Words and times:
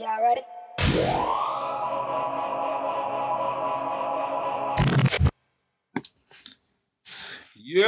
Y'all 0.00 0.18
ready? 0.22 0.40
Yo, 7.54 7.86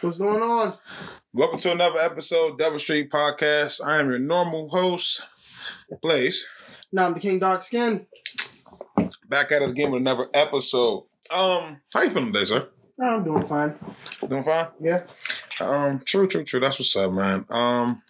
What's 0.00 0.18
going 0.18 0.42
on? 0.42 0.78
welcome 1.32 1.58
to 1.60 1.72
another 1.72 1.98
episode 1.98 2.52
of 2.52 2.58
Double 2.58 2.78
Street 2.78 3.10
Podcast. 3.10 3.84
I 3.84 4.00
am 4.00 4.08
your 4.08 4.18
normal 4.18 4.68
host, 4.70 5.22
Blaze. 6.02 6.46
Now 6.92 7.06
I'm 7.06 7.14
the 7.14 7.20
King 7.20 7.38
Dark 7.38 7.60
Skin. 7.60 8.06
Back 9.28 9.52
at 9.52 9.62
it 9.62 9.70
again 9.70 9.90
with 9.90 10.00
another 10.00 10.28
episode. 10.32 11.04
Um, 11.30 11.80
how 11.92 12.02
you 12.02 12.10
feeling 12.10 12.32
today, 12.32 12.44
sir? 12.44 12.68
I'm 13.00 13.24
doing 13.24 13.46
fine. 13.46 13.78
Doing 14.26 14.42
fine? 14.42 14.68
Yeah. 14.80 15.02
Um, 15.60 16.00
true, 16.04 16.26
true, 16.26 16.44
true. 16.44 16.60
That's 16.60 16.78
what's 16.78 16.96
up, 16.96 17.12
man. 17.12 17.44
Um, 17.50 18.02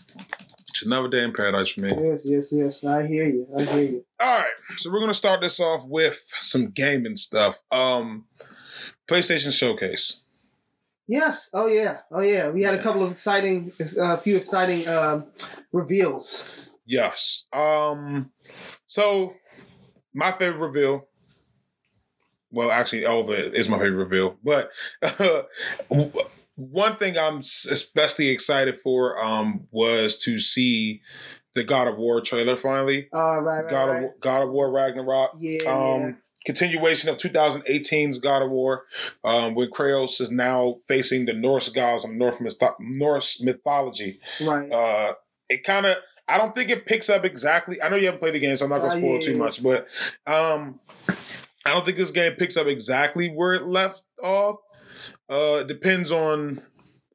it's 0.81 0.87
another 0.87 1.09
day 1.09 1.23
in 1.25 1.33
paradise 1.33 1.69
for 1.69 1.83
me. 1.83 1.91
Yes, 1.91 2.23
yes, 2.25 2.53
yes. 2.53 2.85
I 2.85 3.07
hear 3.07 3.27
you. 3.29 3.47
I 3.57 3.63
hear 3.65 3.83
you. 3.83 4.05
All 4.19 4.39
right, 4.39 4.47
so 4.79 4.91
we're 4.91 5.01
gonna 5.01 5.13
start 5.15 5.43
this 5.43 5.61
off 5.61 5.85
with 5.87 6.19
some 6.41 6.71
gaming 6.71 7.17
stuff. 7.17 7.61
Um, 7.71 8.25
PlayStation 9.09 9.53
Showcase. 9.53 10.23
Yes. 11.07 11.51
Oh 11.53 11.67
yeah. 11.67 11.99
Oh 12.11 12.23
yeah. 12.23 12.49
We 12.49 12.63
had 12.63 12.75
Yeah. 12.75 12.81
a 12.81 12.83
couple 12.83 13.03
of 13.03 13.11
exciting, 13.11 13.71
a 14.01 14.17
few 14.17 14.37
exciting 14.37 14.89
um, 14.89 15.27
reveals. 15.73 16.49
Yes. 16.87 17.45
Um, 17.53 18.31
so 18.87 19.35
my 20.15 20.33
favorite 20.33 20.67
reveal. 20.67 21.09
Well, 22.53 22.71
actually, 22.71 23.05
all 23.07 23.21
of 23.21 23.31
it 23.31 23.55
is 23.55 23.69
my 23.69 23.79
favorite 23.79 24.05
reveal. 24.09 24.37
But 24.43 24.71
one 26.61 26.97
thing 26.97 27.17
I'm 27.17 27.39
especially 27.39 28.29
excited 28.29 28.79
for 28.81 29.19
um, 29.23 29.67
was 29.71 30.19
to 30.19 30.39
see 30.39 31.01
the 31.55 31.65
God 31.65 31.89
of 31.89 31.97
War 31.97 32.21
trailer 32.21 32.57
finally. 32.57 33.09
Uh, 33.15 33.41
right, 33.41 33.63
right, 33.63 33.71
God 33.71 33.85
right. 33.89 34.05
of 34.05 34.21
God 34.21 34.43
of 34.43 34.51
War 34.51 34.71
Ragnarok. 34.71 35.33
Yeah. 35.39 35.63
Um, 35.65 36.19
continuation 36.45 37.09
of 37.11 37.17
2018's 37.17 38.19
God 38.19 38.43
of 38.43 38.51
War, 38.51 38.85
um, 39.25 39.55
when 39.55 39.71
Kratos 39.71 40.21
is 40.21 40.31
now 40.31 40.77
facing 40.87 41.27
the 41.27 41.35
Norse 41.35 41.69
gods 41.71 42.05
of 42.05 42.13
North 42.13 42.41
myth- 42.41 42.63
Norse 42.79 43.41
mythology. 43.43 44.21
Right. 44.41 44.71
Uh, 44.71 45.15
it 45.49 45.65
kind 45.65 45.87
of, 45.87 45.97
I 46.29 46.39
don't 46.39 46.55
think 46.55 46.71
it 46.71 46.87
picks 46.87 47.11
up 47.11 47.25
exactly. 47.25 47.83
I 47.83 47.89
know 47.89 47.97
you 47.97 48.07
haven't 48.07 48.21
played 48.21 48.35
the 48.35 48.39
game, 48.39 48.57
so 48.57 48.65
I'm 48.67 48.71
not 48.71 48.81
gonna 48.83 48.95
Uh, 48.95 48.99
spoil 48.99 49.15
yeah, 49.15 49.21
too 49.21 49.33
yeah, 49.33 49.39
much, 49.39 49.63
but 49.63 49.89
um, 50.27 50.79
I 51.67 51.73
don't 51.73 51.85
think 51.85 51.97
this 51.97 52.11
game 52.11 52.33
picks 52.35 52.57
up 52.57 52.67
exactly 52.67 53.29
where 53.29 53.55
it 53.55 53.65
left 53.65 54.03
off. 54.23 54.57
Uh, 55.31 55.61
it 55.61 55.69
depends 55.69 56.11
on 56.11 56.61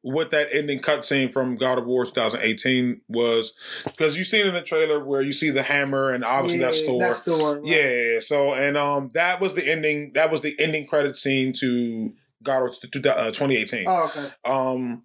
what 0.02 0.32
that 0.32 0.48
ending 0.52 0.80
cutscene 0.80 1.34
from 1.34 1.56
God 1.56 1.80
of 1.80 1.86
War 1.86 2.06
2018 2.06 3.02
was, 3.10 3.56
because 3.86 4.16
you've 4.16 4.28
seen 4.28 4.46
in 4.46 4.54
the 4.54 4.62
trailer 4.62 5.04
where 5.04 5.22
you 5.22 5.34
see 5.34 5.50
the 5.50 5.64
hammer 5.64 6.12
and 6.12 6.24
obviously 6.24 6.60
yeah, 6.60 6.66
that 6.68 6.74
store. 6.76 7.00
That 7.00 7.16
store. 7.16 7.56
right. 7.56 7.66
Yeah, 7.66 8.20
so 8.22 8.54
and 8.54 8.78
um 8.78 9.12
that 9.16 9.42
was 9.42 9.56
the 9.56 9.70
ending. 9.70 10.12
That 10.14 10.32
was 10.32 10.42
the 10.42 10.56
ending 10.60 10.88
credit 10.88 11.16
scene 11.16 11.54
to 11.60 12.14
God 12.44 12.64
of 12.64 12.76
War 12.94 13.18
uh, 13.18 13.32
2018. 13.32 13.86
Oh, 13.88 14.04
okay. 14.04 14.28
Um, 14.46 15.04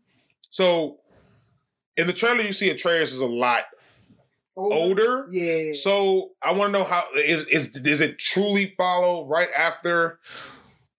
so 0.50 0.98
in 1.97 2.06
the 2.06 2.12
trailer 2.12 2.42
you 2.42 2.52
see 2.52 2.70
Atreus 2.70 3.12
is 3.12 3.20
a 3.20 3.27
lot 3.27 3.64
older. 4.56 5.28
Yeah. 5.33 5.72
So 5.72 6.33
I 6.42 6.52
want 6.52 6.72
to 6.72 6.78
know 6.78 6.84
how 6.84 7.05
is 7.17 7.47
is 7.47 7.70
does 7.70 8.00
it 8.00 8.19
truly 8.19 8.74
follow 8.77 9.27
right 9.27 9.48
after 9.56 10.20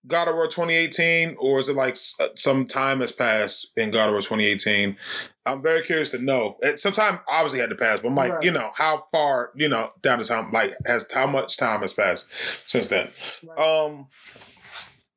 God 0.08 0.28
of 0.28 0.36
War 0.36 0.48
2018, 0.48 1.36
or 1.38 1.60
is 1.60 1.70
it 1.70 1.76
like 1.76 1.96
uh, 2.20 2.30
some 2.36 2.66
time 2.66 3.02
has 3.02 3.12
passed 3.12 3.72
in 3.78 3.92
God 3.92 4.08
of 4.08 4.14
War 4.14 4.22
2018? 4.22 4.98
I'm 5.46 5.62
very 5.62 5.84
curious 5.84 6.10
to 6.12 6.18
know. 6.20 6.58
Some 6.78 6.94
time 6.94 7.20
obviously 7.28 7.60
had 7.60 7.70
to 7.70 7.76
pass, 7.76 8.00
but 8.00 8.08
I'm 8.10 8.16
like, 8.16 8.34
Right. 8.34 8.44
you 8.44 8.52
know, 8.52 8.72
how 8.76 9.06
far, 9.12 9.52
you 9.56 9.68
know, 9.68 9.92
down 10.02 10.20
the 10.20 10.26
time, 10.26 10.52
like, 10.52 10.74
has 10.86 11.06
how 11.12 11.28
much 11.28 11.58
time 11.58 11.82
has 11.82 11.94
passed 11.94 12.32
since 12.70 12.88
then? 12.88 13.12
Right. 13.44 13.60
Um, 13.60 14.08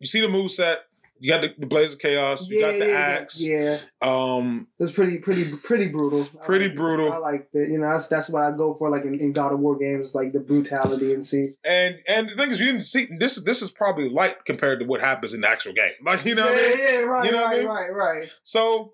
you 0.00 0.06
see 0.06 0.20
the 0.20 0.28
move 0.28 0.50
set. 0.50 0.84
You 1.24 1.30
got 1.30 1.40
the, 1.40 1.55
the 1.58 1.64
Blades 1.67 1.95
of 1.95 2.01
Chaos. 2.01 2.46
You 2.46 2.58
yeah, 2.61 2.70
got 2.70 2.79
the 2.80 2.86
yeah, 2.86 2.98
axe. 2.98 3.42
Yeah. 3.42 3.79
Um, 4.02 4.68
It 4.79 4.83
was 4.83 4.92
pretty, 4.92 5.17
pretty, 5.17 5.57
pretty 5.57 5.89
brutal. 5.89 6.29
I 6.39 6.45
Pretty 6.45 6.67
it. 6.67 6.77
brutal. 6.77 7.11
I 7.11 7.17
like 7.17 7.51
that. 7.52 7.67
You 7.67 7.79
know, 7.79 7.89
that's 7.89 8.08
that's 8.08 8.29
what 8.29 8.42
I 8.42 8.55
go 8.55 8.74
for. 8.74 8.90
Like 8.90 9.05
in, 9.05 9.18
in 9.18 9.33
God 9.33 9.55
of 9.55 9.58
War 9.61 9.74
games, 9.79 10.14
like 10.14 10.33
the 10.35 10.40
brutality 10.40 11.14
and 11.14 11.24
see. 11.24 11.55
and 11.64 11.96
and 12.07 12.29
the 12.29 12.35
thing 12.35 12.51
is, 12.51 12.61
you 12.61 12.67
didn't 12.67 12.83
see 12.83 13.08
this. 13.18 13.42
This 13.42 13.62
is 13.62 13.70
probably 13.70 14.11
light 14.11 14.45
compared 14.45 14.80
to 14.80 14.85
what 14.85 15.01
happens 15.01 15.33
in 15.33 15.40
the 15.40 15.48
actual 15.48 15.73
game. 15.73 15.92
Like 16.05 16.27
you 16.27 16.35
know, 16.35 16.45
yeah, 16.45 16.51
what 16.52 16.61
I 16.62 16.67
mean? 16.67 16.79
yeah, 16.79 17.01
right, 17.05 17.24
You 17.24 17.33
know 17.33 17.39
what 17.41 17.46
I 17.46 17.51
right, 17.52 17.58
mean? 17.61 17.68
right, 17.68 17.95
right. 17.95 18.29
So, 18.42 18.92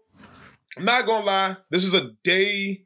I'm 0.79 0.85
not 0.85 1.07
gonna 1.07 1.27
lie. 1.27 1.57
This 1.71 1.85
is 1.85 1.95
a 1.95 2.13
day 2.23 2.85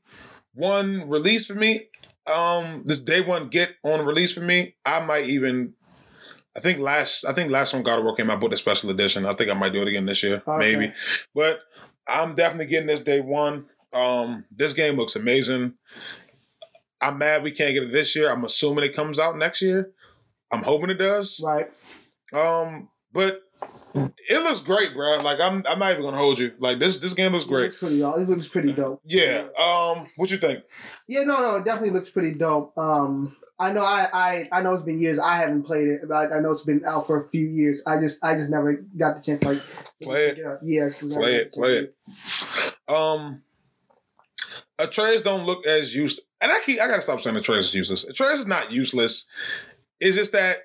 one 0.55 1.07
release 1.07 1.47
for 1.47 1.55
me. 1.55 1.89
Um, 2.27 2.85
this 2.87 2.99
day 3.01 3.21
one 3.21 3.49
get 3.51 3.73
on 3.85 4.07
release 4.07 4.33
for 4.33 4.41
me. 4.41 4.77
I 4.87 5.01
might 5.05 5.27
even. 5.27 5.75
I 6.57 6.61
think 6.61 6.79
last. 6.79 7.25
I 7.25 7.33
think 7.33 7.51
last 7.51 7.73
time 7.73 7.83
God 7.83 7.99
of 7.99 8.05
War 8.05 8.15
came 8.15 8.31
out, 8.31 8.37
I 8.37 8.41
bought 8.41 8.51
the 8.51 8.57
special 8.57 8.91
edition. 8.91 9.27
I 9.27 9.33
think 9.35 9.51
I 9.51 9.55
might 9.55 9.73
do 9.73 9.83
it 9.83 9.89
again 9.89 10.07
this 10.07 10.23
year, 10.23 10.43
Okay. 10.47 10.59
maybe. 10.77 10.93
But 11.35 11.61
I'm 12.09 12.35
definitely 12.35 12.67
getting 12.67 12.87
this 12.87 13.01
day 13.01 13.21
one. 13.21 13.67
Um, 13.93 14.45
this 14.55 14.73
game 14.73 14.97
looks 14.97 15.17
amazing. 15.17 15.75
I'm 17.01 17.19
mad 17.19 17.43
we 17.43 17.51
can't 17.51 17.75
get 17.75 17.83
it 17.85 17.93
this 17.93 18.15
year. 18.17 18.31
I'm 18.31 18.45
assuming 18.45 18.85
it 18.85 18.95
comes 18.95 19.19
out 19.19 19.37
next 19.37 19.63
year. 19.63 19.91
I'm 20.53 20.63
hoping 20.63 20.91
it 20.91 20.95
does. 20.95 21.41
Right. 21.45 21.71
Um, 22.33 22.89
but 23.13 23.43
it 23.95 24.43
looks 24.43 24.61
great, 24.61 24.95
bro. 24.95 25.19
Like 25.19 25.41
I'm, 25.41 25.63
I'm 25.69 25.79
not 25.79 25.93
even 25.93 26.03
gonna 26.03 26.17
hold 26.19 26.39
you. 26.39 26.53
Like 26.59 26.79
this, 26.79 26.97
this 26.99 27.15
game 27.15 27.33
looks 27.33 27.45
It 27.45 27.49
great. 27.49 27.63
looks 27.65 27.77
pretty. 27.79 28.01
It 28.03 28.29
looks 28.29 28.49
pretty 28.49 28.73
dope. 28.73 29.01
Yeah. 29.05 29.47
Um, 29.59 30.09
what 30.17 30.31
you 30.31 30.39
think? 30.39 30.65
Yeah, 31.09 31.25
no, 31.25 31.41
no, 31.41 31.57
it 31.57 31.65
definitely 31.65 31.91
looks 31.91 32.11
pretty 32.11 32.33
dope. 32.33 32.77
Um, 32.79 33.37
I 33.59 33.73
know, 33.73 33.85
I, 33.85 34.09
I, 34.13 34.49
I 34.51 34.63
know 34.63 34.73
it's 34.73 34.83
been 34.83 35.01
years. 35.01 35.19
I 35.19 35.37
haven't 35.37 35.63
played 35.63 35.87
it, 35.87 36.01
but 36.09 36.15
I, 36.15 36.39
I 36.39 36.41
know 36.41 36.51
it's 36.51 36.65
been 36.65 36.85
out 36.85 37.07
for 37.07 37.23
a 37.23 37.29
few 37.29 37.47
years. 37.47 37.83
I 37.87 38.01
just, 38.01 38.23
I 38.25 38.35
just 38.35 38.51
never 38.51 38.75
got 38.97 39.17
the 39.17 39.23
chance 39.23 39.41
to 39.41 39.49
like 39.51 39.63
Play 40.03 40.29
it. 40.31 40.39
Yes, 40.63 40.99
Play 40.99 41.37
it, 41.37 41.53
play 41.53 41.79
it. 41.79 41.97
Um, 42.89 43.43
Atreus 44.79 45.23
don't 45.23 45.47
look 45.47 45.67
as 45.67 45.95
used, 45.95 46.21
and 46.41 46.51
I 46.51 46.61
keep, 46.65 46.81
I 46.81 46.89
gotta 46.89 47.03
stop 47.03 47.21
saying 47.21 47.37
Atreus 47.37 47.69
is 47.69 47.75
useless. 47.75 48.05
Atreus 48.05 48.41
is 48.41 48.47
not 48.47 48.73
useless. 48.73 49.27
It's 50.01 50.17
just 50.17 50.33
that. 50.33 50.59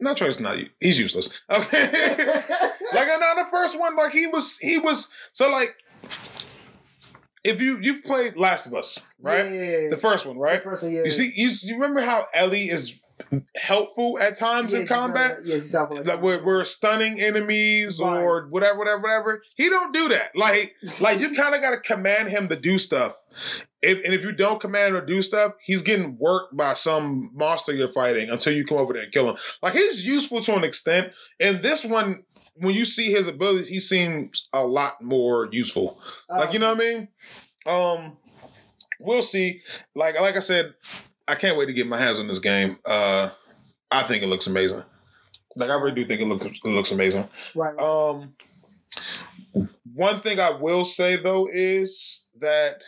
not 0.00 0.12
Atreus 0.12 0.36
is 0.36 0.40
not. 0.40 0.58
He's 0.80 0.98
useless. 0.98 1.40
Okay. 1.50 1.88
like 2.94 3.08
on 3.08 3.36
the 3.36 3.48
first 3.50 3.78
one, 3.78 3.96
like 3.96 4.12
he 4.12 4.26
was, 4.26 4.58
he 4.58 4.78
was. 4.78 5.12
So 5.32 5.50
like, 5.50 5.76
if 7.44 7.60
you 7.60 7.78
you've 7.80 8.04
played 8.04 8.36
Last 8.36 8.66
of 8.66 8.74
Us, 8.74 9.00
right? 9.20 9.44
Yeah, 9.50 9.88
The 9.90 9.96
first 10.00 10.26
one, 10.26 10.38
right? 10.38 10.62
The 10.62 10.70
first 10.70 10.82
one, 10.82 10.92
yeah. 10.92 11.02
You 11.04 11.10
see, 11.10 11.32
you, 11.34 11.50
you 11.62 11.74
remember 11.74 12.00
how 12.00 12.26
Ellie 12.34 12.68
is 12.70 12.98
helpful 13.56 14.18
at 14.18 14.36
times 14.36 14.72
yeah, 14.72 14.80
in 14.80 14.86
combat? 14.86 15.38
very- 15.38 15.48
Yeah, 15.48 15.54
she's 15.56 15.72
helpful. 15.72 16.02
Like 16.04 16.22
we're, 16.22 16.42
we're 16.44 16.64
stunning 16.64 17.20
enemies 17.20 18.00
Right. 18.00 18.20
or 18.22 18.46
whatever, 18.48 18.78
whatever, 18.78 19.00
whatever. 19.00 19.42
He 19.56 19.68
don't 19.68 19.92
do 19.92 20.08
that. 20.08 20.34
Like, 20.34 20.74
like 21.00 21.20
you 21.20 21.34
kind 21.34 21.54
of 21.54 21.60
got 21.60 21.70
to 21.70 21.78
command 21.78 22.28
him 22.30 22.48
to 22.48 22.56
do 22.56 22.78
stuff. 22.78 23.14
If, 23.80 24.04
and 24.04 24.14
if 24.14 24.22
you 24.22 24.32
don't 24.32 24.60
command 24.60 24.94
to 24.94 25.04
do 25.04 25.22
stuff, 25.22 25.52
he's 25.64 25.82
getting 25.82 26.16
worked 26.18 26.56
by 26.56 26.74
some 26.74 27.30
monster 27.34 27.72
you're 27.72 27.92
fighting 27.92 28.28
until 28.30 28.52
you 28.54 28.64
come 28.64 28.78
over 28.78 28.92
there 28.92 29.02
and 29.02 29.12
kill 29.12 29.30
him. 29.30 29.36
Like 29.62 29.72
he's 29.74 30.04
useful 30.06 30.40
to 30.42 30.54
an 30.56 30.64
extent. 30.64 31.12
And 31.40 31.62
this 31.62 31.84
one, 31.84 32.24
when 32.62 32.76
you 32.76 32.84
see 32.84 33.10
his 33.10 33.26
abilities, 33.26 33.68
he 33.68 33.80
seems 33.80 34.48
a 34.52 34.64
lot 34.64 35.02
more 35.02 35.48
useful. 35.50 36.00
Like 36.28 36.52
you 36.52 36.60
know 36.60 36.72
what 36.72 36.80
I 36.80 36.88
mean? 36.88 37.08
Um, 37.66 38.16
we'll 39.00 39.22
see. 39.22 39.62
Like 39.96 40.18
like 40.20 40.36
I 40.36 40.40
said, 40.40 40.74
I 41.26 41.34
can't 41.34 41.58
wait 41.58 41.66
to 41.66 41.72
get 41.72 41.88
my 41.88 41.98
hands 41.98 42.20
on 42.20 42.28
this 42.28 42.38
game. 42.38 42.78
Uh, 42.84 43.30
I 43.90 44.04
think 44.04 44.22
it 44.22 44.28
looks 44.28 44.46
amazing. 44.46 44.84
Like 45.56 45.70
I 45.70 45.74
really 45.74 45.94
do 45.94 46.06
think 46.06 46.20
it 46.20 46.26
looks 46.26 46.46
it 46.46 46.64
looks 46.64 46.92
amazing. 46.92 47.28
right. 47.56 47.76
Um, 47.78 48.34
one 49.92 50.20
thing 50.20 50.38
I 50.38 50.50
will 50.50 50.84
say 50.84 51.16
though 51.16 51.48
is 51.52 52.26
that 52.38 52.84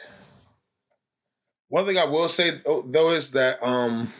one 1.68 1.84
thing 1.84 1.98
I 1.98 2.04
will 2.04 2.28
say 2.28 2.60
though 2.64 2.82
though 2.86 3.10
is 3.10 3.32
that 3.32 3.60
um. 3.60 4.12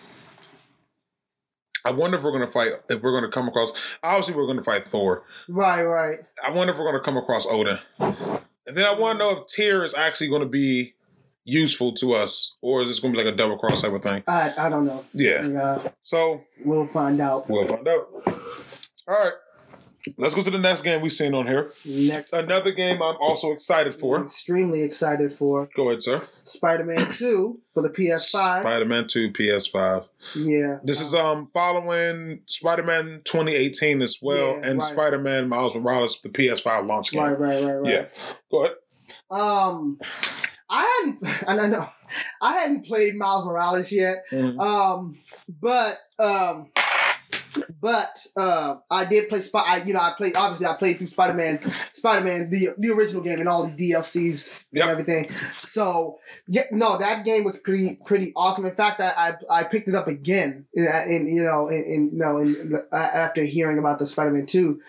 I 1.85 1.93
wonder 1.93 2.17
if 2.17 2.23
we're 2.23 2.33
gonna 2.33 2.51
fight. 2.51 2.73
If 2.89 3.03
we're 3.03 3.13
gonna 3.13 3.31
come 3.31 3.49
across, 3.49 3.73
obviously 4.03 4.35
we're 4.35 4.47
gonna 4.47 4.63
fight 4.63 4.85
Thor. 4.85 5.25
right, 5.49 5.83
right. 5.83 6.19
I 6.45 6.51
wonder 6.51 6.73
if 6.73 6.79
we're 6.79 6.85
going 6.91 6.97
to 6.97 7.05
come 7.05 7.17
across 7.17 7.47
Odin. 7.47 7.79
And 8.67 8.77
then 8.77 8.87
I 8.87 8.95
want 8.99 9.19
to 9.19 9.25
know 9.25 9.31
if 9.39 9.47
Tyr 9.47 9.85
is 9.85 9.95
actually 9.95 10.29
going 10.29 10.41
to 10.43 10.49
be 10.49 10.95
useful 11.45 11.93
to 11.97 12.15
us, 12.15 12.57
or 12.63 12.81
is 12.83 12.89
this 12.89 12.99
going 13.01 13.13
to 13.13 13.19
be 13.19 13.25
like 13.25 13.35
a 13.35 13.37
double 13.37 13.59
cross 13.59 13.83
type 13.83 13.93
of 13.93 14.03
thing? 14.03 14.23
I, 14.27 14.55
I 14.57 14.69
don't 14.71 14.87
know. 14.87 15.05
Yeah. 15.13 15.47
Yeah, 15.47 15.89
So 16.03 16.43
we'll 16.65 16.87
find 16.89 17.21
out 17.21 17.49
we'll 17.51 17.67
find 17.67 17.87
out. 17.87 18.09
All 19.07 19.15
right. 19.15 19.33
Let's 20.19 20.35
go 20.35 20.43
to 20.43 20.51
the 20.51 20.59
next 20.59 20.83
game 20.83 21.01
we 21.01 21.09
seen 21.09 21.35
on 21.35 21.47
here. 21.47 21.73
next. 21.85 22.33
Another 22.33 22.73
game 22.73 23.03
I'm 23.03 23.17
also 23.21 23.53
excited 23.53 23.95
for. 23.95 24.23
Extremely 24.23 24.83
excited 24.83 25.33
for 25.33 25.69
Go 25.75 25.89
ahead, 25.89 26.03
sir. 26.03 26.23
Spider-Man 26.43 27.11
Two 27.13 27.61
for 27.73 27.83
the 27.83 27.89
PS5. 27.91 28.21
Spider-Man 28.61 29.07
2 29.07 29.31
PS5. 29.33 30.07
yeah, 30.37 30.79
This 30.85 31.01
is 31.01 31.15
um 31.15 31.49
following 31.55 32.41
Spider-Man 32.47 33.23
2018 33.25 34.03
as 34.03 34.19
well, 34.21 34.59
Yeah, 34.61 34.69
and 34.71 34.79
right. 34.81 34.83
Spider-Man 34.93 35.49
Miles 35.49 35.75
Morales, 35.75 36.21
the 36.21 36.29
PS5 36.29 36.87
launch 36.87 37.11
game. 37.11 37.23
right, 37.23 37.39
right, 37.41 37.65
right, 37.65 37.73
right. 37.75 37.91
Yeah. 37.93 38.07
Go 38.51 38.65
ahead. 38.65 38.77
Um, 39.31 39.99
I 40.71 41.01
hadn't, 41.03 41.49
and 41.49 41.61
I 41.63 41.67
know, 41.67 41.89
I 42.43 42.53
hadn't 42.55 42.85
played 42.87 43.17
Miles 43.17 43.45
Morales 43.47 43.91
yet. 43.93 44.25
Mhm. 44.33 44.59
Um, 44.61 45.19
but 45.61 45.99
um, 46.19 46.71
but 47.81 48.17
uh, 48.37 48.77
I 48.91 49.05
did 49.05 49.29
play 49.29 49.41
Spot. 49.41 49.65
I 49.67 49.83
you 49.83 49.95
know 49.95 50.01
I 50.01 50.15
played 50.17 50.37
obviously 50.37 50.67
I 50.67 50.75
played 50.75 50.99
through 50.99 51.09
Spider 51.09 51.35
Man, 51.35 51.61
Spider 51.93 52.25
Man 52.25 52.51
the 52.51 52.71
the 52.79 52.91
original 52.91 53.23
game 53.23 53.41
and 53.41 53.49
all 53.49 53.67
the 53.67 53.91
DLCs 53.91 54.65
and 54.73 54.83
everything. 54.83 55.31
So 55.53 56.19
yeah, 56.47 56.63
no, 56.71 56.99
that 56.99 57.25
game 57.25 57.45
was 57.45 57.57
pretty 57.59 57.99
pretty 58.05 58.33
awesome. 58.37 58.65
In 58.65 58.75
fact, 58.75 59.01
I 59.01 59.37
I, 59.51 59.61
I 59.61 59.65
picked 59.65 59.89
it 59.89 59.95
up 59.95 60.09
again, 60.09 60.67
in, 60.75 60.87
in 61.09 61.27
you 61.29 61.45
know 61.45 61.69
in, 61.69 61.85
in 61.85 62.11
you 62.13 62.19
know 62.19 62.39
in, 62.39 62.75
uh, 62.93 62.97
after 62.97 63.45
hearing 63.45 63.79
about 63.79 63.99
the 63.99 64.07
Spider 64.07 64.31
Man 64.31 64.47
two 64.47 64.81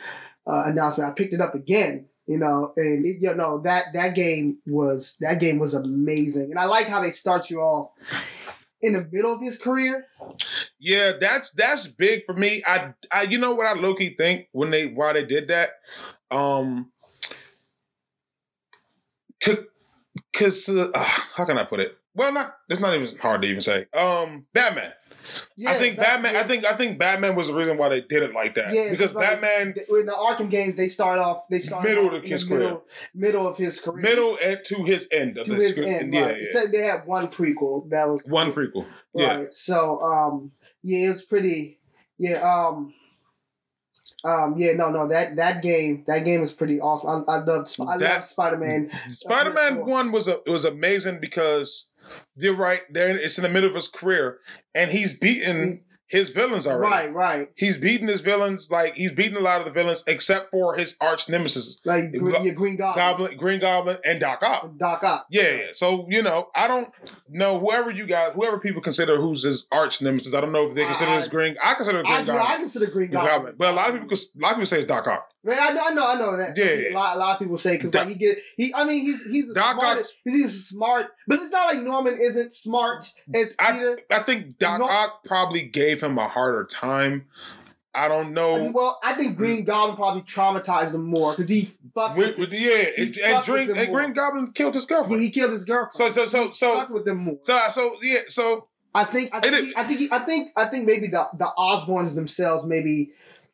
uh, 0.48 0.64
announcement, 0.66 1.10
I 1.10 1.14
picked 1.14 1.34
it 1.34 1.42
up 1.42 1.56
again. 1.56 2.08
You 2.28 2.40
know, 2.40 2.74
and 2.76 3.06
it, 3.06 3.18
you 3.22 3.36
know 3.36 3.62
that 3.62 3.86
that 3.94 4.16
game 4.16 4.58
was 4.66 5.16
that 5.20 5.40
game 5.40 5.60
was 5.60 5.76
amazing, 5.76 6.50
and 6.50 6.58
I 6.58 6.66
like 6.66 6.88
how 6.88 7.02
they 7.02 7.12
start 7.12 7.52
you 7.52 7.60
off 7.60 7.92
in 8.86 8.94
the 8.94 9.08
middle 9.12 9.34
of 9.34 9.42
his 9.42 9.58
career. 9.58 10.06
Yeah, 10.80 11.14
that's 11.20 11.52
that's 11.52 11.88
big 11.88 12.26
for 12.26 12.34
me. 12.34 12.64
I, 12.66 12.94
I 13.12 13.24
you 13.24 13.38
know 13.38 13.54
what 13.54 13.66
I 13.66 13.74
low 13.74 13.96
key 13.96 14.16
think 14.18 14.48
when 14.52 14.70
they 14.70 14.88
why 14.88 15.14
they 15.14 15.26
did 15.26 15.48
that, 15.48 15.72
um, 16.30 16.92
because 19.40 20.70
uh, 20.70 20.92
how 20.96 21.46
can 21.46 21.58
I 21.58 21.66
put 21.66 21.80
it? 21.80 21.98
Well, 22.14 22.32
not 22.32 22.56
it's 22.70 22.80
not 22.80 22.96
even 22.96 23.18
hard 23.18 23.42
to 23.42 23.48
even 23.48 23.62
say. 23.62 23.88
Um, 23.94 24.46
Batman. 24.54 24.94
I 25.68 25.74
think 25.76 25.98
that- 25.98 26.22
Batman. 26.22 26.36
I 26.36 26.44
think 26.44 26.66
I 26.66 26.74
think 26.74 27.00
Batman 27.00 27.36
was 27.36 27.48
the 27.48 27.54
reason 27.54 27.78
why 27.78 27.90
they 27.90 28.02
did 28.02 28.24
it 28.24 28.34
like 28.34 28.56
that. 28.56 28.74
Yeah, 28.74 28.90
because 28.92 29.14
like, 29.14 29.42
Batman 29.42 29.74
in 29.90 30.06
the 30.06 30.12
Arkham 30.12 30.50
games, 30.50 30.76
they 30.76 30.88
start 30.88 31.20
off. 31.20 31.44
They 31.50 31.60
start 31.60 31.84
Middle 31.84 32.14
of 32.14 32.24
his 32.24 32.48
the 32.48 32.56
middle, 32.56 32.84
middle 33.14 33.48
of 33.48 33.58
his 33.58 33.80
career, 33.80 34.02
middle 34.04 34.38
and 34.44 34.60
to 34.66 34.84
his 34.84 35.08
end 35.12 35.38
of 35.38 35.46
to 35.46 35.52
the 35.54 35.58
his 35.58 35.72
script. 35.72 35.90
end. 35.90 36.14
yeah, 36.14 36.26
right. 36.26 36.38
yeah. 36.42 36.48
Said 36.62 36.72
they 36.72 36.82
had 36.82 37.06
one 37.06 37.28
prequel 37.28 37.90
that 37.90 38.08
was 38.10 38.26
One 38.28 38.54
prequel. 38.54 38.86
Yeah. 39.14 39.38
Right. 39.38 39.54
So 39.54 40.00
um 40.02 40.52
yeah, 40.84 41.08
it 41.08 41.10
was 41.12 41.24
pretty 41.24 41.80
yeah, 42.18 42.42
um 42.42 42.94
um 44.24 44.56
yeah, 44.58 44.74
no, 44.74 44.90
no, 44.90 45.08
that 45.08 45.36
that 45.36 45.62
game 45.62 46.04
that 46.08 46.26
game 46.26 46.42
is 46.42 46.52
pretty 46.54 46.80
awesome. 46.80 47.26
I, 47.28 47.34
I 47.36 47.44
loved 47.44 47.76
I 47.88 47.98
That- 47.98 48.14
loved 48.16 48.26
Spider 48.28 48.58
Man. 48.58 48.90
Spider 49.10 49.52
Man 49.52 49.86
One 49.86 50.12
was 50.12 50.28
a 50.28 50.40
it 50.46 50.50
was 50.50 50.66
amazing 50.66 51.20
because 51.20 51.90
you're 52.36 52.56
right. 52.56 52.82
There, 52.92 53.16
it's 53.18 53.38
in 53.38 53.44
the 53.44 53.50
middle 53.50 53.70
of 53.70 53.76
his 53.76 53.88
career, 53.88 54.40
and 54.74 54.92
he's 54.92 55.18
beaten 55.18 55.84
his 56.08 56.30
villains 56.30 56.68
already. 56.68 57.08
Right, 57.08 57.14
right. 57.14 57.50
He's 57.56 57.78
beaten 57.80 58.08
his 58.08 58.22
villains. 58.22 58.70
Like 58.70 58.94
he's 58.96 59.12
beaten 59.12 59.36
a 59.38 59.40
lot 59.40 59.60
of 59.60 59.66
the 59.66 59.72
villains, 59.72 60.04
except 60.06 60.52
for 60.52 60.76
his 60.76 60.96
arch 61.02 61.28
nemesis, 61.28 61.80
Like 61.84 62.14
Go- 62.14 62.20
Green, 62.20 62.54
Green 62.54 62.76
Goblin, 62.76 62.96
Goblin, 62.96 63.38
Green 63.38 63.60
Goblin, 63.60 63.98
and 64.06 64.20
Doc 64.20 64.44
Ock. 64.44 64.78
Doc 64.78 65.04
Ock. 65.04 65.26
Yeah, 65.32 65.50
yeah. 65.52 65.66
So 65.74 66.06
you 66.08 66.22
know, 66.22 66.50
I 66.56 66.68
don't 66.68 66.90
know 67.28 67.58
whoever 67.60 67.90
you 67.90 68.06
guys, 68.06 68.34
whoever 68.36 68.60
people 68.60 68.84
consider 68.84 69.18
who's 69.20 69.44
his 69.44 69.66
arch 69.72 70.00
nemesis. 70.02 70.36
I 70.36 70.42
don't 70.42 70.52
know 70.52 70.68
if 70.68 70.76
they 70.76 70.86
consider 70.86 71.12
his 71.16 71.28
I- 71.28 71.32
Green. 71.32 71.56
I 71.64 71.74
consider 71.74 72.00
it 72.02 72.06
I, 72.06 72.16
Green 72.24 72.28
yeah, 72.28 72.34
I 72.34 72.38
Goblin. 72.38 72.58
consider 72.60 72.86
Green 72.86 73.10
Green 73.10 73.12
Goblin. 73.12 73.36
Goblin. 73.38 73.56
But 73.58 73.70
a 73.70 73.76
lot 73.76 73.90
of 73.90 74.02
people, 74.02 74.16
a 74.18 74.40
lot 74.42 74.50
of 74.52 74.56
people 74.58 74.66
say 74.68 74.78
it's 74.78 74.86
Doc 74.86 75.08
Ock. 75.08 75.28
Man, 75.46 75.58
I 75.60 75.72
know, 75.74 75.84
I 75.86 75.94
know, 75.94 76.08
I 76.08 76.16
know 76.16 76.38
that. 76.38 76.58
Yeah, 76.58 76.66
Yeah, 76.66 76.72
yeah. 76.74 76.90
A, 76.90 76.96
lot, 76.96 77.16
a 77.16 77.20
lot 77.20 77.34
of 77.34 77.40
people 77.40 77.58
say 77.58 77.78
because 77.78 77.94
like 77.94 78.08
he 78.08 78.16
get 78.16 78.40
he. 78.58 78.74
I 78.74 78.84
mean, 78.84 79.02
he's 79.02 79.30
he's 79.30 79.50
a 79.52 79.54
Doc 79.54 79.74
smart. 79.76 79.98
Ock's- 80.00 80.14
He's 80.24 80.68
smart, 80.68 81.08
but 81.28 81.40
it's 81.40 81.52
not 81.52 81.74
like 81.74 81.84
Norman 81.84 82.18
isn't 82.20 82.52
smart 82.52 83.12
as 83.34 83.56
I- 83.60 83.74
Peter. 83.74 84.00
I 84.10 84.20
think 84.24 84.58
Doc 84.58 84.80
No- 84.80 84.88
Ock 84.90 85.24
probably 85.24 85.64
gave 85.64 86.02
him 86.02 86.18
a 86.18 86.28
harder 86.28 86.66
time. 86.66 87.26
I 87.94 88.10
don't 88.10 88.34
know. 88.34 88.72
well, 88.74 89.00
I 89.04 89.14
think 89.14 89.36
mm. 89.36 89.38
Green 89.38 89.64
Goblin 89.64 89.96
probably 89.96 90.24
traumatized 90.24 90.94
him 90.94 91.06
more 91.06 91.32
because 91.32 91.50
he 91.50 91.72
fucked 91.94 92.18
With, 92.18 92.38
with, 92.38 92.52
yeah, 92.52 92.88
and, 92.98 93.18
and, 93.18 93.46
Green, 93.46 93.72
and. 93.78 93.94
Green 93.94 94.12
Goblin 94.12 94.52
killed 94.52 94.74
his 94.74 94.86
yeah, 94.90 94.98
girlfriend. 94.98 95.22
he 95.22 95.32
killed 95.32 95.52
his 95.52 95.64
girlfriend. 95.64 96.14
So 96.14 96.26
so 96.26 96.28
so 96.28 96.52
so 96.52 96.76
fucked 96.76 96.92
with 96.92 97.06
them 97.06 97.20
more. 97.20 97.38
so 97.44 97.58
so 97.70 97.96
yeah. 98.02 98.20
So 98.28 98.68
I 98.94 99.06
think 99.06 99.34
I 99.34 99.40
think 99.40 99.68
he, 99.68 99.74
I 99.78 99.84
think 99.84 100.00
he, 100.00 100.10
I 100.12 100.20
think 100.20 100.52
I 100.58 100.66
think 100.66 100.86
maybe 100.88 101.08
the 101.08 101.30
the 101.38 101.50
Osborns 101.58 102.16
themselves 102.16 102.66
maybe 102.66 103.12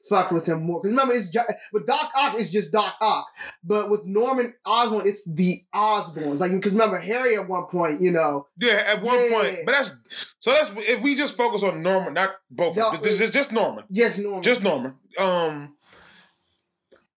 fucked 0.09 0.31
with 0.31 0.45
him 0.47 0.63
more 0.63 0.79
because 0.81 0.91
remember 0.91 1.13
it's 1.13 1.31
with 1.73 1.85
Doc 1.85 2.11
Ock 2.15 2.35
it's 2.39 2.49
just 2.49 2.71
Doc 2.71 2.95
Ock, 3.01 3.25
but 3.63 3.89
with 3.89 4.03
Norman 4.05 4.53
Osborn 4.65 5.07
it's 5.07 5.23
the 5.25 5.59
Osborns 5.73 6.39
like 6.39 6.51
because 6.51 6.71
remember 6.71 6.97
Harry 6.97 7.35
at 7.35 7.47
one 7.47 7.65
point 7.65 8.01
you 8.01 8.11
know 8.11 8.47
yeah, 8.59 8.83
at 8.87 9.01
one 9.01 9.19
Yeah. 9.19 9.29
point, 9.41 9.59
but 9.65 9.71
that's 9.73 9.95
so 10.39 10.51
that's 10.51 10.71
if 10.77 11.01
we 11.01 11.15
just 11.15 11.37
focus 11.37 11.63
on 11.63 11.81
Norman, 11.83 12.13
not 12.15 12.31
both. 12.49 12.75
No. 12.75 12.95
This 12.97 13.21
is 13.21 13.31
just 13.31 13.51
Norman, 13.51 13.83
yes 13.89 14.17
Norman 14.17 14.43
just 14.43 14.63
Norman. 14.63 14.95
Um, 15.17 15.75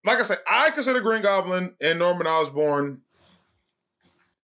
like 0.05 0.19
I 0.19 0.23
said, 0.23 0.39
I 0.49 0.69
consider 0.71 0.99
Green 0.99 1.21
Goblin 1.21 1.75
and 1.79 1.99
Norman 1.99 2.27
Osborn 2.27 3.01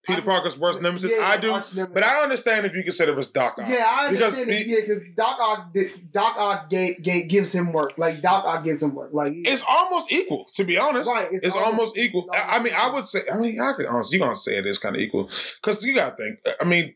Peter 0.09 0.21
Parker's 0.21 0.57
worst 0.57 0.81
nemesis. 0.81 1.11
Yeah, 1.15 1.23
I 1.27 1.37
do, 1.37 1.47
nemesis. 1.51 1.87
but 1.93 2.03
I 2.03 2.21
understand 2.23 2.65
if 2.65 2.73
you 2.73 2.83
consider 2.83 3.13
it 3.13 3.17
us 3.19 3.27
Doc 3.27 3.57
Ock. 3.59 3.67
Yeah, 3.69 3.85
I 3.89 4.09
Because 4.09 4.33
understand. 4.39 4.49
it, 4.51 4.65
he- 4.65 4.73
yeah, 4.75 4.81
because 4.81 5.03
Doc 5.15 5.37
Ock, 5.39 5.73
Doc 6.11 6.35
Ock 6.37 6.69
gave, 6.69 7.01
gave, 7.01 7.29
gives 7.29 7.53
him 7.53 7.71
work. 7.71 7.97
Like 7.97 8.21
Doc 8.21 8.45
Ock 8.45 8.63
gives 8.63 8.83
him 8.83 8.93
work. 8.95 9.11
Like 9.13 9.33
It's 9.35 9.63
almost 9.67 10.11
equal, 10.11 10.45
to 10.55 10.63
be 10.63 10.77
honest. 10.77 11.09
right. 11.09 11.27
It's, 11.31 11.55
almost, 11.55 11.97
equal. 11.97 12.21
it's 12.27 12.29
I- 12.37 12.57
I 12.57 12.63
mean, 12.63 12.73
I 12.75 12.89
would 12.91 13.07
say. 13.07 13.21
I 13.31 13.37
mean, 13.37 13.59
I 13.61 13.73
could 13.73 13.85
honestly, 13.85 14.17
you 14.17 14.23
gonna 14.23 14.35
say 14.35 14.57
it 14.57 14.65
is 14.65 14.77
kind 14.79 14.95
of 14.95 15.01
equal 15.01 15.29
because 15.61 15.83
you 15.85 15.95
gotta 15.95 16.15
think. 16.15 16.39
I 16.59 16.63
mean, 16.65 16.93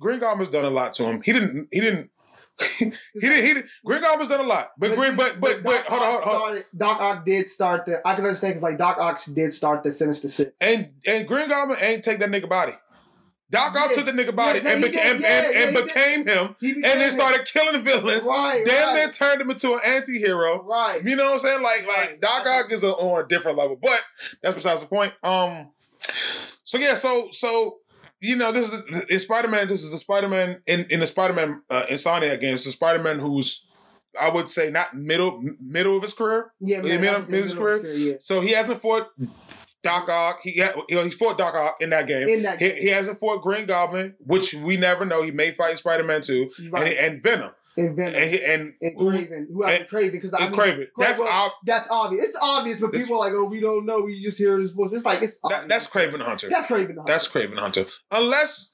Green 0.00 0.18
Goblin's 0.20 0.48
done 0.50 0.64
a 0.64 0.70
lot 0.70 0.94
to 0.94 1.04
him. 1.04 1.20
He 1.22 1.32
didn't. 1.32 1.68
He 1.72 1.80
didn't. 1.80 2.10
he 2.78 2.84
didn't. 2.86 2.96
He 3.14 3.54
didn't. 3.54 3.66
Green 3.84 4.00
Goblin's 4.02 4.28
done 4.28 4.40
a 4.40 4.44
lot, 4.44 4.70
but 4.78 4.94
Green. 4.94 5.16
But 5.16 5.40
but 5.40 5.62
but 5.62 5.84
Doc 5.84 5.86
hold 5.86 6.02
on, 6.02 6.08
hold 6.08 6.16
on. 6.16 6.22
started- 6.22 6.64
Doc 6.76 7.00
Ock 7.00 7.24
did 7.26 7.48
start 7.48 7.84
the. 7.86 8.00
I 8.06 8.14
can 8.14 8.24
understand 8.24 8.52
because 8.52 8.62
like 8.62 8.78
Doc 8.78 8.98
Ock 8.98 9.18
did 9.32 9.52
start 9.52 9.82
the 9.82 9.90
Sinister 9.90 10.28
Six. 10.28 10.52
And 10.60 10.90
and 11.06 11.26
Green 11.26 11.48
Goblin 11.48 11.78
ain't 11.80 12.04
take 12.04 12.18
that 12.18 12.28
nigga 12.30 12.48
body. 12.48 12.72
Doc 13.50 13.76
Ock 13.76 13.92
took 13.92 14.06
the 14.06 14.12
nigga 14.12 14.34
body 14.34 14.60
Yeah, 14.62 14.70
and, 14.72 14.82
beca- 14.84 14.92
did. 14.92 14.96
and, 15.12 15.20
Yeah, 15.20 15.28
and, 15.44 15.54
yeah, 15.54 15.60
and 15.66 15.76
did. 15.76 15.84
became 15.86 16.26
him, 16.26 16.56
became 16.58 16.84
and 16.84 17.00
then 17.00 17.10
started 17.10 17.44
killing 17.44 17.82
villains. 17.84 18.24
Right, 18.26 18.64
Damn 18.64 18.88
right, 18.88 18.94
near 18.94 19.10
turned 19.10 19.42
him 19.42 19.50
into 19.50 19.74
an 19.74 19.80
anti-hero. 19.84 20.62
right. 20.62 21.04
You 21.04 21.16
know 21.16 21.24
what 21.24 21.32
I'm 21.34 21.38
saying? 21.40 21.62
Like, 21.62 21.86
like 21.86 21.96
Right. 21.96 22.20
Doc 22.20 22.46
Ock 22.46 22.72
is 22.72 22.82
a, 22.82 22.92
on 22.94 23.22
a 23.22 23.28
different 23.28 23.58
level, 23.58 23.76
but 23.76 24.00
that's 24.42 24.54
besides 24.54 24.80
the 24.80 24.86
point. 24.86 25.12
Um, 25.22 25.70
so 26.64 26.78
yeah, 26.78 26.94
so 26.94 27.28
so 27.32 27.80
you 28.22 28.36
know, 28.36 28.52
this 28.52 28.72
is 28.72 29.04
in 29.10 29.18
Spider 29.18 29.48
Man. 29.48 29.68
This 29.68 29.82
is 29.84 29.92
a 29.92 29.98
Spider 29.98 30.28
Man 30.28 30.62
in 30.66 30.86
in 30.90 31.00
the 31.00 31.06
Spider 31.06 31.34
Man 31.34 31.62
uh, 31.68 31.84
Insomniac 31.90 32.40
game. 32.40 32.54
It's 32.54 32.66
a 32.66 32.70
Spider 32.70 33.02
Man 33.02 33.18
who's 33.18 33.66
I 34.20 34.28
would 34.30 34.48
say 34.48 34.70
not 34.70 34.94
middle 34.96 35.42
middle 35.60 35.96
of 35.96 36.02
his 36.02 36.14
career. 36.14 36.52
Yeah, 36.60 36.80
man. 36.82 37.00
middle- 37.00 37.14
that's 37.18 37.28
middle 37.28 37.44
of 37.44 37.50
his 37.50 37.58
career? 37.82 37.94
Yeah. 37.94 38.14
So 38.20 38.40
he 38.40 38.52
hasn't 38.52 38.80
fought 38.82 39.08
Doc 39.82 40.08
Ock. 40.08 40.40
He 40.42 40.58
had, 40.58 40.74
you 40.88 40.94
know 40.96 41.04
he 41.04 41.10
fought 41.10 41.38
Doc 41.38 41.54
Ock 41.54 41.76
in 41.80 41.90
that 41.90 42.06
game. 42.06 42.28
In 42.28 42.42
that 42.44 42.58
he, 42.60 42.68
game. 42.68 42.76
he 42.82 42.88
hasn't 42.88 43.18
fought 43.18 43.42
Green 43.42 43.66
Goblin, 43.66 44.14
which 44.20 44.54
we 44.54 44.76
never 44.76 45.04
know. 45.04 45.22
He 45.22 45.30
may 45.30 45.52
fight 45.54 45.78
Spider 45.78 46.04
Man 46.04 46.22
too, 46.22 46.50
Right. 46.70 46.96
and, 46.96 47.14
and 47.14 47.22
Venom, 47.22 47.50
and 47.76 47.96
Venom. 47.96 48.14
and 48.14 48.34
and, 48.34 48.74
and 48.80 48.98
who- 48.98 49.10
Kraven. 49.10 49.46
Who 49.52 49.62
has 49.62 49.80
and- 49.80 49.88
Kraven? 49.88 50.12
Because 50.12 50.34
I 50.34 50.40
mean, 50.48 50.52
Kraven. 50.52 50.86
That's 50.98 51.18
well, 51.20 51.46
ob- 51.46 51.52
that's 51.64 51.88
obvious. 51.90 52.24
It's 52.24 52.38
obvious, 52.40 52.80
but 52.80 52.92
people 52.92 53.16
are 53.16 53.20
like, 53.20 53.32
"Oh, 53.34 53.46
we 53.46 53.60
don't 53.60 53.86
know. 53.86 54.00
We 54.02 54.20
just 54.22 54.38
hear 54.38 54.58
his 54.58 54.72
voice." 54.72 54.90
It's 54.92 55.04
like 55.04 55.22
it's 55.22 55.38
that, 55.48 55.68
that's 55.68 55.86
Kraven 55.86 56.20
Hunter. 56.20 56.48
That's 56.48 56.66
Kraven. 56.66 56.96
Hunter. 56.96 57.02
That's. 57.06 57.28
Kraven 57.28 57.58
Hunter. 57.58 57.86
Unless 58.10 58.72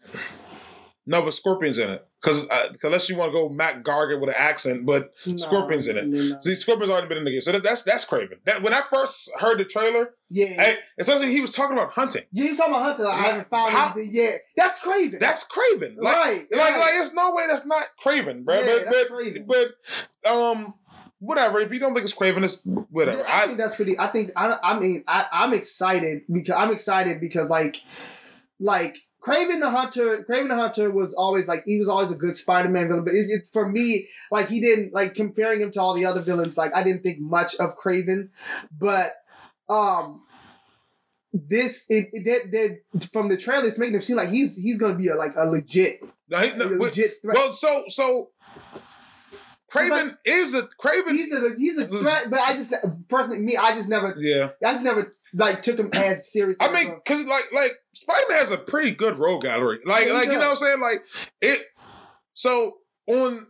no, 1.07 1.23
but 1.23 1.35
Scorpion's 1.35 1.79
in 1.79 1.91
it. 1.91 2.08
Because 2.21 2.49
uh, 2.49 2.73
unless 2.83 3.09
you 3.09 3.17
want 3.17 3.31
to 3.31 3.39
go 3.39 3.49
Mac 3.49 3.85
Gargan 3.85 4.21
with 4.21 4.31
an 4.31 4.35
accent, 4.37 4.85
but 4.85 5.13
No, 5.25 5.37
Scorpion's 5.37 5.87
in 5.87 5.97
it. 5.97 6.09
no, 6.09 6.41
see, 6.41 6.57
Scorpion's 6.57 6.91
already 6.91 7.07
been 7.07 7.19
in 7.19 7.25
the 7.25 7.31
game, 7.31 7.41
so 7.41 7.53
that, 7.53 7.63
that's 7.63 7.85
that's 7.85 8.05
Kraven. 8.05 8.39
That 8.45 8.63
when 8.63 8.75
I 8.75 8.81
first 8.81 9.31
heard 9.39 9.59
the 9.59 9.65
trailer, 9.65 10.15
Yeah, 10.29 10.57
I, 10.59 10.79
especially 10.99 11.31
he 11.31 11.41
was 11.41 11.53
talking 11.53 11.77
about 11.79 11.93
hunting. 11.93 12.25
yeah. 12.33 12.45
You 12.47 12.57
talking 12.57 12.75
about 12.75 12.83
Hunter? 12.83 13.07
I 13.07 13.17
Yeah. 13.17 13.23
haven't 13.23 13.51
found 13.51 13.73
How- 13.73 13.93
anything 13.93 14.15
yet. 14.15 14.41
That's 14.57 14.81
Kraven. 14.81 15.21
That's 15.21 15.47
Kraven. 15.47 15.95
Like, 15.97 16.17
right. 16.17 16.47
like, 16.51 16.61
right. 16.61 16.81
like, 16.81 16.91
there's 16.95 17.15
no 17.15 17.35
way 17.35 17.47
that's 17.47 17.65
not 17.65 17.85
Kraven, 18.05 18.45
bro. 18.45 18.57
Yeah, 18.57 18.67
but, 18.67 18.85
that's 18.91 19.39
but, 19.47 19.75
but, 20.25 20.31
um, 20.31 20.75
whatever. 21.21 21.61
If 21.61 21.73
you 21.73 21.79
don't 21.79 21.95
think 21.95 22.05
it's 22.05 22.15
Kraven, 22.15 22.43
it's 22.43 22.61
whatever. 22.65 23.25
I, 23.27 23.45
I, 23.45 23.47
think 23.47 23.59
that's 23.59 23.77
pretty. 23.77 23.99
I 23.99 24.09
think 24.09 24.33
I. 24.37 24.57
I 24.63 24.79
mean, 24.79 25.05
I, 25.07 25.27
I'm 25.31 25.55
excited 25.55 26.23
because 26.33 26.55
I'm 26.57 26.73
excited 26.73 27.21
because 27.21 27.49
like, 27.49 27.77
like 28.59 28.97
Kraven 29.21 29.61
the 29.61 29.71
Hunter. 29.71 30.25
Kraven 30.29 30.49
the 30.49 30.57
Hunter 30.57 30.91
was 30.91 31.15
always 31.15 31.49
like 31.49 31.65
he 31.67 31.79
was 31.79 31.89
always 31.89 32.11
a 32.11 32.17
good 32.17 32.37
Spider-Man 32.37 32.89
villain, 32.89 33.05
but 33.05 33.15
it's, 33.15 33.31
it, 33.31 33.49
for 33.53 33.69
me, 33.69 34.09
like 34.31 34.49
he 34.49 34.61
didn't 34.61 34.93
like 34.95 35.15
comparing 35.15 35.61
him 35.61 35.71
to 35.73 35.81
all 35.81 35.95
the 35.95 36.05
other 36.05 36.23
villains. 36.23 36.57
Like 36.57 36.75
I 36.75 36.83
didn't 36.83 37.03
think 37.03 37.19
much 37.21 37.55
of 37.57 37.77
Kraven, 37.77 38.29
but 38.77 39.15
um. 39.69 40.23
This 41.31 41.85
it, 41.91 42.09
it 42.15 42.25
did, 42.25 42.51
did 42.51 43.11
from 43.13 43.29
the 43.29 43.37
trailer. 43.37 43.67
It's 43.67 43.77
making 43.77 43.97
him 43.97 44.01
seem 44.01 44.17
like 44.17 44.31
he's 44.31 44.57
he's 44.57 44.79
gonna 44.79 44.95
be 44.95 45.09
a 45.09 45.15
like 45.15 45.35
a 45.37 45.45
legit 45.45 46.01
no, 46.31 46.39
he- 46.39 46.57
no, 46.57 46.67
wait, 46.69 46.79
legit 46.79 47.21
threat. 47.23 47.37
well, 47.37 47.53
so 47.53 47.85
so 47.89 48.31
Kraven 49.71 50.17
is 50.25 50.55
a 50.55 50.63
Kraven. 50.63 51.11
he's 51.11 51.31
a 51.33 51.51
he's 51.59 51.79
a 51.79 51.87
threat, 51.87 52.31
but 52.31 52.41
I 52.41 52.55
just 52.55 52.73
personally 53.09 53.41
me 53.41 53.57
I 53.59 53.75
just 53.75 53.91
never 53.91 54.15
yeah. 54.19 54.51
I 54.65 54.73
just 54.73 54.83
never 54.85 55.13
like 55.35 55.63
took 55.63 55.79
him 55.79 55.91
as 55.93 56.33
serious. 56.33 56.57
I 56.61 56.73
mean, 56.73 57.01
cause 57.07 57.25
like 57.25 57.53
like 57.53 57.73
Spider 57.93 58.25
Man 58.29 58.39
has 58.39 58.51
a 58.51 58.59
pretty 58.59 58.93
good 58.93 59.19
role 59.19 59.39
gallery. 59.39 59.79
Like 59.85 60.07
Yeah, 60.07 60.13
like 60.15 60.27
you 60.27 60.33
know 60.33 60.39
what 60.41 60.49
I'm 60.51 60.57
saying? 60.57 60.81
Like 60.81 61.03
it. 61.41 61.61
So 62.35 62.77
on 63.07 63.47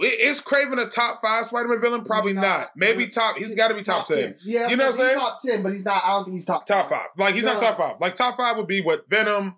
Is 0.00 0.40
Kraven 0.40 0.80
a 0.80 0.86
top 0.86 1.20
five 1.22 1.46
Spider-Man 1.46 1.80
villain? 1.80 2.04
Probably 2.04 2.32
not. 2.32 2.42
not. 2.42 2.70
Maybe 2.76 3.08
top. 3.08 3.36
He's 3.36 3.54
got 3.56 3.68
to 3.68 3.74
be 3.74 3.82
top, 3.82 4.06
ten. 4.06 4.36
Yeah, 4.44 4.68
You 4.68 4.76
know 4.76 4.84
what 4.86 4.94
I'm 4.94 4.98
saying? 5.00 5.18
Top 5.18 5.38
ten, 5.44 5.62
but 5.64 5.72
he's 5.72 5.84
not. 5.84 6.02
I 6.04 6.10
don't 6.10 6.24
think 6.24 6.34
he's 6.36 6.44
top. 6.44 6.64
Top 6.66 6.88
five. 6.88 7.08
Like 7.16 7.34
he's 7.34 7.42
not 7.44 7.58
top 7.58 7.76
five. 7.76 7.96
Like 8.00 8.14
top 8.14 8.36
five 8.36 8.56
would 8.56 8.68
be 8.68 8.80
what 8.80 9.08
Venom, 9.10 9.56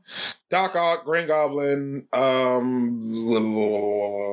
Doc 0.48 0.74
Ock, 0.74 1.04
Green 1.04 1.26
Goblin, 1.26 2.06
um, 2.14 3.26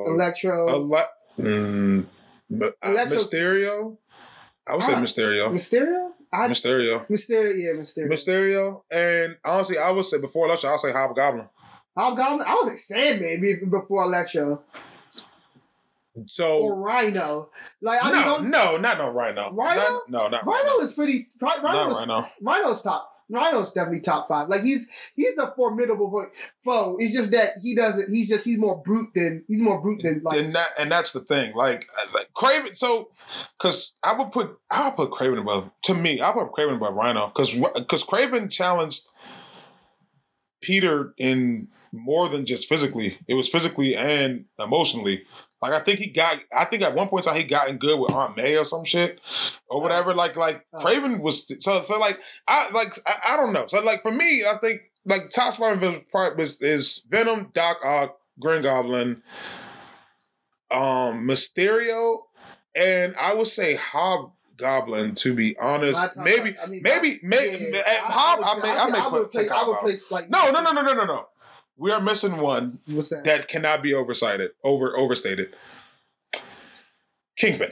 Electro, 0.07 0.67
Ele- 0.67 1.05
mm, 1.39 2.05
but, 2.49 2.75
uh, 2.81 2.89
Electro- 2.89 3.17
Mysterio. 3.17 3.97
I 4.65 4.75
would 4.75 4.83
say 4.83 4.93
Ah. 4.93 5.01
Mysterio. 5.01 5.49
Mysterio. 5.51 6.11
I, 6.33 6.47
Mysterio. 6.49 7.07
Mysterio, 7.09 7.61
yeah, 7.61 7.71
Mysterio. 7.71 8.11
Mysterio, 8.11 8.81
and 8.91 9.37
honestly, 9.45 9.77
I 9.77 9.91
would 9.91 10.05
say 10.05 10.19
before 10.19 10.45
Electro, 10.47 10.69
I'll 10.69 10.77
say 10.77 10.91
Hobgoblin. 10.91 11.47
Hobgoblin. 11.97 12.45
I 12.47 12.53
was 12.55 12.67
like 12.67 12.77
Sandman 12.77 13.41
maybe 13.41 13.65
before 13.65 14.03
Electro 14.03 14.61
So 16.25 16.59
or 16.59 16.75
Rhino. 16.75 17.49
Like 17.81 17.99
I 18.03 18.11
no, 18.11 18.23
don't- 18.23 18.49
no, 18.49 18.77
not 18.77 18.97
no 18.97 19.09
Rhino. 19.09 19.51
Rhino? 19.51 19.81
Not- 19.81 20.09
no, 20.09 20.27
not 20.27 20.45
Rhino 20.45 20.63
Rhino. 20.71 20.79
is 20.83 20.93
pretty. 20.93 21.27
Rhino 21.39 21.61
Not 21.63 21.91
is 21.91 21.97
Rhino. 21.99 22.27
Rhino's 22.41 22.81
top. 22.81 23.11
Rhino's 23.29 23.73
definitely 23.73 23.99
top 23.99 24.27
five. 24.27 24.47
Like 24.47 24.61
he's 24.61 24.89
he's 25.15 25.37
a 25.37 25.51
formidable 25.55 26.27
foe. 26.63 26.95
It's 26.99 27.13
just 27.13 27.31
that 27.31 27.51
he 27.61 27.75
doesn't. 27.75 28.09
He's 28.09 28.29
just 28.29 28.45
he's 28.45 28.57
more 28.57 28.77
brute 28.77 29.09
than 29.15 29.43
he's 29.47 29.61
more 29.61 29.81
brute 29.81 30.01
than 30.01 30.21
like. 30.23 30.39
and 30.39 30.53
that 30.53 30.67
and 30.79 30.91
that's 30.91 31.11
the 31.11 31.19
thing. 31.19 31.53
Like, 31.53 31.87
uh, 32.01 32.07
like 32.13 32.31
Kraven. 32.33 32.75
So, 32.75 33.09
because 33.57 33.97
I 34.03 34.13
would 34.13 34.31
put 34.31 34.57
I 34.71 34.87
would 34.87 34.95
put 34.95 35.11
Kraven 35.11 35.39
above. 35.39 35.69
To 35.83 35.93
me, 35.93 36.21
I 36.21 36.31
put 36.31 36.51
Kraven 36.51 36.77
above 36.77 36.93
Rhino 36.93 37.27
because 37.27 37.53
because 37.75 38.03
Kraven 38.03 38.49
challenged 38.49 39.07
Peter 40.61 41.13
in 41.17 41.67
more 41.91 42.29
than 42.29 42.45
just 42.45 42.67
physically. 42.67 43.17
It 43.27 43.33
was 43.33 43.49
physically 43.49 43.95
and 43.95 44.45
emotionally. 44.59 45.23
Like 45.61 45.73
I 45.73 45.79
think 45.79 45.99
he 45.99 46.09
got. 46.11 46.39
I 46.55 46.65
think 46.65 46.83
at 46.83 46.93
one 46.93 47.07
point 47.07 47.25
in 47.25 47.31
time 47.33 47.41
he 47.41 47.47
got 47.47 47.67
in 47.69 47.77
good 47.77 47.99
with 47.99 48.11
Aunt 48.11 48.37
May 48.37 48.55
or 48.57 48.65
some 48.65 48.85
shit 48.85 49.19
or 49.69 49.81
whatever. 49.81 50.13
Like 50.13 50.35
like. 50.35 50.65
Kraven 50.75 51.19
was 51.21 51.51
so 51.63 51.81
so 51.81 51.99
like 51.99 52.19
I 52.47 52.69
like 52.71 52.93
I, 53.07 53.33
I 53.33 53.37
don't 53.37 53.53
know. 53.53 53.65
So 53.67 53.81
like 53.81 54.03
for 54.03 54.11
me, 54.11 54.45
I 54.45 54.57
think 54.57 54.81
like 55.05 55.29
top 55.31 55.57
part 56.11 56.39
is, 56.39 56.61
is 56.61 57.03
Venom, 57.09 57.49
Doc 57.53 57.77
Ock, 57.83 58.17
Green 58.39 58.61
Goblin, 58.61 59.23
um, 60.69 61.25
Mysterio, 61.27 62.19
and 62.75 63.15
I 63.15 63.33
would 63.33 63.47
say 63.47 63.75
Hobgoblin. 63.75 65.15
To 65.15 65.33
be 65.33 65.57
honest, 65.57 66.17
maybe 66.17 66.55
I 66.61 66.67
mean, 66.67 66.81
maybe 66.83 67.19
my- 67.23 67.29
maybe 67.29 67.69
yeah, 67.73 67.81
eh, 67.85 67.99
Hob. 68.01 68.39
I, 68.43 68.55
may 68.55 68.61
say- 68.61 68.77
I 68.77 68.89
may 68.89 68.99
I 68.99 69.03
put 69.03 69.11
would 69.13 69.31
place. 69.31 69.47
take 69.47 69.51
I 69.51 69.67
would 69.67 69.77
place 69.79 70.11
like 70.11 70.29
No 70.29 70.51
no 70.51 70.61
no 70.61 70.71
no 70.71 70.81
no 70.81 70.93
no 70.93 71.05
no. 71.05 71.25
We 71.77 71.91
are 71.91 72.01
missing 72.01 72.37
one 72.37 72.79
What's 72.87 73.09
that? 73.09 73.23
that 73.25 73.47
cannot 73.47 73.81
be 73.83 73.93
oversighted, 73.93 74.51
over 74.63 74.97
overstated. 74.97 75.55
Kingpin. 77.35 77.71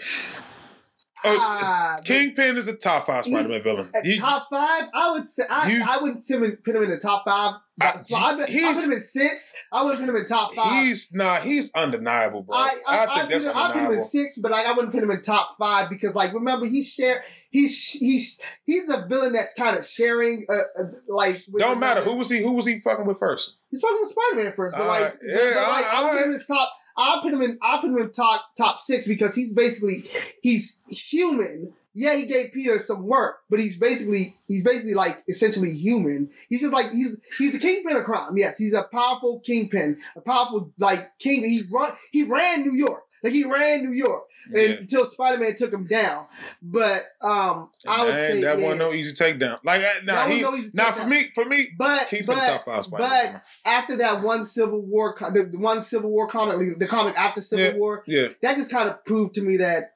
Oh, 1.26 1.38
Ah, 1.40 1.96
Kingpin 2.04 2.58
is 2.58 2.68
a 2.68 2.76
top 2.76 3.06
five 3.08 3.26
Spider-Man 3.26 3.64
villain. 3.64 3.90
He- 4.04 4.18
top 4.20 4.48
five, 4.50 4.84
I 4.94 5.12
would 5.12 5.30
say 5.30 5.44
I, 5.50 5.72
You- 5.72 5.84
I 5.88 5.98
wouldn't 6.00 6.26
put 6.28 6.76
him, 6.76 6.84
in 6.84 6.90
the 6.90 6.98
top 7.02 7.24
five. 7.26 7.56
I- 7.82 7.98
so 8.02 8.16
I, 8.16 8.30
I 8.32 8.36
put 8.36 8.50
him 8.50 8.92
in 8.94 9.00
six. 9.02 9.54
I 9.72 9.84
would 9.84 9.98
put 9.98 10.08
him 10.08 10.16
in 10.16 10.26
top 10.26 10.54
five. 10.56 10.86
he's 10.86 11.12
nah, 11.14 11.38
he's 11.42 11.72
undeniable, 11.74 12.44
bro. 12.44 12.56
I, 12.56 12.62
I, 12.88 12.98
I, 12.98 13.06
think 13.06 13.10
I, 13.18 13.26
that's 13.28 13.46
put 13.46 13.52
him, 13.52 13.58
I 13.58 13.72
put 13.74 13.82
him 13.84 13.92
in 13.92 14.02
six, 14.04 14.38
but 14.38 14.52
like, 14.52 14.66
I 14.66 14.72
wouldn't 14.72 14.94
put 14.94 15.04
him 15.04 15.12
in 15.12 15.22
top 15.22 15.56
five 15.60 15.90
because, 15.90 16.16
like, 16.16 16.34
remember 16.34 16.66
he's 16.68 16.90
share 16.94 17.24
he's 17.50 17.78
he's 17.92 18.40
he's 18.66 18.90
a 18.90 19.06
villain 19.08 19.34
that's 19.34 19.54
kind 19.56 19.78
of 19.78 19.86
sharing, 19.86 20.46
uh, 20.50 20.54
uh, 20.54 20.84
like. 21.08 21.42
with 21.52 21.62
Don't 21.62 21.80
matter 21.80 22.02
who 22.02 22.16
was 22.16 22.30
he. 22.30 22.42
Who 22.42 22.54
was 22.54 22.66
he 22.66 22.80
fucking 22.80 23.06
with 23.06 23.20
first? 23.20 23.58
He's 23.72 23.82
fucking 23.82 23.98
with 24.00 24.10
Spider 24.10 24.44
Man 24.46 24.54
first, 24.56 24.76
but 24.76 24.84
Uh, 24.84 24.88
like, 24.88 25.14
yeah, 25.28 25.36
but, 25.36 25.54
but, 25.56 25.70
like 25.70 25.86
I- 25.86 25.90
I'll 25.96 26.06
I- 26.06 26.10
put 26.12 26.18
him 26.20 26.26
in 26.28 26.32
his 26.34 26.46
top. 26.46 26.70
I'll 26.98 27.22
put 27.22 27.34
him 27.34 27.42
in. 27.42 27.58
I'll 27.62 27.82
put 27.82 27.90
him 27.90 27.98
in 27.98 28.12
top 28.12 28.46
top 28.58 28.78
six 28.80 29.08
because 29.08 29.36
he's 29.36 29.52
basically 29.52 30.06
he's 30.42 30.80
human. 30.90 31.74
Yeah, 31.98 32.16
he 32.16 32.26
gave 32.26 32.52
Peter 32.54 32.78
some 32.78 33.08
work, 33.08 33.38
but 33.50 33.60
he's 33.60 33.78
basically 33.80 34.36
he's 34.48 34.64
basically 34.64 34.94
like 34.94 35.24
essentially 35.30 35.72
human. 35.72 36.30
He's 36.50 36.62
just 36.62 36.74
like 36.74 36.92
he's 36.92 37.18
he's 37.38 37.54
the 37.54 37.60
kingpin 37.60 37.96
of 37.96 38.04
crime. 38.04 38.34
Yes, 38.38 38.58
he's 38.58 38.74
a 38.74 38.84
powerful 38.84 39.40
kingpin, 39.40 39.98
a 40.16 40.22
powerful 40.22 40.72
like 40.78 41.18
king. 41.20 41.44
He 41.46 41.64
run 41.72 41.92
he 42.12 42.24
ran 42.24 42.64
New 42.64 42.74
York, 42.74 43.04
like 43.24 43.32
he 43.34 43.46
ran 43.46 43.84
New 43.84 43.94
York 43.94 44.24
Yeah. 44.52 44.72
until 44.72 45.06
Spider 45.06 45.38
Man 45.42 45.56
took 45.56 45.72
him 45.72 45.88
down. 45.88 46.26
But 46.62 47.06
um, 47.22 47.70
I 47.88 48.04
would 48.06 48.14
And 48.14 48.34
say 48.34 48.42
that 48.42 48.58
yeah. 48.60 48.64
wasn't 48.66 48.80
no 48.80 48.92
easy 48.94 49.14
takedown. 49.16 49.60
Like 49.64 49.82
nah, 50.04 50.28
he 50.28 50.42
no 50.42 50.54
easy 50.54 50.72
now 50.74 50.90
takedown. 50.90 50.94
for 51.02 51.08
me, 51.08 51.30
for 51.34 51.46
me, 51.46 51.70
But 51.78 52.08
Kingpin 52.10 52.36
but 52.36 52.46
top 52.46 52.66
five 52.66 52.84
Spider-Man. 52.84 53.34
but 53.34 53.44
after 53.72 53.96
that 53.98 54.22
one 54.22 54.44
Civil 54.44 54.82
War, 54.82 55.16
the, 55.34 55.44
the 55.52 55.58
one 55.58 55.82
Civil 55.82 56.12
War 56.12 56.28
comic, 56.28 56.78
the 56.78 56.88
comic 56.88 57.18
after 57.18 57.40
Civil 57.42 57.66
Yeah. 57.66 57.78
War, 57.78 58.04
yeah, 58.06 58.28
that 58.42 58.58
just 58.58 58.70
kind 58.70 58.90
of 58.90 59.04
proved 59.06 59.36
to 59.36 59.42
me 59.42 59.58
that 59.58 59.94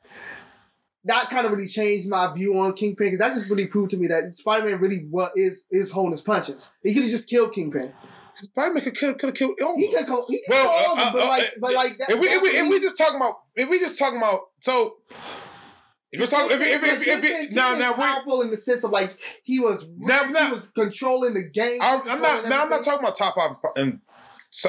that 1.05 1.29
kind 1.29 1.45
of 1.45 1.51
really 1.51 1.67
changed 1.67 2.07
my 2.09 2.33
view 2.33 2.59
on 2.59 2.73
Kingpin 2.73 3.07
because 3.07 3.19
that 3.19 3.33
just 3.33 3.49
really 3.49 3.67
proved 3.67 3.91
to 3.91 3.97
me 3.97 4.07
that 4.07 4.33
Spider 4.33 4.65
Man 4.65 4.79
really 4.79 5.07
what 5.09 5.31
is 5.35 5.65
is 5.71 5.91
holding 5.91 6.11
his 6.11 6.21
punches. 6.21 6.71
He 6.83 6.93
could 6.93 7.03
have 7.03 7.11
just 7.11 7.29
killed 7.29 7.53
Kingpin. 7.53 7.93
Spider-Man 8.41 8.83
could 8.83 8.97
could 8.97 9.21
have 9.21 9.33
killed. 9.33 9.57
Oh. 9.61 9.75
He 9.77 9.91
could 9.91 10.05
go. 10.07 10.25
He 10.29 10.37
could 10.37 10.53
Well, 10.55 10.63
kill 10.63 10.89
all 10.91 10.93
of 10.93 10.99
uh, 10.99 11.03
them, 11.03 11.13
but 11.13 11.23
uh, 11.23 11.27
like, 11.27 11.43
uh, 11.43 11.49
but 11.59 11.73
like 11.73 11.97
that. 11.99 12.09
If 12.11 12.19
we, 12.19 12.27
if 12.27 12.41
we, 12.41 12.49
if 12.49 12.69
we 12.69 12.79
just 12.79 12.97
talking 12.97 13.17
about, 13.17 13.35
if 13.55 13.69
we 13.69 13.79
just 13.79 13.99
talking 13.99 14.17
about, 14.17 14.41
so 14.59 14.97
if 16.11 16.19
we're 16.21 16.27
talking, 16.27 16.51
if 16.57 16.61
if 16.61 16.83
if, 16.83 17.01
if, 17.01 17.07
if, 17.07 17.21
Kingpin- 17.21 17.55
now 17.55 17.75
now 17.75 17.91
we, 17.91 17.97
powerful 17.97 18.41
in 18.41 18.49
the 18.49 18.57
sense 18.57 18.83
of 18.83 18.91
like 18.91 19.17
he 19.43 19.59
was 19.59 19.85
Now- 19.97 20.23
rich, 20.23 20.31
now- 20.31 20.45
he 20.45 20.51
was 20.53 20.67
controlling 20.73 21.33
the 21.33 21.43
game. 21.43 21.79
I'm, 21.81 22.01
I'm 22.07 22.21
not 22.21 22.47
now 22.47 22.63
I'm 22.63 22.69
not 22.69 22.85
talking 22.85 22.99
about 23.01 23.17
top 23.17 23.35
five 23.35 23.57
in, 23.75 24.01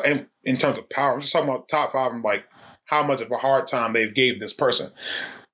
in 0.04 0.26
in 0.44 0.56
terms 0.56 0.78
of 0.78 0.88
power. 0.90 1.14
I'm 1.14 1.20
just 1.20 1.32
talking 1.32 1.48
about 1.48 1.68
top 1.68 1.92
five 1.92 2.10
and 2.12 2.24
like 2.24 2.44
how 2.86 3.04
much 3.04 3.20
of 3.20 3.30
a 3.30 3.36
hard 3.36 3.68
time 3.68 3.92
they've 3.92 4.12
gave 4.12 4.40
this 4.40 4.52
person. 4.52 4.90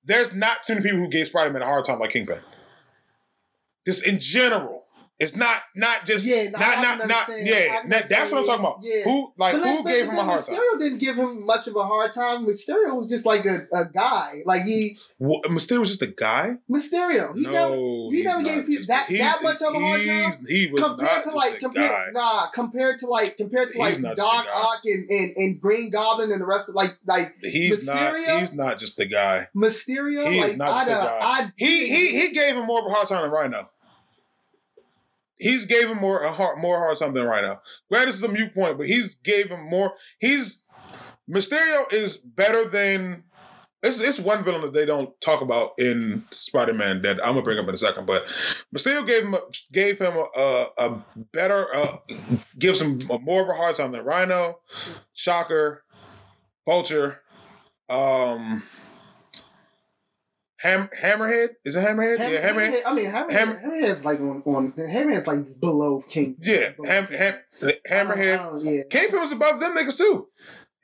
There's 0.07 0.33
not 0.33 0.63
too 0.63 0.75
many 0.75 0.85
people 0.85 1.01
who 1.01 1.09
gave 1.09 1.27
Spider-Man 1.27 1.63
a 1.63 1.67
hard 1.67 1.85
time 1.85 1.99
like 1.99 2.11
Kingpin. 2.11 2.41
Just 3.85 4.07
in 4.07 4.19
general. 4.19 4.86
It's 5.19 5.35
not 5.35 5.63
not 5.75 6.05
just 6.05 6.27
Yeah, 6.27 6.51
no, 6.51 6.59
not 6.59 6.83
not 6.83 7.09
not 7.09 7.29
yeah. 7.43 7.83
That- 7.89 8.07
that's 8.09 8.31
what 8.31 8.41
I'm 8.41 8.45
talking 8.45 8.65
about. 8.67 8.79
yeah. 8.83 9.05
Who 9.05 9.33
like 9.39 9.55
But 9.55 9.63
who 9.63 9.77
like, 9.77 9.87
gave 9.87 10.05
him 10.09 10.15
a 10.19 10.23
hard 10.25 10.45
time? 10.45 10.57
Mysterio 10.57 10.79
didn't 10.79 10.99
give 10.99 11.17
him 11.17 11.47
much 11.47 11.67
of 11.67 11.75
a 11.77 11.87
hard 11.87 12.13
time. 12.13 12.45
Mysterio 12.47 12.95
was 12.95 13.09
just 13.09 13.25
like 13.25 13.47
a, 13.47 13.67
a 13.73 13.87
guy. 13.87 14.43
Like 14.45 14.65
he 14.65 14.99
What, 15.17 15.45
Mysterio 15.45 15.79
was 15.81 15.89
just 15.89 16.03
a 16.03 16.07
guy. 16.09 16.57
Mysterio. 16.71 17.35
He 17.35 17.45
no, 17.45 17.51
never 17.51 17.75
he 18.15 18.23
never 18.25 18.43
gave 18.43 18.67
people 18.67 18.85
that- 18.89 19.11
a- 19.11 19.17
that 19.17 19.43
much 19.43 19.63
of 19.63 19.75
a 19.75 19.79
hard 19.81 20.05
time? 20.05 20.45
He 20.47 20.71
was 20.71 20.83
compared 20.83 21.01
not 21.11 21.19
to 21.21 21.25
just 21.25 21.37
like 21.37 21.55
a 21.55 21.59
compared 21.61 21.91
guy. 21.91 22.07
nah 22.13 22.51
compared 22.51 22.99
to 22.99 23.07
like 23.07 23.39
compared 23.39 23.71
to 23.71 23.83
He's 23.83 23.99
like 24.01 24.17
Doc 24.17 24.45
just. 24.45 24.55
Ock 24.55 24.81
and, 24.85 25.09
and 25.09 25.37
and 25.39 25.61
Green 25.63 25.89
Goblin 25.91 26.31
and 26.31 26.43
the 26.43 26.47
rest 26.47 26.69
of 26.69 26.75
like 26.75 26.91
like 27.07 27.35
He's 27.41 27.89
Mysterio? 27.89 28.27
not. 28.27 28.41
He's 28.41 28.53
not 28.53 28.79
just 28.79 28.99
the 28.99 29.07
guy. 29.07 29.49
Mysterio. 29.57 30.31
He 30.31 30.43
like 30.43 30.59
not 30.59 30.87
just 30.87 30.91
I'd, 30.91 30.93
a 30.93 31.01
uh, 31.01 31.19
guy. 31.21 31.27
I'd- 31.41 31.53
He 31.57 31.89
he 31.89 32.21
he 32.21 32.33
gave 32.33 32.55
him 32.55 32.67
more 32.67 32.81
of 32.81 32.87
a 32.93 32.95
hard 32.95 33.09
time 33.09 33.23
than 33.23 33.31
Rhino. 33.31 33.71
He's 35.39 35.67
gave 35.67 35.89
him 35.89 35.99
more 35.99 36.23
a 36.23 36.33
hard 36.33 36.59
more 36.59 36.79
hard 36.79 36.97
time 36.97 37.15
than 37.15 37.25
Rhino. 37.25 37.61
Granted, 37.91 38.09
this 38.09 38.17
is 38.17 38.23
a 38.23 38.29
mute 38.29 38.55
point, 38.55 38.79
but 38.79 38.87
he's 38.87 39.17
gave 39.17 39.51
him 39.51 39.69
more. 39.69 39.93
He's 40.19 40.65
Mysterio 41.31 41.93
is 41.93 42.19
better 42.19 42.69
than. 42.69 43.25
It's, 43.83 44.01
it's 44.01 44.19
one 44.19 44.43
villain 44.43 44.63
that 44.63 44.73
they 44.73 44.87
don't 44.87 45.21
talk 45.21 45.43
about 45.43 45.73
in 45.79 46.25
Spider-Man 46.31 47.03
that 47.03 47.21
I'm 47.23 47.35
gonna 47.35 47.43
bring 47.43 47.59
up 47.59 47.69
in 47.69 47.75
a 47.75 47.77
second, 47.77 48.07
but 48.07 48.25
Mysterio 48.75 49.07
gave 49.07 49.25
him 49.25 49.35
a, 49.35 49.41
gave 49.71 49.99
him 50.01 50.15
a, 50.17 50.67
a, 50.79 51.05
better 51.33 51.73
uh, 51.75 51.99
gives 52.59 52.81
him 52.81 52.99
more 53.23 53.43
of 53.43 53.49
a 53.49 53.55
hard 53.55 53.77
time 53.77 53.93
than 53.93 54.03
Rhino, 54.03 54.61
Shocker, 55.13 55.85
Vulture, 56.65 57.21
um, 57.89 58.63
Ham, 60.67 60.89
Hammerhead 61.01 61.49
is 61.65 61.77
it 61.77 61.85
Hammerhead? 61.85 62.19
Ham- 62.19 62.33
yeah, 62.33 62.51
Hammerhead. 62.53 62.83
I 62.87 62.95
mean, 62.95 63.07
Hammerhead, 63.11 63.31
Ham- 63.31 63.57
Hammerhead's 63.57 64.05
like 64.05 64.21
on, 64.21 64.43
on 64.47 64.73
Hammerhead's 64.73 65.27
like 65.27 65.61
below 65.61 66.03
King. 66.03 66.37
Yeah, 66.43 66.73
Below 66.73 66.89
Ham, 66.89 67.07
King. 67.07 67.19
Ham, 67.19 67.35
I 67.63 67.67
don't- 67.67 67.85
Hammerhead. 67.91 68.39
I 68.41 68.43
don't- 68.45 68.65
yeah. 68.65 68.83
Kingpin 68.91 69.21
was 69.21 69.33
above 69.33 69.61
them 69.61 69.77
niggas 69.77 69.97
too. 69.99 70.29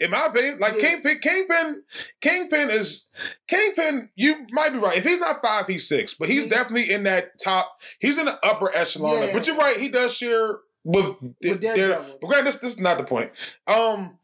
In 0.01 0.11
my 0.11 0.27
opinion, 0.27 0.59
like 0.59 0.75
Yeah. 0.75 0.81
Kingpin, 0.91 1.19
Kingpin, 1.21 1.83
Kingpin 2.21 2.71
is 2.71 3.09
Kingpin. 3.47 4.11
You 4.17 4.47
might 4.51 4.73
be 4.73 4.79
right. 4.79 4.97
If 4.97 5.05
he's 5.05 5.21
not 5.21 5.41
five, 5.43 5.67
he's 5.69 5.87
six, 5.87 6.15
but 6.15 6.29
he's 6.29 6.45
He's- 6.45 6.51
definitely 6.55 6.93
in 6.93 7.05
that 7.05 7.39
top. 7.41 7.81
He's 8.01 8.19
in 8.19 8.25
the 8.27 8.39
upper 8.45 8.75
echelon. 8.75 9.23
Yeah. 9.29 9.33
But 9.33 9.47
you're 9.47 9.57
right. 9.57 9.77
He 9.79 9.89
does 9.89 10.12
share 10.15 10.59
with, 10.85 11.15
With 11.43 11.61
Daredevil. 11.61 12.19
But 12.21 12.27
granted, 12.27 12.47
this 12.49 12.57
this 12.57 12.71
is 12.73 12.81
not 12.81 12.99
the 12.99 13.05
point. 13.05 13.31
Um, 13.69 14.19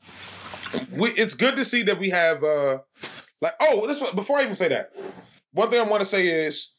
we, 0.91 1.11
it's 1.11 1.35
good 1.35 1.55
to 1.57 1.65
see 1.65 1.83
that 1.85 1.99
we 2.01 2.11
have 2.11 2.43
uh, 2.43 2.79
like 3.41 3.55
oh, 3.61 3.87
this 3.87 4.03
before 4.13 4.39
I 4.39 4.43
even 4.43 4.57
say 4.57 4.69
that, 4.69 4.91
one 5.53 5.71
thing 5.71 5.81
I 5.81 5.89
want 5.89 6.01
to 6.01 6.09
say 6.09 6.27
is 6.27 6.75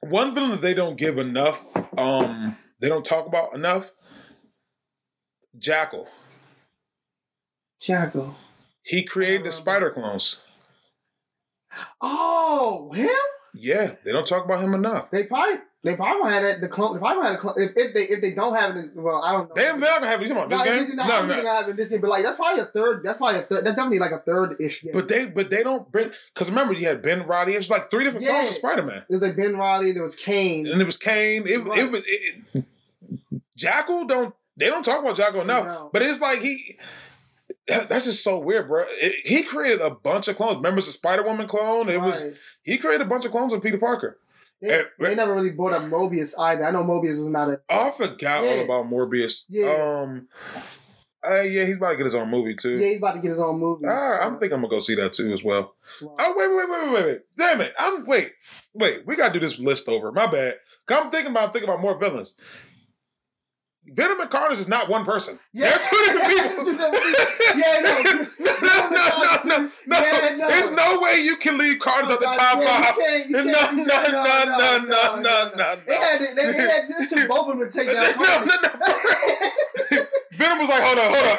one 0.00 0.34
villain 0.34 0.50
that 0.50 0.62
they 0.62 0.74
don't 0.74 0.96
give 0.96 1.18
enough. 1.18 1.64
Um, 1.96 2.56
they 2.80 2.88
don't 2.88 3.04
talk 3.04 3.26
about 3.26 3.54
enough. 3.54 3.90
Jackal. 5.58 6.08
Jackal. 7.80 8.36
He 8.82 9.02
created 9.02 9.44
the 9.44 9.52
spider 9.52 9.90
clones. 9.90 10.42
Oh, 12.00 12.92
him? 12.94 13.08
Yeah, 13.54 13.94
they 14.04 14.12
don't 14.12 14.26
talk 14.26 14.44
about 14.44 14.60
him 14.60 14.74
enough. 14.74 15.10
They 15.10 15.24
probably 15.24 15.60
They 15.86 15.96
probably 15.96 16.22
gonna 16.30 16.50
have. 16.50 16.60
The 16.60 16.68
clone. 16.68 16.98
Probably 16.98 17.16
gonna 17.16 17.28
have 17.28 17.36
a 17.36 17.38
clone. 17.38 17.54
If, 17.58 17.70
if 17.76 17.94
they 17.94 18.00
if 18.02 18.20
they 18.20 18.32
don't 18.32 18.54
have 18.54 18.76
it, 18.76 18.90
well, 18.94 19.22
I 19.22 19.32
don't 19.32 19.48
know. 19.48 19.54
They, 19.54 19.62
they're 19.62 19.76
not 19.78 20.00
gonna 20.00 20.06
have 20.08 20.20
it. 20.20 20.28
Come 20.28 20.38
on, 20.38 20.48
this 20.48 20.58
No, 20.58 20.64
game. 20.64 20.78
Disney, 20.78 20.96
no, 20.96 21.06
No, 21.06 21.08
I 21.08 21.08
no. 21.08 21.18
don't 21.18 21.28
think 21.28 21.36
they're 21.36 21.44
gonna 21.44 21.56
have 21.58 21.66
it 21.68 21.70
in 21.70 21.76
Disney, 21.76 21.98
but 21.98 22.10
like 22.10 22.24
that's 22.24 22.36
probably 22.36 22.62
a 22.62 22.66
third. 22.66 23.02
That's 23.04 23.18
probably 23.18 23.38
a 23.40 23.42
third. 23.42 23.64
That's 23.64 23.76
definitely 23.76 23.98
like 24.00 24.12
a 24.12 24.18
third 24.18 24.56
ish 24.60 24.82
game. 24.82 24.92
But 24.92 25.08
they, 25.08 25.26
but 25.26 25.48
they 25.50 25.62
don't 25.62 25.90
bring. 25.90 26.10
Because 26.34 26.50
remember, 26.50 26.74
you 26.74 26.86
had 26.86 27.00
Ben 27.02 27.26
Roddy. 27.26 27.54
It 27.54 27.58
was 27.58 27.70
like 27.70 27.90
three 27.90 28.04
different 28.04 28.24
Yeah. 28.24 28.32
clones 28.32 28.48
of 28.48 28.54
Spider 28.56 28.82
Man, 28.82 29.04
There's 29.08 29.22
like 29.22 29.36
Ben 29.36 29.56
Roddy. 29.56 29.92
There 29.92 30.02
was 30.02 30.16
Kaine. 30.16 30.66
and 30.66 30.80
it 30.80 30.84
was 30.84 30.96
Kane. 30.96 31.46
It, 31.46 31.64
Right. 31.64 31.78
it 31.78 31.90
was 31.90 32.02
it, 32.06 32.36
it- 32.54 32.64
Jackal. 33.56 34.04
Don't 34.06 34.34
they 34.56 34.66
don't 34.66 34.84
talk 34.84 35.00
about 35.02 35.16
Jackal 35.16 35.42
enough? 35.42 35.66
No. 35.66 35.90
But 35.92 36.02
it's 36.02 36.20
like 36.20 36.40
he. 36.40 36.78
That's 37.68 38.04
just 38.04 38.22
so 38.22 38.38
weird, 38.38 38.68
bro. 38.68 38.84
It- 38.88 39.26
he 39.26 39.42
created 39.42 39.80
a 39.80 39.90
bunch 39.90 40.28
of 40.28 40.36
clones. 40.36 40.56
Remember 40.56 40.80
the 40.80 40.86
Spider 40.86 41.22
Woman 41.24 41.48
clone? 41.48 41.88
It 41.88 42.00
was 42.00 42.24
he 42.62 42.78
created 42.78 43.04
a 43.06 43.08
bunch 43.08 43.24
of 43.24 43.32
clones 43.32 43.52
of 43.52 43.62
Peter 43.62 43.78
Parker. 43.78 44.18
They, 44.62 44.70
Eh, 44.70 44.82
they 44.98 45.14
never 45.14 45.34
really 45.34 45.50
brought 45.50 45.72
up 45.74 45.82
Morbius 45.82 46.32
either. 46.38 46.64
I 46.64 46.70
know 46.70 46.82
Morbius 46.84 47.10
is 47.10 47.30
not 47.30 47.48
a. 47.50 47.60
I 47.68 47.90
forgot 47.90 48.42
all 48.44 48.60
about 48.64 48.86
Morbius. 48.90 49.44
Yeah. 49.48 50.02
Um. 50.02 50.28
Uh, 51.28 51.40
yeah, 51.40 51.64
he's 51.64 51.76
about 51.76 51.90
to 51.90 51.96
get 51.96 52.04
his 52.04 52.14
own 52.14 52.30
movie 52.30 52.54
too. 52.54 52.78
Yeah, 52.78 52.88
he's 52.88 52.98
about 52.98 53.16
to 53.16 53.20
get 53.20 53.30
his 53.30 53.40
own 53.40 53.58
movie. 53.58 53.84
Ah, 53.88 54.20
I'm 54.22 54.34
so- 54.34 54.38
thinking 54.38 54.54
I'm 54.54 54.60
gonna 54.62 54.70
go 54.70 54.78
see 54.80 54.94
that 54.94 55.12
too 55.12 55.32
as 55.32 55.42
well. 55.42 55.74
Wow. 56.00 56.14
Oh 56.20 56.34
wait, 56.36 56.48
wait, 56.54 56.68
wait, 56.70 56.82
wait, 56.84 56.92
wait, 56.94 57.04
wait! 57.04 57.20
Damn 57.36 57.60
it! 57.62 57.74
I'm 57.78 58.06
wait, 58.06 58.32
wait. 58.74 59.06
We 59.06 59.16
gotta 59.16 59.32
do 59.32 59.40
this 59.40 59.58
list 59.58 59.88
over. 59.88 60.12
My 60.12 60.26
bad. 60.26 60.54
I'm 60.88 61.10
thinking 61.10 61.32
about 61.32 61.46
I'm 61.46 61.50
thinking 61.50 61.68
about 61.68 61.82
more 61.82 61.98
villains. 61.98 62.36
Venom 63.92 64.20
and 64.20 64.28
Carnage 64.30 64.58
is 64.58 64.68
not 64.68 64.88
one 64.88 65.04
person. 65.04 65.38
Yeah. 65.52 65.70
They're 65.70 65.78
two 65.78 65.96
different 66.04 66.28
people. 66.28 66.72
Yeah, 67.56 67.80
no. 67.80 68.02
no, 68.02 68.90
no, 68.90 68.90
no, 68.90 69.40
no, 69.44 69.70
no. 69.86 69.98
Yeah, 69.98 70.36
no. 70.36 70.48
There's 70.48 70.70
no 70.72 71.00
way 71.00 71.20
you 71.20 71.36
can 71.36 71.56
leave 71.56 71.78
Carnage 71.78 72.10
at 72.10 72.18
the 72.20 72.26
top 72.26 72.60
Yeah, 72.60 72.82
five. 72.82 72.96
you 72.96 73.04
can't- 73.04 73.30
you 73.30 73.36
No, 73.36 73.42
no, 73.44 73.84
no, 73.84 74.44
no, 74.44 74.78
no, 74.78 75.20
no, 75.20 75.50
no, 75.56 75.76
They 75.86 75.94
had 75.96 76.20
they, 76.20 76.34
they 76.34 76.52
had 76.52 76.84
it 76.90 77.08
took 77.10 77.28
both 77.28 77.48
of 77.48 77.58
them 77.58 77.70
to 77.70 77.76
take 77.78 77.86
No, 77.86 77.94
down 77.94 78.18
no, 78.18 78.24
Carnage. 78.24 78.50
no. 79.90 79.98
Venom 80.32 80.58
was 80.58 80.68
like, 80.68 80.82
hold 80.82 80.98
on, 80.98 81.14
hold 81.14 81.26
on. 81.28 81.38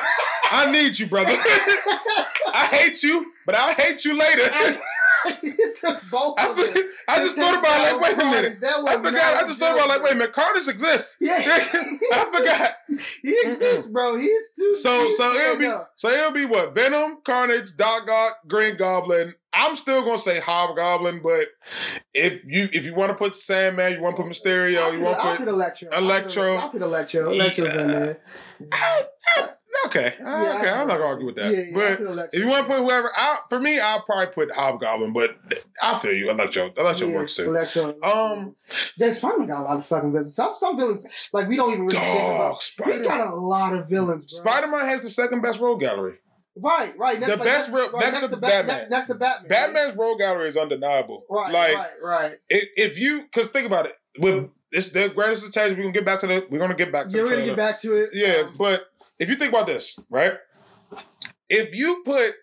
I 0.50 0.72
need 0.72 0.98
you, 0.98 1.08
brother. 1.08 1.30
I 2.54 2.68
hate 2.72 3.04
you, 3.04 3.34
but 3.46 3.56
I'll 3.56 3.74
hate 3.75 4.06
you 4.06 4.18
later. 4.18 4.50
took 5.75 6.09
both 6.09 6.39
I, 6.39 6.50
of 6.50 6.55
them. 6.57 6.83
I 7.07 7.17
just 7.19 7.36
thought 7.36 7.57
about 7.59 7.88
it, 7.88 7.97
like, 7.97 8.01
wait 8.01 8.13
a 8.13 8.31
minute. 8.31 8.62
That 8.62 8.77
I 8.77 8.81
was 8.81 9.09
forgot. 9.09 9.43
I 9.43 9.47
just 9.47 9.59
thought 9.59 9.75
about 9.75 9.89
like, 9.89 10.03
wait 10.03 10.13
a 10.13 10.15
minute, 10.15 10.33
Carnage 10.33 10.67
exists. 10.67 11.17
Yeah. 11.19 11.38
I 11.43 12.38
forgot. 12.38 12.75
He 13.21 13.38
exists, 13.43 13.88
bro. 13.88 14.17
He's 14.17 14.51
too. 14.51 14.74
So 14.75 15.01
he 15.01 15.07
is 15.07 15.17
so 15.17 15.33
it'll 15.33 15.57
be 15.57 15.67
no. 15.67 15.86
so 15.95 16.09
it'll 16.09 16.31
be 16.31 16.45
what 16.45 16.74
Venom, 16.74 17.19
Carnage, 17.24 17.75
Doc 17.75 18.09
Ock, 18.09 18.39
Green 18.47 18.77
Goblin. 18.77 19.33
I'm 19.53 19.75
still 19.75 20.03
gonna 20.03 20.17
say 20.19 20.39
Hobgoblin, 20.39 21.21
but 21.24 21.47
if 22.13 22.43
you 22.45 22.69
if 22.74 22.86
you 22.86 22.93
want 22.93 23.09
to 23.09 23.17
put 23.17 23.36
Sandman, 23.36 23.93
you 23.93 24.01
want 24.01 24.15
to 24.15 24.21
put 24.21 24.31
Mysterio, 24.31 24.93
you 24.93 25.00
want 25.00 25.17
to 25.17 25.38
put 25.38 25.47
Electro. 25.47 25.89
Electro. 25.91 26.55
I'll 26.55 26.69
put 26.69 26.81
Electro. 26.81 27.31
Electro's 27.31 27.75
in 27.75 27.88
there. 27.88 28.19
Okay, 29.86 30.07
okay. 30.07 30.22
I'm 30.22 30.88
not 30.88 30.98
gonna 30.98 31.03
argue 31.05 31.25
with 31.27 31.36
that. 31.36 31.53
Yeah, 31.53 31.62
yeah, 31.69 31.96
but 31.98 32.29
if 32.34 32.39
you 32.41 32.48
want 32.48 32.67
to 32.67 32.74
put 32.74 32.84
whoever 32.84 33.12
out 33.17 33.50
for 33.50 33.60
me, 33.60 33.79
I'll 33.79 34.01
probably 34.01 34.34
put 34.34 34.51
Hobgoblin. 34.51 35.13
But 35.13 35.38
I 35.81 35.98
feel 36.00 36.13
you, 36.13 36.29
i 36.29 36.34
like 36.34 36.39
Electro. 36.55 36.72
Electro 36.77 37.07
Yeah, 37.07 37.15
works 37.15 37.36
too. 37.36 37.43
Electro. 37.46 37.96
Um, 38.01 38.55
There's 38.98 39.17
Spider-Man 39.17 39.48
got 39.48 39.62
a 39.62 39.63
lot 39.63 39.77
of 39.77 39.86
fucking 39.86 40.12
villains. 40.12 40.36
Some 40.36 40.55
some 40.55 40.77
villains 40.77 41.29
like 41.34 41.48
we 41.48 41.55
don't 41.55 41.72
even 41.74 41.86
really 41.86 41.98
think 42.00 42.17
Dog, 42.17 42.62
about. 42.79 42.93
He 42.93 43.00
got 43.03 43.27
a 43.27 43.36
lot 43.36 43.74
of 43.74 43.88
villains, 43.89 44.39
bro. 44.39 44.51
Spider 44.51 44.67
Man 44.67 44.86
has 44.86 45.01
the 45.01 45.10
second 45.10 45.41
best 45.41 45.60
role 45.60 45.77
gallery. 45.77 46.15
Right, 46.60 46.98
right. 46.98 47.19
The 47.19 47.38
best 47.38 47.72
real- 47.72 47.91
next 48.00 48.22
to 48.22 48.29
Bat- 48.29 48.41
Batman. 48.41 48.65
Next, 48.67 48.89
next 48.89 49.07
to 49.07 49.15
Batman. 49.15 49.50
Batman's 49.50 49.96
role 49.96 50.17
gallery 50.17 50.50
is 50.50 50.57
undeniable. 50.57 51.24
Right, 51.29 51.53
like 51.53 51.75
right, 51.75 51.89
right. 52.03 52.31
if, 52.50 52.69
if 52.75 53.00
you 53.00 53.22
because 53.24 53.48
think 53.48 53.67
about 53.67 53.86
it 53.86 53.96
with 54.17 54.50
it's 54.72 54.89
the 54.89 55.10
greatest 55.10 55.46
attention 55.46 55.77
we're 55.77 55.84
gonna 55.84 55.93
get 55.93 56.05
back 56.05 56.19
to 56.22 56.27
the 56.27 56.48
we're 56.50 56.60
gonna 56.60 56.74
get 56.74 56.91
back 56.91 57.07
to 57.10 57.15
You're 57.15 57.29
the 57.29 57.36
gonna 57.36 57.46
get 57.46 57.57
back 57.57 57.79
to 57.81 57.93
it. 57.93 58.10
yeah 58.13 58.43
Um, 58.48 58.55
but 58.57 58.88
if 59.19 59.29
you 59.29 59.36
think 59.36 59.51
about 59.51 59.67
this 59.67 59.97
right? 60.09 60.33
If 61.50 61.74
you 61.75 62.03
put 62.05 62.33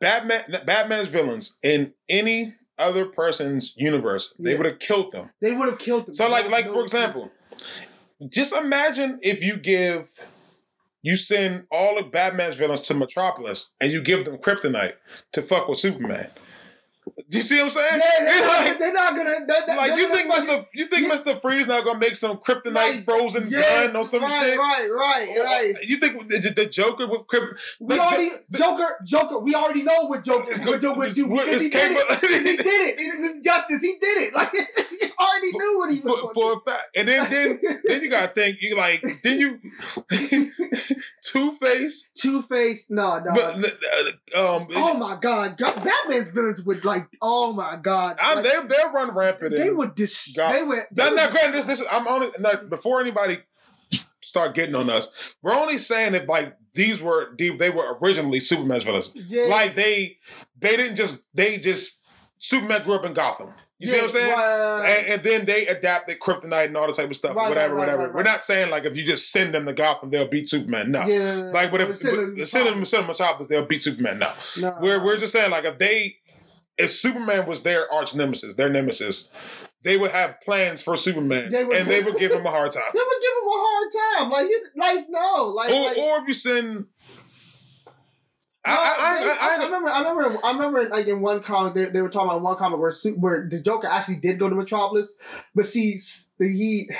batman 0.00 0.44
batman's 0.66 1.08
villains 1.08 1.56
in 1.62 1.92
any 2.08 2.54
other 2.78 3.04
person's 3.04 3.74
universe 3.76 4.34
they 4.38 4.56
would 4.56 4.66
have 4.66 4.78
killed 4.78 5.12
them. 5.12 5.30
They 5.42 5.54
would 5.54 5.68
have 5.68 5.78
killed 5.78 6.06
them. 6.06 6.14
so 6.14 6.28
like 6.30 6.50
like 6.50 6.66
for 6.66 6.82
example 6.82 7.30
just 8.28 8.54
imagine 8.54 9.18
if 9.22 9.44
you 9.44 9.56
give 9.56 10.10
you 11.02 11.16
send 11.16 11.66
all 11.70 11.98
of 11.98 12.10
batman's 12.10 12.54
villains 12.54 12.80
to 12.80 12.94
metropolis 12.94 13.72
and 13.80 13.92
you 13.92 14.02
give 14.02 14.24
them 14.24 14.38
kryptonite 14.38 14.94
to 15.32 15.42
fuck 15.42 15.68
with 15.68 15.78
superman 15.78 16.30
do 17.28 17.36
you 17.38 17.42
see 17.42 17.56
what 17.58 17.64
i'm 17.64 17.70
saying 17.70 18.00
Yeah, 18.00 18.24
they're, 18.24 18.40
not, 18.46 18.66
like- 18.66 18.78
they're 18.78 18.92
not 18.92 19.16
gonna. 19.16 19.34
They're, 19.46 19.66
they're 19.66 19.76
like 19.76 19.98
you 19.98 20.12
think 20.14 20.32
Mr. 20.32 20.66
You 20.74 20.86
think 20.86 21.06
Yeah. 21.06 21.14
Mr. 21.14 21.40
Freeze 21.40 21.66
not 21.66 21.84
gonna 21.84 21.98
make 21.98 22.16
some 22.16 22.36
kryptonite 22.38 22.74
Right. 22.74 23.04
frozen 23.04 23.48
Yes, 23.50 23.92
gun 23.92 23.96
or 23.96 24.04
some 24.04 24.22
right, 24.22 24.32
shit? 24.42 24.58
Right, 24.58 24.88
right, 24.90 25.44
right. 25.44 25.74
You 25.82 25.96
think 25.98 26.28
the, 26.28 26.52
the 26.54 26.66
Joker 26.66 27.06
with 27.06 27.22
kryptonite? 27.26 27.58
We 27.80 27.98
already 27.98 28.30
Joker, 28.52 28.96
Joker. 29.04 29.38
We 29.38 29.54
already 29.54 29.82
know 29.82 30.06
what 30.06 30.24
Joker, 30.24 30.58
what 30.58 30.80
Joker 30.80 30.98
would 30.98 31.14
do 31.14 31.28
because 31.28 31.62
he 31.62 31.70
did 31.70 31.92
it. 31.92 32.46
He 32.46 32.56
did 32.56 32.66
it. 32.66 32.94
It 33.00 33.20
was 33.36 33.44
Justice. 33.44 33.80
He 33.82 33.94
did 34.00 34.22
it. 34.22 34.34
Like 34.40 34.50
he 34.52 35.06
already 35.18 35.52
knew 35.52 35.78
what 35.78 35.90
he 35.92 36.00
was 36.00 36.20
for, 36.20 36.34
for 36.34 36.52
a 36.54 36.70
fact, 36.70 36.84
and 36.96 37.08
then 37.08 37.28
then 37.30 37.60
then 37.84 38.00
you 38.02 38.08
gotta 38.10 38.28
think 38.32 38.58
you 38.60 38.76
like 38.76 39.02
then 39.22 39.38
you 39.38 39.58
Two 41.22 41.52
Face, 41.56 42.10
Two 42.14 42.42
Face. 42.42 42.86
No, 42.90 43.18
no. 43.18 43.32
but 43.34 43.64
uh, 44.36 44.56
um, 44.56 44.68
oh 44.74 44.96
my 44.96 45.16
God, 45.20 45.56
God, 45.56 45.74
Batman's 45.84 46.28
villains 46.28 46.62
would 46.62 46.84
like. 46.84 46.99
Oh 47.22 47.52
my 47.52 47.76
God, 47.76 48.18
I'm, 48.20 48.42
like, 48.42 48.44
they 48.44 48.66
they 48.68 48.82
run 48.92 49.14
rampant. 49.14 49.56
they 49.56 49.70
would 49.70 49.94
dis. 49.94 50.32
God. 50.36 50.52
They 50.54 50.62
would. 50.62 50.80
they 50.92 51.04
would 51.04 51.16
now, 51.16 51.30
granted, 51.30 51.54
this, 51.54 51.64
this 51.66 51.80
is, 51.80 51.86
I'm 51.90 52.06
only 52.08 52.28
now, 52.38 52.56
before 52.56 53.00
anybody 53.00 53.38
start 54.22 54.54
getting 54.54 54.74
on 54.74 54.88
us. 54.90 55.08
We're 55.42 55.54
only 55.54 55.78
saying 55.78 56.12
that 56.12 56.28
like 56.28 56.56
these 56.74 57.00
were 57.00 57.34
they 57.38 57.50
they 57.50 57.70
were 57.70 57.96
originally 58.00 58.40
Superman's 58.40 58.84
villains. 58.84 59.12
Yeah. 59.14 59.44
Like 59.44 59.74
they 59.74 60.18
they 60.58 60.76
didn't 60.76 60.96
just 60.96 61.24
they 61.34 61.58
just 61.58 62.00
Superman 62.38 62.82
grew 62.84 62.94
up 62.94 63.04
in 63.04 63.12
Gotham. 63.12 63.50
You 63.78 63.86
see 63.86 63.96
what 63.96 64.04
I'm 64.04 64.10
saying? 64.10 64.32
right. 64.34 64.86
And, 64.98 65.06
and 65.14 65.22
then 65.22 65.44
they 65.46 65.66
adapted 65.66 66.20
kryptonite 66.20 66.66
and 66.66 66.76
all 66.76 66.86
that 66.86 66.96
type 66.96 67.08
of 67.08 67.16
stuff, 67.16 67.34
Right, 67.34 67.48
whatever, 67.48 67.74
right, 67.76 67.80
whatever. 67.80 68.12
We're 68.12 68.22
not 68.24 68.44
saying 68.44 68.70
like 68.70 68.84
if 68.84 68.94
you 68.94 69.04
just 69.04 69.32
send 69.32 69.54
them 69.54 69.64
to 69.64 69.72
Gotham, 69.72 70.10
they'll 70.10 70.28
beat 70.28 70.50
Superman. 70.50 70.90
No. 70.92 71.06
Yeah, 71.06 71.50
Like, 71.54 71.70
but 71.70 71.80
if 71.80 71.96
Send 71.96 72.18
them- 72.36 72.46
send 72.46 72.66
them 72.68 72.84
send 72.84 73.00
them 73.02 73.06
Metropolis, 73.08 73.48
they'll 73.48 73.64
beat 73.64 73.82
Superman. 73.82 74.18
No. 74.18 74.30
No. 74.58 74.76
We're 74.82 75.02
we're 75.02 75.16
just 75.16 75.32
saying 75.32 75.50
like 75.50 75.64
if 75.64 75.78
they 75.78 76.18
if 76.80 76.92
Superman 76.92 77.46
was 77.46 77.62
their 77.62 77.90
arch 77.92 78.14
nemesis, 78.14 78.54
their 78.54 78.68
nemesis, 78.70 79.28
they 79.82 79.96
would 79.96 80.10
have 80.10 80.40
plans 80.42 80.82
for 80.82 80.96
Superman, 80.96 81.50
They 81.50 81.64
would- 81.64 81.76
and 81.76 81.86
they 81.88 82.02
would 82.04 82.18
give 82.18 82.32
him 82.32 82.44
a 82.46 82.50
hard 82.50 82.72
time. 82.72 82.82
They 82.92 83.00
would 83.00 83.22
give 83.22 83.32
him 83.42 83.48
a 83.48 83.58
hard 83.66 83.90
time. 84.18 84.30
Like, 84.30 84.50
like 84.76 85.06
no, 85.08 85.44
like. 85.56 85.70
or, 85.72 85.80
like 85.86 85.98
or 85.98 86.18
if 86.22 86.28
you 86.28 86.34
send, 86.34 86.86
I, 88.62 88.70
No, 88.70 88.74
I, 88.74 88.84
I, 88.84 89.36
I, 89.40 89.62
I, 89.62 89.64
remember. 89.64 89.88
I 89.88 89.98
remember. 90.00 90.44
I 90.44 90.52
remember. 90.52 90.88
Like 90.90 91.06
in 91.06 91.20
one 91.22 91.40
comic, 91.42 91.74
they, 91.74 91.86
they 91.86 92.02
were 92.02 92.10
talking 92.10 92.28
about 92.28 92.42
one 92.42 92.56
comic 92.56 92.78
where 92.78 92.92
where 93.16 93.48
the 93.50 93.60
Joker 93.60 93.86
actually 93.86 94.16
did 94.16 94.38
go 94.38 94.50
to 94.50 94.54
Metropolis, 94.54 95.14
but 95.54 95.64
see, 95.64 95.96
he, 96.38 96.90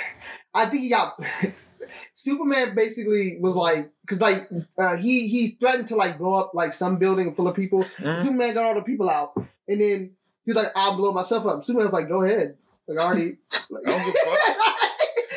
I 0.53 0.65
think 0.65 0.83
he 0.83 0.89
got. 0.89 1.19
Superman 2.13 2.73
basically 2.75 3.37
was 3.39 3.55
like, 3.55 3.91
cause 4.07 4.19
like 4.21 4.49
uh, 4.77 4.95
he 4.97 5.27
he 5.27 5.49
threatened 5.49 5.87
to 5.89 5.95
like 5.95 6.17
blow 6.17 6.35
up 6.35 6.51
like 6.53 6.71
some 6.71 6.97
building 6.97 7.35
full 7.35 7.47
of 7.47 7.55
people. 7.55 7.83
Mhm. 7.99 8.23
Superman 8.23 8.53
got 8.53 8.65
all 8.65 8.75
the 8.75 8.81
people 8.83 9.09
out, 9.09 9.33
and 9.67 9.81
then 9.81 10.11
he's 10.45 10.55
like, 10.55 10.67
"I'll 10.75 10.95
blow 10.95 11.13
myself 11.13 11.45
up." 11.45 11.63
Superman's 11.63 11.93
like, 11.93 12.07
"Go 12.07 12.23
ahead." 12.23 12.57
Like 12.87 12.97
I 12.99 13.07
already. 13.07 13.37
Like, 13.69 13.87
I 13.87 13.91
don't 13.91 14.05
give 14.05 14.15
a 14.15 14.29
fuck. 14.29 14.77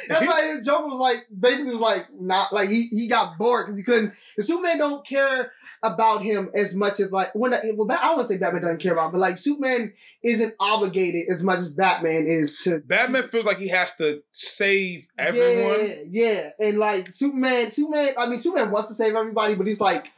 That's 0.08 0.26
why 0.26 0.60
Joker 0.62 0.86
was 0.86 1.00
like, 1.00 1.26
basically 1.38 1.72
was 1.72 1.80
like, 1.80 2.08
not 2.18 2.52
like 2.52 2.68
he 2.68 2.88
he 2.90 3.08
got 3.08 3.38
bored 3.38 3.66
because 3.66 3.78
he 3.78 3.84
couldn't. 3.84 4.12
The 4.36 4.42
Superman 4.42 4.78
don't 4.78 5.06
care 5.06 5.52
about 5.82 6.22
him 6.22 6.50
as 6.54 6.74
much 6.74 6.98
as 6.98 7.12
like 7.12 7.34
when 7.34 7.52
well, 7.52 7.60
I 7.90 8.06
don't 8.06 8.16
want 8.16 8.20
to 8.20 8.26
say 8.26 8.38
Batman 8.38 8.62
doesn't 8.62 8.80
care 8.80 8.92
about, 8.92 9.06
him, 9.06 9.12
but 9.12 9.20
like 9.20 9.38
Superman 9.38 9.92
isn't 10.22 10.54
obligated 10.58 11.28
as 11.30 11.42
much 11.42 11.58
as 11.58 11.70
Batman 11.70 12.26
is 12.26 12.56
to. 12.64 12.80
Batman 12.80 13.28
feels 13.28 13.44
like 13.44 13.58
he 13.58 13.68
has 13.68 13.94
to 13.96 14.22
save 14.32 15.06
everyone. 15.18 16.08
Yeah, 16.10 16.50
yeah, 16.58 16.68
and 16.68 16.78
like 16.78 17.12
Superman, 17.12 17.70
Superman. 17.70 18.14
I 18.18 18.28
mean, 18.28 18.38
Superman 18.38 18.70
wants 18.70 18.88
to 18.88 18.94
save 18.94 19.14
everybody, 19.14 19.54
but 19.54 19.66
he's 19.66 19.80
like, 19.80 20.10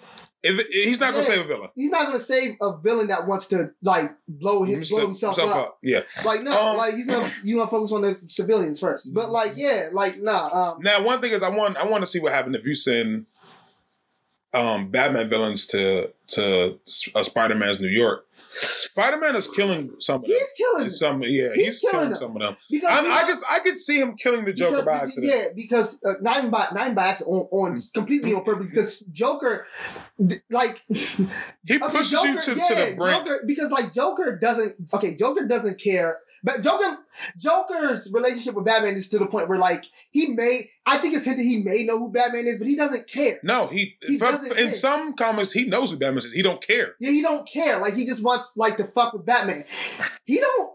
If 0.46 0.66
he's 0.68 1.00
not 1.00 1.12
gonna 1.12 1.22
Yeah. 1.24 1.28
save 1.28 1.40
a 1.44 1.48
villain, 1.48 1.70
he's 1.74 1.90
not 1.90 2.06
gonna 2.06 2.20
save 2.20 2.56
a 2.60 2.76
villain 2.78 3.08
that 3.08 3.26
wants 3.26 3.46
to 3.48 3.72
like 3.82 4.14
blow 4.28 4.62
him, 4.62 4.82
blow 4.88 5.06
himself, 5.06 5.38
up. 5.38 5.78
Yeah. 5.82 6.02
Like 6.24 6.42
no, 6.42 6.52
Um, 6.58 6.76
like 6.76 6.94
he's 6.94 7.06
gonna 7.06 7.32
you 7.44 7.56
gonna 7.56 7.70
focus 7.70 7.92
on 7.92 8.02
the 8.02 8.18
civilians 8.26 8.78
first. 8.80 9.12
But 9.12 9.30
like 9.30 9.54
yeah, 9.56 9.88
like 9.92 10.18
nah. 10.18 10.72
Um, 10.72 10.78
Now, 10.82 11.02
one 11.02 11.20
thing 11.20 11.32
is, 11.32 11.42
I 11.42 11.48
want 11.50 11.76
I 11.76 11.86
want 11.86 12.02
to 12.02 12.06
see 12.06 12.20
what 12.20 12.32
happened 12.32 12.56
if 12.56 12.64
you 12.64 12.74
send 12.74 13.26
um, 14.54 14.90
Batman 14.90 15.28
villains 15.28 15.66
to 15.68 16.10
to 16.28 16.78
uh, 17.14 17.22
Spider 17.22 17.54
Man's 17.54 17.80
New 17.80 17.88
York. 17.88 18.25
Spider 18.58 19.18
Man 19.18 19.36
is 19.36 19.46
killing 19.48 19.92
some 19.98 20.16
of 20.16 20.22
them. 20.22 20.30
he's 20.30 20.52
killing 20.56 20.90
Some, 20.90 21.22
yeah, 21.22 21.48
he's, 21.54 21.66
He's 21.66 21.80
killing 21.80 21.96
killing 21.96 22.14
some 22.14 22.36
of 22.36 22.40
them. 22.42 22.56
because 22.70 22.90
I, 22.90 23.20
I 23.20 23.22
could 23.24 23.38
I 23.50 23.58
could 23.60 23.78
see 23.78 24.00
him 24.00 24.16
killing 24.16 24.44
the 24.44 24.52
Joker 24.52 24.72
because, 24.72 24.86
by 24.86 24.92
accident. 24.94 25.32
Yeah, 25.34 25.44
because 25.54 25.98
uh, 26.04 26.14
not 26.20 26.38
even 26.38 26.50
by 26.50 26.68
not 26.72 26.84
even 26.84 26.94
by 26.94 27.08
accident, 27.08 27.48
on, 27.50 27.72
on 27.72 27.76
completely 27.94 28.32
on 28.34 28.44
purpose. 28.44 28.70
Because 28.70 29.00
Joker, 29.12 29.66
like 30.50 30.82
He 30.88 30.96
okay, 31.68 31.78
pushes 31.78 32.10
Joker, 32.10 32.28
you 32.28 32.40
to, 32.40 32.54
yeah, 32.56 32.64
to 32.64 32.74
the 32.74 32.96
brink. 32.96 33.26
Joker, 33.26 33.40
because 33.46 33.70
like 33.70 33.92
Joker 33.92 34.38
doesn't. 34.40 34.76
Okay, 34.94 35.14
Joker 35.16 35.46
doesn't 35.46 35.80
care. 35.80 36.18
But 36.46 36.62
Joker, 36.62 36.96
Joker's 37.36 38.08
relationship 38.12 38.54
with 38.54 38.64
Batman 38.64 38.94
is 38.94 39.08
to 39.08 39.18
the 39.18 39.26
point 39.26 39.48
where 39.48 39.58
like 39.58 39.84
he 40.12 40.28
may, 40.28 40.70
I 40.86 40.98
think 40.98 41.14
it's 41.14 41.24
hinted 41.24 41.44
he 41.44 41.60
may 41.62 41.84
know 41.84 41.98
who 41.98 42.10
Batman 42.12 42.46
is, 42.46 42.58
but 42.58 42.68
he 42.68 42.76
doesn't 42.76 43.08
care. 43.08 43.40
No, 43.42 43.66
he, 43.66 43.96
He 44.06 44.16
for- 44.16 44.26
doesn't 44.30 44.52
in 44.52 44.56
care. 44.56 44.72
some 44.72 45.14
comics 45.14 45.50
he 45.50 45.64
knows 45.64 45.90
who 45.90 45.96
Batman 45.98 46.18
is. 46.24 46.32
He 46.32 46.42
don't 46.42 46.64
care. 46.66 46.94
Yeah, 47.00 47.10
he 47.10 47.20
don't 47.20 47.46
care. 47.48 47.80
Like 47.80 47.94
he 47.94 48.06
just 48.06 48.22
wants 48.22 48.52
like 48.56 48.76
to 48.76 48.84
fuck 48.84 49.12
with 49.12 49.26
Batman. 49.26 49.64
He 50.24 50.38
don't 50.38 50.72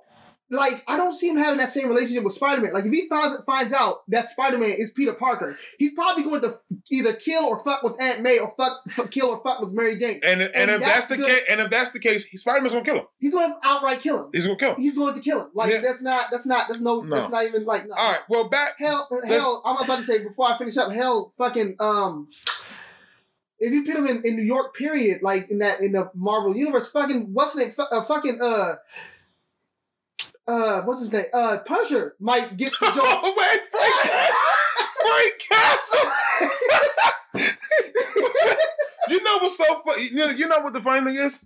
like. 0.51 0.83
I 0.87 0.97
don't 0.97 1.13
see 1.13 1.29
him 1.29 1.37
having 1.37 1.57
that 1.57 1.69
same 1.69 1.87
relationship 1.87 2.23
with 2.23 2.33
Spider 2.33 2.61
Man. 2.61 2.73
Like 2.73 2.85
if 2.85 2.93
he 2.93 3.07
finds 3.07 3.41
finds 3.45 3.73
out 3.73 4.03
that 4.09 4.27
Spider 4.27 4.57
Man 4.57 4.69
is 4.77 4.91
Peter 4.91 5.13
Parker, 5.13 5.57
he's 5.79 5.93
probably 5.93 6.23
going 6.23 6.41
to 6.41 6.59
either 6.91 7.13
kill 7.13 7.45
or 7.45 7.63
fuck 7.63 7.83
with 7.83 7.99
Aunt 8.01 8.21
May 8.21 8.39
or 8.39 8.53
fuck, 8.57 8.81
fuck 8.91 9.11
kill 9.11 9.27
or 9.29 9.41
fuck 9.43 9.61
with 9.61 9.73
Mary 9.73 9.97
Jane. 9.97 10.19
And 10.23 10.41
and, 10.41 10.51
And 10.53 10.71
if 10.71 10.81
that's, 10.81 11.07
that's 11.07 11.21
the 11.21 11.25
case, 11.25 11.41
and 11.49 11.61
if 11.61 11.69
that's 11.69 11.91
the 11.91 11.99
case, 11.99 12.27
Spider 12.35 12.61
Man's 12.61 12.73
gonna 12.73 12.85
kill 12.85 12.97
him. 12.97 13.05
He's 13.19 13.33
going 13.33 13.51
to 13.51 13.57
outright 13.63 14.01
kill 14.01 14.25
him. 14.25 14.29
He's 14.33 14.45
gonna 14.45 14.57
kill 14.57 14.75
him. 14.75 14.81
He's 14.81 14.95
going 14.95 15.15
to 15.15 15.21
kill 15.21 15.41
him. 15.41 15.47
Like 15.53 15.71
Yeah. 15.71 15.81
that's 15.81 16.01
not. 16.01 16.27
That's 16.31 16.45
not. 16.45 16.67
That's 16.67 16.81
no. 16.81 17.01
No. 17.01 17.15
That's 17.15 17.29
not 17.29 17.45
even 17.45 17.65
like. 17.65 17.87
No. 17.87 17.95
All 17.95 18.11
right. 18.11 18.21
Well, 18.29 18.49
back. 18.49 18.75
Hell, 18.77 19.07
hell. 19.27 19.61
I'm 19.65 19.77
about 19.77 19.97
to 19.97 20.03
say 20.03 20.19
before 20.19 20.47
I 20.47 20.57
finish 20.57 20.77
up. 20.77 20.91
Hell, 20.91 21.33
fucking. 21.37 21.75
Um, 21.79 22.27
if 23.59 23.71
you 23.71 23.83
put 23.85 23.95
him 23.95 24.07
in, 24.07 24.25
in 24.25 24.35
New 24.35 24.43
York, 24.43 24.75
period, 24.75 25.21
like 25.21 25.49
in 25.51 25.59
that 25.59 25.81
in 25.81 25.91
the 25.91 26.09
Marvel 26.15 26.55
universe, 26.55 26.89
fucking 26.89 27.29
what's 27.33 27.55
name? 27.55 27.73
Uh, 27.77 28.01
fucking 28.01 28.39
uh. 28.41 28.75
Uh, 30.51 30.81
what's 30.81 30.99
his 30.99 31.13
name? 31.13 31.25
Uh, 31.33 31.59
Punisher 31.59 32.13
might 32.19 32.57
get 32.57 32.73
the 32.77 32.85
job. 32.93 32.97
Oh 32.97 33.33
wait, 33.37 33.61
Frank 33.71 33.95
Castle. 34.03 34.49
Frank 35.07 35.39
Castle. 37.39 37.55
you 39.07 39.23
know 39.23 39.37
what's 39.37 39.57
so 39.57 39.81
funny? 39.85 40.09
You 40.09 40.15
know, 40.15 40.29
you 40.29 40.47
know 40.49 40.59
what 40.59 40.73
the 40.73 40.81
funny 40.81 41.05
thing 41.05 41.15
is? 41.15 41.41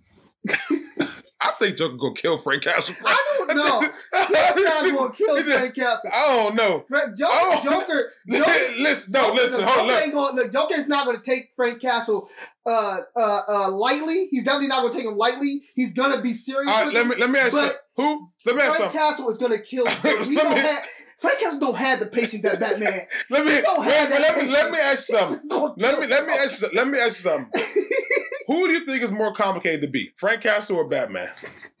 I 1.40 1.50
think 1.58 1.76
Joker 1.76 1.96
gonna 1.96 2.14
kill 2.14 2.38
Frank 2.38 2.62
Castle. 2.62 2.94
I 3.04 3.36
don't 3.38 3.56
know. 3.56 3.80
He's 4.26 4.64
not 4.64 4.84
gonna 4.96 5.12
kill 5.12 5.42
Frank 5.44 5.74
Castle. 5.74 6.10
I 6.12 6.26
don't 6.32 6.54
know. 6.54 6.84
Frank, 6.88 7.16
Joker, 7.16 7.32
Oh. 7.34 7.60
Joker, 7.62 8.10
Joker, 8.30 8.50
listen, 8.78 9.12
no, 9.12 9.32
listen, 9.32 9.60
Joker 9.60 9.64
hold 9.66 9.90
on. 9.90 10.02
ain't 10.02 10.14
gonna, 10.14 10.36
look, 10.36 10.52
Joker 10.52 10.74
is 10.74 10.86
not 10.88 11.04
going 11.06 11.20
to 11.20 11.22
take 11.22 11.52
Frank 11.54 11.80
Castle 11.82 12.30
uh, 12.66 13.00
uh, 13.14 13.40
uh, 13.48 13.70
lightly. 13.70 14.28
He's 14.30 14.44
definitely 14.44 14.68
not 14.68 14.80
going 14.80 14.92
to 14.94 14.98
take 14.98 15.06
him 15.06 15.16
lightly. 15.18 15.62
He's 15.74 15.92
going 15.92 16.16
to 16.16 16.22
be 16.22 16.32
serious. 16.32 16.70
All 16.72 16.84
right, 16.84 16.94
let 16.94 17.02
him. 17.02 17.08
me 17.10 17.16
let 17.16 17.30
me 17.30 17.38
ask 17.38 17.54
you. 17.54 17.70
Who? 17.96 18.26
Let 18.46 18.56
me 18.56 18.62
ask 18.62 18.76
Frank 18.78 18.92
something. 18.92 18.98
Castle 18.98 19.30
is 19.30 19.38
going 19.38 19.52
to 19.52 19.58
kill. 19.58 19.86
He 19.86 20.36
Let 20.36 20.42
don't 20.44 20.56
have, 20.58 20.84
Frank 21.20 21.38
Castle 21.38 21.60
don't 21.60 21.76
have 21.76 22.00
the 22.00 22.06
patience 22.06 22.42
that 22.44 22.60
Batman. 22.60 23.02
Let 23.30 23.44
me 23.44 23.60
don't 23.60 23.80
wait, 23.80 24.08
let 24.10 24.36
me 24.42 24.50
let 24.50 24.70
me 24.70 24.78
ask 24.78 25.08
you 25.10 25.18
something. 25.18 25.50
Let 25.76 26.00
me 26.00 26.06
let 26.06 26.26
me 26.26 26.32
ask 26.32 26.62
let 26.72 26.88
me 26.88 26.98
ask 26.98 27.08
you 27.24 27.30
something. 27.30 27.62
Who 28.46 28.66
do 28.66 28.72
you 28.72 28.84
think 28.86 29.02
is 29.02 29.10
more 29.10 29.32
complicated 29.34 29.80
to 29.82 29.88
beat, 29.88 30.12
Frank 30.16 30.42
Castle 30.42 30.76
or 30.76 30.88
Batman? 30.88 31.30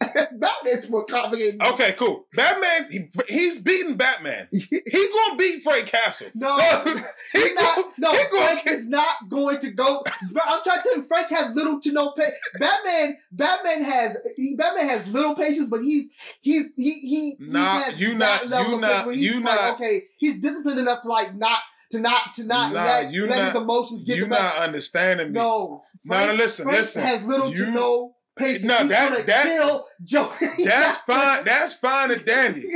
Batman's 0.00 0.88
more 0.90 1.04
complicated. 1.04 1.60
Okay, 1.62 1.92
cool. 1.98 2.26
Batman, 2.34 2.88
he, 2.90 3.08
he's 3.28 3.58
beating 3.58 3.96
Batman. 3.96 4.48
He 4.52 5.08
gonna 5.08 5.36
beat 5.36 5.62
Frank 5.62 5.86
Castle. 5.86 6.28
No, 6.34 6.58
he 7.32 7.38
He's 7.40 7.54
not, 7.54 7.76
gonna- 7.76 7.86
no, 7.98 8.12
he 8.12 8.24
gonna 8.30 8.46
Frank 8.62 8.66
is 8.66 8.88
not 8.88 9.16
going 9.28 9.58
to 9.60 9.70
go. 9.70 10.02
I'm 10.46 10.62
trying 10.62 10.78
to 10.78 10.82
tell 10.82 10.96
you, 10.96 11.04
Frank 11.08 11.28
has 11.30 11.54
little 11.54 11.80
to 11.80 11.92
no 11.92 12.12
patience. 12.12 12.36
Batman, 12.58 13.16
Batman 13.32 13.84
has 13.84 14.16
he, 14.36 14.54
Batman 14.56 14.88
has 14.88 15.06
little 15.08 15.34
patience, 15.34 15.68
but 15.68 15.80
he's 15.82 16.08
he's 16.40 16.72
he 16.76 16.92
he, 16.92 17.36
Nah, 17.40 17.80
he 17.90 18.04
you 18.06 18.14
not- 18.14 18.44
you 18.44 18.80
not- 18.80 19.16
you 19.16 19.34
like, 19.36 19.44
not- 19.44 19.74
okay. 19.74 20.02
He's 20.18 20.40
disciplined 20.40 20.78
enough 20.80 21.02
to 21.02 21.08
like 21.08 21.34
not 21.34 21.58
to 21.92 22.00
not 22.00 22.34
to 22.34 22.44
not 22.44 22.72
Nah, 22.72 22.84
let, 22.84 23.12
you 23.12 23.26
let 23.26 23.38
not- 23.38 23.46
his 23.52 23.62
emotions 23.62 24.04
get 24.04 24.16
you 24.18 24.26
not 24.26 24.56
understanding 24.56 25.28
me. 25.28 25.34
No, 25.34 25.84
Frank, 26.06 26.28
no, 26.30 26.34
listen, 26.34 26.64
Frank 26.64 26.78
listen. 26.78 27.02
has 27.02 27.22
little 27.22 27.50
You- 27.50 27.66
to 27.66 27.70
no 27.70 28.12
patience. 28.38 28.64
No, 28.64 28.76
he's 28.78 28.88
that- 28.88 29.26
that- 29.26 29.44
kill. 29.46 29.86
That's 30.64 30.98
fine. 30.98 31.44
That's 31.44 31.74
fine 31.74 32.10
and 32.10 32.24
dandy. 32.24 32.68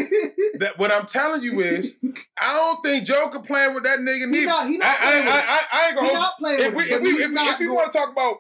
That 0.55 0.79
what 0.79 0.93
I'm 0.93 1.07
telling 1.07 1.43
you 1.43 1.61
is, 1.61 1.97
I 2.39 2.55
don't 2.55 2.83
think 2.85 3.07
Joker 3.07 3.39
playing 3.41 3.73
with 3.73 3.85
that 3.85 3.99
nigga 4.01 4.21
He 4.21 4.27
neither. 4.27 4.47
not, 4.47 4.67
he 4.69 4.75
I, 4.75 4.79
not 4.79 4.87
I, 5.01 5.07
I, 5.07 5.17
him. 5.17 5.29
I, 5.29 5.61
I 5.73 5.87
ain't 5.87 5.95
gonna 5.97 6.07
He's 6.09 6.17
hold. 6.17 6.21
not 6.23 6.33
playing 6.39 6.61
If 6.61 6.75
with 6.75 6.75
we, 6.75 6.93
if 6.93 7.01
we, 7.03 7.09
if 7.11 7.31
we, 7.31 7.37
if 7.39 7.59
we 7.61 7.69
want 7.69 7.91
to 7.93 7.99
talk 7.99 8.11
about 8.13 8.37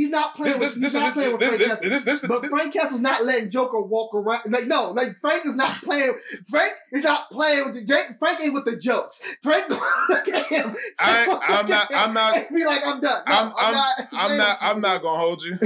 He's 0.00 0.08
not 0.08 0.34
playing 0.34 0.58
this, 0.58 0.74
with 0.74 0.82
this, 0.82 0.92
this, 0.92 0.92
he's 0.94 1.02
not 1.02 1.08
is 1.08 1.12
playing 1.12 1.32
with 1.32 1.40
this, 1.40 1.48
Frank 1.50 1.60
this, 1.60 1.68
Castle. 1.68 1.90
this, 1.90 2.04
this, 2.22 2.26
But 2.26 2.46
Frank 2.46 2.72
Castle's 2.72 3.00
not 3.02 3.22
letting 3.26 3.50
Joker 3.50 3.82
walk 3.82 4.14
around. 4.14 4.50
Like 4.50 4.66
no, 4.66 4.92
like 4.92 5.08
Frank 5.20 5.44
is 5.44 5.56
not 5.56 5.74
playing. 5.84 6.14
Frank 6.48 6.72
is 6.92 7.04
not 7.04 7.30
playing 7.30 7.66
with 7.66 7.74
the 7.74 7.86
Frank- 7.86 8.18
Frank 8.18 8.40
ain't 8.40 8.54
with 8.54 8.64
the 8.64 8.78
jokes. 8.78 9.20
Frank 9.42 9.68
look 10.08 10.26
at 10.28 10.46
him. 10.46 10.74
I, 10.98 11.38
I'm 11.48 11.68
not. 11.68 11.88
I'm 11.94 12.14
not, 12.14 12.34
be 12.48 12.64
like, 12.64 12.80
I'm 12.82 13.02
done. 13.02 13.22
No, 13.28 13.34
I'm- 13.34 13.52
I'm, 13.58 13.64
I'm- 13.66 13.74
not. 13.74 14.08
I'm 14.12 14.38
not. 14.38 14.56
I'm 14.62 14.80
not 14.80 15.02
gonna 15.02 15.18
hold 15.20 15.42
you. 15.42 15.58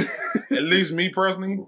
At 0.50 0.64
least 0.64 0.92
me 0.92 1.10
personally, 1.10 1.64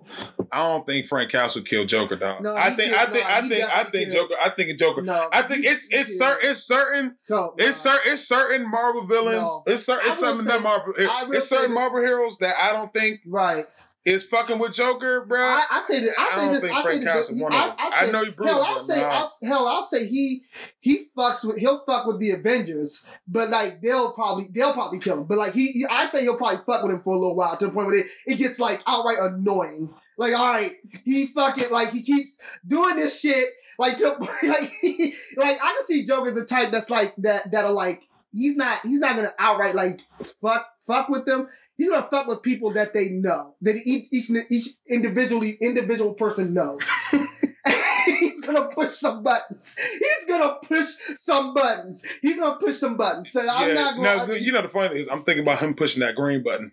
I 0.53 0.59
don't 0.59 0.87
think 0.87 1.07
Frank 1.07 1.31
Castle 1.31 1.63
killed 1.63 1.89
Joker, 1.89 2.17
dog. 2.17 2.43
No, 2.43 2.55
I 2.55 2.71
think, 2.71 2.93
I 2.93 3.05
think, 3.07 3.25
no, 3.25 3.31
I 3.31 3.41
he 3.43 3.49
think, 3.49 3.77
I 3.77 3.85
think. 3.85 4.13
Joker. 4.13 4.35
I 4.43 4.49
think 4.51 4.79
Joker. 4.79 5.03
No, 5.03 5.29
I 5.33 5.43
think 5.43 5.65
it's 5.65 5.89
it's 5.93 6.19
certain 6.19 6.51
it's 6.51 6.67
certain 6.67 7.17
it's 7.59 7.77
certain 7.79 8.13
it's 8.13 8.27
certain 8.29 8.71
Marvel 8.71 9.07
villains. 9.07 9.51
It's 9.67 9.85
certain 9.87 10.11
it's 10.11 10.23
I 10.23 10.27
something 10.27 10.47
that 10.47 10.63
Marvel 10.63 10.95
I 10.99 11.27
it's 11.33 11.49
certain 11.49 11.73
Marvel 11.75 12.01
heroes 12.01 12.39
that 12.39 12.55
I 12.63 12.73
don't 12.73 12.93
think 12.93 13.21
right. 13.27 13.65
is 14.05 14.25
fucking 14.25 14.59
with 14.59 14.73
Joker, 14.73 15.25
bro. 15.27 15.41
I, 15.41 15.65
I 15.71 15.83
say 15.83 16.01
that. 16.01 16.13
I 16.19 16.29
I 16.33 16.39
say 16.39 16.53
this. 16.53 16.61
think 16.63 16.77
I 16.77 16.83
Frank 16.83 16.99
say 16.99 17.05
this. 17.05 17.13
Castle's 17.15 17.43
one 17.43 17.53
of 17.53 17.59
I. 17.59 17.65
I, 17.67 17.75
I 17.89 18.07
say, 18.07 18.13
know 18.13 18.23
you 18.23 18.35
Hell, 18.45 18.63
I'll 18.63 18.79
say. 18.79 19.03
I'll, 19.05 19.33
hell, 19.43 19.67
I'll 19.67 19.83
say 19.83 20.07
he 20.07 20.43
he 20.81 21.07
fucks 21.19 21.45
with. 21.45 21.59
He'll 21.59 21.85
fuck 21.85 22.07
with 22.07 22.21
the 22.21 22.31
Avengers, 22.31 23.05
but 23.27 23.51
like 23.51 23.81
they'll 23.83 24.13
probably 24.13 24.45
they'll 24.55 24.73
probably 24.73 25.01
kill 25.01 25.19
him. 25.19 25.25
But 25.25 25.39
like 25.39 25.55
he, 25.55 25.73
he- 25.73 25.87
I 25.91 26.07
say 26.07 26.23
he'll 26.23 26.37
probably 26.37 26.59
fuck 26.67 26.83
with 26.85 26.93
him 26.93 27.03
for 27.03 27.15
a 27.15 27.19
little 27.19 27.37
while 27.37 27.57
to 27.57 27.67
the 27.67 27.73
point 27.73 27.89
where 27.89 27.99
it, 27.99 28.07
it 28.27 28.37
gets 28.37 28.59
like 28.61 28.83
outright 28.87 29.19
annoying. 29.19 29.93
Like, 30.17 30.35
all 30.35 30.53
right, 30.53 30.73
he 31.05 31.27
fucking 31.27 31.71
like 31.71 31.91
he 31.91 32.03
keeps 32.03 32.39
doing 32.67 32.97
this 32.97 33.21
shit. 33.21 33.49
Like, 33.79 33.99
to, 33.99 34.17
like, 34.43 34.73
he, 34.81 35.15
like 35.37 35.59
I 35.63 35.75
can 35.75 35.85
see 35.85 36.07
Joker's 36.07 36.35
the 36.35 36.45
type 36.45 36.71
that's 36.71 36.91
like 36.91 37.15
that. 37.19 37.51
that 37.53 37.65
are 37.65 37.73
like 37.73 38.03
he's 38.33 38.57
not 38.57 38.81
he's 38.83 39.01
not 39.01 39.17
gonna 39.17 39.33
outright 39.39 39.75
like 39.75 40.01
fuck 40.41 40.67
fuck 40.87 41.09
with 41.09 41.27
them. 41.27 41.49
He's 41.77 41.91
gonna 41.91 42.09
fuck 42.11 42.27
with 42.27 42.43
people 42.43 42.73
that 42.73 42.95
they 42.95 43.11
know 43.11 43.55
that 43.61 43.77
each 43.85 44.07
each, 44.11 44.31
each 44.51 44.69
individually 44.89 45.59
individual 45.61 46.15
person 46.15 46.55
knows. 46.55 46.81
He's 48.07 48.41
gonna 48.45 48.69
push 48.69 48.91
some 48.91 49.23
buttons. 49.23 49.77
He's 49.79 50.27
gonna 50.29 50.57
push 50.63 50.87
some 50.87 51.55
buttons. 51.55 52.05
He's 52.23 52.37
gonna 52.37 52.57
push 52.59 52.77
some 52.77 52.97
buttons. 52.97 53.31
So 53.33 53.41
I'm 53.41 53.69
yeah, 53.69 53.75
not 53.75 53.99
no, 53.99 54.27
going. 54.27 54.43
you 54.43 54.53
know 54.53 54.63
the 54.63 54.69
funny 54.69 54.89
thing 54.89 54.99
is, 54.99 55.09
I'm 55.09 55.25
thinking 55.25 55.43
about 55.43 55.59
him 55.59 55.75
pushing 55.75 56.01
that 56.01 56.15
green 56.15 56.43
button. 56.43 56.73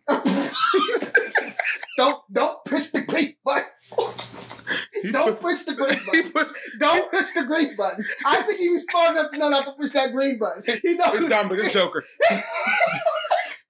don't 1.97 2.21
don't 2.31 2.52
push 2.73 2.87
the 2.87 3.01
green 3.01 3.35
button. 3.45 5.11
Don't 5.11 5.39
push 5.39 5.61
the 5.63 5.75
green 5.75 5.99
button. 6.05 6.31
pushed. 6.31 6.55
Don't 6.79 7.11
push 7.11 7.33
the 7.35 7.43
green 7.45 7.75
button. 7.77 8.03
I 8.25 8.41
think 8.43 8.59
he 8.59 8.69
was 8.69 8.85
smart 8.89 9.11
enough 9.11 9.31
to 9.31 9.37
know 9.37 9.49
not 9.49 9.65
to 9.65 9.71
push 9.73 9.91
that 9.91 10.11
green 10.11 10.39
button. 10.39 10.63
He 10.81 10.95
knows. 10.95 11.15
It's 11.15 11.27
Dominic, 11.29 11.65
it's 11.65 11.73
Joker. 11.73 12.03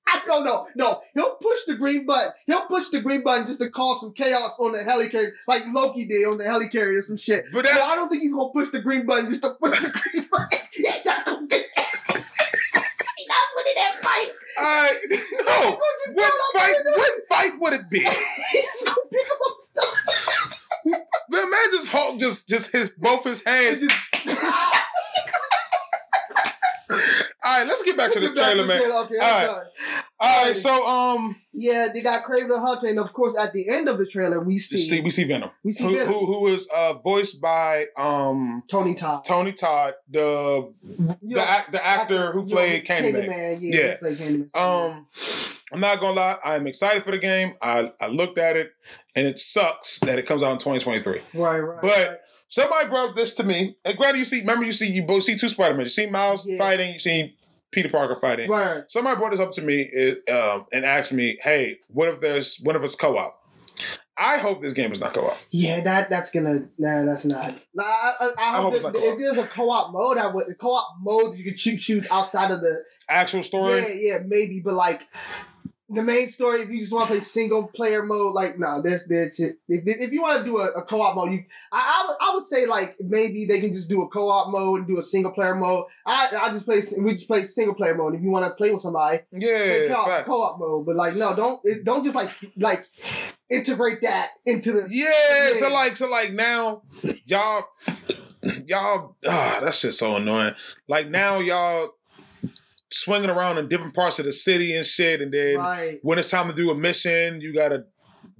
I 0.07 0.21
don't 0.25 0.45
know. 0.45 0.67
No, 0.75 1.01
he'll 1.15 1.35
push 1.35 1.59
the 1.67 1.75
green 1.75 2.05
button. 2.05 2.31
He'll 2.45 2.65
push 2.67 2.89
the 2.89 3.01
green 3.01 3.23
button 3.23 3.45
just 3.45 3.59
to 3.59 3.69
cause 3.69 3.99
some 4.01 4.13
chaos 4.13 4.57
on 4.59 4.71
the 4.71 4.79
helicarrier, 4.79 5.31
like 5.47 5.63
Loki 5.73 6.05
did 6.05 6.25
on 6.27 6.37
the 6.37 6.43
helicarrier 6.43 6.97
or 6.97 7.01
some 7.01 7.17
shit. 7.17 7.45
But 7.51 7.63
But 7.65 7.81
I 7.81 7.95
don't 7.95 8.09
think 8.09 8.21
he's 8.21 8.33
gonna 8.33 8.51
push 8.53 8.69
the 8.69 8.79
green 8.79 9.05
button 9.05 9.27
just 9.27 9.41
to 9.41 9.55
push 9.61 9.79
the 9.79 9.89
green 9.89 10.25
button. 10.31 10.59
He's 10.71 11.05
not 11.05 11.25
gonna 11.25 11.47
do 11.47 11.57
that. 11.75 11.87
He's 13.17 13.27
not 13.27 13.47
winning 13.55 13.73
that 13.75 13.99
fight. 14.01 14.29
I 14.59 14.99
no. 15.31 15.79
What 16.13 16.33
fight? 16.53 16.75
What 16.85 17.13
fight 17.29 17.59
would 17.59 17.73
it 17.73 17.89
be? 17.89 17.99
He's 17.99 18.83
gonna 18.85 18.97
pick 19.11 19.21
him 19.25 19.37
up. 19.47 19.57
Man, 21.53 21.61
man, 21.71 21.71
just 21.71 21.87
hold, 21.89 22.19
just 22.19 22.47
just 22.49 22.71
his 22.71 22.89
both 22.89 23.23
his 23.23 23.43
hands. 23.43 23.87
All 27.45 27.59
right, 27.59 27.67
let's 27.67 27.83
get 27.83 27.97
back 27.97 28.11
to 28.13 28.19
this 28.21 28.31
trailer, 28.31 28.65
man. 28.65 28.81
Okay, 28.81 28.91
All 28.91 29.07
right. 29.47 29.63
All 30.19 30.45
right, 30.45 30.55
so 30.55 30.87
um, 30.87 31.35
Yeah, 31.51 31.89
they 31.93 32.01
got 32.01 32.23
Kraven 32.23 32.47
the 32.47 32.59
Hunter, 32.59 32.87
and 32.87 32.97
of 32.99 33.11
course, 33.11 33.37
at 33.37 33.51
the 33.51 33.67
end 33.67 33.89
of 33.89 33.97
the 33.97 34.05
trailer, 34.05 34.39
we 34.39 34.57
see, 34.57 34.77
see, 34.77 35.01
we 35.01 35.09
see 35.09 35.25
Venom, 35.25 35.49
we 35.63 35.73
see 35.73 35.83
who 35.83 35.91
Venom. 35.97 36.07
who 36.13 36.25
who 36.25 36.47
is 36.47 36.67
uh 36.73 36.93
voiced 36.93 37.41
by 37.41 37.87
um 37.97 38.63
Tony 38.69 38.95
Todd, 38.95 39.25
Tony 39.25 39.51
Todd, 39.51 39.95
the 40.09 40.73
the, 40.81 41.17
know, 41.21 41.57
the 41.71 41.85
actor 41.85 42.31
who 42.31 42.43
you 42.43 42.47
know, 42.47 42.55
played 42.55 42.85
Candyman. 42.85 43.27
Candyman, 43.27 43.57
yeah, 43.61 43.75
Yeah. 43.75 43.95
played 43.97 44.17
Candyman. 44.17 44.55
Um, 44.55 45.07
I'm 45.73 45.79
not 45.79 45.99
gonna 45.99 46.15
lie, 46.15 46.37
I'm 46.43 46.67
excited 46.67 47.03
for 47.03 47.11
the 47.11 47.17
game. 47.17 47.55
I 47.61 47.91
I 47.99 48.07
looked 48.07 48.37
at 48.37 48.55
it, 48.55 48.71
and 49.15 49.25
it 49.27 49.39
sucks 49.39 49.99
that 49.99 50.19
it 50.19 50.25
comes 50.25 50.43
out 50.43 50.51
in 50.53 50.57
2023. 50.59 51.21
right, 51.33 51.59
right, 51.59 51.81
but- 51.81 51.87
right. 51.89 52.17
Somebody 52.49 52.87
brought 52.87 53.15
this 53.15 53.33
to 53.35 53.43
me, 53.43 53.77
and 53.83 53.97
granted, 53.97 54.19
you 54.19 54.25
see, 54.25 54.41
remember, 54.41 54.63
you 54.63 54.73
see, 54.73 54.87
you 54.91 55.01
both 55.01 55.23
see 55.23 55.35
two 55.35 55.49
Spider 55.49 55.73
Man. 55.73 55.85
You 55.85 55.89
see 55.89 56.05
Miles 56.05 56.45
Yeah. 56.45 56.59
fighting, 56.59 56.93
you 56.93 56.99
see 56.99 57.35
Peter 57.71 57.89
Parker 57.89 58.15
fighting. 58.21 58.47
right. 58.47 58.83
Somebody 58.87 59.17
brought 59.17 59.31
this 59.31 59.39
up 59.39 59.51
to 59.53 59.63
me 59.63 59.89
um, 60.31 60.67
and 60.71 60.85
asked 60.85 61.11
me, 61.11 61.35
"Hey, 61.41 61.79
what 61.87 62.09
if 62.09 62.21
there's 62.21 62.57
what 62.61 62.75
if 62.75 62.83
it's 62.83 62.93
co-op?" 62.93 63.39
I 64.15 64.37
hope 64.37 64.61
this 64.61 64.73
game 64.73 64.91
is 64.91 64.99
not 64.99 65.13
co-op. 65.15 65.35
Yeah, 65.49 65.81
that 65.81 66.11
that's 66.11 66.29
gonna 66.29 66.67
nah, 66.77 67.03
that's 67.03 67.25
not. 67.25 67.55
Nah, 67.73 67.83
I, 67.83 68.13
I, 68.19 68.31
I, 68.37 68.51
hope 68.57 68.65
hope 68.65 68.73
it's 68.75 68.83
not 68.83 68.93
co-op. 68.93 69.03
if 69.13 69.17
there's 69.19 69.37
a 69.43 69.47
co-op 69.47 69.91
mode, 69.91 70.17
I 70.19 70.27
would. 70.27 70.45
The 70.47 70.53
co-op 70.53 70.87
mode 71.01 71.35
you 71.35 71.43
could 71.45 71.57
choose 71.57 71.83
choose 71.83 72.05
outside 72.11 72.51
of 72.51 72.61
the 72.61 72.83
Actual 73.09 73.41
story. 73.41 73.79
yeah, 73.79 73.87
yeah, 73.95 74.17
maybe, 74.27 74.61
but 74.63 74.75
like. 74.75 75.07
The 75.93 76.03
main 76.03 76.27
story. 76.27 76.61
If 76.61 76.69
you 76.69 76.79
just 76.79 76.91
want 76.93 77.07
to 77.07 77.13
play 77.13 77.19
single 77.19 77.67
player 77.67 78.03
mode, 78.03 78.33
like 78.35 78.57
no, 78.59 78.81
there's 78.81 79.05
there's 79.05 79.35
shit. 79.35 79.57
If, 79.67 79.83
if 79.85 80.11
you 80.11 80.21
want 80.21 80.39
to 80.39 80.45
do 80.45 80.57
a, 80.59 80.67
a 80.71 80.83
co 80.83 81.01
op 81.01 81.15
mode, 81.15 81.33
you 81.33 81.43
I, 81.71 81.79
I 82.03 82.07
would 82.07 82.17
I 82.21 82.33
would 82.33 82.43
say 82.43 82.65
like 82.65 82.95
maybe 82.99 83.45
they 83.45 83.61
can 83.61 83.73
just 83.73 83.89
do 83.89 84.01
a 84.01 84.07
co 84.09 84.27
op 84.29 84.51
mode 84.51 84.79
and 84.79 84.87
do 84.87 84.99
a 84.99 85.03
single 85.03 85.31
player 85.31 85.55
mode. 85.55 85.85
I 86.05 86.29
I 86.41 86.49
just 86.49 86.65
play 86.65 86.81
we 86.99 87.11
just 87.11 87.27
play 87.27 87.43
single 87.43 87.75
player 87.75 87.95
mode. 87.95 88.15
If 88.15 88.21
you 88.21 88.29
want 88.29 88.45
to 88.45 88.51
play 88.51 88.71
with 88.71 88.81
somebody, 88.81 89.19
Yeah, 89.31 89.87
co 89.93 90.05
facts. 90.05 90.29
op 90.29 90.59
mode. 90.59 90.85
But 90.85 90.95
like 90.95 91.15
no, 91.15 91.35
don't 91.35 91.59
it- 91.63 91.83
don't 91.83 92.03
just 92.03 92.15
like 92.15 92.29
like 92.57 92.85
integrate 93.49 94.01
that 94.01 94.29
into 94.45 94.71
the 94.71 94.87
Yeah, 94.89 95.53
so 95.53 95.71
like, 95.71 95.95
so 95.97 96.09
like 96.09 96.33
now, 96.33 96.81
y'all, 97.25 97.65
y'all, 98.65 99.15
ah, 99.27 99.59
that 99.63 99.73
shit's 99.73 99.97
so 99.99 100.15
annoying. 100.15 100.53
Like 100.87 101.09
now, 101.09 101.39
y'all 101.39 101.91
swinging 102.93 103.29
around 103.29 103.57
in 103.57 103.67
different 103.67 103.93
parts 103.93 104.19
of 104.19 104.25
the 104.25 104.33
city 104.33 104.75
and 104.75 104.85
shit, 104.85 105.21
and 105.21 105.33
then 105.33 105.57
right. 105.57 105.99
when 106.03 106.19
it's 106.19 106.29
time 106.29 106.47
to 106.47 106.53
do 106.53 106.69
a 106.71 106.75
mission, 106.75 107.41
you 107.41 107.53
gotta 107.53 107.85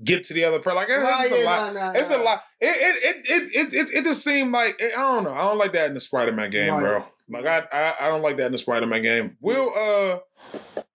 get 0.04 0.24
to 0.26 0.34
the 0.34 0.44
other 0.44 0.60
part. 0.60 0.76
Like 0.76 0.88
it's, 0.90 0.98
Right, 0.98 1.24
it's 1.26 1.34
a 1.34 1.40
yeah, 1.40 1.46
lot. 1.46 1.74
nah, 1.74 1.92
nah, 1.94 2.00
It's 2.00 2.10
a 2.12 2.18
lot. 2.18 2.42
It 2.60 2.66
it 2.68 3.16
it 3.26 3.52
it 3.56 3.74
it, 3.74 3.90
it, 4.00 4.04
just 4.04 4.24
seemed 4.24 4.52
like 4.52 4.82
I 4.82 4.90
don't 5.00 5.24
know. 5.24 5.34
I 5.34 5.42
don't 5.44 5.58
like 5.58 5.74
that 5.74 5.88
in 5.88 5.94
the 5.94 6.00
Spider-Man 6.02 6.50
game, 6.50 6.74
Right. 6.74 6.82
bro. 6.82 7.04
Like 7.30 7.46
I, 7.46 7.64
I 7.72 7.94
I 8.02 8.10
don't 8.10 8.22
like 8.22 8.38
that 8.38 8.48
in 8.48 8.52
the 8.52 8.58
Spider-Man 8.58 9.02
game. 9.02 9.38
We'll 9.40 9.72
uh 9.76 10.20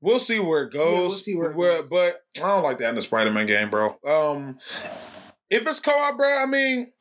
we'll 0.00 0.18
see 0.18 0.38
where 0.38 0.64
it 0.64 0.72
goes. 0.72 0.98
we'll 0.98 1.10
see 1.10 1.34
where 1.36 1.50
it 1.50 1.56
Where- 1.56 1.80
goes. 1.82 1.88
But 1.88 2.22
I 2.44 2.48
don't 2.48 2.62
like 2.62 2.78
that 2.78 2.90
in 2.90 2.94
the 2.96 3.02
Spider-Man 3.02 3.46
game, 3.46 3.70
bro. 3.70 3.96
Um 4.06 4.58
if 5.50 5.66
it's 5.66 5.80
co-op, 5.80 6.16
bro, 6.18 6.28
I 6.42 6.46
mean 6.46 6.92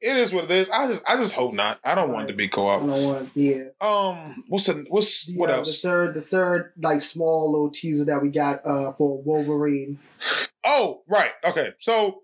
it 0.00 0.16
is 0.16 0.32
what 0.32 0.44
it 0.44 0.50
is. 0.50 0.70
I 0.70 0.86
just 0.88 1.02
I 1.06 1.16
just 1.16 1.34
hope 1.34 1.52
not. 1.52 1.78
I 1.84 1.94
don't 1.94 2.12
want 2.12 2.24
it 2.24 2.32
to 2.32 2.36
be 2.36 2.48
co-op. 2.48 2.82
I 2.82 2.86
don't 2.86 3.04
want 3.04 3.30
yeah. 3.34 3.64
Um 3.80 4.44
what's 4.48 4.66
the 4.66 4.84
what's 4.88 5.26
The, 5.26 5.36
what 5.36 5.50
else? 5.50 5.80
The 5.80 5.88
third, 5.88 6.14
the 6.14 6.22
third, 6.22 6.72
like 6.80 7.00
small 7.00 7.50
little 7.50 7.70
teaser 7.70 8.04
that 8.06 8.22
we 8.22 8.30
got 8.30 8.66
uh 8.66 8.92
for 8.92 9.22
Wolverine. 9.22 9.98
Oh, 10.64 11.02
right. 11.08 11.32
Okay. 11.44 11.72
So 11.78 12.22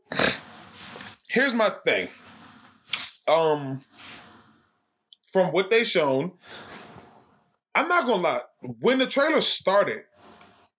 here's 1.29 1.55
my 1.55 1.71
thing. 1.85 2.09
Um 3.29 3.83
from 5.33 5.53
what 5.53 5.71
they 5.71 5.85
shown, 5.85 6.33
I'm 7.75 7.89
not 7.89 8.07
gonna 8.07 8.23
lie. 8.23 8.43
When 8.81 8.99
the 8.99 9.07
trailer 9.07 9.41
started, 9.43 10.05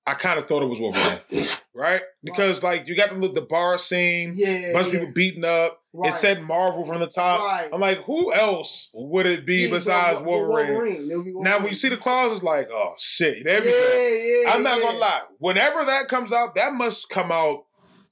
I 0.08 0.14
kind 0.14 0.40
of 0.40 0.48
thought 0.48 0.64
it 0.64 0.68
was 0.68 0.80
Wolverine, 0.80 1.48
right? 1.76 2.02
Because 2.24 2.64
like 2.64 2.88
you 2.88 2.96
got 2.96 3.10
the 3.10 3.16
look 3.18 3.36
the 3.36 3.42
bar 3.42 3.78
scene, 3.78 4.34
Yeah, 4.36 4.72
bunch 4.74 4.88
of 4.88 4.94
people 4.94 5.12
beating 5.14 5.44
up. 5.46 5.82
Right. 5.94 6.14
It 6.14 6.18
said 6.18 6.42
Marvel 6.44 6.86
from 6.86 7.00
the 7.00 7.08
top. 7.08 7.42
Right. 7.42 7.70
I'm 7.74 7.82
like, 7.82 8.04
who 8.04 8.32
else 8.34 8.90
would 8.94 9.26
it 9.26 9.46
be 9.46 9.64
Yeah, 9.66 9.72
besides 9.72 10.20
Wo- 10.20 10.48
Wolverine? 10.48 11.10
It 11.12 11.16
would 11.18 11.44
Now, 11.44 11.58
when 11.60 11.70
you 11.70 11.76
see 11.76 11.90
the 11.90 11.98
claws, 11.98 12.32
it's 12.32 12.44
like, 12.44 12.70
oh 12.72 12.94
shit, 12.98 13.44
yeah, 13.46 13.52
everything. 13.52 14.44
yeah, 14.46 14.54
I'm 14.54 14.64
not 14.64 14.78
yeah. 14.80 14.86
gonna 14.86 14.98
lie. 15.00 15.22
Whenever 15.40 15.84
that 15.86 16.08
comes 16.08 16.32
out, 16.32 16.56
that 16.56 16.74
must 16.74 17.10
come 17.10 17.32
out. 17.32 17.66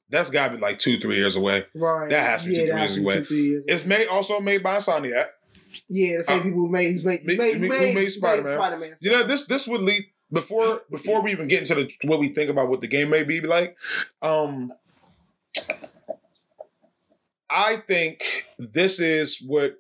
That's 0.09 0.29
got 0.29 0.49
to 0.49 0.55
be 0.55 0.61
like 0.61 0.77
two, 0.77 0.99
three 0.99 1.15
years 1.15 1.35
away. 1.35 1.65
Right. 1.73 2.09
That 2.09 2.25
has 2.29 2.43
to 2.43 2.49
be 2.49 2.55
yeah, 2.55 2.65
two, 2.65 2.71
three 2.71 2.79
years 2.81 2.95
two, 2.95 3.25
three 3.25 3.43
years 3.47 3.63
It's 3.67 3.85
made 3.85 4.07
also 4.07 4.39
made 4.39 4.61
by 4.63 4.77
Insomniac. 4.77 5.27
Yeah, 5.89 6.17
the 6.17 6.23
same 6.23 6.39
Uh, 6.39 6.43
people 6.43 6.59
who 6.59 6.69
made 6.69 6.91
who's 6.91 7.03
made 7.05 7.21
who 7.21 7.35
made, 7.37 7.53
who 7.55 7.59
who 7.63 7.69
made, 7.69 7.95
made 7.95 8.09
Spider-Man. 8.09 8.57
Spider-Man. 8.57 8.95
You 9.01 9.11
know, 9.11 9.23
this 9.23 9.45
this 9.45 9.67
would 9.67 9.81
lead 9.81 10.03
before 10.31 10.81
before 10.91 11.21
we 11.21 11.31
even 11.31 11.47
get 11.47 11.59
into 11.61 11.75
the 11.75 11.91
what 12.07 12.19
we 12.19 12.29
think 12.29 12.49
about 12.49 12.69
what 12.69 12.81
the 12.81 12.87
game 12.87 13.09
may 13.09 13.23
be 13.23 13.41
like. 13.41 13.75
Um, 14.21 14.73
I 17.49 17.77
think 17.87 18.23
this 18.57 18.99
is 18.99 19.41
what 19.45 19.77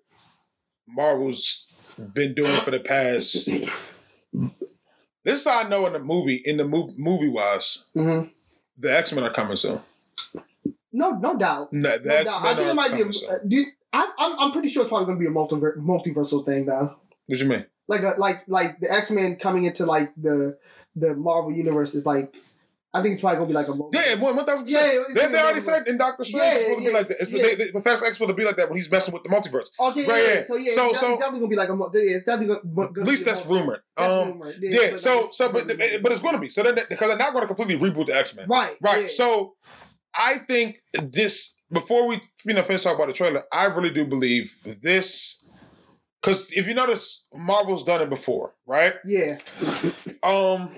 Marvel's 0.87 1.67
been 2.13 2.33
doing 2.33 2.55
for 2.61 2.71
the 2.71 2.79
past. 2.79 3.49
This 5.23 5.39
is 5.41 5.47
how 5.47 5.61
I 5.61 5.67
know 5.67 5.87
in 5.87 5.93
the 5.93 5.99
movie, 5.99 6.41
in 6.45 6.57
the 6.57 6.65
movie, 6.65 6.93
movie 6.97 7.29
wise, 7.29 7.85
Mhm. 7.95 8.29
the 8.77 8.95
X 8.95 9.11
Men 9.13 9.23
are 9.23 9.33
coming 9.33 9.55
soon. 9.55 9.79
No, 10.93 11.11
no 11.11 11.35
doubt. 11.37 11.73
No, 11.73 11.89
No 11.89 11.97
doubt. 12.23 12.27
I 12.43 12.53
think 12.55 12.67
it 12.67 12.73
might 12.75 12.93
be. 12.95 13.01
A, 13.01 13.11
soon. 13.11 13.47
Do 13.47 13.55
you, 13.57 13.65
I, 13.91 14.11
I'm, 14.19 14.39
I'm 14.39 14.51
pretty 14.51 14.69
sure 14.69 14.83
it's 14.83 14.89
probably 14.89 15.07
going 15.07 15.17
to 15.17 15.19
be 15.19 15.27
a 15.27 15.33
multiver- 15.33 15.77
multiversal 15.77 16.45
thing 16.45 16.65
now. 16.67 16.97
What 17.25 17.39
you 17.39 17.47
mean? 17.47 17.65
Like 17.87 18.01
a, 18.01 18.13
like 18.17 18.43
like 18.47 18.79
the 18.79 18.91
X 18.91 19.11
Men 19.11 19.35
coming 19.35 19.65
into 19.65 19.85
like 19.85 20.11
the 20.17 20.57
the 20.95 21.15
Marvel 21.15 21.51
universe 21.51 21.93
is 21.95 22.05
like. 22.05 22.35
I 22.93 23.01
think 23.01 23.11
it's 23.11 23.19
probably 23.19 23.39
going 23.39 23.49
to 23.49 23.51
be 23.51 23.55
like 23.55 23.67
a. 23.67 23.75
multi- 23.75 23.97
Yeah, 23.97 24.15
one 24.15 24.37
thousand 24.45 24.67
percent. 24.67 25.13
They, 25.13 25.27
they 25.27 25.37
already 25.41 25.59
said 25.59 25.85
in 25.85 25.97
Doctor 25.97 26.23
Strange 26.23 26.41
Yeah, 26.45 26.53
it's 26.53 26.63
supposed 26.63 26.77
to 26.79 26.83
yeah, 26.85 26.89
be 26.89 26.93
like 26.95 27.07
that. 27.09 27.17
It's, 27.19 27.29
yeah. 27.29 27.43
they, 27.43 27.55
they, 27.55 27.71
Professor 27.71 28.05
X 28.05 28.15
supposed 28.15 28.29
to 28.29 28.33
be 28.35 28.45
like 28.45 28.55
that 28.55 28.69
when 28.69 28.77
he's 28.77 28.89
messing 28.89 29.13
with 29.13 29.23
the 29.23 29.27
multiverse. 29.27 29.65
Okay, 29.77 30.05
Right, 30.07 30.23
yeah, 30.23 30.33
yeah. 30.35 30.41
So 30.43 30.55
yeah, 30.55 30.71
So- 30.71 30.89
it's 30.91 30.99
so- 31.01 31.09
definitely, 31.17 31.39
gonna 31.41 31.49
be 31.49 31.55
like 31.57 31.67
a. 31.67 31.73
Yeah, 31.73 32.15
it's 32.15 32.23
definitely 32.25 32.55
gonna. 32.55 32.87
gonna 32.87 33.01
At 33.01 33.05
least 33.05 33.25
be 33.25 33.31
that's 33.31 33.45
rumored. 33.45 33.81
That's 33.97 34.13
Um, 34.13 34.27
rumored. 34.39 34.55
yeah. 34.61 34.91
but 34.91 35.01
So 35.01 35.21
like, 35.23 35.33
so 35.33 35.51
but 35.51 35.67
but 35.67 36.11
it's 36.13 36.21
going 36.21 36.35
to 36.35 36.39
be 36.39 36.47
so 36.47 36.63
then 36.63 36.75
because 36.75 37.09
they're 37.09 37.17
not 37.17 37.33
going 37.33 37.45
to 37.45 37.53
completely 37.53 37.75
reboot 37.75 38.05
the 38.05 38.15
X 38.15 38.33
Men. 38.33 38.47
right, 38.47 38.77
Right. 38.81 39.01
yeah. 39.01 39.07
So 39.09 39.55
I 40.17 40.37
think 40.37 40.77
this 40.93 41.57
before 41.69 42.07
we 42.07 42.21
you 42.45 42.53
know 42.53 42.63
finish 42.63 42.83
talking 42.83 42.95
about 42.95 43.07
the 43.07 43.13
trailer, 43.13 43.43
I 43.51 43.65
really 43.65 43.89
do 43.91 44.05
believe 44.05 44.55
this 44.63 45.43
because 46.25 46.51
if 46.51 46.67
you 46.67 46.73
notice, 46.73 47.25
Marvel's 47.33 47.83
done 47.83 48.01
it 48.01 48.09
before, 48.09 48.53
right? 48.65 48.95
yeah, 49.05 49.37
Um, 50.23 50.71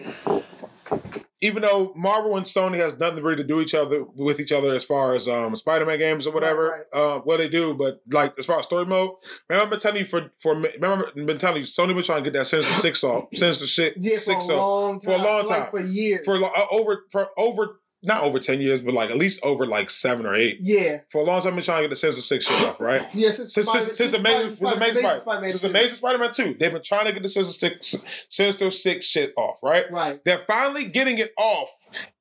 even 1.39 1.61
though 1.61 1.93
Marvel 1.95 2.35
and 2.35 2.45
Sony 2.45 2.77
has 2.77 2.97
nothing 2.97 3.23
really 3.23 3.37
to 3.37 3.43
do 3.43 3.61
each 3.61 3.73
other 3.73 4.03
with 4.15 4.39
each 4.41 4.51
other 4.51 4.73
as 4.73 4.83
far 4.83 5.13
as 5.13 5.27
um 5.29 5.55
Spider-Man 5.55 5.99
games 5.99 6.27
or 6.27 6.33
whatever, 6.33 6.85
uh, 6.91 7.21
well 7.23 7.37
they 7.37 7.47
do, 7.47 7.73
but 7.75 8.01
like 8.11 8.37
as 8.37 8.45
far 8.45 8.59
as 8.59 8.65
story 8.65 8.85
mode, 8.85 9.11
remember 9.47 9.63
I've 9.65 9.69
been 9.69 9.79
telling 9.79 9.99
you 9.99 10.05
for 10.05 10.31
for 10.37 10.53
remember 10.55 11.07
I've 11.07 11.25
been 11.25 11.37
telling 11.37 11.57
you 11.59 11.63
Sony 11.63 11.93
been 11.93 12.03
trying 12.03 12.23
to 12.23 12.29
get 12.29 12.37
that 12.37 12.47
Sinister 12.47 12.73
Six 12.73 13.03
off, 13.03 13.25
Sinister 13.33 13.67
shit 13.67 13.93
yeah, 13.97 14.15
for 14.15 14.19
Six 14.19 14.49
a 14.49 14.53
off 14.53 14.57
long 14.57 14.99
for 14.99 15.11
a 15.11 15.15
time, 15.15 15.25
long 15.25 15.45
like, 15.45 15.59
time. 15.59 15.71
for 15.71 15.79
years. 15.79 16.25
for 16.25 16.35
uh, 16.43 16.49
over 16.71 17.03
for 17.11 17.29
over 17.37 17.79
not 18.07 18.23
over 18.23 18.39
ten 18.39 18.61
years, 18.61 18.81
but 18.81 18.93
like 18.93 19.09
at 19.09 19.17
least 19.17 19.39
over 19.43 19.65
like 19.65 19.89
seven 19.89 20.25
or 20.25 20.33
eight. 20.33 20.57
yeah, 20.61 20.99
For 21.11 21.21
a 21.21 21.23
long 21.23 21.39
time, 21.41 21.49
I've 21.49 21.55
been 21.55 21.63
trying 21.63 21.79
to 21.79 21.83
get 21.83 21.89
the 21.89 21.95
Sinister 21.95 22.21
Six 22.21 22.45
shit 22.47 22.67
off, 22.67 22.79
right? 22.79 23.07
yeah. 23.13 23.29
Since 23.31 23.53
Since, 23.53 23.67
Spider- 23.67 23.85
since, 23.85 23.97
since 23.97 24.13
Amazing, 24.13 24.39
Amazing 24.67 25.03
Spider, 25.03 25.19
Spider-Man 25.19 25.49
since. 25.49 25.63
Amazing 25.63 25.95
Spider-Man 25.95 26.33
two, 26.33 26.55
they've 26.59 26.71
been 26.73 26.81
trying 26.81 27.05
to 27.05 27.11
get 27.13 27.21
the 27.23 27.29
Sinister 27.29 27.67
Six, 27.69 27.95
Sinister 28.29 28.71
Six 28.71 29.05
shit 29.05 29.33
off, 29.37 29.57
right? 29.61 29.85
Right, 29.91 30.19
They're 30.23 30.43
finally 30.47 30.85
getting 30.85 31.17
it 31.19 31.33
off 31.37 31.69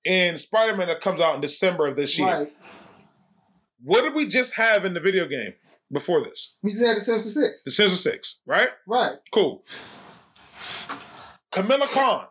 in 0.05 0.37
Spider-Man 0.38 0.88
that 0.88 1.01
comes 1.01 1.20
out 1.20 1.35
in 1.37 1.40
December 1.40 1.87
of 1.87 1.96
this 1.96 2.18
year. 2.18 2.29
right. 2.29 2.53
What 3.83 4.03
did 4.03 4.14
we 4.14 4.27
just 4.27 4.55
have 4.57 4.85
in 4.85 4.94
the 4.94 5.01
video 5.01 5.27
game 5.29 5.53
before 5.92 6.20
this? 6.25 6.57
We 6.62 6.72
just 6.72 6.85
had 6.85 6.96
the 6.96 7.01
Sinister 7.01 7.31
Six. 7.31 7.62
The 7.62 7.70
Sinister 7.70 8.11
Six, 8.11 8.38
right? 8.46 8.70
Right. 8.87 9.12
Cool. 9.33 9.62
Camilla 11.53 11.87
Khan, 11.87 12.27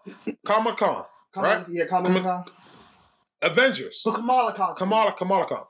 Kamala 0.45 0.75
Khan, 0.75 1.05
Kamala, 1.33 1.57
Right. 1.57 1.65
Yeah, 1.69 1.85
Kama- 1.85 2.21
Khan. 2.21 2.45
Avengers, 3.41 4.01
So 4.01 4.11
Kamala 4.11 4.53
Khan. 4.53 4.75
Kamala 4.75 5.13
Kamala 5.13 5.45
Khan, 5.45 5.63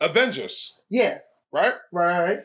Avengers, 0.00 0.74
Yeah. 0.90 1.18
right? 1.52 1.74
Right. 1.92 2.20
Right. 2.28 2.38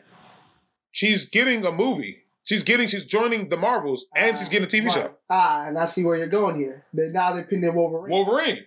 She's 0.90 1.26
getting 1.26 1.64
a 1.66 1.72
movie. 1.72 2.22
She's 2.44 2.62
getting, 2.62 2.88
she's 2.88 3.04
joining 3.06 3.48
the 3.48 3.56
Marvels, 3.56 4.06
and 4.14 4.36
she's 4.36 4.48
getting 4.50 4.66
a 4.66 4.68
TV 4.68 4.84
right. 4.88 4.92
show. 4.92 5.14
Ah, 5.30 5.66
and 5.66 5.78
I 5.78 5.86
see 5.86 6.04
where 6.04 6.16
you're 6.16 6.26
going 6.26 6.56
here. 6.56 6.84
They, 6.92 7.08
now 7.08 7.32
they're 7.32 7.44
pinning 7.44 7.64
in 7.70 7.74
Wolverine. 7.74 8.10
Wolverine. 8.12 8.66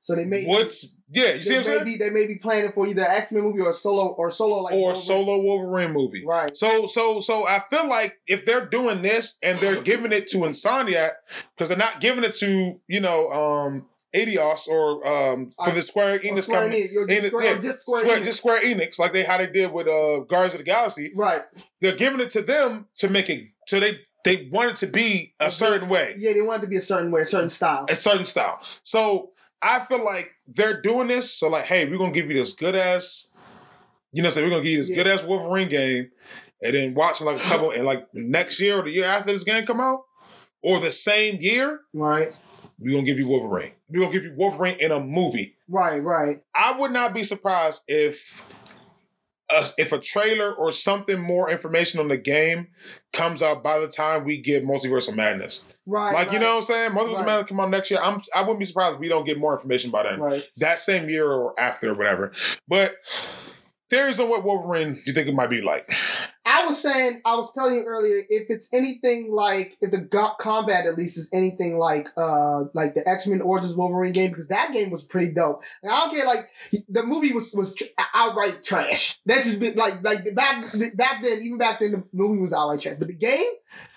so 0.00 0.14
they 0.14 0.24
may. 0.24 0.44
What's 0.44 0.96
yeah? 1.10 1.34
You 1.34 1.42
see 1.42 1.54
what 1.54 1.58
I'm 1.58 1.64
saying? 1.64 1.84
be 1.84 1.96
they 1.96 2.10
may 2.10 2.26
be 2.28 2.36
planning 2.36 2.70
for 2.72 2.86
either 2.86 3.02
X 3.02 3.32
Men 3.32 3.42
movie 3.42 3.60
or 3.60 3.70
a 3.70 3.72
solo 3.72 4.12
or 4.12 4.30
solo 4.30 4.62
like 4.62 4.74
or 4.74 4.78
Wolverine. 4.92 5.02
solo 5.02 5.42
Wolverine 5.42 5.92
movie. 5.92 6.24
Right. 6.24 6.56
So 6.56 6.86
so 6.86 7.18
so 7.20 7.44
I 7.46 7.60
feel 7.70 7.88
like 7.88 8.18
if 8.28 8.46
they're 8.46 8.66
doing 8.66 9.02
this 9.02 9.36
and 9.42 9.58
they're 9.58 9.82
giving 9.82 10.12
it 10.12 10.28
to 10.28 10.38
Insomniac 10.38 11.12
because 11.56 11.68
they're 11.70 11.76
not 11.78 12.00
giving 12.00 12.22
it 12.24 12.36
to 12.36 12.80
you 12.86 13.00
know 13.00 13.28
um 13.30 13.86
Eidos 14.14 14.66
or 14.68 15.06
um 15.06 15.50
for 15.64 15.70
the 15.72 15.82
Square 15.82 16.20
Enix 16.20 16.44
Square 16.44 16.62
company. 16.62 16.88
Enix, 16.88 17.08
Enix- 17.08 17.26
Square, 17.28 17.44
yeah, 17.44 17.58
just 17.58 17.80
Square, 17.80 18.00
Square, 18.02 18.18
Enix. 18.20 18.24
just 18.24 18.38
Square 18.38 18.60
Enix, 18.62 18.98
like 18.98 19.12
they 19.12 19.22
how 19.24 19.38
they 19.38 19.46
did 19.46 19.72
with 19.72 19.86
uh 19.88 20.20
Guardians 20.20 20.54
of 20.54 20.58
the 20.58 20.64
Galaxy. 20.64 21.12
right. 21.14 21.42
They're 21.80 21.96
giving 21.96 22.20
it 22.20 22.30
to 22.30 22.42
them 22.42 22.86
to 22.96 23.08
make 23.08 23.28
it 23.28 23.48
so 23.66 23.78
they 23.80 24.00
they 24.24 24.48
want 24.52 24.70
it 24.70 24.76
to 24.76 24.86
be 24.86 25.34
a 25.40 25.50
certain 25.50 25.88
way, 25.88 26.14
Yeah, 26.18 26.32
they 26.32 26.42
want 26.42 26.62
it 26.62 26.66
to 26.66 26.70
be 26.70 26.76
a 26.76 26.80
certain 26.80 27.10
way, 27.10 27.22
a 27.22 27.26
certain 27.26 27.48
style. 27.48 27.86
a 27.88 27.94
certain 27.96 28.26
style. 28.26 28.60
So 28.82 29.30
I 29.62 29.80
feel 29.80 30.04
like 30.04 30.30
they're 30.46 30.80
doing 30.80 31.08
this. 31.08 31.32
So 31.32 31.48
like, 31.48 31.64
hey, 31.66 31.88
we're 31.88 31.98
gonna 31.98 32.10
give 32.12 32.28
you 32.30 32.36
this 32.36 32.52
good 32.52 32.74
ass, 32.74 33.28
you 34.12 34.22
know, 34.22 34.30
so 34.30 34.42
we're 34.42 34.50
gonna 34.50 34.62
give 34.62 34.72
you 34.72 34.78
this 34.78 34.88
Yeah. 34.90 34.96
good 34.96 35.06
ass 35.08 35.22
Wolverine 35.22 35.68
game, 35.68 36.10
and 36.62 36.74
then 36.74 36.94
watch 36.94 37.20
like 37.20 37.36
a 37.36 37.40
couple, 37.40 37.70
and 37.70 37.84
like 37.84 38.06
next 38.14 38.58
year 38.60 38.78
or 38.78 38.82
the 38.82 38.90
year 38.90 39.04
after 39.04 39.32
this 39.32 39.44
game 39.44 39.66
come 39.66 39.80
out, 39.80 40.04
or 40.62 40.80
the 40.80 40.92
same 40.92 41.38
year, 41.40 41.80
Right. 41.94 42.32
We're 42.78 42.92
gonna 42.92 43.04
give 43.06 43.18
you 43.18 43.28
Wolverine. 43.28 43.72
We're 43.88 44.00
gonna 44.00 44.12
give 44.12 44.24
you 44.24 44.34
Wolverine 44.36 44.76
in 44.80 44.92
a 44.92 45.00
movie. 45.00 45.56
Right. 45.68 46.02
Right. 46.02 46.42
I 46.54 46.78
would 46.78 46.92
not 46.92 47.14
be 47.14 47.22
surprised 47.22 47.82
if. 47.88 48.42
Uh, 49.50 49.64
if 49.78 49.92
a 49.94 49.98
trailer 49.98 50.52
or 50.56 50.70
something 50.70 51.18
more 51.18 51.48
information 51.50 52.00
on 52.00 52.08
the 52.08 52.18
game 52.18 52.66
comes 53.14 53.42
out 53.42 53.62
by 53.62 53.78
the 53.78 53.88
time 53.88 54.22
we 54.22 54.36
get 54.36 54.62
Multiversal 54.62 55.16
Madness, 55.16 55.64
Right. 55.86 56.12
like 56.12 56.32
you 56.32 56.38
know 56.38 56.56
what 56.56 56.56
I'm 56.56 56.62
saying, 56.64 56.90
Multiversal 56.90 57.14
Right. 57.20 57.24
Madness 57.26 57.48
come 57.48 57.60
out 57.60 57.70
next 57.70 57.90
year. 57.90 57.98
I'm 58.02 58.20
I 58.34 58.42
wouldn't 58.42 58.58
be 58.58 58.66
surprised 58.66 58.96
if 58.96 59.00
we 59.00 59.08
don't 59.08 59.24
get 59.24 59.38
more 59.38 59.54
information 59.54 59.90
by 59.90 60.02
then 60.02 60.20
Right. 60.20 60.44
that 60.58 60.80
same 60.80 61.08
year 61.08 61.32
or 61.32 61.58
after 61.58 61.92
or 61.92 61.94
whatever. 61.94 62.32
But 62.68 62.96
theories 63.88 64.20
on 64.20 64.28
what 64.28 64.44
Wolverine 64.44 65.00
you 65.06 65.14
think 65.14 65.28
it 65.28 65.34
might 65.34 65.48
be 65.48 65.62
like. 65.62 65.88
I 66.48 66.64
was 66.66 66.80
saying, 66.80 67.20
I 67.24 67.34
was 67.36 67.52
telling 67.52 67.74
you 67.74 67.84
earlier, 67.84 68.22
if 68.28 68.48
it's 68.48 68.68
anything 68.72 69.30
like, 69.30 69.76
if 69.82 69.90
the 69.90 69.98
go- 69.98 70.32
combat 70.40 70.86
at 70.86 70.96
least 70.96 71.18
is 71.18 71.28
anything 71.32 71.78
like, 71.78 72.08
uh, 72.16 72.64
like 72.72 72.94
the 72.94 73.06
X 73.08 73.26
Men 73.26 73.42
Origins 73.42 73.74
Wolverine 73.76 74.12
game, 74.12 74.30
because 74.30 74.48
that 74.48 74.72
game 74.72 74.90
was 74.90 75.04
pretty 75.04 75.32
dope. 75.32 75.62
And 75.82 75.92
I 75.92 76.00
don't 76.00 76.16
care, 76.16 76.26
like 76.26 76.48
the 76.88 77.02
movie 77.02 77.32
was 77.32 77.52
was 77.52 77.74
tr- 77.74 77.84
outright 78.14 78.62
trash. 78.64 79.20
That's 79.26 79.44
just 79.44 79.60
been 79.60 79.74
like 79.74 80.02
like 80.02 80.34
back 80.34 80.64
back 80.96 81.22
then, 81.22 81.40
even 81.42 81.58
back 81.58 81.80
then, 81.80 81.92
the 81.92 82.02
movie 82.12 82.40
was 82.40 82.52
outright 82.52 82.80
trash. 82.80 82.96
But 82.98 83.08
the 83.08 83.14
game, 83.14 83.46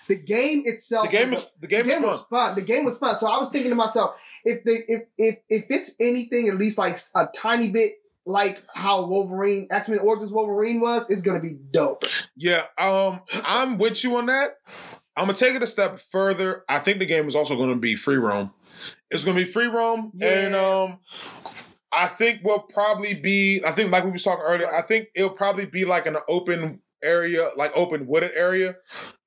the 0.08 0.16
game 0.16 0.64
itself, 0.66 1.06
The 1.10 1.16
game 1.16 1.30
was 1.30 1.46
the 1.60 1.66
game, 1.66 1.84
the 1.84 1.88
game 1.92 2.02
was 2.02 2.20
fun. 2.20 2.26
fun. 2.30 2.54
The 2.56 2.62
game 2.62 2.84
was 2.84 2.98
fun. 2.98 3.16
So 3.16 3.26
I 3.28 3.38
was 3.38 3.48
thinking 3.50 3.70
to 3.70 3.76
myself, 3.76 4.16
if 4.44 4.62
the 4.64 4.82
if 4.92 5.02
if 5.16 5.38
if 5.48 5.64
it's 5.70 5.92
anything 5.98 6.48
at 6.48 6.58
least 6.58 6.76
like 6.76 6.98
a 7.14 7.26
tiny 7.34 7.70
bit 7.70 7.92
like 8.26 8.62
how 8.74 9.06
Wolverine 9.06 9.66
X 9.70 9.88
Men 9.88 9.98
Origins 9.98 10.32
Wolverine 10.32 10.80
was, 10.80 11.08
it's 11.10 11.22
gonna 11.22 11.40
be 11.40 11.56
dope. 11.70 12.04
Yeah, 12.36 12.64
um, 12.78 13.20
I'm 13.44 13.78
with 13.78 14.02
you 14.04 14.16
on 14.16 14.26
that. 14.26 14.56
I'm 15.16 15.24
gonna 15.26 15.34
take 15.34 15.54
it 15.54 15.62
a 15.62 15.66
step 15.66 16.00
further. 16.00 16.64
I 16.68 16.78
think 16.78 16.98
the 16.98 17.06
game 17.06 17.28
is 17.28 17.34
also 17.34 17.56
gonna 17.56 17.76
be 17.76 17.96
free 17.96 18.16
roam. 18.16 18.52
It's 19.10 19.24
gonna 19.24 19.36
be 19.36 19.44
free 19.44 19.66
roam, 19.66 20.12
and 20.20 20.54
um, 20.54 20.98
I 21.92 22.06
think 22.06 22.42
will 22.42 22.60
probably 22.60 23.14
be. 23.14 23.62
I 23.64 23.72
think 23.72 23.90
like 23.90 24.04
we 24.04 24.10
was 24.10 24.24
talking 24.24 24.44
earlier. 24.44 24.72
I 24.72 24.82
think 24.82 25.08
it'll 25.14 25.30
probably 25.30 25.66
be 25.66 25.84
like 25.84 26.06
an 26.06 26.16
open 26.28 26.80
area, 27.02 27.50
like 27.56 27.72
open 27.76 28.06
wooded 28.06 28.32
area. 28.34 28.76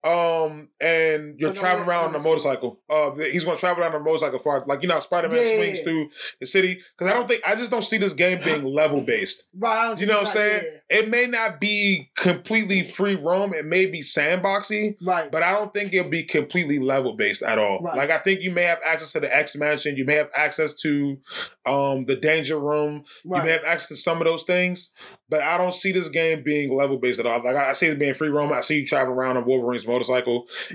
Um, 0.05 0.69
and 0.79 1.39
you're 1.39 1.49
no, 1.49 1.55
traveling 1.55 1.87
yeah, 1.87 2.01
around 2.03 2.09
on 2.09 2.15
a 2.15 2.19
motorcycle. 2.19 2.79
Uh, 2.87 3.11
he's 3.15 3.43
gonna 3.43 3.57
travel 3.57 3.83
down 3.83 3.95
on 3.95 4.01
a 4.01 4.03
motorcycle 4.03 4.37
far, 4.37 4.63
like 4.67 4.83
you 4.83 4.87
know, 4.87 4.99
Spider 4.99 5.29
Man 5.29 5.37
Yeah, 5.37 5.43
yeah, 5.49 5.57
swings 5.57 5.77
yeah. 5.79 5.83
through 5.83 6.09
the 6.39 6.45
city. 6.45 6.79
Because 6.95 7.11
I 7.11 7.15
don't 7.17 7.27
think 7.27 7.41
I 7.47 7.55
just 7.55 7.71
don't 7.71 7.83
see 7.83 7.97
this 7.97 8.13
game 8.13 8.39
being 8.45 8.63
level 8.75 9.01
based. 9.01 9.45
Right? 9.57 9.99
You 9.99 10.05
know 10.05 10.17
what 10.19 10.27
I'm 10.27 10.31
saying? 10.33 10.63
like, 10.63 10.83
It 10.89 11.09
may 11.09 11.25
not 11.25 11.59
be 11.59 12.11
completely 12.15 12.83
free 12.83 13.15
roam. 13.15 13.51
It 13.55 13.65
may 13.65 13.87
be 13.87 14.01
sandboxy. 14.01 14.95
Right. 15.01 15.31
but 15.31 15.41
I 15.41 15.53
don't 15.53 15.73
think 15.73 15.91
it'll 15.91 16.11
be 16.11 16.21
completely 16.23 16.77
level 16.77 17.15
based 17.15 17.41
at 17.41 17.57
all. 17.57 17.81
Right. 17.81 17.97
Like 17.97 18.11
I 18.11 18.19
think 18.19 18.41
you 18.41 18.51
may 18.51 18.63
have 18.63 18.79
access 18.85 19.11
to 19.13 19.19
the 19.21 19.35
X 19.35 19.55
Mansion. 19.55 19.95
You 19.97 20.05
may 20.05 20.15
have 20.15 20.29
access 20.37 20.75
to 20.81 21.17
um, 21.65 22.05
the 22.05 22.15
Danger 22.15 22.59
Room. 22.59 23.03
right. 23.25 23.39
You 23.39 23.45
may 23.45 23.51
have 23.53 23.63
access 23.65 23.87
to 23.87 23.95
some 23.95 24.19
of 24.21 24.25
those 24.25 24.43
things, 24.43 24.91
but 25.29 25.41
I 25.41 25.57
don't 25.57 25.73
see 25.73 25.91
this 25.91 26.09
game 26.09 26.43
being 26.43 26.71
level 26.75 26.97
based 26.97 27.19
at 27.19 27.25
all. 27.25 27.43
Like 27.43 27.55
I 27.55 27.71
I 27.71 27.73
see 27.73 27.87
it 27.87 27.97
being 27.97 28.13
free 28.13 28.29
roam. 28.29 28.53
I 28.53 28.61
see 28.61 28.81
you 28.81 28.85
travel 28.85 29.11
around 29.11 29.37
on 29.37 29.45
Wolverine's 29.45 29.81
motorcycle 29.87 29.94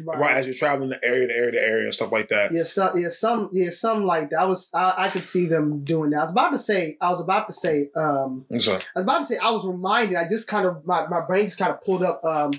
right, 0.04 0.36
as 0.36 0.46
you're 0.46 0.54
traveling 0.54 0.90
the 0.90 1.04
area 1.04 1.26
to 1.26 1.34
area 1.34 1.52
to 1.52 1.60
area 1.60 1.84
and 1.84 1.94
stuff 1.94 2.12
like 2.12 2.28
that. 2.28 2.52
Yeah, 2.52 2.62
stuff. 2.64 2.92
Yeah, 2.96 3.08
some. 3.08 3.48
Yeah, 3.52 3.70
some 3.70 4.04
like 4.04 4.30
that. 4.30 4.40
I 4.40 4.44
was. 4.44 4.70
I, 4.74 4.94
I 4.96 5.08
could 5.08 5.26
see 5.26 5.46
them 5.46 5.84
doing 5.84 6.10
that. 6.10 6.20
I 6.20 6.22
was 6.24 6.32
about 6.32 6.52
to 6.52 6.58
say. 6.58 6.96
I 7.00 7.10
was 7.10 7.20
about 7.20 7.48
to 7.48 7.54
say. 7.54 7.90
Um, 7.96 8.46
I 8.50 8.54
was 8.54 8.68
about 8.96 9.18
to 9.20 9.26
say. 9.26 9.38
I 9.38 9.50
was 9.50 9.66
reminded. 9.66 10.16
I 10.16 10.28
just 10.28 10.48
kind 10.48 10.66
of 10.66 10.86
my 10.86 11.06
my 11.08 11.20
brain 11.20 11.44
just 11.44 11.58
kind 11.58 11.72
of 11.72 11.80
pulled 11.82 12.02
up. 12.02 12.24
Um, 12.24 12.52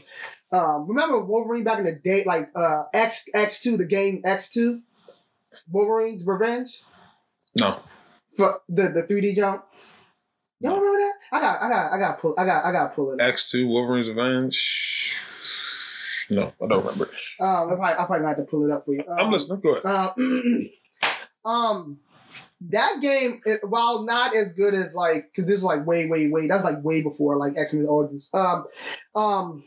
um, 0.51 0.87
remember 0.87 1.19
Wolverine 1.19 1.63
back 1.63 1.79
in 1.79 1.85
the 1.85 1.95
day, 1.95 2.23
like 2.25 2.51
uh, 2.55 2.83
X 2.93 3.25
X 3.33 3.59
two, 3.59 3.77
the 3.77 3.85
game 3.85 4.21
X 4.25 4.49
two, 4.49 4.81
Wolverine's 5.71 6.25
Revenge 6.25 6.81
no. 7.55 7.79
for 8.35 8.61
the 8.67 8.89
the 8.89 9.03
three 9.03 9.21
D 9.21 9.33
jump. 9.33 9.65
Y'all 10.61 10.79
remember 10.79 10.99
that? 10.99 11.13
I 11.31 11.41
got. 11.41 11.61
I 11.61 11.69
got. 11.69 11.91
I 11.91 11.97
got. 11.97 12.19
Pull. 12.19 12.35
I 12.37 12.45
got. 12.45 12.65
I 12.65 12.71
got 12.71 12.95
pull 12.95 13.11
it. 13.11 13.19
up. 13.19 13.33
X2 13.33 13.67
Wolverine's 13.67 14.09
Revenge. 14.09 15.15
No, 16.31 16.53
I 16.63 16.67
don't 16.67 16.85
remember. 16.85 17.09
Um, 17.41 17.71
I 17.71 17.75
probably, 17.75 17.83
I 17.83 18.05
probably 18.05 18.27
have 18.27 18.37
to 18.37 18.43
pull 18.43 18.63
it 18.63 18.71
up 18.71 18.85
for 18.85 18.93
you. 18.93 19.03
Um, 19.07 19.19
I'm 19.19 19.31
listening. 19.31 19.59
Go 19.59 19.75
ahead. 19.75 19.85
Uh, 19.85 20.13
um, 21.49 21.99
that 22.69 22.99
game, 23.01 23.41
it, 23.45 23.59
while 23.67 24.03
not 24.03 24.33
as 24.33 24.53
good 24.53 24.73
as 24.73 24.95
like, 24.95 25.29
because 25.29 25.45
this 25.45 25.57
is 25.57 25.63
like 25.63 25.85
way, 25.85 26.07
way, 26.07 26.29
way. 26.29 26.47
That's 26.47 26.63
like 26.63 26.81
way 26.83 27.03
before 27.03 27.37
like 27.37 27.57
X 27.57 27.73
Men 27.73 27.85
Origins. 27.85 28.29
Um, 28.33 28.65
um, 29.13 29.63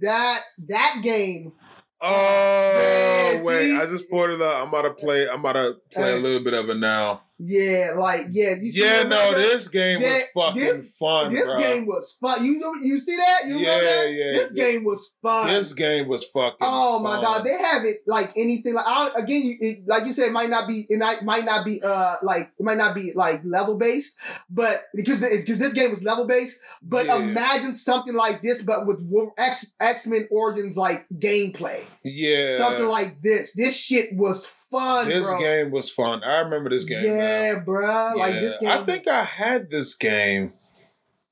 that 0.00 0.40
that 0.68 1.00
game. 1.02 1.52
Oh 2.00 3.32
Yeah, 3.34 3.44
wait, 3.44 3.66
see? 3.66 3.76
I 3.76 3.86
just 3.86 4.08
pulled 4.08 4.30
it 4.30 4.40
up. 4.40 4.62
I'm 4.62 4.68
about 4.68 4.82
to 4.82 4.94
play. 4.94 5.28
I'm 5.28 5.40
about 5.40 5.52
to 5.54 5.76
play 5.90 6.14
a 6.14 6.16
little 6.16 6.42
bit 6.42 6.54
of 6.54 6.70
it 6.70 6.78
now. 6.78 7.22
Yeah, 7.40 7.92
like 7.96 8.22
yeah. 8.30 8.54
You 8.60 8.72
Yeah, 8.74 9.04
no, 9.04 9.32
this 9.32 9.68
game 9.68 10.00
Yeah, 10.00 10.12
was 10.12 10.22
fucking 10.34 10.60
this- 10.62 10.90
fun, 10.98 11.32
This 11.32 11.44
bro. 11.44 11.58
game 11.58 11.86
was 11.86 12.16
fun. 12.20 12.44
You 12.44 12.74
you 12.82 12.98
see 12.98 13.14
that? 13.16 13.46
You 13.46 13.58
Yeah, 13.58 13.80
that? 13.80 14.10
yeah, 14.12 14.32
This 14.32 14.52
yeah. 14.54 14.64
game 14.64 14.84
was 14.84 15.12
fun. 15.22 15.46
This 15.46 15.72
game 15.72 16.08
was 16.08 16.24
fucking. 16.24 16.58
Oh 16.60 16.98
my 16.98 17.14
fun. 17.16 17.22
god, 17.22 17.44
they 17.44 17.56
have 17.56 17.84
it 17.84 17.98
like 18.06 18.32
anything. 18.36 18.74
Like 18.74 18.86
I, 18.86 19.10
again, 19.14 19.42
you, 19.42 19.56
it, 19.60 19.78
like 19.86 20.04
you 20.06 20.12
said, 20.12 20.26
it 20.28 20.32
might 20.32 20.50
not 20.50 20.66
be. 20.66 20.86
It 20.90 20.98
might, 20.98 21.22
might 21.24 21.44
not 21.44 21.64
be. 21.64 21.80
Uh, 21.80 22.16
like 22.24 22.50
it 22.58 22.64
might 22.64 22.78
not 22.78 22.96
be 22.96 23.12
like 23.14 23.40
level 23.44 23.76
based, 23.76 24.16
but 24.50 24.86
because 24.94 25.20
because 25.20 25.60
this 25.60 25.72
game 25.74 25.92
was 25.92 26.02
level 26.02 26.26
based. 26.26 26.58
But 26.82 27.06
Yeah. 27.06 27.18
imagine 27.18 27.74
something 27.74 28.14
like 28.14 28.42
this, 28.42 28.62
but 28.62 28.84
with 28.84 29.00
X 29.38 29.64
X 29.78 30.06
Men 30.08 30.26
Origins 30.32 30.76
like 30.76 31.06
gameplay, 31.14 31.84
yeah, 32.04 32.58
something 32.58 32.86
like 32.86 33.22
this. 33.22 33.52
This 33.54 33.76
shit 33.76 34.12
was 34.16 34.52
fun, 34.70 35.08
this 35.08 35.30
bro. 35.30 35.38
game 35.38 35.70
was 35.70 35.90
fun. 35.90 36.22
I 36.24 36.40
remember 36.40 36.70
this 36.70 36.84
game. 36.84 37.04
yeah, 37.04 37.52
now. 37.54 37.60
bro. 37.60 38.12
Like 38.16 38.34
this 38.34 38.56
game. 38.58 38.68
I 38.68 38.84
think 38.84 39.08
I 39.08 39.24
had 39.24 39.70
this 39.70 39.94
game. 39.94 40.52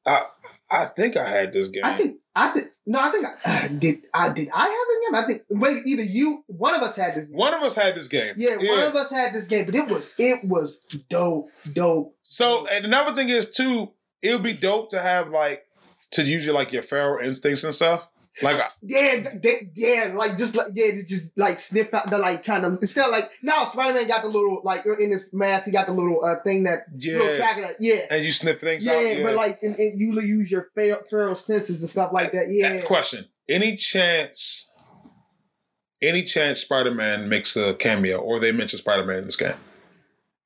I 0.06 0.24
I 0.70 0.84
think 0.86 1.16
I 1.16 1.28
had 1.28 1.52
this 1.52 1.68
game. 1.68 1.84
I 1.84 1.96
think. 1.96 2.18
I 2.34 2.48
think. 2.50 2.68
No, 2.86 3.00
I 3.00 3.10
think 3.10 3.26
I 3.44 3.68
did. 3.78 4.02
I 4.14 4.28
did. 4.28 4.50
I 4.54 4.68
have 4.68 4.70
this 4.88 5.00
game. 5.06 5.14
I 5.14 5.26
think. 5.26 5.42
Wait, 5.50 5.86
either 5.86 6.02
you, 6.02 6.44
one 6.46 6.74
of 6.74 6.82
us 6.82 6.96
had 6.96 7.14
this 7.14 7.26
game. 7.26 7.36
one 7.36 7.54
of 7.54 7.62
us 7.62 7.74
had 7.74 7.94
this 7.94 8.08
game. 8.08 8.34
Yeah, 8.36 8.56
one 8.56 8.84
of 8.84 8.94
us 8.94 9.10
had 9.10 9.32
this 9.32 9.46
game, 9.46 9.66
but 9.66 9.74
it 9.74 9.88
was 9.88 10.14
it 10.18 10.44
was 10.44 10.78
dope, 11.10 11.48
dope. 11.72 12.14
So 12.22 12.66
and 12.68 12.84
another 12.84 13.14
thing 13.14 13.28
is 13.28 13.50
too, 13.50 13.90
it 14.22 14.32
would 14.32 14.42
be 14.42 14.52
dope 14.52 14.90
to 14.90 15.00
have 15.00 15.28
like 15.30 15.66
to 16.12 16.22
use 16.22 16.44
your 16.44 16.54
like 16.54 16.72
your 16.72 16.82
feral 16.82 17.24
instincts 17.24 17.64
and 17.64 17.74
stuff. 17.74 18.08
Like 18.42 18.60
Yeah, 18.82 19.28
they, 19.42 19.70
yeah, 19.74 20.12
like 20.14 20.36
just 20.36 20.54
like 20.54 20.68
yeah, 20.74 20.90
just 21.06 21.36
like 21.38 21.56
sniff 21.56 21.92
out 21.94 22.10
the 22.10 22.18
like 22.18 22.44
kind 22.44 22.64
of 22.64 22.74
instead 22.82 23.08
like 23.10 23.30
now 23.42 23.64
Spider 23.64 23.94
Man 23.94 24.06
got 24.08 24.22
the 24.22 24.28
little 24.28 24.60
like 24.62 24.84
in 24.84 25.10
his 25.10 25.30
mask 25.32 25.64
he 25.64 25.72
got 25.72 25.86
the 25.86 25.92
little 25.92 26.22
uh 26.22 26.36
thing 26.44 26.64
that 26.64 26.80
little 26.94 27.26
yeah, 27.26 27.36
tracker 27.36 27.62
that 27.62 27.76
yeah. 27.80 28.00
and 28.10 28.24
you 28.24 28.32
sniff 28.32 28.60
things 28.60 28.84
Yeah, 28.84 28.92
out. 28.92 29.00
Yeah, 29.00 29.22
but 29.22 29.34
like 29.34 29.58
and, 29.62 29.74
and 29.76 29.98
you 30.00 30.20
use 30.20 30.50
your 30.50 30.68
feral, 30.74 31.00
feral 31.08 31.34
senses 31.34 31.80
and 31.80 31.88
stuff 31.88 32.12
like 32.12 32.32
that. 32.32 32.48
Yeah, 32.50 32.80
Question: 32.82 33.26
Any 33.48 33.76
chance? 33.76 34.70
Any 36.02 36.22
chance 36.24 36.60
Spider 36.60 36.90
Man 36.90 37.28
makes 37.28 37.56
a 37.56 37.74
cameo, 37.74 38.18
or 38.18 38.38
they 38.38 38.52
mention 38.52 38.78
Spider 38.78 39.04
Man 39.04 39.20
in 39.20 39.24
this 39.24 39.36
game? 39.36 39.54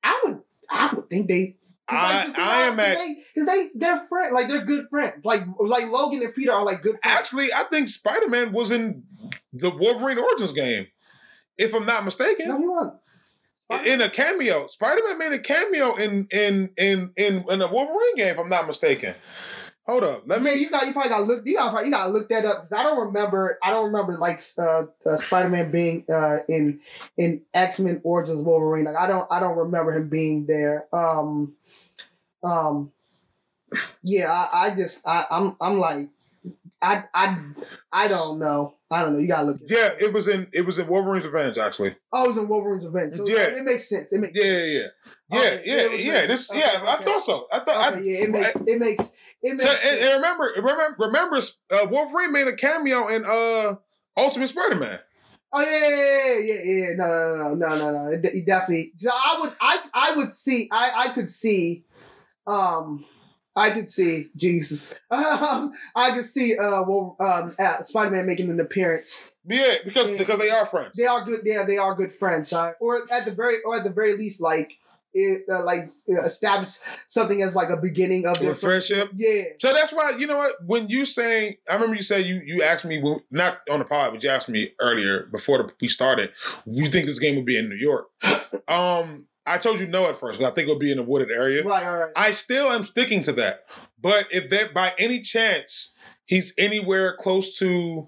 I 0.01 0.21
would, 0.23 0.41
I 0.69 0.93
would 0.95 1.09
think 1.09 1.27
they. 1.27 1.57
I- 1.91 2.33
I 2.37 2.61
am 2.63 2.79
at- 2.79 2.97
because 3.33 3.47
they 3.47 3.67
they're 3.75 4.05
friends, 4.07 4.33
like 4.33 4.47
they're 4.47 4.65
good 4.65 4.87
friends. 4.89 5.23
Like 5.25 5.41
like 5.59 5.87
Logan 5.89 6.23
and 6.23 6.33
Peter 6.33 6.51
are 6.53 6.63
like 6.65 6.81
good 6.81 6.97
friends. 7.01 7.17
Actually, 7.19 7.53
I 7.53 7.63
think 7.71 7.87
Spider 7.89 8.27
Man 8.29 8.51
was 8.51 8.71
in 8.71 9.03
the 9.53 9.69
Wolverine 9.69 10.17
Origins 10.17 10.53
game, 10.53 10.87
if 11.57 11.73
I'm 11.73 11.85
not 11.85 12.05
mistaken. 12.05 12.47
no, 12.47 12.59
you 12.59 12.71
want 12.71 12.93
in 13.85 14.01
a 14.01 14.09
cameo. 14.09 14.67
Spider 14.67 15.01
Man 15.07 15.17
made 15.17 15.31
a 15.31 15.39
cameo 15.39 15.95
in 15.95 16.27
in 16.31 16.71
in 16.77 17.11
in 17.15 17.45
in 17.49 17.61
a 17.61 17.67
Wolverine 17.71 18.15
game, 18.15 18.27
if 18.33 18.39
I'm 18.39 18.49
not 18.49 18.67
mistaken. 18.67 19.15
Hold 19.87 20.03
up, 20.03 20.23
let 20.27 20.43
me. 20.43 20.53
you 20.53 20.69
got 20.69 20.85
you 20.85 20.93
probably 20.93 21.09
got 21.09 21.19
to 21.19 21.23
look 21.25 21.41
you 21.43 21.55
got 21.55 21.83
you 21.85 21.91
got 21.91 22.05
to 22.05 22.11
look 22.11 22.29
that 22.29 22.45
up 22.45 22.57
because 22.57 22.71
I 22.71 22.83
don't 22.83 23.07
remember 23.07 23.57
I 23.63 23.71
don't 23.71 23.85
remember 23.85 24.17
like 24.19 24.39
uh, 24.57 24.83
uh 25.05 25.17
Spider 25.17 25.49
Man 25.49 25.71
being 25.71 26.05
uh 26.09 26.37
in 26.47 26.79
in 27.17 27.41
X 27.53 27.79
Men 27.79 27.99
Origins 28.03 28.41
Wolverine 28.41 28.85
like 28.85 28.95
I 28.95 29.07
don't 29.07 29.27
I 29.31 29.39
don't 29.39 29.57
remember 29.57 29.91
him 29.91 30.07
being 30.07 30.45
there 30.45 30.85
um 30.93 31.53
um 32.43 32.91
yeah 34.03 34.31
I, 34.31 34.67
I 34.67 34.75
just 34.75 35.05
I 35.07 35.25
I'm 35.29 35.55
I'm 35.61 35.77
like 35.79 36.09
I 36.81 37.03
I 37.13 37.37
I 37.91 38.07
don't 38.07 38.39
know 38.39 38.75
I 38.89 39.03
don't 39.03 39.13
know 39.13 39.19
you 39.19 39.27
gotta 39.27 39.47
look 39.47 39.61
it. 39.61 39.69
Yeah, 39.69 39.91
it 39.99 40.11
was 40.13 40.27
in 40.27 40.47
it 40.51 40.61
was 40.65 40.79
in 40.79 40.87
Wolverine's 40.87 41.25
Revenge 41.25 41.57
actually. 41.57 41.95
oh 42.11 42.25
it 42.25 42.27
was 42.29 42.37
in 42.37 42.47
Wolverine's 42.47 42.85
Revenge 42.85 43.15
so 43.15 43.27
Yeah. 43.27 43.47
it 43.47 43.63
makes 43.63 43.87
sense 43.87 44.11
it 44.11 44.19
makes 44.19 44.33
Yeah, 44.37 44.43
yeah, 44.45 44.63
yeah, 44.65 44.87
yeah, 45.29 45.39
Okay, 45.39 45.61
yeah. 45.65 45.75
yeah, 45.75 46.13
yeah. 46.21 46.25
This, 46.27 46.49
Okay, 46.51 46.59
yeah, 46.59 46.83
I 46.87 47.03
thought 47.03 47.21
so. 47.21 47.47
I 47.51 47.59
thought. 47.59 47.93
okay, 47.93 47.99
I, 47.99 48.03
yeah 48.03 48.23
it 48.23 48.29
makes 48.31 48.55
it 48.55 48.79
makes 48.79 49.11
it 49.43 49.55
makes 49.57 49.63
So, 49.69 49.75
and, 49.87 49.99
and 49.99 50.13
remember, 50.15 50.51
remember, 50.57 50.95
remember, 50.99 51.37
uh, 51.71 51.87
Wolverine 51.89 52.31
made 52.31 52.47
a 52.47 52.55
cameo 52.55 53.07
in 53.07 53.25
uh, 53.25 53.75
Ultimate 54.15 54.47
Spider-Man. 54.49 54.99
Oh 55.53 55.61
yeah, 55.61 55.79
yeah, 55.79 56.39
yeah, 56.39 56.63
yeah, 56.63 56.87
yeah. 56.89 56.95
No, 56.95 57.07
no, 57.07 57.35
no, 57.35 57.53
no, 57.55 57.75
no, 57.77 57.91
no, 57.91 58.05
no. 58.05 58.11
It, 58.11 58.23
it 58.23 58.45
definitely. 58.45 58.91
So 58.97 59.09
I 59.11 59.37
would, 59.41 59.53
I, 59.59 59.79
I 59.93 60.15
would 60.15 60.31
see, 60.31 60.69
I, 60.71 60.91
I 61.07 61.13
could 61.13 61.29
see, 61.31 61.83
um, 62.47 63.05
I 63.55 63.71
could 63.71 63.89
see 63.89 64.29
Jesus. 64.35 64.93
Um, 65.11 65.71
I 65.95 66.11
could 66.11 66.25
see, 66.25 66.57
uh, 66.57 66.83
well, 66.83 67.15
um, 67.19 67.55
uh, 67.59 67.83
Spider 67.83 68.11
Man 68.11 68.25
making 68.25 68.49
an 68.49 68.59
appearance. 68.59 69.29
Yeah, 69.45 69.75
because 69.83 70.07
Yeah. 70.09 70.17
because 70.17 70.39
they 70.39 70.49
are 70.49 70.65
friends. 70.65 70.95
They 70.95 71.05
are 71.05 71.23
good. 71.23 71.43
They 71.43 71.55
are, 71.55 71.65
they 71.65 71.77
are 71.77 71.95
good 71.95 72.13
friends. 72.13 72.53
Uh, 72.53 72.73
or 72.79 73.01
at 73.11 73.25
the 73.25 73.31
very, 73.31 73.61
or 73.63 73.75
at 73.75 73.83
the 73.83 73.89
very 73.89 74.15
least, 74.15 74.39
like, 74.39 74.77
it, 75.13 75.43
uh, 75.49 75.63
like 75.63 75.89
uh, 76.09 76.21
establish 76.23 76.77
something 77.09 77.41
as 77.41 77.55
like 77.55 77.69
a 77.69 77.77
beginning 77.77 78.25
of 78.25 78.39
their 78.39 78.55
friendship. 78.55 79.09
Yeah. 79.13 79.43
So 79.59 79.73
that's 79.73 79.91
why 79.91 80.11
you 80.17 80.27
know 80.27 80.37
what 80.37 80.55
when 80.65 80.87
you 80.87 81.05
say 81.05 81.57
I 81.69 81.73
remember 81.73 81.95
you 81.95 82.01
said 82.01 82.25
you 82.25 82.41
you 82.45 82.63
asked 82.63 82.85
me 82.85 83.01
when, 83.01 83.19
not 83.29 83.57
on 83.69 83.79
the 83.79 83.85
pod 83.85 84.13
but 84.13 84.23
you 84.23 84.29
asked 84.29 84.47
me 84.47 84.71
earlier 84.79 85.25
before 85.25 85.57
the, 85.57 85.73
we 85.81 85.89
started 85.89 86.31
you 86.65 86.87
think 86.87 87.07
this 87.07 87.19
game 87.19 87.35
would 87.35 87.45
be 87.45 87.57
in 87.57 87.67
New 87.67 87.75
York 87.75 88.07
um 88.69 89.27
I 89.45 89.57
told 89.57 89.79
you 89.79 89.87
no 89.87 90.05
at 90.07 90.15
first 90.15 90.39
but 90.39 90.51
I 90.51 90.53
think 90.53 90.67
it 90.67 90.71
would 90.71 90.79
be 90.79 90.91
in 90.91 90.99
a 90.99 91.03
wooded 91.03 91.31
area 91.31 91.63
Right. 91.63 91.85
All 91.85 91.97
right. 91.97 92.11
I 92.15 92.31
still 92.31 92.71
am 92.71 92.83
sticking 92.83 93.21
to 93.23 93.33
that 93.33 93.65
but 94.01 94.27
if 94.31 94.49
that 94.49 94.73
by 94.73 94.93
any 94.99 95.19
chance 95.21 95.93
he's 96.25 96.53
anywhere 96.57 97.15
close 97.17 97.57
to 97.59 98.07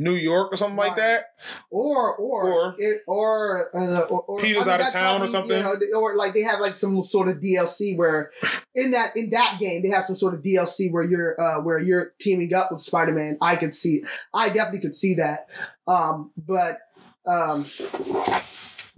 New 0.00 0.12
York 0.14 0.52
or 0.52 0.56
something 0.56 0.76
like 0.76 0.94
that. 0.94 1.24
or 1.72 2.14
or 2.14 2.48
Or- 2.52 2.74
it, 2.78 3.00
or, 3.08 3.68
uh, 3.76 4.02
or, 4.02 4.20
or 4.22 4.38
Peter's 4.40 4.68
out 4.68 4.80
of 4.80 4.92
town 4.92 5.22
or 5.22 5.26
something. 5.26 5.56
you 5.58 5.90
know, 5.90 5.98
or 5.98 6.14
like 6.14 6.34
they 6.34 6.42
have 6.42 6.60
like 6.60 6.76
some 6.76 7.02
sort 7.02 7.26
of 7.26 7.38
DLC 7.40 7.96
where 7.96 8.30
in 8.76 8.92
that 8.92 9.16
in 9.16 9.30
that 9.30 9.56
game 9.58 9.82
they 9.82 9.88
have 9.88 10.04
some 10.04 10.14
sort 10.14 10.34
of 10.34 10.42
DLC 10.42 10.88
where 10.92 11.02
you're 11.02 11.40
uh, 11.40 11.60
where 11.62 11.80
you're 11.80 12.12
teaming 12.20 12.54
up 12.54 12.70
with 12.70 12.80
Spider 12.80 13.10
Man. 13.12 13.38
I 13.40 13.56
could 13.56 13.74
see, 13.74 14.04
I 14.32 14.50
definitely 14.50 14.82
could 14.82 14.94
see 14.94 15.14
that. 15.14 15.48
Um, 15.88 16.30
but 16.36 16.78
um, 17.26 17.66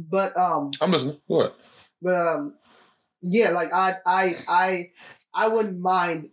but 0.08 0.36
um, 0.36 0.70
I'm 0.80 0.90
listening. 0.90 1.20
What? 1.26 1.56
but 2.02 2.14
um, 2.14 2.54
yeah, 3.22 3.50
like 3.50 3.72
I 3.72 3.96
I 4.06 4.36
I 4.48 4.90
I 5.34 5.48
wouldn't 5.48 5.78
mind. 5.80 6.30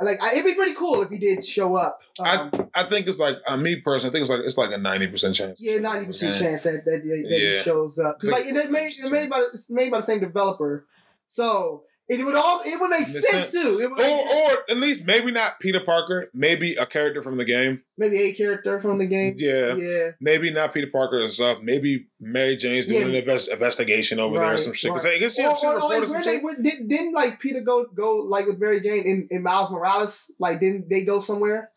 Like 0.00 0.22
I, 0.22 0.32
it'd 0.34 0.44
be 0.44 0.54
pretty 0.54 0.74
cool 0.74 1.02
if 1.02 1.08
he 1.10 1.18
did 1.18 1.44
show 1.44 1.74
up. 1.74 1.98
Um, 2.20 2.52
I 2.72 2.84
think 2.84 3.08
it's 3.08 3.18
like 3.18 3.36
uh, 3.48 3.56
me 3.56 3.80
personally. 3.80 4.10
I 4.10 4.12
think 4.12 4.20
it's 4.22 4.30
like 4.30 4.40
it's 4.44 4.56
like 4.58 4.70
a 4.72 4.78
ninety 4.78 5.08
percent 5.08 5.34
chance. 5.34 5.58
Yeah, 5.60 5.78
ninety 5.80 6.06
percent 6.06 6.36
chance 6.38 6.62
that 6.62 6.84
that, 6.84 7.02
that, 7.02 7.02
that 7.02 7.26
Yeah. 7.28 7.56
he 7.56 7.62
shows 7.62 7.98
up 7.98 8.18
because 8.20 8.30
like 8.32 8.44
Like- 8.46 8.64
it 8.64 8.70
made 8.70 8.92
it 8.96 9.10
made 9.10 9.28
by 9.28 9.38
it's 9.52 9.68
made 9.70 9.90
by 9.90 9.98
the 9.98 10.02
same 10.02 10.20
developer, 10.20 10.86
so 11.26 11.82
it 12.08 12.24
would 12.24 12.34
all 12.34 12.60
it 12.64 12.80
would 12.80 12.90
make 12.90 13.06
sense 13.06 13.26
sense. 13.26 13.52
too. 13.52 13.80
It 13.80 13.90
would 13.90 14.00
Or, 14.00 14.02
sense. 14.02 14.34
or 14.34 14.70
at 14.70 14.76
least 14.78 15.04
maybe 15.06 15.30
not 15.30 15.60
Peter 15.60 15.80
Parker. 15.80 16.30
Maybe 16.32 16.74
a 16.74 16.86
character 16.86 17.22
from 17.22 17.36
the 17.36 17.44
game. 17.44 17.82
maybe 17.98 18.18
a 18.18 18.32
character 18.32 18.80
from 18.80 18.98
the 18.98 19.06
game. 19.06 19.34
Yeah. 19.36 19.74
yeah, 19.74 20.10
Maybe 20.20 20.50
not 20.50 20.72
Peter 20.72 20.86
Parker 20.92 21.20
and 21.20 21.28
stuff. 21.28 21.58
Maybe 21.62 22.06
Mary 22.20 22.56
Jane's 22.56 22.86
doing 22.86 23.02
Yeah. 23.02 23.08
an 23.08 23.14
invest, 23.16 23.50
investigation 23.50 24.20
over 24.20 24.38
there 24.38 24.54
or 24.54 24.56
some 24.58 24.72
shit. 24.72 24.90
right. 24.92 25.04
I 25.06 25.18
guess 25.18 25.34
she, 25.34 25.44
or, 25.44 25.56
she 25.56 25.66
or, 25.66 25.74
or 25.80 25.88
like 25.88 26.24
they 26.24 26.38
where, 26.38 26.54
did, 26.56 26.88
didn't 26.88 27.12
like 27.12 27.40
Peter 27.40 27.60
go 27.60 27.84
go 27.94 28.16
like 28.16 28.46
with 28.46 28.58
Mary 28.58 28.80
Jane 28.80 29.06
and, 29.08 29.26
in 29.30 29.42
Miles 29.42 29.70
Morales? 29.70 30.30
Like 30.38 30.60
didn't 30.60 30.88
they 30.88 31.04
go 31.04 31.20
somewhere? 31.20 31.70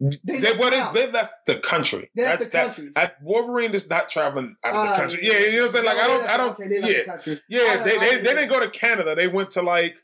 They 0.00 0.40
They, 0.40 0.52
well, 0.56 0.70
left 0.70 0.94
they, 0.94 1.04
they 1.06 1.12
left 1.12 1.32
the 1.46 1.56
country. 1.56 2.10
They 2.16 2.22
left 2.24 2.38
That's 2.38 2.46
the 2.46 2.52
that. 2.52 2.64
country. 2.74 2.92
I, 2.96 3.12
Wolverine 3.22 3.74
is 3.74 3.88
not 3.90 4.08
traveling 4.08 4.56
out 4.64 4.74
of 4.74 4.84
the 4.86 4.92
Uh, 4.92 4.96
country. 4.96 5.20
Yeah, 5.22 5.38
you 5.40 5.52
know 5.52 5.58
what 5.58 5.64
I'm 5.66 5.72
saying? 5.72 5.84
Like 5.84 5.96
I 5.98 6.06
don't, 6.06 6.26
I 6.26 6.36
don't. 6.38 6.50
Okay, 6.58 6.68
they 6.68 6.76
yeah, 7.04 7.16
the 7.16 7.40
yeah. 7.50 7.82
They, 7.84 7.98
they, 7.98 8.16
they 8.16 8.34
didn't 8.34 8.48
go 8.48 8.60
to 8.60 8.70
Canada. 8.70 9.14
They 9.14 9.28
went 9.28 9.50
to 9.52 9.62
like 9.62 9.96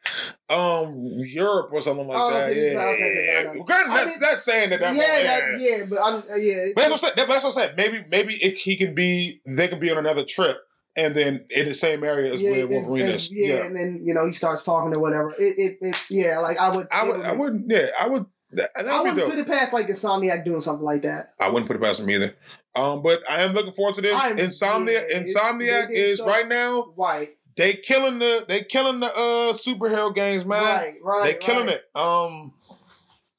um 0.49 1.14
Europe 1.18 1.70
or 1.72 1.82
something 1.82 2.07
like 2.07 2.18
Oh, 2.20 2.30
that. 2.30 2.51
okay, 2.51 2.72
Yeah, 2.72 2.78
so- 2.78 2.88
okay, 2.88 3.55
yeah. 3.57 3.62
Granted, 3.64 3.90
I 3.90 4.05
that's 4.05 4.20
mean- 4.20 4.28
that's 4.30 4.44
saying 4.44 4.70
that. 4.70 4.80
Yeah, 4.80 4.92
that 4.94 5.24
that, 5.24 5.61
yeah, 5.61 5.84
but 5.88 5.99
I'm 6.01 6.14
uh, 6.30 6.34
yeah. 6.36 6.66
But 6.74 6.82
that's 6.82 6.90
what 6.90 6.92
I'm 6.92 6.99
saying. 6.99 7.12
That's 7.16 7.28
what 7.28 7.44
I'm 7.47 7.51
saying. 7.53 7.74
Maybe 7.76 8.05
maybe 8.11 8.34
it, 8.34 8.59
he 8.59 8.76
can 8.76 8.94
be. 8.94 9.40
They 9.47 9.68
can 9.68 9.78
be 9.80 9.90
on 9.90 9.99
another 9.99 10.24
trip, 10.24 10.59
and 10.97 11.14
then 11.14 11.47
in 11.51 11.66
the 11.68 11.74
same 11.74 12.05
area 12.05 12.32
as 12.34 12.42
where 12.42 12.61
and- 12.61 12.70
Wolverine 12.70 13.07
is. 13.07 13.30
yeah, 13.32 13.47
Yeah, 13.47 13.64
and 13.64 13.74
then 13.76 14.01
you 14.05 14.12
know 14.14 14.26
he 14.26 14.32
starts 14.32 14.62
talking 14.62 14.92
or 14.94 14.99
whatever. 15.01 15.30
It, 15.38 15.59
it, 15.59 15.78
it 15.80 16.05
yeah, 16.11 16.38
like 16.38 16.59
I 16.59 16.74
would, 16.74 16.86
I 16.92 17.09
would. 17.09 17.20
I 17.22 17.32
wouldn't. 17.32 17.70
Yeah, 17.70 17.86
I 17.99 18.09
would. 18.09 18.26
That, 18.53 18.70
I 18.76 19.03
wouldn't 19.03 19.28
put 19.28 19.38
it 19.38 19.47
past 19.47 19.72
like 19.72 19.88
Insomniac 19.88 20.44
doing 20.44 20.61
something 20.61 20.84
like 20.84 21.03
that. 21.03 21.30
I 21.40 21.49
wouldn't 21.49 21.66
put 21.66 21.76
it 21.76 21.82
past 21.82 22.01
him 22.01 22.09
either. 22.11 22.34
Um, 22.76 23.03
but 23.03 23.22
I 23.28 23.42
am 23.42 23.53
looking 23.55 23.72
forward 23.72 23.97
to 23.97 24.03
this. 24.03 24.18
I'm- 24.18 24.38
Insomnia, 24.38 25.05
yeah, 25.09 25.18
Insomniac 25.20 25.90
is 25.90 26.18
so- 26.18 26.26
right 26.26 26.47
now. 26.47 26.92
Right, 26.97 27.30
They 27.57 27.72
killing 27.74 28.18
the. 28.18 28.44
They 28.47 28.62
killing 28.62 29.01
the 29.01 29.07
uh 29.07 29.53
superhero 29.53 30.14
games, 30.14 30.44
man. 30.44 30.62
right, 30.62 30.94
right. 31.03 31.24
they 31.24 31.34
killing 31.38 31.66
right. 31.66 31.76
it. 31.76 31.84
Um, 31.99 32.53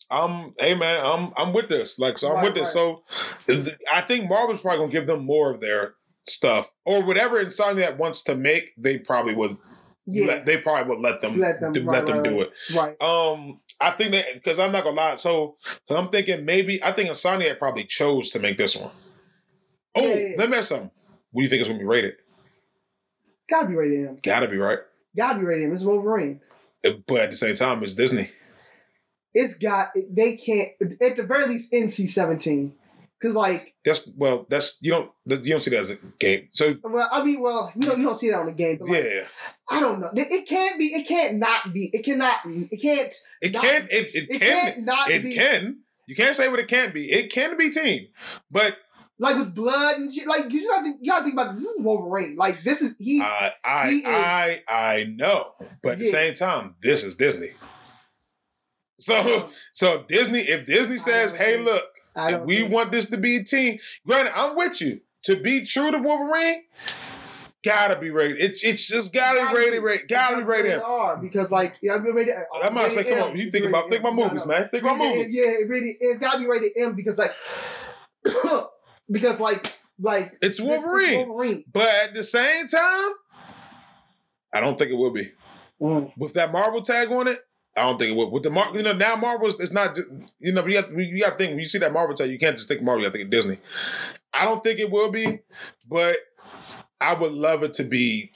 I'm. 0.10 0.54
Hey, 0.60 0.74
man. 0.76 1.02
I'm. 1.06 1.34
I'm 1.38 1.54
with 1.54 1.70
this. 1.70 2.00
Like, 2.00 2.18
so 2.18 2.30
I'm 2.30 2.36
Right, 2.36 2.46
with 2.46 2.56
this. 2.56 2.74
So, 2.74 3.04
I 3.94 4.02
think 4.02 4.28
Marvel's 4.30 4.62
probably 4.62 4.80
gonna 4.80 4.92
give 4.92 5.06
them 5.08 5.24
more 5.26 5.54
of 5.54 5.62
their 5.62 5.96
stuff 6.28 6.70
or 6.86 7.04
whatever 7.06 7.44
Insomniac 7.44 7.98
wants 7.98 8.24
to 8.24 8.36
make. 8.36 8.72
They 8.78 8.98
probably 8.98 9.36
would. 9.36 9.58
Yeah, 10.10 10.26
Let, 10.28 10.46
they 10.46 10.58
probably 10.58 10.90
would 10.96 11.04
let 11.04 11.20
them. 11.22 11.38
Let 11.38 11.60
them- 11.60 11.74
do- 11.74 11.84
right, 11.84 11.94
let 11.98 12.06
them 12.08 12.16
right, 12.18 12.24
do 12.24 12.38
right. 12.40 12.50
it. 12.70 12.76
right. 12.76 13.02
Um, 13.02 13.60
I 13.80 13.92
think 13.92 14.12
that 14.12 14.26
because 14.34 14.60
I'm 14.60 14.72
not 14.72 14.84
gonna 14.84 14.96
lie. 14.96 15.16
So 15.18 15.58
I'm 15.90 16.10
thinking 16.10 16.46
maybe 16.46 16.84
I 16.84 16.92
think 16.92 17.10
Insomniac 17.10 17.60
probably 17.60 17.84
chose 17.86 18.30
to 18.32 18.40
make 18.40 18.58
this 18.58 18.76
one. 18.76 18.92
Oh, 19.96 20.02
Yeah, 20.02 20.08
yeah, 20.16 20.28
yeah. 20.30 20.36
let 20.38 20.50
me 20.50 20.58
ask 20.58 20.70
something. 20.70 20.92
What 21.32 21.42
do 21.42 21.44
you 21.44 21.50
think 21.50 21.62
is 21.62 21.68
gonna 21.68 21.80
be 21.80 21.86
rated? 21.86 22.14
Gotta 23.50 23.68
be 23.68 23.76
rated 23.76 24.08
M. 24.08 24.18
Gotta 24.24 24.48
be 24.48 24.58
right. 24.58 24.80
Gotta 25.16 25.40
be 25.40 25.46
rated 25.46 25.66
M. 25.66 25.74
It's 25.74 25.84
Wolverine. 25.84 26.42
Uh, 26.84 26.92
But 27.08 27.22
at 27.22 27.30
the 27.32 27.36
same 27.38 27.56
time, 27.56 27.84
it's 27.84 27.94
Disney. 27.96 28.30
It's 29.34 29.56
got. 29.56 29.90
They 30.10 30.36
can't. 30.38 30.70
At 31.02 31.16
the 31.16 31.24
very 31.24 31.48
least, 31.48 31.72
NC 31.72 32.08
seventeen. 32.08 32.74
Cause 33.20 33.34
like, 33.34 33.74
That's 33.84 34.12
well. 34.16 34.46
That's 34.48 34.78
you 34.82 34.92
don't 34.92 35.12
you 35.26 35.38
don't 35.52 35.62
see 35.62 35.72
that 35.72 35.80
as 35.80 35.90
a 35.90 35.96
game. 36.20 36.50
So 36.52 36.76
well, 36.84 37.10
I 37.12 37.24
mean, 37.24 37.42
well, 37.42 37.72
you 37.76 37.88
know, 37.88 37.96
you 37.96 38.04
don't 38.04 38.16
see 38.16 38.30
that 38.30 38.40
on 38.40 38.46
the 38.46 38.52
game. 38.52 38.78
Like, 38.80 39.04
yeah, 39.04 39.24
I 39.72 39.80
don't 39.80 40.00
know. 40.00 40.12
It, 40.14 40.48
can't 40.48 40.78
be. 40.78 40.86
It 40.86 41.08
can't 41.08 41.38
not 41.38 41.74
be. 41.74 41.90
It 41.94 42.06
cannot. 42.06 42.42
It 42.46 42.80
can't. 42.80 43.12
it 43.42 43.54
not- 43.54 43.64
can. 43.64 43.88
It, 43.90 44.16
it, 44.16 44.30
It 44.30 44.30
can. 44.30 44.40
can't 44.40 44.80
not 44.86 45.10
It 45.10 45.24
be. 45.24 45.34
can. 45.34 45.80
You 46.06 46.16
can't 46.16 46.36
say 46.36 46.48
what 46.48 46.60
it 46.60 46.68
can't 46.68 46.94
be. 46.94 47.12
It 47.12 47.32
can 47.32 47.58
be 47.58 47.72
team, 47.72 48.08
but 48.52 48.78
like 49.18 49.36
with 49.36 49.56
blood 49.56 49.98
and 49.98 50.14
shit. 50.14 50.28
Like 50.28 50.52
you 50.54 50.68
gotta 50.70 50.84
think, 50.84 51.00
you 51.02 51.12
gotta 51.12 51.24
think 51.24 51.34
about 51.34 51.50
this. 51.54 51.62
This 51.62 51.70
is 51.72 51.82
Wolverine. 51.82 52.36
Like 52.38 52.64
this 52.64 52.84
is 52.84 52.96
he. 53.00 53.20
I 53.24 53.52
I 53.66 53.90
he 53.90 53.96
is- 53.98 54.06
I 54.06 54.64
I 54.68 55.04
know. 55.16 55.54
But 55.82 55.94
at 55.94 55.98
the 55.98 56.06
same 56.06 56.36
time, 56.36 56.76
this 56.84 57.04
is 57.04 57.16
Disney. 57.16 57.54
So 59.00 59.50
so 59.74 60.02
if 60.02 60.08
Disney 60.08 60.40
if 60.42 60.66
Disney 60.66 60.98
says, 60.98 61.34
"Hey, 61.34 61.58
look, 61.58 61.84
We 62.46 62.58
think- 62.62 62.72
want 62.74 62.92
this 62.92 63.10
to 63.10 63.18
be 63.18 63.38
a 63.38 63.44
team," 63.44 63.80
granted, 64.06 64.34
I'm 64.36 64.56
with 64.56 64.82
you. 64.82 65.02
To 65.24 65.36
be 65.36 65.66
true 65.66 65.92
to 65.92 65.98
Wolverine, 65.98 66.64
gotta 67.64 68.00
be 68.00 68.10
rated. 68.10 68.42
It's 68.42 68.64
it's 68.64 68.88
just 68.88 69.14
gotta, 69.14 69.40
Gotta 69.40 69.56
be 69.56 69.62
rated. 69.62 69.84
Rated. 69.84 70.08
Gotta 70.08 70.38
be 70.38 70.44
rated. 70.44 70.82
R 70.82 71.18
because 71.18 71.52
like 71.52 71.78
yeah, 71.82 71.96
I'm 71.96 72.04
rated. 72.04 72.36
I'm 72.64 72.74
not 72.74 72.92
saying, 72.92 73.14
come 73.14 73.32
on, 73.32 73.38
you 73.38 73.52
think 73.52 73.66
about 73.66 73.90
think 73.90 74.02
about 74.02 74.16
movies, 74.16 74.46
no. 74.46 74.54
man. 74.54 74.70
Think 74.70 74.84
about 74.84 75.00
Rated 75.00 75.18
movies. 75.18 75.36
Yeah, 75.36 75.52
it 75.52 75.68
really, 75.70 75.98
it's 76.00 76.20
gotta 76.20 76.40
be 76.40 76.48
rated 76.48 76.72
M 76.78 76.94
because 76.96 77.18
like, 77.18 77.34
because 79.12 79.40
like, 79.40 79.78
like 80.00 80.38
It's 80.42 80.62
Wolverine. 80.62 81.28
Wolverine. 81.28 81.66
But 81.72 81.90
at 82.04 82.14
the 82.14 82.24
same 82.24 82.68
time, 82.68 83.12
I 84.54 84.62
don't 84.62 84.78
think 84.80 84.92
it 84.92 84.96
will 84.96 85.12
be. 85.12 85.32
Mm. 85.82 86.12
With 86.18 86.34
that 86.34 86.52
Marvel 86.52 86.82
tag 86.82 87.12
on 87.12 87.28
it, 87.28 87.38
I 87.78 87.84
don't 87.84 88.00
think 88.00 88.12
it 88.12 88.16
will. 88.16 88.32
With 88.32 88.44
the 88.44 88.50
Mar- 88.50 88.76
you 88.76 88.84
know, 88.84 88.94
now 88.94 89.16
Marvel's 89.16 89.60
it's 89.60 89.72
not 89.72 89.96
just 89.96 90.08
you 90.40 90.52
know, 90.52 90.66
you 90.66 90.82
got 90.82 90.92
you 90.92 91.20
got 91.20 91.32
to 91.32 91.38
think 91.38 91.52
when 91.52 91.60
you 91.60 91.68
see 91.68 91.78
that 91.80 91.94
Marvel 91.94 92.16
tag, 92.16 92.30
you 92.30 92.40
can't 92.40 92.58
just 92.58 92.68
think 92.68 92.82
Marvel, 92.82 93.04
you 93.04 93.08
got 93.10 93.14
to 93.14 93.20
think 93.20 93.30
Disney. 93.32 93.60
I 94.34 94.46
don't 94.46 94.64
think 94.64 94.80
it 94.80 94.92
will 94.92 95.12
be, 95.12 95.40
but 95.88 96.16
I 97.00 97.14
would 97.14 97.32
love 97.32 97.64
it 97.64 97.76
to 97.76 97.84
be 97.84 98.32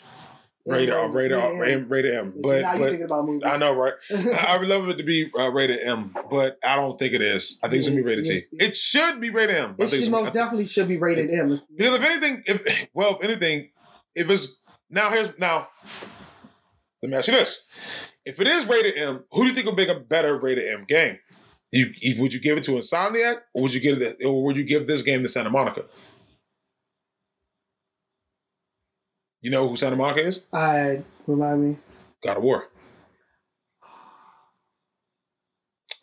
rated 0.68 0.94
R, 0.94 1.10
rated 1.10 1.38
R, 1.38 1.64
M. 1.64 1.88
rated 1.90 2.14
M. 2.14 2.34
But 2.42 2.58
you 2.58 2.64
but 2.64 2.78
thinking 2.78 3.04
about 3.04 3.26
movies. 3.26 3.44
I 3.46 3.58
know, 3.58 3.74
right? 3.74 3.94
I 4.48 4.58
would 4.58 4.68
love 4.68 4.88
it 4.90 4.96
to 4.98 5.04
be 5.04 5.30
uh, 5.38 5.52
rated 5.52 5.82
M, 5.82 6.16
but 6.30 6.58
I 6.64 6.76
don't 6.76 6.98
think 6.98 7.14
it 7.14 7.22
is. 7.22 7.60
I 7.64 7.68
think 7.68 7.80
it's 7.80 7.88
gonna 7.88 8.02
be 8.02 8.08
rated 8.08 8.26
T. 8.26 8.42
It 8.54 8.78
should 8.78 9.20
be 9.20 9.30
rated 9.30 9.56
M. 9.56 9.76
It 9.78 9.90
should 9.90 10.12
most 10.12 10.34
definitely 10.34 10.68
should 10.68 10.88
be 10.88 10.98
rated 10.98 11.32
M. 11.32 11.62
because 11.76 11.96
if 11.98 12.04
anything, 12.04 12.44
if 12.46 12.90
well, 12.94 13.18
if 13.18 13.24
anything, 13.24 13.70
if 14.16 14.30
it's 14.30 14.60
now 14.90 15.10
here's 15.10 15.38
now, 15.40 15.68
let 17.02 17.12
me 17.12 17.18
ask 17.18 17.28
you 17.28 17.34
this: 17.34 17.68
If 18.26 18.40
it 18.40 18.48
is 18.48 18.68
rated 18.68 18.98
M, 18.98 19.24
who 19.32 19.42
do 19.42 19.48
you 19.48 19.54
think 19.54 19.66
will 19.66 19.76
make 19.76 19.90
a 19.90 20.00
better 20.00 20.38
rated 20.38 20.68
M 20.68 20.86
game? 20.88 21.18
You, 21.72 21.92
would 22.20 22.34
you 22.34 22.42
give 22.42 22.58
it 22.58 22.64
to 22.66 22.72
Insomniac, 22.72 23.42
or 23.54 23.64
would 23.64 23.74
you 23.74 23.80
give 23.80 24.02
it, 24.02 24.18
or 24.26 24.44
would 24.44 24.58
you 24.58 24.66
give 24.66 24.88
this 24.88 25.04
game 25.04 25.22
to 25.24 25.30
Santa 25.30 25.50
Monica? 25.50 25.86
You 29.42 29.52
know 29.52 29.68
who 29.68 29.76
Santa 29.76 29.96
Monica 29.96 30.28
is? 30.28 30.46
I 30.54 31.02
remind 31.26 31.64
me. 31.64 31.78
God 32.24 32.38
of 32.38 32.44
War. 32.44 32.68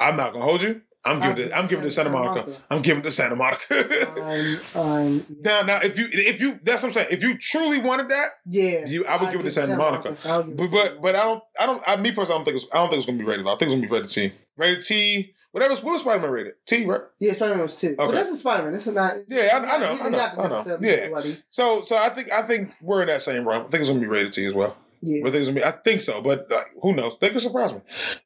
I'm 0.01 0.17
not 0.17 0.33
gonna 0.33 0.45
hold 0.45 0.63
you. 0.63 0.81
I'm 1.05 1.21
giving 1.21 1.45
it. 1.47 1.53
I'm 1.55 1.67
giving 1.67 1.85
it 1.85 1.89
to 1.89 1.91
Santa 1.93 2.11
Monica. 2.11 2.57
I'm 2.71 2.83
giving 2.83 3.01
it 3.01 3.05
to 3.05 3.11
Santa 3.11 3.37
Monica. 3.37 4.21
I'm, 4.23 4.61
I'm, 4.75 5.27
now, 5.43 5.63
now, 5.63 5.79
if 5.83 5.99
you, 5.99 6.09
if 6.11 6.41
you, 6.41 6.59
that's 6.63 6.83
what 6.83 6.89
I'm 6.89 6.93
saying. 6.93 7.09
If 7.11 7.23
you 7.23 7.39
truly 7.39 7.79
wanted 7.79 8.09
that, 8.11 8.29
yeah. 8.47 8.85
You- 8.87 9.07
I 9.07 9.17
would 9.17 9.31
give 9.31 9.41
it 9.41 9.45
to 9.45 9.51
Santa 9.51 9.77
Monica. 9.77 10.17
I'll 10.25 10.43
give 10.43 10.53
it 10.53 10.57
But 10.57 10.71
but 10.71 11.03
but 11.03 11.17
I 11.17 11.23
don't 11.23 11.43
I 11.59 11.67
don't 11.67 11.83
I, 11.87 11.97
me 11.97 12.11
personally 12.13 12.35
I 12.35 12.39
don't 12.39 12.45
think 12.45 12.57
it's 12.57 12.67
I 12.73 12.77
don't 12.79 12.89
think 12.89 12.99
it's 12.99 13.07
gonna 13.07 13.19
be 13.19 13.25
rated. 13.25 13.47
I 13.47 13.51
think 13.51 13.63
it's 13.63 13.73
gonna 13.75 13.83
be 13.83 13.89
rated 13.89 14.11
T. 14.11 14.33
Rated 14.57 14.85
T. 14.85 15.35
Whatever. 15.53 15.75
What 15.77 15.93
was 15.93 16.03
Spider 16.03 16.21
Man 16.21 16.31
rated? 16.31 16.53
T. 16.67 16.85
Right. 16.85 17.01
Yeah, 17.21 17.33
Spider 17.33 17.55
Man 17.55 17.63
was. 17.63 17.75
But 17.75 17.99
Okay. 18.01 18.13
this 18.13 18.29
is 18.29 18.41
Spider 18.41 18.65
Man. 18.65 18.73
This 18.73 18.87
is 18.87 18.93
not. 18.93 19.15
Yeah, 19.29 19.49
I, 19.55 19.77
I 19.77 19.79
know. 19.79 19.99
I 20.03 20.09
know. 20.11 20.19
I 20.19 20.49
know. 20.49 20.79
Yeah. 20.83 21.09
bloody. 21.09 21.43
So 21.49 21.83
so 21.83 21.97
I 21.97 22.11
think 22.11 22.31
I 22.33 22.43
think 22.43 22.73
we're 22.83 23.01
in 23.03 23.07
that 23.09 23.23
same 23.23 23.49
realm. 23.49 23.65
I 23.67 23.69
think 23.69 23.81
it's 23.81 23.89
gonna 23.89 24.01
be 24.01 24.07
rated 24.07 24.33
T 24.33 24.45
as 24.45 24.53
well. 24.53 24.77
Yeah. 25.01 25.21
I 25.21 25.31
think 25.31 25.37
it's 25.37 25.49
gonna 25.49 25.61
be. 25.61 25.65
I 25.65 25.71
think 25.71 26.01
so, 26.03 26.21
but 26.21 26.51
like, 26.51 26.67
who 26.83 26.93
knows? 26.93 27.17
They 27.21 27.31
could 27.31 27.41
surprise 27.41 27.73
me. 27.73 27.81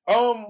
Um. 0.08 0.46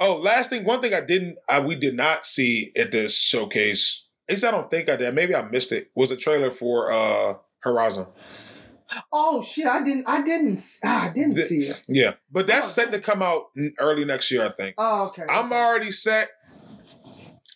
Oh, 0.00 0.16
last 0.16 0.50
thing. 0.50 0.64
One 0.64 0.80
thing 0.80 0.92
I 0.94 1.00
didn't. 1.00 1.36
I, 1.48 1.60
we 1.60 1.76
did 1.76 1.94
not 1.94 2.26
see 2.26 2.72
at 2.76 2.90
this 2.92 3.16
showcase. 3.18 4.04
At 4.28 4.32
least 4.34 4.44
I 4.44 4.50
don't 4.50 4.70
think 4.70 4.88
I 4.88 4.96
did. 4.96 5.14
Maybe 5.14 5.34
I 5.34 5.42
missed 5.42 5.72
it. 5.72 5.90
Was 5.94 6.10
a 6.10 6.16
trailer 6.16 6.50
for 6.50 6.92
uh 6.92 7.34
Horizon. 7.60 8.06
Oh 9.12 9.42
shit! 9.42 9.66
I 9.66 9.82
didn't. 9.82 10.04
I 10.06 10.22
didn't. 10.22 10.60
Ah, 10.84 11.06
I 11.06 11.12
didn't 11.12 11.34
The- 11.34 11.42
see 11.42 11.62
it. 11.64 11.80
Yeah, 11.88 12.14
but 12.30 12.46
that's 12.46 12.66
Oh, 12.66 12.70
set 12.82 12.92
to 12.92 13.00
come 13.00 13.22
out 13.22 13.46
early 13.78 14.04
next 14.04 14.30
year. 14.30 14.44
I 14.44 14.50
think. 14.52 14.74
Oh 14.78 15.06
okay. 15.08 15.22
I'm 15.28 15.46
okay. 15.52 15.60
already 15.60 15.92
set. 15.92 16.28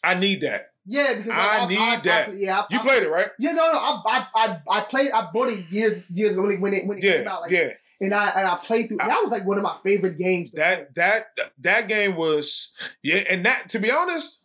I 0.03 0.15
need 0.15 0.41
that. 0.43 0.71
Yeah, 0.87 1.15
because 1.15 1.33
I 1.35 1.67
need 1.67 2.03
that. 2.05 2.39
yeah, 2.39 2.61
I, 2.61 2.65
You 2.71 2.79
I, 2.79 2.83
played 2.83 3.03
it, 3.03 3.11
right? 3.11 3.29
Yeah, 3.39 3.53
no, 3.53 3.71
no. 3.73 3.79
I, 3.79 4.01
I, 4.07 4.27
I, 4.35 4.61
I 4.71 4.81
played. 4.81 5.11
I 5.11 5.29
bought 5.33 5.49
it 5.51 5.69
years, 5.71 6.03
years 6.11 6.33
ago 6.33 6.45
when 6.45 6.53
it 6.55 6.61
when 6.61 6.73
it, 6.75 6.87
when 6.87 6.97
it 6.99 7.05
Yeah, 7.05 7.19
came 7.19 7.29
out. 7.29 7.43
Like, 7.43 7.51
yeah. 7.51 7.69
And 8.01 8.15
I 8.15 8.29
and 8.31 8.47
I 8.47 8.57
played 8.57 8.89
through. 8.89 8.99
I- 9.01 9.09
that 9.09 9.23
was 9.23 9.31
like 9.33 9.45
one 9.47 9.59
of 9.59 9.65
my 9.65 9.77
favorite 9.85 10.19
games. 10.19 10.51
to 10.51 10.57
play. 10.57 10.65
That 10.65 10.95
that 10.95 11.27
that 11.61 11.89
game 11.89 12.15
was 12.17 12.73
yeah, 13.03 13.23
and 13.29 13.45
that 13.45 13.69
to 13.71 13.79
be 13.79 13.91
honest, 13.91 14.41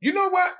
you 0.00 0.12
know 0.12 0.28
what? 0.28 0.52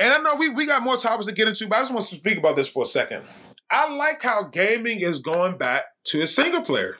And 0.00 0.14
I 0.14 0.18
know 0.22 0.36
we, 0.36 0.48
we 0.48 0.64
got 0.66 0.82
more 0.82 0.96
topics 0.96 1.26
to 1.26 1.32
get 1.32 1.48
into, 1.48 1.66
but 1.66 1.76
I 1.76 1.80
just 1.80 1.92
want 1.92 2.04
to 2.06 2.16
speak 2.16 2.38
about 2.38 2.54
this 2.56 2.68
for 2.68 2.84
a 2.84 2.86
second. 2.86 3.24
I 3.70 3.92
like 3.94 4.22
how 4.22 4.44
gaming 4.44 5.00
is 5.00 5.18
going 5.20 5.58
back 5.58 5.84
to 6.04 6.22
a 6.22 6.26
single 6.26 6.62
player. 6.62 6.96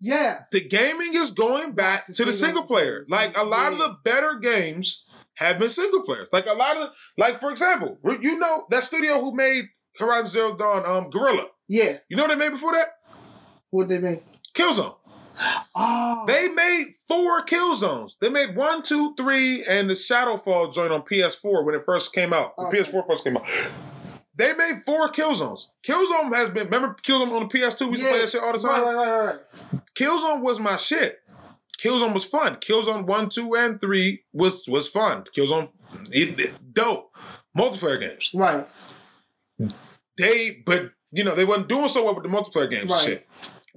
yeah, 0.00 0.40
The 0.50 0.66
gaming 0.66 1.14
is 1.14 1.30
going 1.30 1.72
back 1.72 2.06
to 2.06 2.24
the 2.24 2.32
single 2.32 2.64
player. 2.64 3.04
Like 3.08 3.36
a 3.36 3.44
lot 3.44 3.72
of 3.72 3.78
the 3.78 3.96
better 4.02 4.34
games 4.38 5.04
have 5.34 5.58
been 5.58 5.68
single 5.68 6.02
players. 6.02 6.28
Like 6.32 6.46
a 6.46 6.54
lot 6.54 6.76
of 6.78 6.90
like 7.18 7.38
for 7.38 7.50
example, 7.50 7.98
you 8.20 8.38
know 8.38 8.66
that 8.70 8.82
studio 8.82 9.20
who 9.20 9.34
made 9.36 9.66
Horizon 9.98 10.28
Zero 10.28 10.56
Dawn, 10.56 10.86
um, 10.86 11.10
Guerrilla. 11.10 11.48
yeah. 11.68 11.98
You 12.08 12.16
know 12.16 12.24
what 12.24 12.30
they 12.30 12.36
made 12.36 12.52
before 12.52 12.72
that? 12.72 12.88
What 13.70 13.88
they 13.88 13.98
mean? 13.98 14.20
Killzone. 14.54 14.94
Oh, 15.74 16.24
They 16.26 16.48
made 16.48 16.94
four 17.06 17.44
Killzones. 17.44 18.16
They 18.20 18.28
made 18.28 18.56
one, 18.56 18.82
two, 18.82 19.14
three, 19.14 19.64
and 19.64 19.88
the 19.88 19.94
Shadowfall 19.94 20.72
joint 20.74 20.92
on 20.92 21.02
PS4 21.02 21.64
when 21.64 21.74
it 21.76 21.84
first 21.84 22.12
came 22.12 22.32
out. 22.32 22.56
The 22.56 22.62
Okay. 22.64 22.78
PS4 22.78 23.06
first 23.06 23.22
came 23.24 23.36
out. 23.36 23.46
They 24.34 24.52
made 24.54 24.82
four 24.84 25.08
Killzones. 25.10 25.66
Killzone 25.84 26.34
has 26.34 26.50
been 26.50 26.64
remember 26.66 26.96
Killzone 27.02 27.32
on 27.32 27.48
the 27.48 27.58
PS2? 27.58 27.86
We 27.86 27.92
used 27.92 28.02
to 28.04 28.08
play 28.08 28.18
that 28.20 28.30
shit 28.30 28.42
all 28.42 28.52
the 28.52 28.58
time. 28.58 28.82
Right, 28.82 28.94
right, 28.94 29.06
right, 29.26 29.26
right. 29.72 29.84
Killzone 29.94 30.40
was 30.42 30.58
my 30.60 30.76
shit. 30.76 31.20
Killzone 31.78 32.14
was 32.14 32.24
fun. 32.24 32.56
Killzone 32.56 33.04
one, 33.06 33.28
two, 33.28 33.54
and 33.56 33.80
three 33.80 34.24
was 34.32 34.66
was 34.66 34.88
fun. 34.88 35.24
Killzone, 35.36 35.70
it, 36.10 36.40
it- 36.40 36.74
dope. 36.74 37.12
Multiplayer 37.56 38.00
games. 38.00 38.30
Right. 38.34 38.66
They, 40.16 40.62
but 40.64 40.92
you 41.12 41.24
know, 41.24 41.34
they 41.34 41.44
wasn't 41.44 41.68
doing 41.68 41.88
so 41.88 42.04
well 42.04 42.14
with 42.14 42.24
the 42.24 42.28
multiplayer 42.30 42.68
games 42.70 42.82
and 42.82 42.90
Right. 42.90 43.04
shit. 43.04 43.26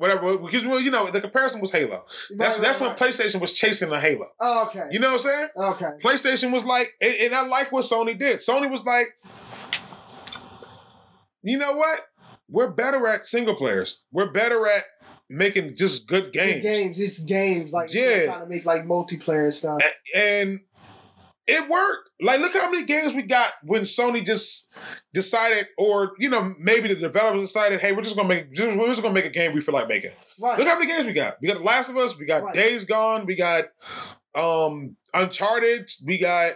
Whatever, 0.01 0.35
because 0.39 0.65
well, 0.65 0.81
you 0.81 0.89
know, 0.89 1.11
the 1.11 1.21
comparison 1.21 1.61
was 1.61 1.71
Halo. 1.71 2.03
That's 2.35 2.55
right, 2.55 2.61
that's 2.63 2.81
right, 2.81 2.99
when. 2.99 3.09
PlayStation 3.11 3.39
was 3.39 3.53
chasing 3.53 3.91
the 3.91 3.99
Halo. 3.99 4.29
Oh, 4.39 4.65
okay. 4.65 4.87
You 4.89 4.97
know 4.97 5.11
what 5.11 5.23
I'm 5.23 5.31
saying? 5.31 5.49
okay. 5.55 5.89
PlayStation 6.03 6.51
was 6.51 6.65
like, 6.65 6.95
and, 6.99 7.35
I 7.35 7.45
like 7.45 7.71
what 7.71 7.85
Sony 7.85 8.17
did. 8.17 8.37
Sony 8.37 8.67
was 8.67 8.83
like, 8.83 9.09
you 11.43 11.55
know 11.55 11.73
what? 11.75 11.99
We're 12.49 12.71
better 12.71 13.05
at 13.05 13.27
single 13.27 13.55
players. 13.55 14.01
We're 14.11 14.31
better 14.31 14.65
at 14.65 14.85
making 15.29 15.75
just 15.75 16.07
good 16.07 16.33
games. 16.33 16.63
Games. 16.63 16.99
It's 16.99 17.19
games. 17.21 17.71
Like 17.71 17.93
Yeah. 17.93 18.25
trying 18.25 18.39
to 18.41 18.47
make 18.47 18.65
like 18.65 18.83
multiplayer 18.85 19.43
and 19.43 19.53
stuff. 19.53 19.83
And 20.15 20.61
it 21.51 21.69
worked. 21.69 22.09
Like, 22.21 22.39
look 22.39 22.53
how 22.53 22.69
many 22.71 22.85
games 22.85 23.13
we 23.13 23.23
got 23.23 23.51
when 23.63 23.81
Sony 23.81 24.25
just 24.25 24.71
decided, 25.13 25.67
or 25.77 26.13
you 26.19 26.29
know, 26.29 26.53
maybe 26.59 26.87
the 26.87 26.95
developers 26.95 27.41
decided, 27.41 27.79
hey, 27.81 27.91
we're 27.91 28.01
just 28.03 28.15
gonna 28.15 28.27
make, 28.27 28.47
we're 28.57 28.87
just 28.87 29.01
gonna 29.01 29.13
make 29.13 29.25
a 29.25 29.29
game 29.29 29.53
we 29.53 29.61
feel 29.61 29.73
like 29.73 29.87
making. 29.87 30.11
Right. 30.39 30.57
Look 30.57 30.67
how 30.67 30.75
many 30.79 30.87
games 30.87 31.05
we 31.05 31.13
got. 31.13 31.37
We 31.41 31.47
got 31.47 31.57
The 31.57 31.63
Last 31.63 31.89
of 31.89 31.97
Us. 31.97 32.17
We 32.17 32.25
got 32.25 32.43
Right. 32.43 32.53
Days 32.55 32.85
Gone. 32.85 33.25
We 33.25 33.35
got 33.35 33.65
um 34.33 34.95
Uncharted. 35.13 35.89
We 36.05 36.17
got 36.17 36.53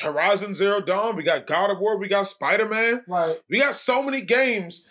Horizon 0.00 0.54
Zero 0.54 0.80
Dawn. 0.80 1.16
We 1.16 1.22
got 1.22 1.46
God 1.46 1.70
of 1.70 1.78
War. 1.78 1.98
We 1.98 2.08
got 2.08 2.26
Spider 2.26 2.66
Man. 2.68 3.02
right. 3.08 3.38
We 3.48 3.58
got 3.60 3.74
so 3.74 4.02
many 4.02 4.20
games. 4.20 4.86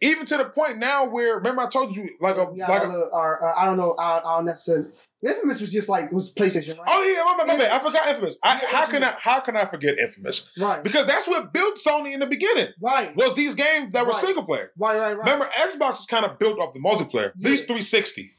Even 0.00 0.24
to 0.26 0.36
the 0.36 0.44
point 0.44 0.78
now 0.78 1.08
where 1.08 1.36
remember 1.36 1.62
I 1.62 1.68
told 1.68 1.96
you 1.96 2.08
like 2.20 2.36
a 2.36 2.48
Yeah, 2.54 2.68
like 2.68 2.84
a, 2.84 2.88
or, 2.88 3.40
or 3.42 3.58
I 3.58 3.64
don't 3.64 3.76
know. 3.76 3.92
I, 3.98 4.18
I 4.18 4.36
don't 4.36 4.44
necessarily. 4.46 4.90
Infamous 5.26 5.60
was 5.60 5.72
just 5.72 5.88
like 5.88 6.12
was 6.12 6.32
PlayStation, 6.32 6.78
right? 6.78 6.86
oh 6.88 7.02
yeah 7.02 7.24
my, 7.24 7.36
bad, 7.44 7.46
my 7.48 7.56
bad. 7.64 7.72
I 7.80 7.84
forgot 7.84 8.08
Infamous. 8.08 8.38
I, 8.42 8.60
Yeah, 8.62 8.68
how 8.68 8.86
can 8.86 9.02
I 9.02 9.14
how 9.20 9.40
can 9.40 9.56
I 9.56 9.64
forget 9.66 9.98
Infamous? 9.98 10.50
Right. 10.56 10.82
Because 10.84 11.06
that's 11.06 11.26
what 11.26 11.52
built 11.52 11.76
Sony 11.76 12.12
in 12.12 12.20
the 12.20 12.26
beginning. 12.26 12.68
Right. 12.80 13.14
Was 13.16 13.34
these 13.34 13.54
games 13.54 13.92
that 13.94 14.04
were 14.04 14.10
Right. 14.12 14.16
single 14.20 14.44
player. 14.44 14.70
Right. 14.78 14.98
Right. 14.98 15.16
Right. 15.18 15.24
Remember, 15.32 15.48
Xbox 15.56 16.00
is 16.00 16.06
kind 16.06 16.24
of 16.24 16.38
built 16.38 16.60
off 16.60 16.72
the 16.72 16.80
multiplayer. 16.80 17.30
At 17.30 17.40
least 17.40 17.64
360. 17.64 18.32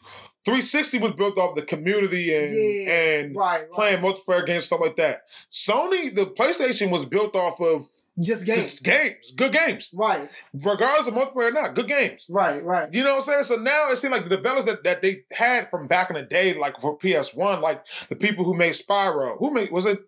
360 0.45 0.99
was 0.99 1.11
built 1.13 1.37
off 1.37 1.55
the 1.55 1.61
community 1.63 2.33
and 2.33 2.55
Yeah, 2.55 2.91
and 2.93 3.35
right. 3.35 3.61
Right. 3.61 3.71
playing 3.73 4.01
multiplayer 4.01 4.45
games, 4.45 4.65
stuff 4.65 4.79
like 4.79 4.95
that. 4.95 5.23
Sony, 5.51 6.15
the 6.15 6.25
PlayStation 6.25 6.89
was 6.91 7.03
built 7.05 7.35
off 7.35 7.59
of 7.59 7.89
Just 8.21 8.45
games. 8.45 8.63
just 8.63 8.83
games, 8.83 9.31
good 9.35 9.53
games, 9.53 9.91
Right. 9.93 10.29
regardless 10.53 11.07
of 11.07 11.13
multiplayer 11.13 11.49
or 11.49 11.51
not, 11.51 11.75
good 11.75 11.87
games. 11.87 12.27
Right. 12.29 12.63
Right. 12.63 12.93
You 12.93 13.03
know 13.03 13.11
what 13.15 13.27
I'm 13.29 13.33
saying? 13.33 13.43
So 13.45 13.55
now 13.55 13.89
it 13.91 13.97
seems 13.97 14.11
like 14.11 14.23
the 14.23 14.29
developers 14.35 14.65
that, 14.65 14.83
that 14.83 15.01
they 15.01 15.23
had 15.31 15.69
from 15.69 15.87
back 15.87 16.09
in 16.09 16.15
the 16.15 16.23
day, 16.23 16.53
like 16.53 16.79
for 16.81 16.97
PS1, 16.97 17.61
like 17.61 17.85
the 18.09 18.15
people 18.15 18.43
who 18.45 18.55
made 18.55 18.73
Spyro, 18.73 19.37
who 19.39 19.51
made 19.53 19.71
was 19.71 19.85
it? 19.85 19.99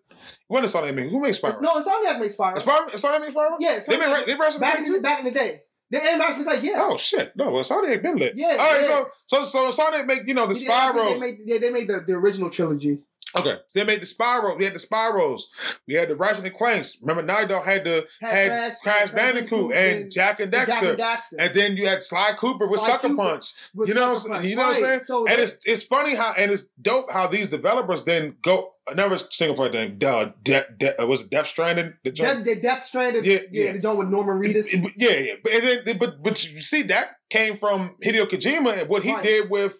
When 0.48 0.62
did 0.62 0.70
Sony 0.70 0.94
make? 0.94 1.10
Who 1.10 1.20
made 1.20 1.30
It's, 1.30 1.38
Spyro? 1.40 1.60
no, 1.62 1.76
it's 1.76 1.86
only 1.86 2.18
made 2.20 2.30
Spyro. 2.30 2.56
Spyro, 2.56 2.90
Sony 2.90 3.20
made 3.22 3.34
Spyro. 3.34 3.56
Yeah, 3.58 3.80
they 3.88 3.96
made 3.96 4.26
they 4.26 4.36
made 4.36 4.60
back 4.60 4.78
in 4.78 4.92
the, 4.92 5.00
back 5.00 5.18
in 5.20 5.24
the 5.24 5.30
day. 5.32 5.60
They 5.90 5.98
and 6.00 6.20
was 6.20 6.46
like, 6.46 6.62
yeah. 6.62 6.74
Oh 6.76 6.96
shit! 6.96 7.36
No, 7.36 7.50
well, 7.50 7.62
Sony 7.64 7.90
ain't 7.92 8.02
been 8.02 8.16
lit. 8.16 8.32
Yeah, 8.34 8.48
All 8.52 8.56
right, 8.56 8.80
yeah. 8.80 9.04
so 9.26 9.44
so 9.44 9.70
so 9.70 9.82
Sony 9.82 10.06
make 10.06 10.26
you 10.26 10.32
know 10.32 10.46
the 10.46 10.54
they- 10.54 10.60
They 10.66 11.18
made, 11.18 11.38
yeah, 11.44 11.58
they 11.58 11.70
made 11.70 11.88
the, 11.88 12.00
the 12.06 12.14
original 12.14 12.48
trilogy. 12.48 13.00
Okay, 13.36 13.56
they 13.74 13.84
made 13.84 14.00
the 14.02 14.06
Spyro. 14.06 14.58
We 14.58 14.64
had 14.64 14.74
the 14.74 14.78
Spyros. 14.78 15.42
We 15.88 15.94
had 15.94 16.08
the 16.08 16.16
Ratchet 16.16 16.38
and 16.38 16.46
the 16.46 16.50
Clanks. 16.50 16.98
Remember, 17.00 17.22
Naughty 17.22 17.46
Dog 17.48 17.64
had 17.64 17.84
the 17.84 18.06
had, 18.20 18.48
Crash- 18.48 18.76
Crash, 18.82 19.10
Bandicoot 19.10 19.74
and, 19.74 20.02
and- 20.02 20.10
Jak 20.12 20.40
and 20.40 20.52
Jak 20.52 20.68
Daxter. 20.68 20.90
and 20.90 20.98
Daxter. 20.98 21.32
And 21.38 21.54
then 21.54 21.76
you 21.76 21.88
had 21.88 22.02
Sly 22.02 22.32
Cooper 22.36 22.68
with 22.70 22.80
Sucker 22.80 23.08
Cooper 23.08 23.22
Punch. 23.22 23.46
with 23.74 23.88
You 23.88 23.94
know, 23.94 24.14
Sucker 24.14 24.28
what 24.28 24.34
I'm- 24.34 24.40
Punch. 24.42 24.50
you 24.50 24.56
know 24.56 24.62
what 24.62 24.76
I'm 24.76 24.82
saying? 24.82 25.00
So 25.04 25.26
and 25.26 25.40
it's 25.40 25.58
it's 25.64 25.82
funny 25.84 26.14
how 26.14 26.34
and 26.36 26.50
it's 26.50 26.64
dope 26.80 27.10
how 27.10 27.26
these 27.26 27.48
developers 27.48 28.04
then 28.04 28.36
go 28.42 28.70
another 28.88 29.16
single 29.16 29.56
player 29.56 29.72
thing. 29.72 29.98
Uh, 30.04 30.32
de, 30.42 30.64
de, 30.76 31.02
uh, 31.02 31.06
was 31.06 31.22
it 31.22 31.30
Death 31.30 31.46
Stranded? 31.46 31.94
The 32.04 32.12
joint? 32.12 32.44
Death, 32.44 32.56
the 32.56 32.60
Death 32.60 32.84
Stranded, 32.84 33.24
Yeah, 33.24 33.38
yeah, 33.50 33.64
yeah. 33.64 33.72
the 33.72 33.78
joint 33.80 33.98
with 33.98 34.08
Norman 34.08 34.40
Reedus. 34.42 34.66
It- 34.72 34.84
it- 34.84 34.92
yeah, 34.96 35.10
yeah. 35.10 35.34
But 35.42 35.52
and 35.54 35.86
then, 35.86 35.98
but 35.98 36.22
but 36.22 36.44
you 36.44 36.60
see 36.60 36.82
that 36.82 37.16
came 37.30 37.56
from 37.56 37.96
Hideo 38.04 38.26
Kojima 38.26 38.78
and 38.80 38.88
what 38.88 39.02
he 39.04 39.12
Right. 39.12 39.22
did 39.22 39.48
with 39.50 39.78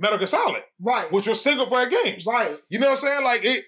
Metal 0.00 0.18
Gear 0.18 0.26
Solid, 0.26 0.64
right, 0.80 1.10
which 1.12 1.26
was 1.28 1.40
single 1.40 1.66
player 1.66 1.88
games. 1.88 2.26
right, 2.26 2.56
You 2.68 2.78
know 2.78 2.88
what 2.88 2.98
I'm 3.02 3.08
saying? 3.08 3.24
Like 3.24 3.44
it. 3.44 3.64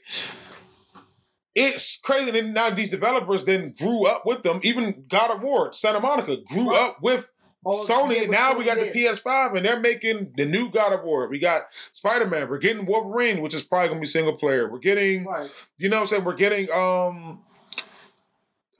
It's 1.54 1.98
crazy 1.98 2.30
that 2.30 2.46
now 2.46 2.70
these 2.70 2.88
developers 2.90 3.44
then 3.44 3.74
grew 3.78 4.06
up 4.06 4.24
with 4.24 4.42
them. 4.42 4.60
Even 4.62 5.04
God 5.08 5.30
of 5.30 5.42
War, 5.42 5.70
Santa 5.72 6.00
Monica 6.00 6.38
grew 6.48 6.70
Right. 6.70 6.80
up 6.80 7.02
with 7.02 7.30
All- 7.64 7.84
Sony. 7.86 8.28
now 8.28 8.52
Sony, 8.54 8.58
we 8.58 8.64
got 8.64 8.78
the 8.78 8.90
PS5 8.90 9.54
and 9.54 9.64
they're 9.66 9.78
making 9.78 10.32
the 10.36 10.46
new 10.46 10.70
God 10.70 10.94
of 10.94 11.04
War. 11.04 11.28
We 11.28 11.38
got 11.38 11.64
Spider 11.92 12.26
Man. 12.26 12.48
We're 12.48 12.56
getting 12.58 12.86
Wolverine, 12.86 13.42
which 13.42 13.52
is 13.54 13.62
probably 13.62 13.88
gonna 13.88 14.00
be 14.00 14.06
single 14.06 14.32
player. 14.36 14.70
We're 14.72 14.78
getting, 14.78 15.26
Right, 15.26 15.50
you 15.76 15.90
know 15.90 15.96
what 15.98 16.00
I'm 16.02 16.06
saying? 16.08 16.24
We're 16.24 16.34
getting 16.34 16.70
um 16.72 17.44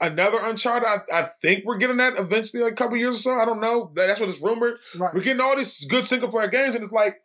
another 0.05 0.37
Uncharted. 0.43 0.87
I, 0.87 0.97
I 1.21 1.29
think 1.41 1.63
we're 1.65 1.77
getting 1.77 1.97
that 1.97 2.19
eventually, 2.19 2.63
like 2.63 2.73
a 2.73 2.75
couple 2.75 2.97
years 2.97 3.15
or 3.17 3.19
so. 3.19 3.35
I 3.39 3.45
don't 3.45 3.59
know. 3.61 3.91
That's 3.95 4.19
what 4.19 4.29
it's 4.29 4.41
rumored. 4.41 4.77
right. 4.97 5.13
We're 5.13 5.21
getting 5.23 5.41
all 5.41 5.55
these 5.57 5.85
good 5.85 6.05
single 6.05 6.29
player 6.29 6.47
games, 6.47 6.75
and 6.75 6.83
it's 6.83 6.93
like 6.93 7.21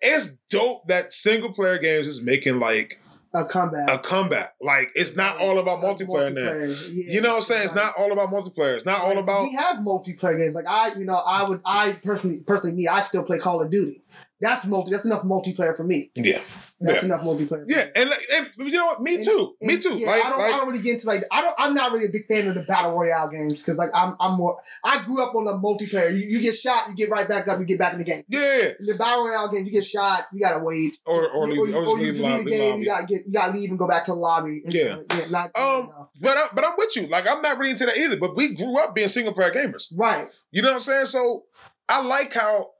it's 0.00 0.36
dope 0.50 0.86
that 0.88 1.12
single 1.12 1.52
player 1.52 1.78
games 1.78 2.06
is 2.06 2.22
making 2.22 2.58
like 2.58 3.00
A 3.34 3.44
comeback. 3.44 3.90
a 3.90 3.98
comeback. 3.98 4.54
Like 4.60 4.90
it's 4.94 5.14
not 5.16 5.36
all 5.38 5.58
about 5.58 5.82
multiplayer 5.82 6.32
now. 6.32 6.52
Yeah, 6.52 7.12
You 7.14 7.20
know 7.20 7.30
what 7.30 7.36
I'm 7.36 7.42
saying? 7.42 7.64
It's 7.64 7.74
not 7.74 7.94
all 7.98 8.10
about 8.12 8.30
multiplayer. 8.30 8.74
It's 8.76 8.86
not 8.86 9.00
all 9.02 9.18
about 9.18 9.44
We 9.44 9.54
have 9.54 9.76
multiplayer 9.76 10.38
games. 10.38 10.54
Like 10.54 10.66
I, 10.66 10.94
you 10.94 11.04
know, 11.04 11.16
I 11.16 11.48
would, 11.48 11.60
I 11.64 11.92
personally, 12.04 12.40
personally, 12.40 12.74
me, 12.76 12.88
I 12.88 13.00
still 13.02 13.22
play 13.22 13.38
Call 13.38 13.60
of 13.62 13.70
Duty. 13.70 14.02
That's 14.40 14.64
multi. 14.64 14.90
That's 14.90 15.04
enough 15.04 15.22
multiplayer 15.22 15.76
for 15.76 15.84
me. 15.84 16.10
yeah, 16.14 16.40
That's 16.80 17.00
Yeah. 17.02 17.04
enough 17.06 17.20
multiplayer. 17.22 17.48
For 17.48 17.64
yeah. 17.68 17.86
And, 17.94 18.10
and 18.34 18.48
you 18.56 18.70
know 18.78 18.86
what? 18.86 19.02
Me 19.02 19.16
And- 19.16 19.24
too. 19.24 19.54
Me 19.60 19.76
too. 19.76 19.98
yeah, 19.98 20.06
like, 20.06 20.24
I 20.24 20.30
don't, 20.30 20.38
like 20.38 20.52
I 20.54 20.56
don't 20.56 20.68
really 20.68 20.82
get 20.82 20.94
into 20.94 21.06
like 21.06 21.24
I 21.30 21.42
don't. 21.42 21.54
I'm 21.58 21.74
not 21.74 21.92
really 21.92 22.06
a 22.06 22.08
big 22.08 22.26
fan 22.26 22.48
of 22.48 22.54
the 22.54 22.62
battle 22.62 22.92
royale 22.92 23.28
games 23.28 23.62
because 23.62 23.76
like 23.78 23.90
I'm, 23.94 24.16
I'm 24.18 24.36
more. 24.38 24.56
I 24.82 25.02
grew 25.04 25.22
up 25.22 25.34
on 25.34 25.44
the 25.44 25.52
multiplayer. 25.58 26.10
You, 26.10 26.26
you 26.26 26.40
get 26.40 26.56
shot, 26.56 26.88
you 26.88 26.94
get 26.94 27.10
right 27.10 27.28
back 27.28 27.48
up, 27.48 27.58
you 27.60 27.66
get 27.66 27.78
back 27.78 27.92
in 27.92 27.98
the 27.98 28.04
game. 28.04 28.24
yeah. 28.28 28.70
In 28.80 28.86
the 28.86 28.94
battle 28.94 29.26
royale 29.26 29.50
games, 29.52 29.66
you 29.66 29.72
get 29.72 29.84
shot, 29.84 30.26
you 30.32 30.40
gotta 30.40 30.58
wait. 30.64 30.96
Or 31.04 31.28
or 31.28 31.46
leave, 31.46 31.56
you, 31.56 31.74
or 31.76 31.82
just 31.84 31.86
you 31.86 31.96
leave, 31.96 32.06
just 32.14 32.20
lobby, 32.22 32.36
leave 32.36 32.44
the 32.44 32.50
game. 32.52 32.70
lobby. 32.70 32.80
You 32.82 32.86
gotta 32.86 33.06
get, 33.06 33.26
you 33.26 33.32
gotta 33.32 33.52
leave 33.52 33.68
and 33.70 33.78
go 33.78 33.86
back 33.88 34.04
to 34.04 34.12
the 34.12 34.16
lobby. 34.16 34.62
Yeah. 34.66 34.96
yeah, 35.14 35.26
not, 35.28 35.50
Um, 35.58 35.90
no. 35.92 36.08
But 36.20 36.36
I, 36.38 36.46
but 36.54 36.64
I'm 36.64 36.74
with 36.78 36.96
you. 36.96 37.06
Like 37.08 37.28
I'm 37.28 37.42
not 37.42 37.58
really 37.58 37.72
into 37.72 37.84
that 37.86 37.96
either. 37.98 38.16
But 38.16 38.36
we 38.36 38.54
grew 38.54 38.78
up 38.78 38.94
being 38.94 39.08
single 39.08 39.34
player 39.34 39.50
gamers. 39.50 39.88
right, 39.94 40.28
You 40.50 40.62
know 40.62 40.68
what 40.68 40.76
I'm 40.76 40.80
saying? 40.80 41.06
So 41.06 41.44
I 41.90 42.00
like 42.02 42.32
how 42.32 42.70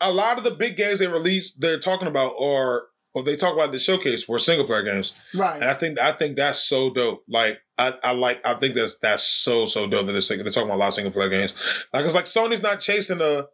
a 0.00 0.12
lot 0.12 0.38
of 0.38 0.44
the 0.44 0.50
big 0.52 0.76
games 0.76 0.98
they 1.00 1.06
release, 1.08 1.52
they're 1.52 1.78
talking 1.80 2.08
about, 2.08 2.34
or 2.38 2.86
or 3.14 3.22
they 3.22 3.36
talk 3.36 3.54
about 3.54 3.72
the 3.72 3.78
showcase 3.78 4.28
were 4.28 4.38
single 4.38 4.66
player 4.66 4.82
games. 4.82 5.14
right. 5.34 5.60
And 5.60 5.64
I 5.70 5.74
think 5.74 5.98
I 6.00 6.12
think 6.12 6.36
that's 6.36 6.60
so 6.60 6.90
dope. 6.90 7.24
Like 7.28 7.58
I, 7.78 7.94
I 8.04 8.12
like 8.12 8.46
I 8.46 8.54
think 8.54 8.74
that's 8.74 8.98
that's 8.98 9.24
so 9.24 9.64
so 9.66 9.86
dope 9.88 10.06
that 10.06 10.12
they're, 10.12 10.36
they're 10.42 10.52
talking 10.52 10.68
about 10.68 10.76
a 10.76 10.78
lot 10.78 10.88
of 10.88 10.94
single 10.94 11.12
player 11.12 11.28
games. 11.30 11.54
Like 11.92 12.04
it's 12.04 12.14
like 12.14 12.26
Sony's 12.26 12.62
not 12.62 12.80
chasing 12.80 13.20
a 13.20 13.46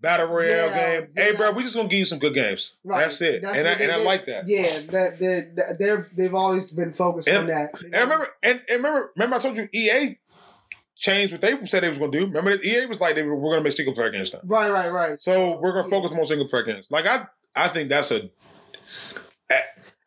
battle 0.00 0.26
royale 0.26 0.68
Yeah, 0.70 1.00
game. 1.00 1.08
Hey, 1.16 1.32
bro, 1.34 1.46
not. 1.46 1.56
we 1.56 1.62
just 1.62 1.76
gonna 1.76 1.88
give 1.88 2.00
you 2.00 2.04
some 2.04 2.18
good 2.18 2.34
games. 2.34 2.76
Right. 2.84 3.00
That's 3.00 3.22
it. 3.22 3.42
That's 3.42 3.56
and 3.56 3.68
I, 3.68 3.74
they 3.76 3.84
and 3.84 3.92
I 3.92 3.96
like 3.96 4.26
that. 4.26 4.46
Yeah, 4.48 4.80
that 4.90 5.76
they're 5.78 6.08
they've 6.14 6.34
always 6.34 6.70
been 6.72 6.92
focused 6.92 7.28
And- 7.28 7.38
on 7.38 7.46
that. 7.46 7.70
And 7.82 7.94
remember 7.94 8.28
and, 8.42 8.60
and 8.68 8.76
remember 8.82 9.12
remember 9.16 9.36
I 9.36 9.38
told 9.38 9.56
you 9.56 9.68
EA 9.72 10.18
changed 10.96 11.32
what 11.32 11.40
they 11.40 11.66
said 11.66 11.82
they 11.82 11.88
was 11.88 11.98
gonna 11.98 12.10
do. 12.10 12.26
Remember 12.26 12.56
that 12.56 12.64
EA 12.64 12.86
was 12.86 13.00
like 13.00 13.14
they 13.14 13.22
were, 13.22 13.36
we're 13.36 13.52
gonna 13.52 13.62
make 13.62 13.74
single 13.74 13.94
player 13.94 14.10
games 14.10 14.32
now. 14.32 14.40
Right, 14.44 14.70
right, 14.70 14.90
right. 14.90 15.20
So 15.20 15.58
we're 15.60 15.72
gonna 15.72 15.90
focus 15.90 16.10
more 16.10 16.20
on 16.20 16.26
single 16.26 16.48
player 16.48 16.64
games. 16.64 16.90
Like 16.90 17.06
I 17.06 17.26
I 17.54 17.68
think 17.68 17.88
that's 17.88 18.10
a 18.10 18.30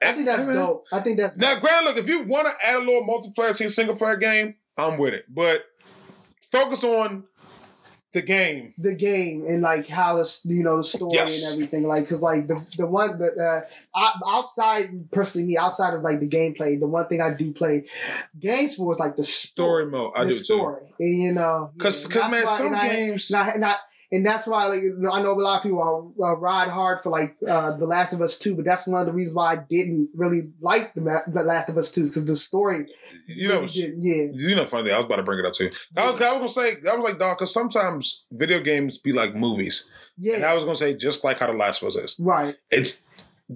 I 0.02 0.14
think 0.14 0.26
that's 0.26 0.46
dope. 0.46 0.86
I 0.92 1.00
think 1.02 1.18
that's 1.18 1.38
Now, 1.38 1.60
Grant, 1.60 1.86
look, 1.86 1.98
if 1.98 2.08
you 2.08 2.24
want 2.24 2.48
to 2.48 2.54
add 2.66 2.78
a 2.78 2.80
little 2.80 3.04
multiplayer 3.04 3.56
to 3.56 3.64
your 3.64 3.72
single 3.72 3.96
player 3.96 4.16
game, 4.16 4.56
I'm 4.78 4.98
with 4.98 5.14
it. 5.14 5.26
But 5.28 5.66
focus 6.52 6.84
on 6.84 7.26
the 8.12 8.22
game. 8.24 8.74
the 8.78 8.95
game 8.95 9.45
and 9.47 9.62
like 9.62 9.88
how 9.88 10.16
the 10.18 10.39
you 10.45 10.64
know 10.64 10.78
the 10.78 10.84
story 10.84 11.12
Yes. 11.14 11.43
and 11.43 11.53
everything 11.53 11.84
like 11.88 12.03
because 12.05 12.22
like 12.22 12.47
the 12.47 12.66
the 12.78 12.88
one 12.88 13.18
that 13.20 13.38
uh, 13.38 13.62
outside 14.28 15.12
personally 15.12 15.47
me 15.47 15.57
outside 15.57 15.93
of 15.93 16.01
like 16.01 16.20
the 16.20 16.28
gameplay 16.28 16.80
the 16.80 16.88
one 16.88 17.07
thing 17.07 17.22
I 17.22 17.34
do 17.34 17.51
play 17.53 17.86
games 18.39 18.76
for 18.76 18.91
is 18.93 18.99
like 18.99 19.16
the 19.16 19.24
Story 19.24 19.86
mode. 19.86 20.14
I 20.16 20.24
the 20.26 20.34
do 20.34 20.39
too. 20.43 20.76
and 20.99 21.22
you 21.22 21.32
know 21.34 21.72
Cause, 21.78 22.07
yeah, 22.10 22.14
cause 22.14 22.22
that's 22.22 22.32
man, 22.32 22.43
why- 22.45 22.51
some 22.57 22.68
and 22.68 22.76
I- 22.78 22.89
games. 22.89 23.32
not, 23.32 23.60
not, 23.60 23.78
and 24.12 24.26
that's 24.26 24.47
why 24.47 24.66
like, 24.66 24.82
I 25.12 25.22
know 25.22 25.32
a 25.32 25.39
lot 25.39 25.57
of 25.57 25.64
people 25.64 26.14
uh, 26.22 26.36
ride 26.38 26.70
hard 26.70 27.01
for 27.01 27.10
like 27.10 27.36
uh, 27.47 27.74
The 27.78 27.86
Last 27.86 28.14
of 28.14 28.22
Us 28.22 28.38
2, 28.39 28.55
but 28.55 28.66
that's 28.66 28.88
one 28.88 28.99
of 29.01 29.07
the 29.07 29.14
reasons 29.14 29.36
why 29.36 29.53
I 29.53 29.55
didn't 29.70 30.10
really 30.16 30.51
like 30.62 30.93
The, 30.95 31.01
Ma- 31.01 31.22
the 31.28 31.43
Last 31.43 31.70
of 31.70 31.78
Us 31.78 31.91
2 31.91 32.05
because 32.07 32.26
the 32.26 32.36
story. 32.36 32.88
you 33.28 33.47
know, 33.47 33.62
really 33.62 33.93
yeah. 33.99 34.24
you 34.34 34.55
know, 34.55 34.66
funny. 34.66 34.86
thing, 34.86 34.93
I 34.93 34.97
was 34.97 35.05
about 35.05 35.18
to 35.18 35.24
bring 35.24 35.39
it 35.39 35.45
up 35.45 35.53
too. 35.53 35.70
I 35.95 36.12
was, 36.12 36.22
I 36.22 36.34
was 36.38 36.55
gonna 36.55 36.72
say, 36.74 36.89
I 36.89 36.95
was 36.95 37.03
like, 37.03 37.20
dog, 37.20 37.38
because 37.38 37.53
sometimes 37.53 38.26
video 38.32 38.60
games 38.62 38.97
be 38.97 39.12
like 39.14 39.36
movies, 39.36 39.89
Yeah. 40.18 40.36
and 40.36 40.45
I 40.45 40.53
was 40.55 40.64
gonna 40.64 40.76
say 40.76 40.95
just 40.95 41.24
like 41.24 41.39
how 41.39 41.47
The 41.47 41.53
Last 41.53 41.82
of 41.82 41.89
Us 41.89 41.95
is. 41.95 42.16
right. 42.20 42.55
It's 42.72 43.01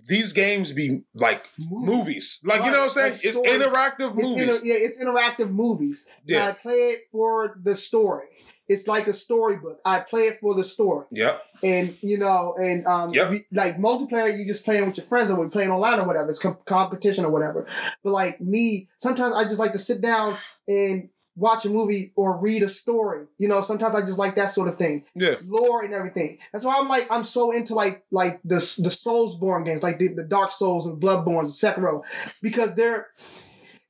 these 0.07 0.33
games 0.33 0.71
be 0.71 1.03
like 1.13 1.47
movies, 1.69 2.39
like 2.43 2.63
you 2.65 2.71
know 2.71 2.79
what 2.79 2.83
I'm 2.85 2.89
saying? 2.89 3.11
Like 3.13 3.25
it's 3.25 3.37
interactive 3.37 4.13
It's 4.17 4.23
movies. 4.23 4.41
inter- 4.43 4.59
yeah, 4.63 4.75
it's 4.75 4.99
interactive 4.99 5.51
movies. 5.51 6.07
Yeah. 6.25 6.47
I 6.47 6.51
play 6.53 6.73
it 6.93 6.99
for 7.11 7.59
the 7.63 7.75
story. 7.75 8.25
It's 8.67 8.87
like 8.87 9.07
a 9.07 9.13
storybook. 9.13 9.79
I 9.85 9.99
play 9.99 10.27
it 10.27 10.39
for 10.39 10.53
the 10.55 10.63
story. 10.63 11.05
yep. 11.11 11.41
and 11.63 11.95
you 12.01 12.17
know, 12.17 12.55
and 12.61 12.85
um, 12.87 13.13
Yep. 13.13 13.29
we- 13.31 13.45
like 13.51 13.77
multiplayer, 13.77 14.37
you 14.37 14.45
just 14.45 14.63
playing 14.65 14.85
with 14.87 14.97
your 14.97 15.05
friends 15.07 15.29
or 15.31 15.35
we're 15.37 15.49
playing 15.49 15.71
online 15.71 15.99
or 15.99 16.07
whatever. 16.07 16.29
It's 16.29 16.39
com- 16.39 16.57
competition 16.65 17.25
or 17.25 17.31
whatever. 17.31 17.67
But 18.03 18.11
like 18.11 18.39
me, 18.41 18.89
sometimes 18.97 19.33
I 19.35 19.43
just 19.43 19.59
like 19.59 19.73
to 19.73 19.79
sit 19.79 20.01
down 20.01 20.37
and 20.67 21.09
watch 21.35 21.65
a 21.65 21.69
movie 21.69 22.13
or 22.15 22.39
read 22.39 22.61
a 22.63 22.69
story. 22.69 23.25
You 23.39 23.47
know, 23.47 23.61
sometimes 23.61 23.95
I 23.95 24.01
just 24.01 24.19
like 24.19 24.35
that 24.35 24.51
sort 24.51 24.67
of 24.67 24.77
thing, 24.77 25.03
Yeah. 25.15 25.35
lore 25.45 25.81
and 25.83 25.93
everything. 25.93 26.37
That's 26.51 26.63
why 26.63 26.75
I'm 26.77 26.87
like 26.87 27.07
I'm 27.09 27.23
so 27.23 27.51
into 27.51 27.73
like 27.73 28.05
like 28.11 28.39
the 28.43 28.55
the 28.55 28.89
Soulsborne 28.89 29.65
games, 29.65 29.81
like 29.83 29.99
the, 29.99 30.09
the 30.09 30.23
Dark 30.23 30.51
Souls 30.51 30.85
and 30.85 31.01
Bloodborne 31.01 31.39
and 31.39 31.47
Sekiro, 31.49 32.03
because 32.41 32.75
they're. 32.75 33.07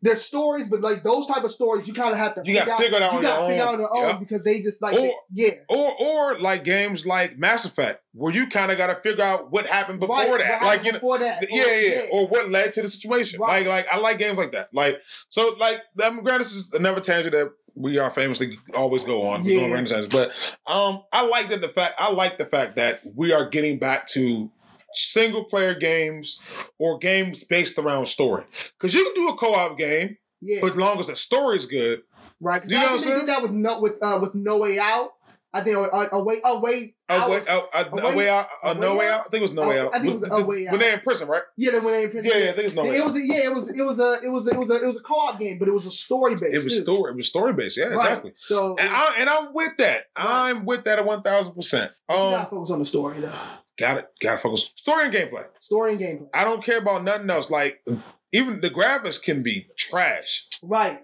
They're 0.03 0.17
stories, 0.17 0.67
but 0.67 0.81
like 0.81 1.01
those 1.01 1.27
type 1.27 1.43
of 1.45 1.51
stories, 1.51 1.87
you 1.87 1.93
kind 1.93 2.11
of 2.11 2.17
have 2.17 2.35
to 2.35 2.41
You 2.43 2.53
gotta 2.55 2.75
figure 2.75 2.97
it 2.97 3.01
out 3.01 3.13
You 3.13 3.17
on 3.19 3.23
gotta 3.23 3.39
your 3.41 3.49
figure 3.49 3.63
own. 3.63 3.67
out 3.69 3.73
on 3.75 3.79
your 3.79 3.95
own 3.97 4.09
Yep. 4.09 4.19
because 4.19 4.43
they 4.43 4.61
just 4.61 4.81
like 4.81 4.99
Or- 4.99 5.13
yeah, 5.33 5.51
Or 5.69 5.93
or 5.97 6.39
like 6.39 6.65
games 6.65 7.05
like 7.05 7.37
Mass 7.39 7.63
Effect, 7.63 8.01
where 8.13 8.33
you 8.33 8.47
kind 8.47 8.69
of 8.71 8.77
got 8.77 8.87
to 8.87 8.95
figure 8.95 9.23
out 9.23 9.49
what 9.51 9.65
happened 9.65 10.01
before 10.01 10.17
Right, 10.17 10.37
that, 10.39 10.45
happened 10.45 10.67
like 10.67 10.83
you 10.85 10.91
know. 10.91 10.99
before 10.99 11.19
that, 11.19 11.41
Th- 11.41 11.51
or- 11.51 11.55
yeah, 11.71 11.93
yeah, 11.95 12.01
or 12.11 12.27
what 12.27 12.49
led 12.51 12.73
to 12.73 12.81
the 12.81 12.89
situation. 12.89 13.39
Right. 13.39 13.65
Like, 13.65 13.85
like 13.87 13.95
I 13.95 13.99
like 13.99 14.17
games 14.17 14.37
like 14.37 14.51
that. 14.51 14.67
Like, 14.73 15.01
so, 15.29 15.55
like, 15.57 15.79
I 16.03 16.09
mean, 16.09 16.21
granted, 16.21 16.45
this 16.45 16.53
is 16.53 16.69
another 16.73 16.99
tangent 16.99 17.33
that 17.33 17.51
we 17.75 17.97
are 17.97 18.11
famously 18.11 18.59
always 18.75 19.03
go 19.03 19.23
on. 19.23 19.41
We 19.41 19.55
go 19.55 19.63
on 19.63 19.69
Yeah. 19.69 19.75
random 19.75 20.07
but 20.11 20.31
um, 20.67 21.01
I 21.11 21.25
like 21.25 21.47
that 21.49 21.61
the 21.61 21.69
fact 21.69 21.95
I 21.97 22.11
like 22.11 22.37
the 22.37 22.45
fact 22.45 22.75
that 22.75 23.01
we 23.15 23.31
are 23.33 23.47
getting 23.49 23.79
back 23.79 24.05
to 24.09 24.51
single 24.95 25.43
player 25.45 25.75
games 25.75 26.39
or 26.79 26.97
games 26.97 27.43
based 27.43 27.77
around 27.77 28.07
story. 28.07 28.43
Because 28.79 28.93
you 28.93 29.03
can 29.03 29.13
do 29.15 29.29
a 29.29 29.35
co 29.35 29.53
op 29.53 29.77
game, 29.77 30.17
yeah. 30.41 30.59
but 30.61 30.71
as 30.71 30.77
long 30.77 30.99
as 30.99 31.07
the 31.07 31.15
story's 31.15 31.65
good, 31.65 32.01
Right. 32.39 32.61
You 32.67 32.77
I 32.77 32.83
know 32.85 32.91
what 32.93 33.03
they 33.05 33.13
I'm 33.13 33.19
did 33.19 33.29
that 33.29 33.41
with 33.41 33.51
no 33.51 33.79
with 33.79 34.03
uh 34.03 34.19
with 34.21 34.35
No 34.35 34.57
Way 34.57 34.77
Out. 34.77 35.11
I 35.53 35.61
think 35.61 35.77
a, 35.77 36.09
a 36.11 36.21
way 36.23 36.41
a 36.43 36.59
way 36.59 36.95
a 37.07 37.13
out 37.13 37.29
way, 37.29 37.41
a, 37.47 37.53
a, 37.57 37.61
A 37.73 38.11
a 38.11 38.17
Way- 38.17 38.27
out, 38.27 38.47
a 38.63 38.71
A 38.71 38.73
no 38.73 38.97
Way 38.97 39.07
Out? 39.07 39.19
out. 39.19 39.25
I 39.27 39.29
think 39.29 39.35
it 39.35 39.41
was 39.43 39.53
no 39.53 39.63
Oh, 39.63 39.69
way 39.69 39.79
out. 39.79 39.95
I 39.95 39.99
think 39.99 40.15
it 40.15 40.19
was 40.19 40.29
When- 40.29 40.41
A 40.41 40.45
Way 40.45 40.65
when 40.65 40.79
they're 40.79 40.93
in 40.95 40.99
prison, 41.01 41.27
right? 41.29 41.43
yeah 41.57 41.71
they 41.71 41.79
when 41.79 41.93
they 41.93 42.03
in 42.05 42.09
prison. 42.11 42.31
Yeah, 42.33 42.37
yeah, 42.43 42.49
I 42.49 42.53
think 42.53 42.65
it's 42.65 42.73
no 42.75 42.81
way 42.83 42.97
it 42.97 43.01
out. 43.01 43.05
was 43.05 43.15
a, 43.15 43.19
yeah 43.25 43.43
it 43.45 43.53
was 43.53 43.69
it 43.69 43.83
was 43.85 43.99
a 43.99 44.19
it 44.23 44.29
was 44.29 44.47
a, 44.47 44.51
it 44.51 44.57
was 44.59 44.69
a, 44.71 44.73
it 44.83 44.87
was 44.87 44.97
a 44.97 45.01
co-op 45.01 45.39
game 45.39 45.57
but 45.59 45.67
it 45.69 45.71
was 45.71 45.85
a 45.85 45.91
story 45.91 46.35
based. 46.35 46.53
It 46.55 46.63
was 46.65 46.75
too. 46.77 46.83
story. 46.83 47.11
It 47.11 47.15
was 47.17 47.27
story 47.27 47.53
based. 47.53 47.77
Yeah, 47.77 47.85
Right. 47.85 47.93
exactly. 48.01 48.31
So 48.35 48.75
And 48.77 48.89
I 48.91 49.15
and 49.19 49.29
I'm 49.29 49.53
with 49.53 49.77
that. 49.77 50.05
I'm 50.17 50.65
with 50.65 50.83
that 50.85 50.99
at 50.99 51.05
one 51.05 51.21
thousand 51.21 51.53
percent. 51.53 51.91
you 52.09 52.15
Um, 52.15 52.31
gotta 52.31 52.49
focus 52.49 52.71
on 52.71 52.79
the 52.79 52.85
story 52.85 53.19
though. 53.21 53.31
Got 53.77 53.97
it. 53.97 54.07
Got 54.21 54.33
to 54.33 54.37
focus 54.39 54.69
story 54.75 55.05
and 55.05 55.13
gameplay. 55.13 55.45
Story 55.59 55.93
and 55.93 56.01
gameplay. 56.01 56.29
I 56.33 56.43
don't 56.43 56.63
care 56.63 56.79
about 56.79 57.03
nothing 57.03 57.29
else. 57.29 57.49
Like 57.49 57.85
even 58.31 58.61
the 58.61 58.69
graphics 58.69 59.21
can 59.21 59.43
be 59.43 59.67
trash. 59.77 60.47
Right. 60.61 61.01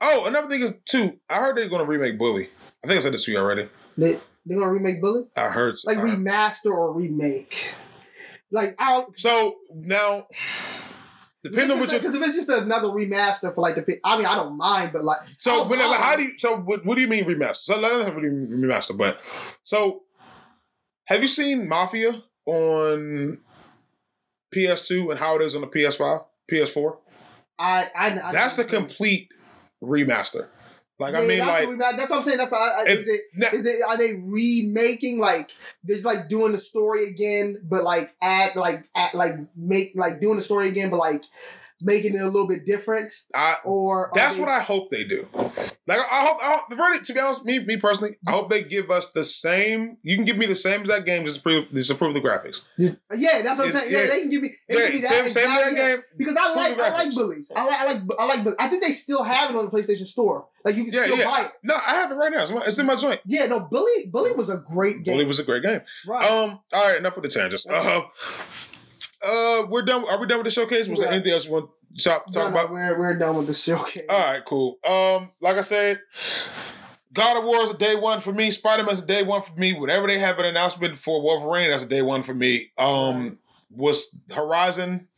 Oh, 0.00 0.24
another 0.26 0.48
thing 0.48 0.62
is 0.62 0.74
too. 0.84 1.18
I 1.28 1.36
heard 1.36 1.56
they're 1.56 1.68
to 1.68 1.84
remake 1.84 2.18
Bully. 2.18 2.48
I 2.82 2.86
think 2.86 2.98
I 2.98 3.00
said 3.00 3.12
this 3.12 3.24
to 3.24 3.32
you 3.32 3.38
already. 3.38 3.68
They 3.98 4.18
they're 4.46 4.58
gonna 4.58 4.72
remake 4.72 5.00
Bully 5.00 5.24
I 5.36 5.48
heard. 5.48 5.76
like 5.84 5.98
I 5.98 6.00
heard. 6.00 6.18
remaster 6.18 6.72
or 6.72 6.92
remake. 6.92 7.74
Like 8.50 8.74
I 8.78 8.92
don't. 8.92 9.18
So 9.18 9.56
now, 9.74 10.26
depending 11.42 11.72
on 11.72 11.80
what 11.80 11.90
because 11.90 12.14
if 12.14 12.22
it's 12.22 12.34
just 12.34 12.48
another 12.48 12.88
remaster 12.88 13.54
for 13.54 13.60
like 13.60 13.76
the 13.76 14.00
I 14.02 14.16
mean 14.16 14.26
I 14.26 14.34
don't 14.36 14.56
mind 14.56 14.92
but 14.92 15.04
like 15.04 15.20
So 15.38 15.66
when, 15.68 15.78
don't 15.78 15.94
how 15.94 16.16
do 16.16 16.22
you? 16.22 16.38
So 16.38 16.56
what, 16.56 16.84
what 16.84 16.94
do 16.94 17.00
you 17.00 17.08
mean 17.08 17.24
remaster? 17.24 17.56
So 17.56 17.78
let 17.78 17.92
us 17.92 18.06
have 18.06 18.16
do 18.16 18.22
you 18.22 18.32
mean 18.32 18.62
remaster. 18.62 18.96
But 18.96 19.22
so, 19.64 20.02
have 21.10 21.22
you 21.22 21.28
seen 21.28 21.68
Mafia 21.68 22.22
on 22.46 23.38
PS2 24.54 25.10
and 25.10 25.18
how 25.18 25.36
it 25.36 25.42
is 25.42 25.54
on 25.54 25.60
the 25.60 25.66
PS5, 25.66 26.24
PS4? 26.50 26.96
I 27.58 27.88
I, 27.94 28.06
I 28.28 28.32
That's 28.32 28.58
a 28.58 28.64
complete 28.64 29.28
remaster. 29.82 30.48
Like 30.98 31.14
I 31.14 31.20
mean, 31.26 31.38
that's 31.38 31.48
like 31.48 31.66
what 31.66 31.70
we- 31.70 31.76
that's 31.78 32.10
what 32.10 32.16
I'm 32.18 32.22
saying. 32.22 32.38
That's 32.38 32.52
I, 32.52 32.56
I, 32.56 32.84
If- 32.86 32.98
is, 33.00 33.08
it, 33.08 33.20
now- 33.34 33.48
is 33.52 33.66
it 33.66 33.82
are 33.82 33.96
they 33.96 34.14
remaking 34.14 35.18
like 35.18 35.50
they're 35.82 35.96
just 35.96 36.06
like 36.06 36.28
doing 36.28 36.52
the 36.52 36.58
story 36.58 37.08
again, 37.08 37.58
but 37.62 37.84
like 37.84 38.14
add 38.22 38.54
like 38.56 38.88
add, 38.94 39.14
like 39.14 39.32
make 39.56 39.92
like 39.94 40.20
doing 40.20 40.36
the 40.36 40.42
story 40.42 40.68
again, 40.68 40.90
but 40.90 40.98
like 40.98 41.24
making 41.82 42.14
it 42.14 42.20
a 42.20 42.26
little 42.26 42.46
bit 42.48 42.64
different, 42.66 43.12
I 43.34 43.56
or 43.64 44.10
That's 44.14 44.34
they- 44.34 44.40
what 44.40 44.50
I 44.50 44.60
hope 44.60 44.90
they 44.90 45.04
do. 45.04 45.26
Like 45.86 45.98
I 45.98 46.24
hope, 46.26 46.38
I 46.42 46.52
hope 46.54 46.70
the 46.70 46.76
verdict. 46.76 47.06
To 47.06 47.14
be 47.14 47.20
honest, 47.20 47.44
me, 47.44 47.58
me 47.64 47.76
personally, 47.76 48.16
I 48.26 48.32
hope 48.32 48.48
they 48.50 48.62
give 48.62 48.90
us 48.90 49.10
the 49.12 49.24
same. 49.24 49.96
You 50.02 50.14
can 50.16 50.24
give 50.24 50.36
me 50.38 50.46
the 50.46 50.54
same 50.54 50.82
exact 50.82 51.04
game, 51.06 51.24
just 51.24 51.38
approve, 51.40 51.64
just 51.72 51.90
improve 51.90 52.14
the 52.14 52.20
graphics. 52.20 52.62
Just, 52.78 52.96
yeah, 53.16 53.42
that's 53.42 53.58
what 53.58 53.66
I'm 53.68 53.72
saying. 53.72 53.92
Yeah, 53.92 54.02
yeah. 54.02 54.06
they 54.08 54.20
can 54.20 54.30
give 54.30 54.42
me, 54.42 54.52
they 54.68 54.74
Yeah, 54.76 54.86
can 54.90 54.92
give 54.92 55.02
me 55.02 55.08
same, 55.08 55.24
that 55.24 55.32
same 55.32 55.50
exact 55.50 55.76
game. 55.76 56.02
because 56.16 56.36
I 56.38 56.54
like 56.54 56.78
I 56.78 56.90
like 56.92 57.14
bullies. 57.14 57.50
I 57.56 57.64
like 57.64 57.80
I 57.80 57.84
like 57.86 58.02
I 58.18 58.26
like 58.26 58.44
bullies. 58.44 58.56
I 58.60 58.68
think 58.68 58.84
they 58.84 58.92
still 58.92 59.22
have 59.24 59.50
it 59.50 59.56
on 59.56 59.64
the 59.64 59.70
PlayStation 59.70 60.06
Store. 60.06 60.46
Like 60.64 60.76
you 60.76 60.84
can 60.84 60.92
Yeah, 60.94 61.04
still 61.06 61.18
yeah. 61.18 61.24
buy 61.24 61.40
it. 61.46 61.52
No, 61.64 61.74
I 61.74 61.94
have 61.94 62.10
it 62.12 62.14
right 62.14 62.30
now. 62.30 62.42
It's 62.42 62.50
in 62.50 62.56
my, 62.56 62.64
it's 62.64 62.78
in 62.78 62.86
my 62.86 62.96
joint. 62.96 63.20
Yeah, 63.26 63.46
no, 63.46 63.60
bully 63.60 64.06
bully 64.12 64.32
was 64.32 64.48
a 64.50 64.58
great 64.58 65.02
game. 65.02 65.14
Bully 65.14 65.24
was 65.26 65.38
a 65.40 65.44
great 65.44 65.62
game. 65.62 65.80
right. 66.06 66.24
Um. 66.30 66.60
All 66.72 66.84
right, 66.86 66.98
enough 66.98 67.16
with 67.16 67.24
the 67.24 67.30
tangents. 67.30 67.66
Uh, 67.66 68.02
uh, 69.24 69.66
we're 69.68 69.82
done. 69.82 70.04
Are 70.08 70.20
we 70.20 70.26
done 70.26 70.38
with 70.38 70.46
the 70.46 70.50
showcase? 70.50 70.88
Was 70.88 71.00
there 71.00 71.10
anything 71.10 71.32
else 71.32 71.46
you 71.46 71.52
want 71.52 71.70
to 71.96 72.02
talk, 72.02 72.26
talk 72.26 72.34
no, 72.34 72.46
about? 72.48 72.72
we're 72.72 72.98
we're 72.98 73.14
done 73.14 73.36
with 73.36 73.46
the 73.46 73.54
showcase. 73.54 74.04
All 74.08 74.18
right, 74.18 74.44
cool. 74.44 74.78
Um, 74.84 75.30
like 75.40 75.56
I 75.56 75.62
said, 75.62 76.00
God 77.12 77.38
of 77.38 77.44
War 77.44 77.62
is 77.64 77.70
a 77.70 77.76
day 77.78 77.96
one 77.96 78.20
for 78.20 78.32
me. 78.32 78.50
Spider 78.50 78.84
Man's 78.84 79.02
a 79.02 79.06
day 79.06 79.22
one 79.22 79.42
for 79.42 79.54
me. 79.54 79.74
Whatever 79.74 80.06
they 80.06 80.18
have 80.18 80.38
an 80.38 80.44
announcement 80.44 80.98
for 80.98 81.22
Wolverine, 81.22 81.70
that's 81.70 81.82
a 81.82 81.88
day 81.88 82.02
one 82.02 82.22
for 82.22 82.34
me. 82.34 82.68
Um, 82.78 83.38
was 83.70 84.16
Horizon 84.30 85.08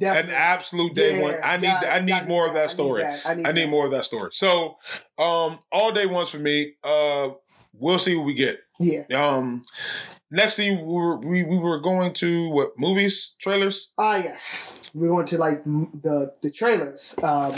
an 0.00 0.30
absolute 0.30 0.94
day 0.94 1.16
Yeah, 1.18 1.22
one? 1.22 1.34
I 1.42 1.56
need 1.56 1.66
yeah, 1.66 1.90
I 1.92 2.00
need 2.00 2.08
yeah, 2.08 2.26
more 2.26 2.46
of 2.46 2.52
I 2.52 2.54
that 2.54 2.66
need 2.66 2.70
story. 2.70 3.02
that. 3.02 3.20
I 3.24 3.34
need, 3.34 3.46
I 3.46 3.52
need 3.52 3.70
more 3.70 3.86
of 3.86 3.92
that 3.92 4.04
story. 4.04 4.30
So, 4.32 4.76
um, 5.18 5.58
all 5.72 5.92
day 5.92 6.06
ones 6.06 6.30
for 6.30 6.38
me. 6.38 6.74
Uh, 6.82 7.30
we'll 7.72 7.98
see 7.98 8.14
what 8.16 8.24
we 8.26 8.34
get. 8.34 8.60
Yeah. 8.78 9.04
Um, 9.14 9.62
next 10.30 10.56
thing 10.56 10.78
we 10.86 10.92
were 10.92 11.16
we, 11.18 11.42
we 11.42 11.56
were 11.58 11.80
going 11.80 12.12
to 12.14 12.50
what 12.50 12.72
movies 12.78 13.34
trailers 13.40 13.90
Ah, 13.98 14.16
yes. 14.16 14.74
We're 14.94 15.08
going 15.08 15.26
to 15.26 15.38
like 15.38 15.64
the 15.64 16.32
the 16.42 16.50
trailers. 16.50 17.14
Um, 17.22 17.54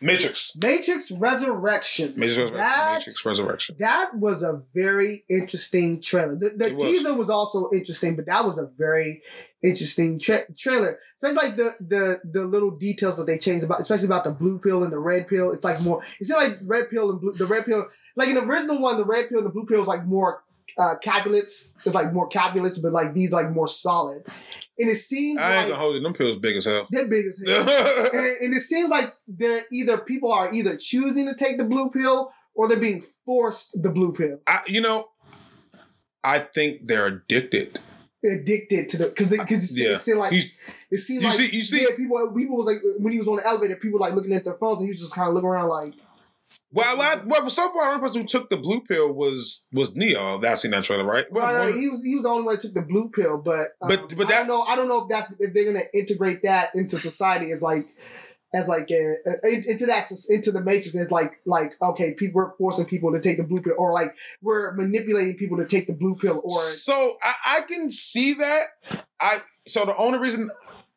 Matrix 0.00 0.52
Matrix 0.60 1.10
Resurrection. 1.10 2.12
Matrix, 2.16 2.50
That, 2.52 2.94
Matrix 2.94 3.24
Resurrection. 3.26 3.76
that 3.78 4.14
was 4.16 4.42
a 4.42 4.62
very 4.74 5.24
interesting 5.28 6.00
trailer. 6.00 6.36
The, 6.36 6.50
the 6.50 6.74
was. 6.74 6.82
teaser 6.88 7.14
was 7.14 7.30
also 7.30 7.70
interesting, 7.72 8.16
but 8.16 8.26
that 8.26 8.44
was 8.44 8.58
a 8.58 8.66
very 8.78 9.22
interesting 9.62 10.18
tra- 10.18 10.44
trailer. 10.56 10.98
Especially 11.22 11.48
like 11.48 11.56
the 11.56 11.74
the 11.80 12.20
the 12.30 12.44
little 12.46 12.70
details 12.70 13.16
that 13.16 13.26
they 13.26 13.38
changed 13.38 13.64
about, 13.64 13.80
especially 13.80 14.06
about 14.06 14.24
the 14.24 14.32
blue 14.32 14.58
pill 14.58 14.82
and 14.84 14.92
the 14.92 14.98
red 14.98 15.26
pill. 15.26 15.52
It's 15.52 15.64
like 15.64 15.80
more. 15.80 16.02
It's 16.20 16.30
like 16.30 16.58
red 16.64 16.90
pill 16.90 17.10
and 17.10 17.20
blue. 17.20 17.32
The 17.32 17.46
red 17.46 17.64
pill, 17.64 17.86
like 18.16 18.28
in 18.28 18.34
the 18.34 18.42
original 18.44 18.78
one, 18.80 18.98
the 18.98 19.04
red 19.06 19.28
pill 19.30 19.38
and 19.38 19.46
the 19.46 19.50
blue 19.52 19.66
pill 19.66 19.80
was 19.80 19.88
like 19.88 20.04
more 20.04 20.42
uh 20.78 20.94
capulates. 21.02 21.70
It's 21.84 21.94
like 21.94 22.12
more 22.12 22.26
capulates, 22.28 22.78
but 22.78 22.92
like 22.92 23.14
these 23.14 23.32
like 23.32 23.50
more 23.50 23.68
solid. 23.68 24.24
And 24.78 24.90
it 24.90 24.96
seems 24.96 25.38
I 25.38 25.48
ain't 25.50 25.56
like 25.56 25.68
gonna 25.68 25.80
hold 25.80 25.96
it. 25.96 26.02
Them 26.02 26.14
pills 26.14 26.36
big 26.38 26.56
as 26.56 26.64
hell. 26.64 26.88
they're 26.90 27.06
big 27.06 27.26
as 27.26 27.40
hell. 27.46 27.62
and, 28.12 28.36
and 28.40 28.54
it 28.56 28.60
seems 28.60 28.88
like 28.88 29.12
they're 29.28 29.62
either 29.72 29.98
people 29.98 30.32
are 30.32 30.52
either 30.52 30.76
choosing 30.76 31.26
to 31.26 31.34
take 31.34 31.58
the 31.58 31.64
blue 31.64 31.90
pill 31.90 32.32
or 32.54 32.68
they're 32.68 32.78
being 32.80 33.04
forced 33.24 33.70
the 33.82 33.90
blue 33.90 34.12
pill, 34.12 34.38
I, 34.46 34.60
you 34.66 34.80
know, 34.80 35.08
I 36.22 36.38
think 36.40 36.86
they're 36.86 37.06
addicted. 37.06 37.80
addicted 38.24 38.88
to 38.90 38.96
the 38.98 39.06
because 39.08 39.30
because 39.30 39.78
Yeah. 39.78 39.94
it 39.94 39.98
seemed 40.00 40.18
like 40.18 40.32
He's- 40.32 40.50
it 40.90 40.98
seemed 40.98 41.22
you 41.22 41.28
like 41.28 41.38
see- 41.38 41.56
you 41.56 41.64
see- 41.64 41.82
yeah, 41.82 41.96
people 41.96 42.32
people 42.36 42.56
was 42.56 42.66
like 42.66 42.78
when 42.98 43.12
he 43.12 43.18
was 43.18 43.28
on 43.28 43.36
the 43.36 43.46
elevator, 43.46 43.76
people 43.76 43.98
like 44.00 44.14
looking 44.14 44.32
at 44.32 44.44
their 44.44 44.54
phones 44.54 44.78
and 44.78 44.86
he 44.86 44.92
was 44.92 45.00
just 45.00 45.14
kind 45.14 45.28
of 45.28 45.34
looking 45.34 45.48
around 45.48 45.68
like 45.68 45.94
Well, 46.74 47.00
I, 47.00 47.20
well, 47.24 47.48
so 47.48 47.72
far, 47.72 47.84
the 47.84 47.88
only 47.90 48.00
person 48.00 48.20
who 48.22 48.26
took 48.26 48.50
the 48.50 48.56
blue 48.56 48.80
pill 48.80 49.14
was 49.14 49.64
was 49.72 49.94
Neo. 49.94 50.38
That's 50.38 50.62
seen 50.62 50.72
that 50.72 50.82
trailer, 50.84 51.04
right? 51.04 51.24
Well, 51.30 51.46
right, 51.46 51.70
right, 51.70 51.74
he 51.80 51.88
was 51.88 52.02
he 52.02 52.14
was 52.16 52.24
the 52.24 52.28
only 52.28 52.42
one 52.42 52.56
that 52.56 52.62
took 52.62 52.74
the 52.74 52.82
blue 52.82 53.10
pill, 53.10 53.38
but 53.38 53.68
um, 53.80 53.88
But- 53.88 54.16
but 54.16 54.26
I 54.26 54.30
that- 54.30 54.38
don't 54.38 54.48
know 54.48 54.62
I 54.62 54.74
don't 54.76 54.88
know 54.88 55.02
if 55.02 55.08
that's 55.08 55.32
if 55.38 55.54
they're 55.54 55.64
gonna 55.72 55.84
integrate 55.94 56.42
that 56.42 56.70
into 56.74 56.98
society 56.98 57.52
as 57.52 57.62
like 57.62 57.94
as 58.52 58.68
like 58.68 58.88
a, 58.90 59.14
a- 59.44 59.70
into 59.70 59.86
that 59.86 60.10
into 60.28 60.52
the 60.52 60.60
matrix 60.60 60.94
as 60.96 61.10
like 61.10 61.40
like 61.46 61.72
okay 61.82 62.14
people 62.14 62.40
we're 62.40 62.56
forcing 62.56 62.84
people 62.86 63.12
to 63.12 63.20
take 63.20 63.36
the 63.36 63.42
blue 63.44 63.60
pill 63.60 63.74
or 63.78 63.92
like 63.92 64.14
we're 64.42 64.72
manipulating 64.74 65.36
people 65.36 65.56
to 65.58 65.66
take 65.66 65.86
the 65.86 65.92
blue 65.92 66.16
pill 66.16 66.40
or 66.44 66.60
so 66.60 67.16
I, 67.22 67.58
I 67.58 67.60
can 67.62 67.90
see 67.90 68.34
that. 68.34 68.66
I 69.20 69.40
so 69.66 69.84
the 69.84 69.96
only 69.96 70.18
reason 70.18 70.50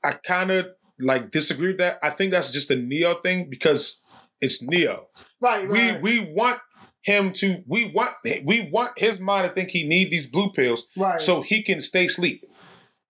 I 0.03 0.13
kind 0.13 0.51
of 0.51 0.67
like 0.99 1.29
disagree 1.31 1.67
with 1.67 1.77
that, 1.77 1.99
I 2.01 2.09
think 2.09 2.31
that's 2.31 2.51
just 2.51 2.71
a 2.71 2.75
Neo 2.75 3.13
thing 3.15 3.49
because 3.49 4.01
it's 4.41 4.61
Neo. 4.63 5.07
Right 5.41 5.67
We 5.69 5.91
right 5.91 6.01
we 6.01 6.19
want 6.33 6.59
him 7.01 7.31
to 7.33 7.63
we 7.67 7.91
want 7.91 8.11
we 8.43 8.69
want 8.71 8.97
his 8.97 9.19
mind 9.19 9.47
to 9.47 9.53
think 9.53 9.69
he 9.71 9.87
need 9.87 10.11
these 10.11 10.27
blue 10.27 10.51
pills 10.51 10.85
right 10.97 11.21
so 11.21 11.41
he 11.41 11.63
can 11.63 11.79
stay 11.79 12.05
asleep. 12.05 12.43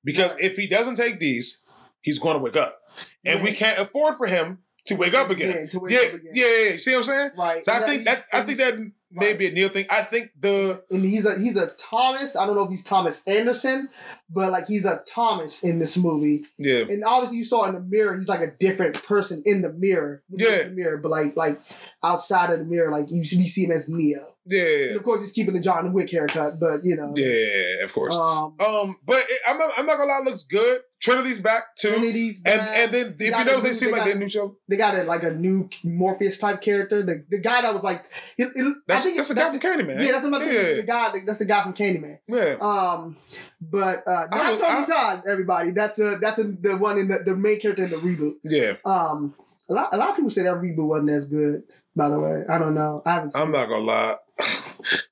Because 0.03 0.34
Right. 0.36 0.43
if 0.43 0.55
he 0.55 0.67
doesn't 0.67 0.95
take 0.95 1.19
these, 1.19 1.61
he's 2.01 2.19
going 2.19 2.36
to 2.38 2.41
wake 2.41 2.55
up, 2.55 2.80
and 3.25 3.43
we 3.43 3.51
can't 3.51 3.78
afford 3.80 4.15
for 4.15 4.25
him 4.28 4.59
to 4.86 4.95
wake 4.95 5.13
up 5.13 5.30
again. 5.30 5.63
Yeah, 5.65 5.69
to 5.71 5.80
wake 5.80 5.91
Yeah, 5.91 5.97
up 5.99 6.03
yeah, 6.05 6.15
again. 6.15 6.32
yeah, 6.34 6.45
yeah. 6.65 6.71
You 6.73 6.78
see 6.78 6.91
what 6.91 6.97
I'm 6.97 7.03
saying? 7.03 7.32
right 7.38 7.65
So 7.65 7.73
I 7.73 7.80
think 7.82 8.03
that 8.05 8.25
I 8.32 8.41
think 8.43 8.57
that 8.59 8.75
may 9.11 9.33
be 9.33 9.47
a 9.47 9.51
Neo 9.51 9.69
thing. 9.69 9.85
I 9.89 10.01
think 10.03 10.31
the 10.39 10.83
and 10.89 11.03
he's 11.03 11.25
a 11.25 11.37
he's 11.39 11.55
a 11.55 11.67
Thomas. 11.67 12.35
I 12.35 12.45
don't 12.45 12.55
know 12.55 12.63
if 12.63 12.69
he's 12.69 12.83
Thomas 12.83 13.23
Anderson, 13.27 13.89
but 14.29 14.51
like 14.51 14.67
he's 14.67 14.85
a 14.85 15.01
Thomas 15.07 15.63
in 15.63 15.79
this 15.79 15.97
movie. 15.97 16.45
yeah 16.57 16.83
And 16.89 17.03
obviously, 17.03 17.37
you 17.37 17.45
saw 17.45 17.65
in 17.65 17.75
the 17.75 17.81
mirror, 17.81 18.15
he's 18.15 18.29
like 18.29 18.41
a 18.41 18.51
different 18.51 19.01
person 19.03 19.41
in 19.45 19.61
the 19.61 19.73
mirror. 19.73 20.23
Yeah. 20.29 20.61
in 20.61 20.69
the 20.69 20.75
mirror, 20.75 20.97
but 20.97 21.09
like 21.09 21.35
like 21.35 21.59
outside 22.03 22.51
of 22.51 22.59
the 22.59 22.65
mirror, 22.65 22.91
like 22.91 23.09
you 23.09 23.17
you 23.17 23.23
see 23.47 23.65
him 23.65 23.71
as 23.71 23.89
Neo. 23.89 24.35
Yeah 24.49 24.87
And 24.87 24.95
of 24.97 25.03
course, 25.03 25.21
he's 25.21 25.31
keeping 25.31 25.53
the 25.53 25.59
John 25.59 25.91
Wick 25.93 26.09
haircut, 26.11 26.59
but 26.59 26.83
you 26.83 26.95
know, 26.95 27.13
yeah 27.15 27.83
of 27.83 27.93
course. 27.93 28.13
Um, 28.15 28.55
Um, 28.59 28.97
but 29.05 29.19
it, 29.29 29.39
I'm 29.47 29.57
not, 29.57 29.71
I'm 29.77 29.85
not 29.85 29.97
gonna 29.97 30.09
lie, 30.11 30.19
it 30.19 30.25
looks 30.25 30.43
good. 30.43 30.81
Trinity's 30.99 31.39
back 31.39 31.75
too, 31.77 31.89
Trinity's 31.89 32.37
and 32.45 32.59
back. 32.59 32.77
and 32.77 32.91
then 32.91 33.15
They 33.19 33.25
if 33.27 33.37
you 33.37 33.45
notice, 33.45 33.63
they 33.63 33.73
seem 33.73 33.91
like 33.91 33.99
got- 33.99 34.05
their 34.05 34.15
new 34.15 34.29
show. 34.29 34.57
they 34.67 34.77
got 34.77 34.95
a, 34.95 35.03
like 35.03 35.23
a 35.23 35.31
new 35.31 35.69
Morpheus 35.83 36.37
type 36.39 36.61
character. 36.61 37.03
The 37.03 37.23
the 37.29 37.39
guy 37.39 37.61
that 37.61 37.73
was 37.73 37.83
like, 37.83 38.03
it, 38.37 38.49
it, 38.55 38.77
That's 38.87 39.01
I 39.01 39.03
think 39.03 39.17
that's 39.17 39.29
the 39.29 39.35
guy 39.35 39.49
from 39.51 39.59
Candyman. 39.59 40.03
Yeah, 40.03 40.11
that's 40.13 40.23
what 40.25 40.41
I'm. 40.41 40.47
Yeah. 40.47 40.73
The 40.73 40.83
guy, 40.87 41.11
that's 41.25 41.37
the 41.39 41.45
guy 41.45 41.61
from 41.63 41.73
Candyman. 41.73 42.17
Yeah, 42.27 42.55
Um, 42.59 43.15
but 43.61 44.07
uh, 44.07 44.27
not 44.31 44.51
was- 44.53 44.61
Tony 44.61 44.79
I- 44.81 44.85
Todd. 44.85 45.23
Everybody, 45.27 45.71
that's 45.71 45.99
a 45.99 46.17
that's 46.19 46.39
a, 46.39 46.45
the 46.45 46.77
one 46.77 46.97
in 46.97 47.07
the, 47.09 47.19
the 47.25 47.35
main 47.37 47.59
character 47.59 47.83
in 47.83 47.91
the 47.91 47.97
reboot. 47.97 48.33
yeah. 48.43 48.77
Um, 48.85 49.35
a 49.69 49.73
lot 49.73 49.89
a 49.93 49.97
lot 49.97 50.09
of 50.09 50.15
people 50.15 50.29
say 50.31 50.43
that 50.43 50.53
reboot 50.55 50.87
wasn't 50.87 51.09
as 51.11 51.27
good. 51.27 51.63
By 51.95 52.09
the 52.09 52.19
way, 52.19 52.43
I 52.49 52.57
don't 52.57 52.73
know. 52.73 53.01
I 53.05 53.13
haven't. 53.15 53.29
Seen 53.31 53.41
I'm 53.41 53.51
not 53.51 53.69
gonna 53.69 53.83
lie. 53.83 54.15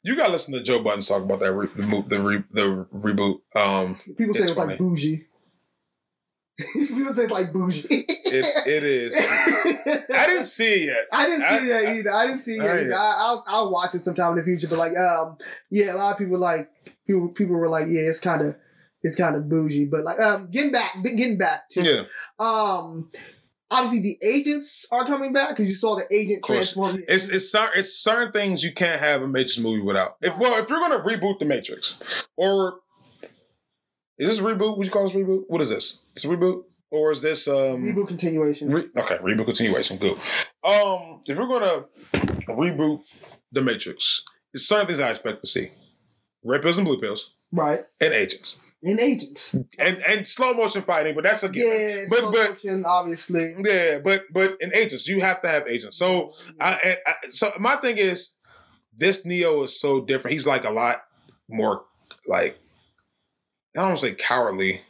You 0.03 0.15
gotta 0.15 0.31
listen 0.31 0.53
to 0.53 0.61
Joe 0.63 0.81
Budden 0.83 1.01
talk 1.01 1.23
about 1.23 1.39
that 1.41 1.53
re- 1.53 1.67
the, 1.75 1.83
mo- 1.83 2.05
the, 2.07 2.19
re- 2.21 2.43
the 2.51 2.85
reboot. 2.93 3.39
Um. 3.55 3.95
People 4.17 4.33
say 4.33 4.41
it's 4.41 4.49
it's 4.51 4.57
like 4.57 4.77
bougie. 4.77 5.25
people 6.73 7.13
say 7.13 7.23
it's 7.23 7.31
like 7.31 7.51
bougie. 7.51 7.85
it 7.89 8.67
it 8.67 8.83
is. 8.83 9.15
I 10.13 10.25
didn't 10.27 10.45
see 10.45 10.73
it 10.73 10.85
yet. 10.87 10.97
I 11.11 11.25
didn't 11.25 11.41
see 11.41 11.47
I- 11.73 11.81
that 11.83 11.95
either. 11.97 12.13
I 12.13 12.27
didn't 12.27 12.41
see 12.41 12.55
it 12.55 12.61
I- 12.61 12.79
either. 12.81 12.95
I, 12.95 13.13
I'll 13.17 13.43
I'll 13.47 13.71
watch 13.71 13.93
it 13.95 14.01
sometime 14.01 14.31
in 14.31 14.37
the 14.37 14.43
future. 14.43 14.67
But 14.67 14.77
like, 14.79 14.97
um, 14.97 15.37
yeah, 15.69 15.93
a 15.93 15.97
lot 15.97 16.13
of 16.13 16.17
people 16.17 16.39
like 16.39 16.69
people 17.07 17.29
people 17.29 17.55
were 17.55 17.69
like, 17.69 17.87
yeah, 17.87 18.01
it's 18.01 18.19
kind 18.21 18.41
of 18.41 18.55
it's 19.03 19.17
kind 19.17 19.35
of 19.35 19.49
bougie. 19.49 19.85
But 19.85 20.03
like, 20.05 20.19
um, 20.19 20.49
getting 20.49 20.71
back 20.71 20.95
getting 21.03 21.37
back 21.37 21.67
to 21.71 21.83
Yeah, 21.83 22.03
um, 22.39 23.09
obviously 23.75 24.01
the 24.01 24.17
agents 24.25 24.85
are 24.91 25.05
coming 25.05 25.33
back 25.33 25.49
because 25.49 25.69
you 25.69 25.75
saw 25.75 25.95
the 25.95 26.05
agent 26.13 26.43
transform. 26.43 27.03
it's 27.07 27.27
it's 27.29 27.51
cer- 27.51 27.71
it's 27.75 27.93
certain 27.93 28.31
things 28.31 28.63
you 28.63 28.73
can't 28.73 28.99
have 28.99 29.21
a 29.21 29.27
Matrix 29.27 29.57
movie 29.59 29.81
without. 29.81 30.17
If 30.21 30.37
well, 30.37 30.57
if 30.61 30.69
you're 30.69 30.79
gonna 30.79 30.99
reboot 30.99 31.39
the 31.39 31.45
Matrix, 31.45 31.97
or 32.37 32.79
is 34.17 34.29
this 34.29 34.39
a 34.39 34.43
reboot? 34.43 34.77
Would 34.77 34.85
you 34.85 34.91
call 34.91 35.03
this 35.03 35.15
reboot? 35.15 35.43
What 35.47 35.61
is 35.61 35.69
this? 35.69 36.03
It's 36.13 36.25
a 36.25 36.29
reboot, 36.29 36.63
or 36.91 37.11
is 37.11 37.21
this 37.21 37.47
um 37.47 37.83
reboot 37.83 38.07
continuation. 38.07 38.71
Re- 38.71 38.89
okay, 38.95 39.17
reboot 39.17 39.45
continuation. 39.45 39.97
Good. 39.97 40.17
Um, 40.63 41.21
if 41.25 41.37
we're 41.37 41.47
gonna 41.47 41.85
reboot 42.47 43.01
the 43.51 43.61
Matrix, 43.61 44.23
it's 44.53 44.67
certain 44.67 44.87
things 44.87 44.99
I 44.99 45.09
expect 45.09 45.43
to 45.43 45.49
see: 45.49 45.71
red 46.43 46.61
pills 46.61 46.77
and 46.77 46.85
blue 46.85 46.99
pills, 46.99 47.33
right. 47.51 47.85
and 47.99 48.13
agents, 48.13 48.61
And 48.83 48.99
agents. 48.99 49.55
and 49.79 49.97
and 50.05 50.27
slow 50.27 50.53
motion 50.53 50.83
fighting. 50.83 51.15
But 51.15 51.23
that's 51.23 51.43
a 51.43 51.49
given. 51.49 51.71
Yeah, 51.71 52.05
But- 52.09 52.19
slow 52.19 52.31
but- 52.31 52.49
motion, 52.51 52.85
obviously. 52.85 53.55
Yeah, 53.63 53.99
but 53.99 54.25
but 54.31 54.57
in 54.61 54.73
agents, 54.73 55.07
you 55.07 55.19
have 55.21 55.41
to 55.41 55.47
have 55.47 55.67
agents. 55.67 55.97
So 55.97 56.33
I, 56.59 56.73
mm-hmm. 56.73 56.87
and 56.89 56.97
I 57.07 57.13
so 57.29 57.51
my 57.59 57.75
thing 57.77 57.97
is, 57.97 58.31
this 58.95 59.25
Neo 59.25 59.63
is 59.63 59.79
so 59.79 60.01
different. 60.01 60.33
He's 60.33 60.47
like 60.47 60.65
a 60.65 60.71
lot 60.71 61.03
more 61.49 61.85
like 62.27 62.59
I 63.75 63.79
don't 63.81 63.87
want 63.87 63.99
to 63.99 64.05
say 64.07 64.13
cowardly. 64.13 64.81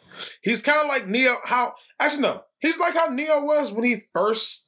He's 0.41 0.61
kind 0.61 0.79
of 0.79 0.87
like 0.87 1.07
Neo. 1.07 1.37
How 1.43 1.75
actually 1.99 2.23
no, 2.23 2.43
he's 2.59 2.79
like 2.79 2.93
how 2.93 3.07
Neo 3.07 3.43
was 3.43 3.71
when 3.71 3.83
he 3.83 4.03
first 4.13 4.64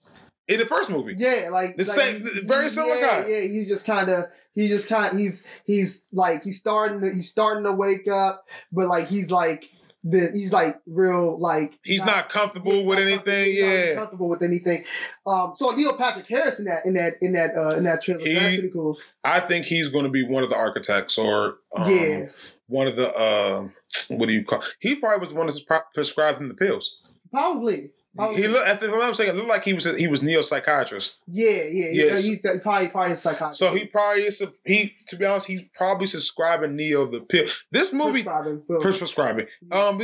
in 0.47 0.59
the 0.59 0.65
first 0.65 0.89
movie. 0.89 1.15
Yeah, 1.17 1.49
like 1.51 1.77
The 1.77 1.83
like, 1.85 1.97
same- 1.97 2.25
he- 2.25 2.41
very 2.41 2.69
similar 2.69 2.95
yeah, 2.95 3.21
guy. 3.23 3.27
Yeah, 3.27 3.41
he's 3.41 3.67
just 3.67 3.85
kind 3.85 4.09
of 4.09 4.25
he's 4.55 4.69
just 4.69 4.89
kind 4.89 5.17
he's 5.17 5.43
he's 5.65 6.03
like 6.11 6.43
he's 6.43 6.59
starting 6.59 7.01
to, 7.01 7.11
he's 7.13 7.29
starting 7.29 7.63
to 7.65 7.71
wake 7.73 8.07
up, 8.07 8.45
but 8.71 8.87
like 8.87 9.07
he's 9.07 9.29
like 9.31 9.65
the 10.03 10.29
he's 10.31 10.53
like 10.53 10.79
real 10.85 11.37
like 11.37 11.77
He's 11.83 12.05
not 12.05 12.29
comfortable 12.29 12.85
with 12.85 12.97
not 12.99 13.05
comfortable- 13.07 13.33
anything. 13.33 13.53
he's 13.53 13.61
not 13.63 13.69
Yeah. 13.69 13.93
comfortable 13.95 14.29
with 14.29 14.43
anything. 14.43 14.85
Um, 15.25 15.51
so 15.55 15.71
Neil 15.71 15.93
Patrick 15.97 16.27
Harris 16.27 16.59
in 16.59 16.65
that 16.65 16.85
in 16.85 16.93
that 16.93 17.15
in 17.21 17.33
that 17.33 17.57
uh, 17.57 17.75
in 17.75 17.83
that 17.83 18.01
trailer. 18.01 18.25
so 18.25 18.33
that's 18.33 18.53
pretty 18.55 18.69
cool. 18.69 18.97
I 19.25 19.39
think 19.41 19.65
he's 19.65 19.89
going 19.89 20.05
to 20.05 20.09
be 20.11 20.23
one 20.25 20.43
of 20.43 20.49
the 20.49 20.55
architects 20.55 21.17
or 21.17 21.57
um, 21.75 21.91
yeah, 21.91 22.25
one 22.67 22.87
of 22.87 22.95
the 22.95 23.13
uh, 23.13 23.67
what 24.09 24.27
do 24.27 24.33
you 24.33 24.45
call? 24.45 24.63
He 24.79 24.95
probably 24.95 25.19
was 25.19 25.29
the 25.29 25.35
one 25.35 25.47
that's 25.47 25.61
prescribed 25.93 26.39
him 26.39 26.47
the 26.47 26.53
pills. 26.53 27.01
probably. 27.31 27.91
He 28.35 28.47
looked. 28.47 28.83
If 28.83 28.93
I'm 28.93 29.13
saying, 29.13 29.29
it 29.29 29.35
looked 29.35 29.49
like 29.49 29.63
he 29.63 29.73
was 29.73 29.85
a, 29.85 29.97
he 29.97 30.07
was 30.07 30.21
neo 30.21 30.41
psychiatrist. 30.41 31.17
yeah, 31.27 31.49
yeah, 31.49 31.63
yeah. 31.63 31.89
Yes. 31.91 32.25
He's 32.25 32.39
probably 32.39 32.87
probably 32.87 33.13
a 33.13 33.15
psychiatrist. 33.15 33.59
So 33.59 33.73
he 33.73 33.85
probably 33.85 34.23
is. 34.23 34.41
A, 34.41 34.51
he 34.65 34.95
to 35.07 35.15
be 35.15 35.25
honest, 35.25 35.47
he's 35.47 35.63
probably 35.73 36.07
subscribing 36.07 36.75
Neo 36.75 37.05
the 37.05 37.19
pill. 37.21 37.45
This 37.71 37.93
movie 37.93 38.23
Prescribing 38.23 38.63
prescribing. 38.79 39.47
Um, 39.71 40.01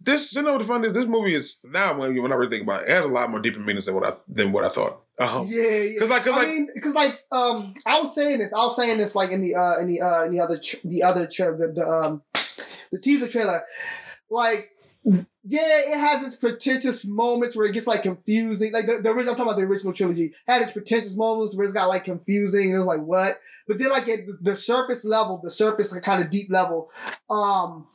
this 0.00 0.34
you 0.34 0.42
know 0.42 0.52
what 0.52 0.58
the 0.58 0.64
fun 0.64 0.84
is. 0.84 0.92
This 0.92 1.06
movie 1.06 1.34
is 1.34 1.60
now 1.64 1.96
when 1.98 2.14
you 2.14 2.22
when 2.22 2.32
I 2.32 2.36
really 2.36 2.50
think 2.50 2.64
about 2.64 2.82
it, 2.82 2.88
it 2.88 2.92
has 2.92 3.04
a 3.04 3.08
lot 3.08 3.30
more 3.30 3.40
deeper 3.40 3.60
meanings 3.60 3.86
than 3.86 3.94
what 3.94 4.06
I 4.06 4.16
than 4.28 4.52
what 4.52 4.64
I 4.64 4.68
thought. 4.68 5.02
Um, 5.18 5.46
Yeah, 5.46 5.62
yeah. 5.62 5.98
Cause 6.00 6.10
like, 6.10 6.24
cause 6.24 6.32
I 6.32 6.36
like, 6.36 6.48
mean, 6.48 6.68
because 6.74 6.94
like, 6.94 7.16
um, 7.30 7.74
I 7.86 8.00
was 8.00 8.14
saying 8.14 8.38
this. 8.38 8.52
I 8.52 8.58
was 8.58 8.76
saying 8.76 8.98
this 8.98 9.14
like 9.14 9.30
in 9.30 9.40
the 9.42 9.54
uh 9.54 9.78
in 9.78 9.86
the 9.88 10.00
uh 10.00 10.24
in 10.24 10.32
the 10.32 10.40
other 10.40 10.60
the 10.84 11.02
other 11.02 11.26
the, 11.26 11.72
the 11.74 11.88
um 11.88 12.22
the 12.92 12.98
teaser 12.98 13.28
trailer, 13.28 13.62
like. 14.30 14.70
Yeah, 15.46 15.60
it 15.62 15.98
has 15.98 16.26
its 16.26 16.36
pretentious 16.36 17.04
moments 17.04 17.54
where 17.54 17.66
it 17.66 17.72
gets 17.72 17.86
like 17.86 18.02
confusing. 18.02 18.72
Like 18.72 18.86
the, 18.86 19.00
the 19.02 19.10
original, 19.10 19.34
I'm 19.34 19.36
talking 19.36 19.42
about 19.42 19.56
the 19.58 19.66
original 19.66 19.92
trilogy, 19.92 20.32
had 20.46 20.62
its 20.62 20.72
pretentious 20.72 21.16
moments 21.16 21.54
where 21.54 21.64
it's 21.64 21.74
got 21.74 21.88
like 21.88 22.04
confusing 22.04 22.68
and 22.68 22.74
it 22.74 22.78
was 22.78 22.86
like 22.86 23.02
what? 23.02 23.38
But 23.68 23.78
then 23.78 23.90
like 23.90 24.08
at 24.08 24.20
the- 24.40 24.56
surface 24.56 25.04
level, 25.04 25.40
the 25.42 25.50
surface 25.50 25.92
like 25.92 26.02
kind 26.02 26.24
of 26.24 26.30
deep 26.30 26.50
level, 26.50 26.90
um, 27.28 27.86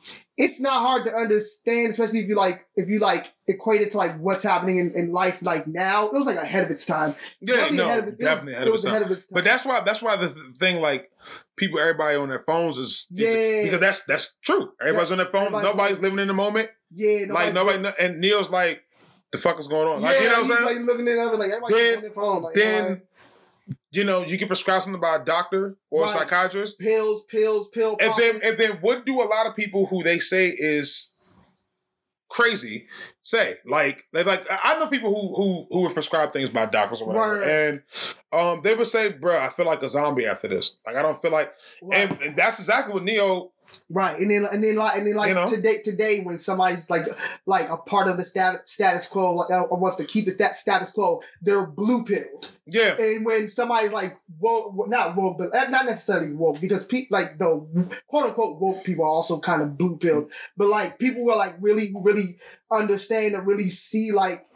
it's 0.42 0.58
not 0.58 0.80
hard 0.80 1.04
to 1.04 1.14
understand, 1.14 1.90
especially 1.90 2.20
if 2.20 2.28
you 2.28 2.34
like 2.34 2.64
if 2.74 2.88
you 2.88 2.98
like 2.98 3.32
equate 3.46 3.82
it 3.82 3.90
to 3.90 3.98
like 3.98 4.18
what's 4.18 4.42
happening 4.42 4.78
in, 4.78 4.92
in 4.94 5.12
life 5.12 5.38
like 5.42 5.66
now. 5.66 6.06
It 6.06 6.14
was 6.14 6.26
like 6.26 6.36
ahead 6.38 6.64
of 6.64 6.70
its 6.70 6.86
time. 6.86 7.14
yeah, 7.40 7.68
no, 7.70 7.84
ahead 7.86 8.04
it- 8.04 8.08
it 8.14 8.18
definitely 8.20 8.54
ahead 8.54 8.66
it 8.66 8.70
of 8.70 8.72
was 8.72 8.80
its 8.84 8.86
time. 8.86 8.94
ahead 8.94 9.06
of 9.06 9.12
its 9.16 9.26
time. 9.26 9.34
But 9.34 9.44
that's 9.44 9.64
why 9.64 9.80
that's 9.80 10.02
why 10.02 10.16
the 10.16 10.28
thing 10.58 10.80
like 10.80 11.10
people, 11.56 11.78
everybody 11.78 12.16
on 12.16 12.28
their 12.30 12.42
phones 12.42 12.78
is, 12.78 12.88
is 12.90 13.06
Yeah. 13.10 13.62
because 13.64 13.80
that's 13.80 14.04
that's 14.06 14.34
true. 14.42 14.72
Everybody's 14.80 15.10
on 15.12 15.18
their 15.18 15.26
phone. 15.30 15.52
Nobody's 15.52 16.00
living 16.00 16.18
in 16.18 16.28
the 16.28 16.34
moment. 16.34 16.70
yeah, 16.94 17.26
like 17.28 17.52
nobody, 17.54 17.88
and 18.00 18.20
Neo's 18.20 18.50
like, 18.50 18.82
the 19.32 19.38
fuck 19.38 19.58
is 19.60 19.68
going 19.68 19.86
on? 19.88 20.00
Like 20.00 20.16
yeah, 20.16 20.22
you 20.22 20.28
know 20.28 20.32
what 20.42 20.50
I'm 20.60 20.64
saying? 20.66 20.78
like 20.78 20.86
looking 20.86 21.06
it 21.08 21.18
up 21.18 21.30
and 21.32 21.38
like 21.38 21.50
everybody's 21.50 21.76
Then- 21.76 21.96
on 21.96 22.02
their 22.02 22.10
phone. 22.12 22.42
Like, 22.42 22.54
then 22.54 22.82
alright, 22.84 23.02
you 23.92 24.04
know, 24.04 24.22
you 24.22 24.38
can 24.38 24.46
prescribe 24.48 24.82
something 24.82 25.00
by 25.00 25.16
a 25.16 25.24
doctor 25.24 25.76
or 25.90 26.02
Right. 26.04 26.10
a 26.14 26.18
psychiatrist. 26.18 26.78
pills, 26.78 27.22
pills, 27.24 27.68
pill. 27.68 27.96
And 28.00 28.12
then 28.16 28.40
and 28.42 28.58
then 28.58 28.78
what 28.80 29.04
do 29.06 29.20
a 29.20 29.24
lot 29.24 29.46
of 29.46 29.56
people 29.56 29.86
who 29.86 30.02
they 30.02 30.18
say 30.18 30.48
is 30.48 31.12
crazy 32.28 32.86
say? 33.20 33.56
Like 33.66 34.04
they 34.12 34.22
like 34.22 34.46
I 34.50 34.78
know 34.78 34.86
people 34.86 35.10
who 35.14 35.34
who 35.34 35.66
who 35.70 35.82
would 35.82 35.94
prescribe 35.94 36.32
things 36.32 36.48
by 36.50 36.66
doctors 36.66 37.02
or 37.02 37.08
whatever. 37.08 37.40
Right. 37.40 37.48
And 37.48 37.82
um 38.32 38.60
they 38.62 38.74
would 38.74 38.86
say, 38.86 39.12
bruh, 39.12 39.38
I 39.38 39.48
feel 39.48 39.66
like 39.66 39.82
a 39.82 39.88
zombie 39.88 40.26
after 40.26 40.48
this. 40.48 40.78
Like 40.86 40.96
I 40.96 41.02
don't 41.02 41.20
feel 41.20 41.32
like 41.32 41.52
right, 41.82 42.10
and, 42.10 42.22
and 42.22 42.36
that's 42.36 42.58
exactly 42.58 42.94
what 42.94 43.02
Neo 43.02 43.52
right, 43.88 44.18
and 44.18 44.30
then 44.30 44.44
and 44.44 44.62
then 44.62 44.76
like 44.76 44.96
and 44.96 45.06
then 45.06 45.14
like 45.14 45.28
You 45.28 45.34
know? 45.34 45.46
today 45.48 45.82
today 45.82 46.20
when 46.20 46.38
somebody's 46.38 46.90
like 46.90 47.06
like 47.46 47.68
a 47.68 47.76
part 47.76 48.08
of 48.08 48.16
the 48.16 48.24
stat, 48.24 48.66
status 48.66 49.06
quo 49.06 49.34
like 49.34 49.50
uh, 49.50 49.66
wants 49.70 49.96
to 49.96 50.04
keep 50.04 50.28
it 50.28 50.38
that 50.38 50.54
status 50.54 50.92
quo, 50.92 51.22
they're 51.42 51.66
blue 51.66 52.04
pilled. 52.04 52.50
Yeah. 52.66 52.96
And 52.98 53.24
when 53.26 53.50
somebody's 53.50 53.92
like 53.92 54.12
woke, 54.38 54.88
not 54.88 55.16
woke, 55.16 55.38
but 55.38 55.54
uh, 55.54 55.68
not 55.70 55.86
necessarily 55.86 56.32
woke, 56.32 56.60
because 56.60 56.86
people 56.86 57.18
like 57.18 57.38
the 57.38 57.98
quote 58.06 58.26
unquote 58.26 58.60
woke 58.60 58.84
people 58.84 59.04
are 59.04 59.08
also 59.08 59.40
kind 59.40 59.62
of 59.62 59.76
blue 59.76 59.96
pilled. 59.96 60.30
But 60.56 60.68
like 60.68 60.98
people 60.98 61.22
who 61.22 61.30
are 61.30 61.38
like 61.38 61.56
really, 61.60 61.92
really 62.02 62.38
understand 62.70 63.34
and 63.34 63.46
really 63.46 63.68
see 63.68 64.12
like 64.12 64.46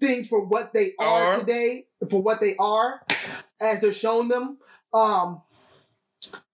things 0.00 0.28
for 0.28 0.44
what 0.44 0.72
they 0.74 0.92
are 0.98 1.34
Are. 1.34 1.38
today, 1.40 1.86
for 2.10 2.22
what 2.22 2.40
they 2.40 2.54
are, 2.56 3.00
as 3.60 3.80
they're 3.80 3.92
shown 3.92 4.28
them. 4.28 4.58
Um, 4.92 5.42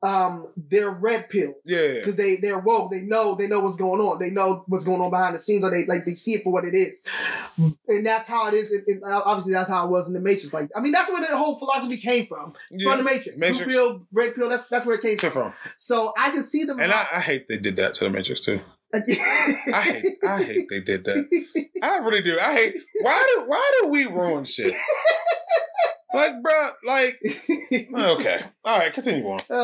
um 0.02 0.48
they're 0.56 0.90
red 0.90 1.28
pill 1.28 1.54
Yeah. 1.64 1.94
because 1.94 2.16
they 2.16 2.36
they're 2.36 2.58
woke. 2.58 2.90
They 2.90 3.02
know 3.02 3.34
they 3.34 3.46
know 3.46 3.60
what's 3.60 3.76
going 3.76 4.00
on. 4.00 4.18
They 4.18 4.30
know 4.30 4.64
what's 4.66 4.84
going 4.84 5.00
on 5.00 5.10
behind 5.10 5.34
the 5.34 5.38
scenes, 5.38 5.62
or 5.64 5.70
they 5.70 5.84
like 5.86 6.04
they 6.06 6.14
see 6.14 6.34
it 6.34 6.42
for 6.42 6.52
what 6.52 6.64
it 6.64 6.74
is, 6.74 7.04
and 7.88 8.06
that's 8.06 8.28
how 8.28 8.48
it 8.48 8.54
is. 8.54 8.72
in- 8.72 9.02
obviously, 9.04 9.52
that's 9.52 9.68
how 9.68 9.84
it 9.86 9.90
was 9.90 10.08
in 10.08 10.14
the 10.14 10.20
Matrix. 10.20 10.54
Like, 10.54 10.70
I 10.74 10.80
mean, 10.80 10.92
that's 10.92 11.10
where 11.10 11.20
the 11.20 11.36
whole 11.36 11.58
philosophy 11.58 11.98
came 11.98 12.26
from 12.26 12.54
yeah. 12.70 12.88
from 12.90 12.98
the 12.98 13.04
Matrix. 13.04 13.38
Matrix. 13.38 13.64
Blue 13.64 13.72
pill, 13.72 14.06
red 14.12 14.34
pill. 14.34 14.48
That's 14.48 14.68
that's 14.68 14.86
where 14.86 14.96
it 14.96 15.02
came 15.02 15.18
from. 15.18 15.32
from. 15.32 15.52
So 15.76 16.12
I 16.18 16.30
can 16.30 16.42
see 16.42 16.64
them. 16.64 16.80
And 16.80 16.92
I, 16.92 17.06
I 17.12 17.20
hate 17.20 17.48
they 17.48 17.58
did 17.58 17.76
that 17.76 17.94
to 17.94 18.04
the 18.04 18.10
Matrix 18.10 18.40
too. 18.40 18.60
I 18.94 19.00
hate 19.82 20.06
I 20.26 20.42
hate 20.42 20.66
they 20.68 20.80
did 20.80 21.04
that. 21.04 21.46
I 21.82 21.98
really 21.98 22.22
do. 22.22 22.38
I 22.40 22.52
hate 22.54 22.74
why 23.02 23.34
do 23.36 23.44
why 23.46 23.72
do 23.80 23.88
we 23.88 24.06
ruin 24.06 24.44
shit? 24.44 24.74
Like, 26.12 26.42
bro, 26.42 26.70
like 26.84 27.20
okay. 27.94 28.40
All 28.64 28.78
right, 28.78 28.92
continue 28.92 29.24
on. 29.28 29.40
Uh, 29.48 29.54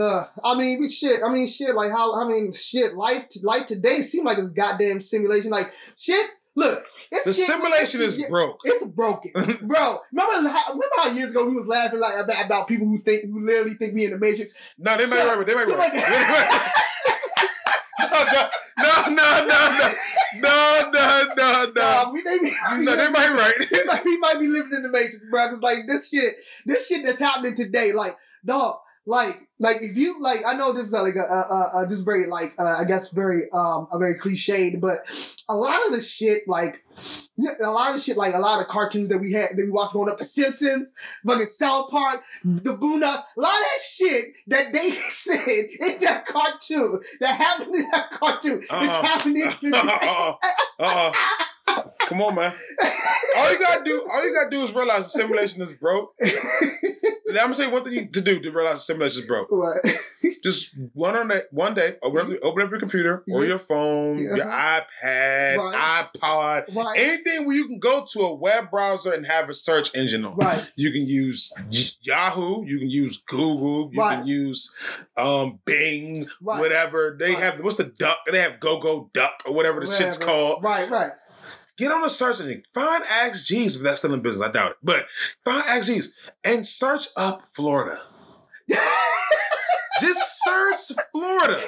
uh, 0.00 0.26
I 0.44 0.56
mean, 0.56 0.80
we 0.80 0.88
shit. 0.88 1.22
I 1.24 1.32
mean, 1.32 1.48
shit. 1.48 1.74
Like 1.74 1.90
how? 1.90 2.14
I 2.14 2.28
mean, 2.28 2.52
shit. 2.52 2.94
Life, 2.94 3.26
life 3.42 3.66
today 3.66 4.02
seems 4.02 4.24
like 4.24 4.38
a 4.38 4.48
goddamn 4.48 5.00
simulation. 5.00 5.50
Like 5.50 5.72
shit. 5.96 6.30
Look, 6.54 6.84
it's 7.12 7.24
The 7.24 7.34
simulation 7.34 8.00
is 8.00 8.16
broke. 8.28 8.60
It's 8.64 8.84
broken, 8.84 9.30
bro. 9.62 10.00
Remember, 10.12 10.48
how, 10.48 10.72
remember 10.72 10.94
how 10.96 11.10
years 11.10 11.30
ago 11.30 11.46
we 11.46 11.54
was 11.54 11.66
laughing 11.66 12.00
like 12.00 12.16
about, 12.18 12.44
about 12.44 12.68
people 12.68 12.86
who 12.86 12.98
think 12.98 13.24
who 13.24 13.44
literally 13.44 13.74
think 13.74 13.94
we 13.94 14.04
in 14.04 14.10
the 14.10 14.18
Matrix. 14.18 14.54
No, 14.76 14.96
they 14.96 15.06
might 15.06 15.22
be 15.22 15.28
right. 15.28 15.46
They 15.46 15.54
might 15.54 15.66
be 15.66 15.72
right. 15.72 15.92
might- 15.92 16.70
no, 18.80 18.87
no, 19.10 19.46
no, 19.46 19.92
no, 20.40 20.90
no, 20.90 20.90
no, 20.92 21.26
no, 21.36 21.72
no. 21.74 22.10
We, 22.12 22.22
they, 22.22 22.38
No, 22.78 22.96
they 22.96 23.08
might 23.10 23.32
right. 23.32 23.70
we 23.70 23.84
might, 23.84 24.04
we 24.04 24.18
might 24.18 24.40
be 24.40 24.48
living 24.48 24.72
in 24.74 24.82
the 24.82 24.88
Matrix, 24.88 25.24
bro. 25.30 25.48
Cause 25.48 25.62
like 25.62 25.86
this 25.86 26.08
shit, 26.10 26.34
this 26.66 26.86
shit 26.86 27.04
that's 27.04 27.20
happening 27.20 27.54
today, 27.54 27.92
like 27.92 28.16
dog, 28.44 28.78
like 29.06 29.48
like 29.58 29.78
if 29.80 29.96
you 29.96 30.20
like, 30.20 30.44
I 30.46 30.54
know 30.54 30.72
this 30.72 30.86
is 30.86 30.92
like 30.92 31.16
a, 31.16 31.20
a, 31.20 31.22
a, 31.22 31.82
a 31.82 31.86
this 31.86 31.98
is 31.98 32.04
very 32.04 32.26
like 32.26 32.54
uh, 32.58 32.76
I 32.78 32.84
guess 32.84 33.10
very 33.10 33.50
um 33.52 33.88
a 33.92 33.98
very 33.98 34.18
cliched, 34.18 34.80
but 34.80 34.98
a 35.48 35.56
lot 35.56 35.80
of 35.86 35.92
the 35.92 36.02
shit 36.02 36.46
like 36.46 36.84
a 37.60 37.70
lot 37.70 37.94
of 37.94 38.02
shit 38.02 38.16
like 38.16 38.34
a 38.34 38.38
lot 38.38 38.60
of 38.60 38.68
cartoons 38.68 39.08
that 39.08 39.18
we 39.18 39.32
had 39.32 39.50
that 39.50 39.56
we 39.64 39.70
watched 39.70 39.92
growing 39.92 40.10
up, 40.10 40.18
The 40.18 40.24
Simpsons, 40.24 40.94
fucking 41.26 41.46
South 41.46 41.90
Park, 41.90 42.24
The 42.44 42.72
Boondocks, 42.76 43.22
a 43.36 43.40
lot 43.40 43.52
of 43.52 43.60
that 43.60 43.80
shit 43.82 44.24
that 44.48 44.72
they 44.72 44.90
said 45.08 45.66
in 45.80 46.00
that 46.00 46.26
cartoon 46.26 47.00
that 47.20 47.36
happened 47.36 47.74
in 47.74 47.88
that 47.90 48.10
cartoon 48.10 48.58
is 48.58 48.70
Uh-uh. 48.70 49.02
happening 49.02 49.50
today. 49.60 49.78
uh-uh. 49.78 50.34
Uh-uh. 50.78 51.12
Come 52.06 52.22
on, 52.22 52.34
man. 52.34 52.52
All 53.36 53.52
you 53.52 53.58
gotta 53.58 53.84
do, 53.84 54.08
all 54.10 54.24
you 54.26 54.32
gotta 54.34 54.50
do 54.50 54.62
is 54.62 54.74
realize 54.74 55.04
the 55.04 55.18
simulation 55.18 55.60
is 55.62 55.74
broke. 55.74 56.14
I'm 57.30 57.34
gonna 57.34 57.54
say 57.54 57.66
one 57.66 57.84
thing 57.84 57.92
you- 57.92 58.06
to 58.06 58.20
do 58.22 58.40
to 58.40 58.50
realize 58.50 58.76
the 58.76 58.80
simulation 58.80 59.20
is 59.22 59.26
broke. 59.26 59.50
What? 59.50 59.84
Just 60.42 60.74
one 60.94 61.14
on 61.16 61.28
that 61.28 61.52
one 61.52 61.74
day, 61.74 61.96
open 62.02 62.20
up, 62.20 62.26
mm-hmm. 62.28 62.36
open 62.42 62.62
up 62.62 62.70
your 62.70 62.80
computer 62.80 63.22
or 63.30 63.40
mm-hmm. 63.40 63.48
your 63.50 63.58
phone, 63.58 64.18
your 64.18 64.38
iPad, 64.38 65.56
Right. 65.58 66.08
iPod, 66.14 66.74
Right. 66.74 66.87
Anything 66.96 67.46
where 67.46 67.56
you 67.56 67.66
can 67.66 67.78
go 67.78 68.06
to 68.12 68.20
a 68.20 68.34
web 68.34 68.70
browser 68.70 69.12
and 69.12 69.26
have 69.26 69.48
a 69.48 69.54
search 69.54 69.90
engine 69.94 70.24
on. 70.24 70.36
Right. 70.36 70.66
You 70.76 70.92
can 70.92 71.06
use 71.06 71.52
Yahoo, 72.02 72.64
you 72.64 72.78
can 72.78 72.90
use 72.90 73.22
Google, 73.26 73.90
you 73.92 73.98
Right. 74.00 74.18
can 74.18 74.26
use 74.26 74.74
um, 75.16 75.58
Bing, 75.64 76.28
Right. 76.40 76.60
whatever. 76.60 77.16
They 77.18 77.30
Right. 77.34 77.38
have 77.42 77.60
what's 77.60 77.76
the 77.76 77.84
duck? 77.84 78.18
They 78.30 78.40
have 78.40 78.60
Go 78.60 78.78
Go 78.78 79.10
Duck 79.12 79.42
or 79.46 79.52
whatever 79.54 79.80
the 79.84 79.92
shit's 79.92 80.18
called. 80.18 80.62
Right, 80.62 80.88
right. 80.90 81.12
Get 81.76 81.92
on 81.92 82.02
a 82.04 82.10
search 82.10 82.40
engine. 82.40 82.64
Find 82.74 83.04
Ask 83.08 83.44
Jeeves 83.46 83.76
if 83.76 83.82
that's 83.82 83.98
still 84.00 84.12
in 84.12 84.20
business. 84.20 84.44
I 84.46 84.50
doubt 84.50 84.72
it. 84.72 84.76
But 84.82 85.06
find 85.44 85.62
Ask 85.66 85.86
Jeeves 85.86 86.10
and 86.42 86.66
search 86.66 87.08
up 87.16 87.42
Florida. 87.54 88.00
Just 90.00 90.44
search 90.44 90.96
Florida 91.12 91.60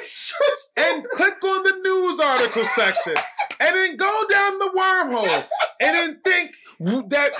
and 0.76 1.04
click 1.10 1.42
on 1.42 1.62
the 1.64 1.76
news 1.82 2.20
article 2.20 2.64
section 2.76 3.14
and 3.58 3.74
then 3.76 3.96
go 3.96 4.24
down 4.30 4.58
the 4.58 4.70
wormhole 4.76 5.44
and 5.80 5.94
then 5.94 6.20
think 6.22 6.52
that 7.10 7.32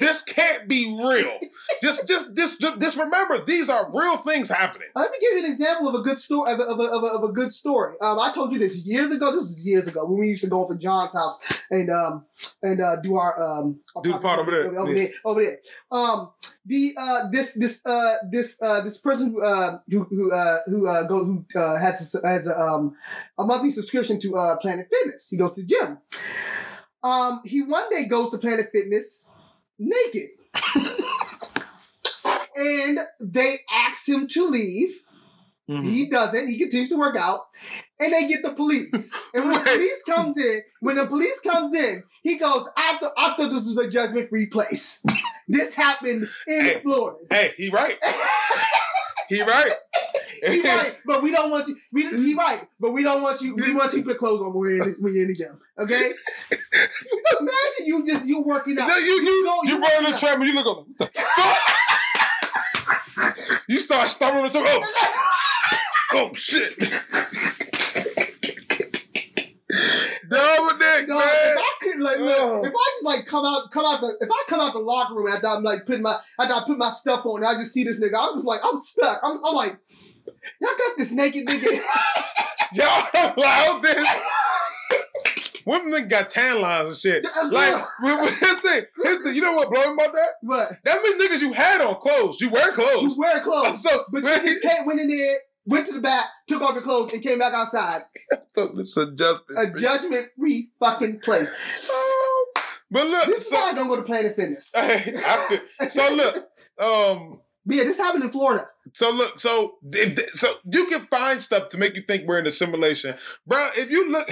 this 0.00 0.22
can't 0.22 0.66
be 0.66 0.86
real. 0.86 1.38
Just, 1.82 2.08
just, 2.08 2.34
just, 2.36 2.60
just 2.60 2.96
remember 2.98 3.44
these 3.44 3.68
are 3.68 3.90
real 3.92 4.16
things 4.16 4.48
happening. 4.50 4.88
Let 4.96 5.10
me 5.10 5.18
give 5.20 5.38
you 5.38 5.44
an 5.46 5.52
example 5.52 5.88
of 5.88 5.94
a 5.94 6.00
good 6.02 6.18
story 6.18 6.52
of 6.52 6.60
a, 6.60 6.62
of 6.64 6.80
a, 6.80 6.82
of 6.84 7.02
a, 7.02 7.06
of 7.06 7.24
a 7.24 7.32
good 7.32 7.52
story. 7.52 7.94
Um, 8.00 8.18
I 8.18 8.32
told 8.32 8.52
you 8.52 8.58
this 8.58 8.78
years 8.78 9.12
ago. 9.12 9.30
This 9.32 9.40
was 9.42 9.66
years 9.66 9.86
ago 9.86 10.06
when 10.06 10.20
we 10.20 10.28
used 10.28 10.42
to 10.44 10.50
go 10.50 10.64
over 10.64 10.74
to 10.74 10.80
John's 10.80 11.12
house 11.12 11.38
and 11.70 11.90
um 11.90 12.24
and 12.62 12.80
uh, 12.80 12.96
do 12.96 13.16
our 13.16 13.40
um 13.40 13.80
our 13.94 14.02
Do 14.02 14.12
the 14.12 14.18
part 14.18 14.38
over 14.40 14.50
there. 14.50 14.76
over 14.78 14.94
there 14.94 15.08
over 15.24 15.42
there. 15.42 15.58
Um, 15.90 16.30
the 16.64 16.92
uh 16.96 17.28
this 17.30 17.54
this 17.54 17.80
uh 17.84 18.16
this 18.30 18.56
uh 18.62 18.80
this 18.82 18.98
person 18.98 19.32
who 19.32 19.42
uh 19.42 19.78
who 19.88 20.04
who 20.04 20.32
uh 20.32 20.58
who 20.66 20.86
uh 20.86 21.02
go 21.04 21.24
who 21.24 21.44
uh 21.56 21.76
has 21.76 22.14
a, 22.14 22.26
has 22.26 22.46
a 22.46 22.58
um 22.58 22.94
a 23.38 23.44
monthly 23.44 23.70
subscription 23.70 24.18
to 24.20 24.36
uh 24.36 24.56
Planet 24.58 24.86
Fitness. 24.92 25.28
He 25.30 25.36
goes 25.36 25.52
to 25.52 25.62
the 25.62 25.66
gym. 25.66 25.98
Um, 27.02 27.40
he 27.44 27.62
one 27.62 27.90
day 27.90 28.06
goes 28.06 28.30
to 28.30 28.38
Planet 28.38 28.68
Fitness 28.72 29.26
naked. 29.78 30.30
and 32.56 33.00
they 33.20 33.56
ask 33.72 34.08
him 34.08 34.26
to 34.28 34.46
leave. 34.46 35.00
Mm-hmm. 35.70 35.82
He 35.88 36.10
doesn't. 36.10 36.48
He 36.48 36.58
continues 36.58 36.88
to 36.90 36.98
work 36.98 37.16
out, 37.16 37.40
and 38.00 38.12
they 38.12 38.26
get 38.28 38.42
the 38.42 38.52
police. 38.52 38.90
And 39.34 39.44
when 39.46 39.54
the 39.54 39.60
police 39.70 40.02
comes 40.04 40.36
in, 40.36 40.62
when 40.80 40.96
the 40.96 41.06
police 41.06 41.40
comes 41.40 41.72
in, 41.74 42.02
he 42.22 42.36
goes, 42.36 42.68
"I, 42.76 42.98
th- 42.98 43.12
I 43.16 43.28
thought 43.36 43.48
this 43.48 43.66
was 43.66 43.78
a 43.78 43.88
judgment-free 43.90 44.46
place. 44.46 45.00
this 45.48 45.72
happened 45.74 46.28
in 46.48 46.64
Hey. 46.64 46.80
Florida." 46.82 47.18
Hey, 47.30 47.54
he 47.56 47.70
right. 47.70 47.96
He 49.28 49.40
right. 49.40 49.72
he 50.46 50.60
right, 50.62 50.96
but 51.06 51.22
we 51.22 51.30
don't 51.30 51.50
want 51.50 51.66
you. 51.66 51.74
We 51.90 52.02
he 52.10 52.34
right, 52.34 52.68
but 52.78 52.90
we 52.90 53.02
don't 53.02 53.22
want 53.22 53.40
you. 53.40 53.54
We 53.54 53.72
want 53.74 53.94
you 53.94 54.00
to 54.02 54.08
put 54.08 54.18
clothes 54.18 54.42
on 54.42 54.52
when 54.52 54.68
you're 54.68 54.82
in 54.82 54.90
the, 54.90 54.96
when 55.00 55.14
you're 55.14 55.22
in 55.22 55.28
the 55.28 55.36
gym. 55.36 55.58
Okay. 55.78 56.12
Imagine 57.40 57.86
you 57.86 58.04
just 58.04 58.26
you 58.26 58.42
working 58.42 58.78
out. 58.78 58.88
No, 58.88 58.96
you 58.98 59.22
you 59.22 59.44
go- 59.44 59.62
you, 59.62 59.76
you 59.76 59.80
run 59.80 60.10
the 60.10 60.18
treadmill. 60.18 60.48
You 60.48 60.54
look. 60.54 60.86
What 60.98 61.10
you 63.68 63.80
start 63.80 64.10
stumbling 64.10 64.44
on 64.44 64.50
the 64.50 64.58
treadmill. 64.58 64.82
Oh, 64.84 65.38
oh 66.14 66.30
shit. 66.34 66.78
Dominic, 70.28 71.08
No, 71.08 71.18
man. 71.18 71.28
if 71.28 71.58
I 71.58 71.72
could 71.80 72.00
like, 72.00 72.16
Oh. 72.20 72.64
if 72.64 72.72
I 72.72 72.90
just 72.94 73.04
like 73.04 73.26
come 73.26 73.44
out, 73.44 73.70
come 73.70 73.84
out 73.84 74.00
the, 74.00 74.16
if 74.20 74.28
I 74.30 74.44
come 74.48 74.60
out 74.60 74.72
the 74.72 74.78
locker 74.80 75.14
room 75.14 75.28
after 75.28 75.46
I'm 75.48 75.62
like 75.62 75.86
putting 75.86 76.02
my, 76.02 76.18
after 76.38 76.54
I 76.54 76.62
put 76.66 76.78
my 76.78 76.90
stuff 76.90 77.24
on, 77.26 77.42
and 77.42 77.46
I 77.46 77.54
just 77.54 77.72
see 77.72 77.84
this 77.84 77.98
nigga, 77.98 78.16
I'm 78.18 78.34
just 78.34 78.46
like, 78.46 78.60
I'm 78.64 78.78
stuck. 78.78 79.20
I'm, 79.22 79.38
I'm 79.44 79.54
like, 79.54 79.78
y'all 80.60 80.70
got 80.78 80.96
this 80.96 81.10
naked 81.10 81.46
nigga. 81.46 81.80
Y'all 82.74 83.06
allowed 83.36 83.82
this. 83.82 84.08
Women 85.66 86.08
got 86.08 86.28
tan 86.30 86.60
lines 86.62 86.86
and 86.88 86.96
shit. 86.96 87.26
Like, 87.50 87.74
here's 88.02 88.60
thing. 88.60 88.82
Here's 89.02 89.18
the, 89.24 89.32
you 89.34 89.42
know 89.42 89.52
what 89.52 89.70
blowing 89.70 89.92
about 89.92 90.14
that? 90.14 90.28
but 90.42 90.72
That 90.84 91.02
means 91.02 91.22
niggas 91.22 91.40
you 91.42 91.52
had 91.52 91.82
on 91.82 91.96
clothes. 91.96 92.40
You 92.40 92.48
wear 92.48 92.72
clothes. 92.72 93.02
you 93.02 93.20
wear 93.20 93.40
clothes, 93.40 93.82
So, 93.82 94.04
but 94.10 94.22
man, 94.22 94.40
you 94.46 94.54
just 94.54 94.62
came, 94.62 94.86
went 94.86 95.00
in 95.00 95.08
there, 95.08 95.36
went 95.66 95.86
to 95.86 95.92
the 95.92 96.00
back, 96.00 96.26
took 96.48 96.62
off 96.62 96.74
your 96.74 96.82
clothes, 96.82 97.12
and 97.12 97.22
came 97.22 97.38
back 97.38 97.52
outside. 97.54 98.02
it's 98.56 98.96
a 98.96 99.12
justice. 99.12 99.56
A 99.56 99.66
judgment-free 99.78 100.70
fucking 100.80 101.20
place. 101.20 101.52
But 102.90 103.06
look, 103.06 103.24
This 103.26 103.44
is 103.44 103.50
so, 103.50 103.56
why 103.56 103.70
I 103.70 103.74
don't 103.74 103.88
go 103.88 103.96
to 103.96 104.02
Planet 104.02 104.36
Fitness. 104.36 104.70
I 104.76 105.46
feel, 105.48 105.88
so 105.90 106.14
look, 106.14 106.36
um, 106.78 107.40
But 107.64 107.76
yeah, 107.76 107.84
this 107.84 107.96
happened 107.96 108.24
in 108.24 108.30
Florida. 108.30 108.66
So 108.94 109.10
look, 109.10 109.38
so 109.38 109.76
if, 109.90 110.30
so 110.34 110.52
you 110.70 110.86
can 110.86 111.02
find 111.02 111.42
stuff 111.42 111.68
to 111.70 111.78
make 111.78 111.94
you 111.94 112.02
think 112.02 112.26
we're 112.26 112.38
in 112.38 112.46
a 112.46 112.50
simulation, 112.50 113.14
bro. 113.46 113.68
If 113.76 113.90
you 113.90 114.10
look, 114.10 114.28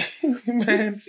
man, 0.47 1.01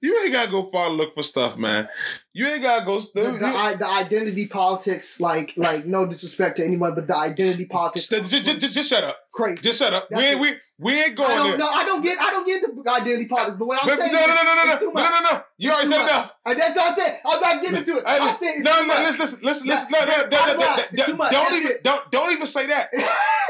you 0.00 0.18
ain't 0.22 0.32
gotta 0.32 0.50
go 0.50 0.64
far 0.70 0.88
to 0.88 0.94
look 0.94 1.14
for 1.14 1.22
stuff, 1.22 1.56
man. 1.58 1.88
You 2.32 2.46
ain't 2.46 2.62
gotta 2.62 2.84
go. 2.86 3.00
The, 3.00 3.32
You, 3.32 3.38
the, 3.38 3.46
i- 3.46 3.74
the 3.74 3.86
identity 3.86 4.46
politics, 4.46 5.20
like, 5.20 5.52
like 5.56 5.84
no 5.86 6.06
disrespect 6.06 6.56
to 6.56 6.64
anyone, 6.64 6.94
but 6.94 7.06
the 7.06 7.16
identity 7.16 7.66
politics, 7.66 8.06
just, 8.08 8.30
just, 8.30 8.60
just, 8.60 8.74
just 8.74 8.88
shut 8.88 9.04
up. 9.04 9.18
crazy. 9.32 9.60
Just 9.62 9.78
shut 9.78 9.92
up. 9.92 10.08
We 10.10 10.22
ain't, 10.24 10.40
we 10.40 10.54
we 10.78 10.92
ain't 10.94 11.10
I 11.12 11.14
going 11.14 11.28
don't 11.36 11.48
there. 11.50 11.58
know. 11.58 11.68
I 11.70 11.84
don't 11.84 12.00
get. 12.02 12.18
I 12.18 12.30
don't 12.30 12.46
get 12.46 12.62
the 12.62 12.90
identity 12.90 13.26
politics. 13.28 13.56
But 13.58 13.68
what 13.68 13.82
I'm 13.82 13.88
But, 13.88 13.98
saying, 13.98 14.12
no, 14.14 14.20
no, 14.20 14.34
no, 14.34 14.42
no, 14.42 14.54
no, 14.54 14.64
no, 14.64 14.90
no, 14.92 15.08
no, 15.10 15.20
no. 15.36 15.42
You 15.58 15.70
already 15.72 15.88
said 15.88 16.02
enough. 16.02 16.34
And 16.46 16.58
that's 16.58 16.74
what 16.74 16.92
I 16.92 16.94
said. 16.96 17.18
I'm 17.26 17.40
not 17.40 17.60
getting 17.62 17.78
into 17.80 17.98
it. 17.98 18.08
Hey, 18.08 18.18
I 18.18 18.32
said 18.32 18.54
no, 18.64 18.84
no, 18.86 18.94
listen, 19.02 19.40
listen, 19.42 19.68
listen, 19.68 19.90
No, 19.92 19.98
no, 20.00 20.06
no, 20.06 20.28
no, 20.30 20.54
no, 20.54 21.06
no, 21.08 21.16
much. 21.16 21.32
Don't 21.32 21.54
even, 21.54 21.72
don't, 21.82 22.10
don't 22.10 22.32
even 22.32 22.46
say 22.46 22.66
that. 22.70 22.90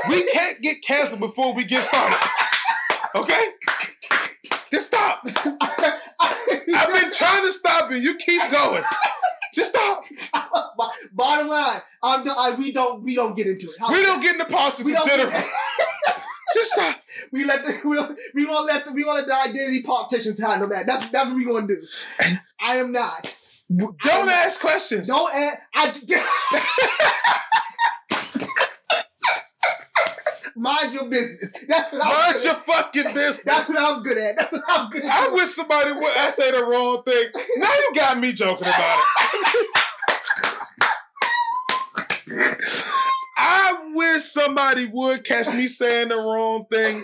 We 0.08 0.22
can't 0.32 0.60
get 0.60 0.82
canceled 0.82 1.20
before 1.20 1.54
we 1.54 1.64
get 1.64 1.82
started. 1.84 2.18
Okay? 3.14 3.44
Just 4.70 4.86
stop. 4.88 5.22
I've 5.60 6.92
been 6.92 7.12
trying 7.12 7.44
to 7.44 7.52
stop 7.52 7.90
you. 7.90 7.96
You 7.98 8.16
keep 8.16 8.40
going. 8.50 8.82
Just 9.54 9.70
stop. 9.74 10.04
Bottom 11.12 11.48
line, 11.48 11.80
I'm. 12.02 12.24
the- 12.24 12.32
I, 12.32 12.54
we 12.54 12.72
don't. 12.72 13.02
We 13.02 13.14
don't 13.16 13.34
get 13.36 13.46
into 13.46 13.70
it. 13.70 13.76
How- 13.80 13.92
We 13.92 14.02
don't 14.02 14.20
get 14.22 14.34
into 14.34 14.44
politics 14.46 14.88
in 14.88 14.96
general. 15.06 15.30
Just 16.54 16.72
stop. 16.72 16.96
we 17.32 17.44
let 17.44 17.64
the. 17.64 17.80
We, 17.84 18.42
we 18.42 18.46
won't 18.46 18.66
let 18.66 18.84
the. 18.86 18.92
We 18.92 19.04
won't 19.04 19.18
let 19.18 19.26
the 19.26 19.50
identity 19.50 19.82
politicians 19.82 20.40
handle 20.40 20.68
that. 20.68 20.86
That's 20.86 21.08
that's 21.10 21.26
what 21.26 21.36
we 21.36 21.44
gonna 21.44 21.66
do. 21.66 21.82
I 22.60 22.76
am 22.76 22.92
not. 22.92 23.34
Don't 23.76 24.28
ask 24.28 24.60
questions. 24.60 25.08
Don't. 25.08 25.32
Add, 25.34 25.58
I. 25.74 25.94
Mind 30.56 30.92
your 30.92 31.08
business. 31.08 31.52
That's 31.68 31.92
what 31.92 32.02
I'm 32.04 32.08
Mind 32.08 32.34
good 32.34 32.44
your 32.44 32.54
at. 32.54 32.64
fucking 32.66 33.04
business. 33.14 33.42
That's 33.44 33.68
what 33.68 33.78
I'm 33.80 34.02
good 34.02 34.18
at. 34.18 34.36
That's 34.36 34.52
what 34.52 34.62
I'm 34.68 34.90
good 34.90 35.04
at. 35.04 35.10
I 35.10 35.28
wish 35.32 35.50
somebody 35.50 35.92
would. 35.92 36.16
I 36.18 36.30
say 36.30 36.50
the 36.50 36.64
wrong 36.64 37.02
thing. 37.04 37.28
Now 37.56 37.72
you 37.72 37.92
got 37.94 38.18
me 38.18 38.32
joking 38.32 38.66
about 38.68 38.98
it. 38.98 39.66
I 43.36 43.90
wish 43.94 44.24
somebody 44.24 44.86
would 44.86 45.24
catch 45.24 45.52
me 45.54 45.66
saying 45.66 46.08
the 46.08 46.16
wrong 46.16 46.66
thing. 46.70 46.98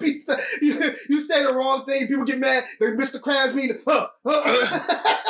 I'll 0.02 0.36
you, 0.62 0.92
you 1.08 1.20
say 1.20 1.44
the 1.44 1.52
wrong 1.52 1.84
thing, 1.86 2.06
people 2.08 2.24
get 2.24 2.38
mad. 2.38 2.64
They 2.80 2.86
Mr. 2.88 3.20
Krabs 3.20 3.54
mean, 3.54 3.70
huh, 3.86 4.08
huh. 4.26 4.82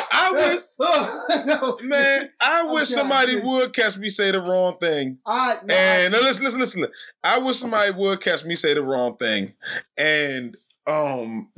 I 0.12 0.32
wish, 0.32 0.60
Huh, 0.80 1.42
no. 1.44 1.78
man, 1.82 2.30
I 2.40 2.64
wish 2.64 2.88
somebody 2.88 3.36
would 3.40 3.72
catch 3.72 3.96
me 3.96 4.08
say 4.08 4.30
the 4.30 4.40
wrong 4.40 4.76
thing. 4.78 5.18
I, 5.26 5.58
no, 5.64 5.74
And 5.74 6.12
no, 6.12 6.20
listen, 6.20 6.44
listen, 6.44 6.60
listen. 6.60 6.86
I 7.22 7.38
wish 7.38 7.58
somebody 7.58 7.92
would 7.92 8.20
catch 8.20 8.44
me 8.44 8.54
say 8.56 8.74
the 8.74 8.82
wrong 8.82 9.16
thing. 9.16 9.54
And 9.96 10.56
um 10.86 11.48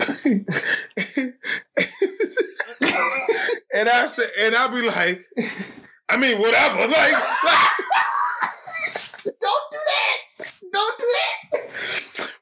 and 3.73 3.89
I 3.89 4.07
said 4.07 4.29
and 4.41 4.55
I'll 4.55 4.71
be 4.75 4.83
like, 4.83 5.25
I 6.09 6.17
mean 6.17 6.41
whatever. 6.41 6.81
Like, 6.87 7.13
like 7.45 7.71
don't 9.25 9.71
do 9.71 9.79
that. 9.87 10.17
Don't 10.73 10.99
do 10.99 11.05
that. 11.15 11.97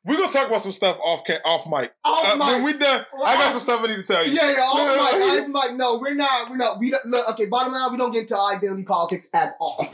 We're 0.06 0.16
gonna 0.16 0.32
talk 0.32 0.46
about 0.46 0.60
some 0.62 0.72
stuff 0.72 0.98
off 1.02 1.24
ca- 1.26 1.40
off 1.44 1.66
mic. 1.68 1.92
Oh 2.04 2.32
Uh, 2.32 2.36
my. 2.36 2.54
when 2.54 2.64
we 2.64 2.72
done, 2.74 3.04
I 3.24 3.34
got 3.36 3.50
some 3.50 3.60
stuff 3.60 3.80
I 3.82 3.88
need 3.88 3.96
to 3.96 4.02
tell 4.02 4.24
you. 4.26 4.32
Yeah, 4.32 4.50
yeah, 4.50 4.56
Yeah. 4.56 4.96
my, 4.96 5.40
I'm 5.44 5.52
like, 5.52 5.74
no, 5.74 5.98
we're 5.98 6.14
not, 6.14 6.48
we're 6.50 6.56
not, 6.56 6.78
we 6.78 6.90
don't, 6.90 7.04
look, 7.06 7.28
okay, 7.30 7.46
bottom 7.46 7.72
line, 7.72 7.90
we 7.92 7.98
don't 7.98 8.12
get 8.12 8.22
into 8.22 8.38
identity 8.38 8.84
politics 8.84 9.28
at 9.34 9.54
all. 9.60 9.86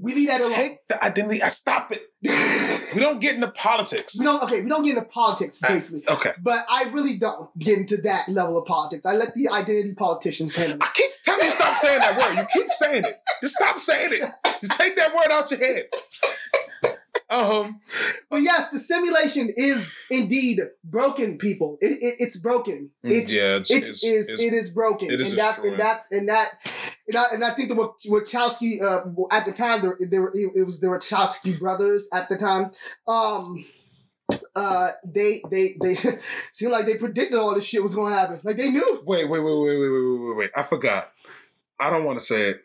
We 0.00 0.14
leave 0.14 0.28
that 0.28 0.40
alone. 0.40 0.52
Take 0.52 0.86
the 0.86 1.04
identity. 1.04 1.42
I 1.42 1.48
stop 1.48 1.92
it. 1.92 2.02
We 2.94 3.02
don't 3.02 3.20
get 3.20 3.34
into 3.34 3.48
politics. 3.48 4.18
we 4.18 4.24
don't, 4.24 4.42
okay, 4.44 4.62
we 4.62 4.68
don't 4.70 4.82
get 4.82 4.96
into 4.96 5.06
politics, 5.10 5.58
basically. 5.58 6.08
Okay. 6.08 6.32
But 6.40 6.64
I 6.70 6.84
really 6.84 7.18
don't 7.18 7.50
get 7.58 7.76
into 7.76 7.98
that 7.98 8.30
level 8.30 8.56
of 8.56 8.64
politics. 8.64 9.04
I 9.04 9.12
let 9.14 9.34
the 9.34 9.50
identity 9.50 9.92
politicians 9.94 10.54
handle 10.56 10.76
it. 10.78 10.82
I 10.82 10.88
keep 10.94 11.10
telling 11.22 11.44
you 11.44 11.50
stop 11.50 11.76
saying 11.76 11.98
that 12.00 12.16
word. 12.16 12.38
You 12.40 12.46
keep 12.50 12.70
saying 12.70 13.04
it. 13.04 13.18
Just 13.42 13.56
stop 13.56 13.78
saying 13.78 14.14
it. 14.14 14.30
Just 14.64 14.80
take 14.80 14.96
that 14.96 15.14
word 15.14 15.30
out 15.30 15.50
your 15.50 15.60
head. 15.60 15.84
Um, 17.30 17.80
But 18.30 18.38
yes, 18.38 18.70
the 18.70 18.78
simulation 18.78 19.52
is 19.56 19.86
indeed 20.10 20.60
broken, 20.84 21.36
people. 21.38 21.76
It, 21.80 21.92
it, 22.00 22.14
it's 22.20 22.38
broken. 22.38 22.90
It's, 23.02 23.30
Mm, 23.30 23.34
yeah, 23.34 23.56
it's, 23.56 23.70
It 23.70 23.84
it's, 23.84 24.04
is. 24.04 24.28
it's- 24.30 24.40
it 24.40 24.52
is 24.54 24.70
broken, 24.70 25.10
it 25.10 25.20
is 25.20 25.30
and 25.30 25.38
that 25.38 25.58
and 25.64 25.78
that's 25.78 26.06
and 26.10 26.28
that 26.28 26.48
and 27.06 27.16
I, 27.16 27.24
and 27.32 27.44
I 27.44 27.50
think 27.50 27.68
the 27.70 27.74
Wach- 27.74 28.00
Wachowski 28.06 28.82
uh, 28.82 29.04
at 29.30 29.46
the 29.46 29.52
time 29.52 29.82
there, 29.82 29.96
there 30.10 30.22
were 30.22 30.32
it 30.34 30.64
was 30.66 30.80
the 30.80 30.88
Wachowski 30.88 31.58
brothers 31.58 32.08
at 32.12 32.28
the 32.28 32.36
time. 32.38 32.70
Um, 33.06 33.64
uh, 34.54 34.88
they 35.04 35.42
they 35.50 35.76
they 35.80 35.94
seemed 36.52 36.72
like 36.72 36.86
they 36.86 36.96
predicted 36.96 37.38
all 37.38 37.54
this 37.54 37.64
shit 37.64 37.82
was 37.82 37.94
going 37.94 38.12
to 38.12 38.18
happen. 38.18 38.40
Like 38.44 38.56
they 38.56 38.70
knew. 38.70 39.02
Wait, 39.06 39.28
wait, 39.28 39.40
wait, 39.40 39.58
wait, 39.58 39.78
wait, 39.78 39.88
wait, 39.90 40.18
wait, 40.28 40.36
wait. 40.36 40.50
I 40.56 40.62
forgot. 40.62 41.12
I 41.80 41.90
don't 41.90 42.04
want 42.04 42.18
to 42.18 42.24
say 42.24 42.50
it. 42.50 42.62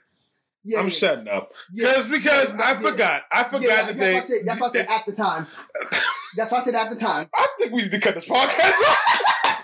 Yeah, 0.66 0.80
I'm 0.80 0.86
yeah, 0.86 0.92
shutting 0.92 1.28
up. 1.28 1.52
yeah. 1.74 1.88
Because 1.88 2.08
because 2.08 2.54
I 2.56 2.76
forgot. 2.76 3.24
I 3.32 3.44
forgot 3.44 3.62
that 3.88 3.98
that's 3.98 4.00
they. 4.00 4.14
why 4.14 4.20
I 4.20 4.24
said, 4.24 4.38
that's 4.46 4.60
why 4.62 4.68
I 4.68 4.70
said 4.72 4.88
at 4.90 5.06
the 5.06 5.12
time. 5.14 5.48
That's 6.36 6.52
why 6.52 6.58
I 6.58 6.64
said 6.64 6.74
at 6.74 6.90
the 6.90 6.96
time. 6.96 7.30
I 7.36 7.48
think 7.60 7.72
we 7.74 7.84
need 7.84 7.92
to 7.92 8.00
cut 8.00 8.16
this 8.16 8.26
podcast 8.26 8.72
off. 8.90 9.22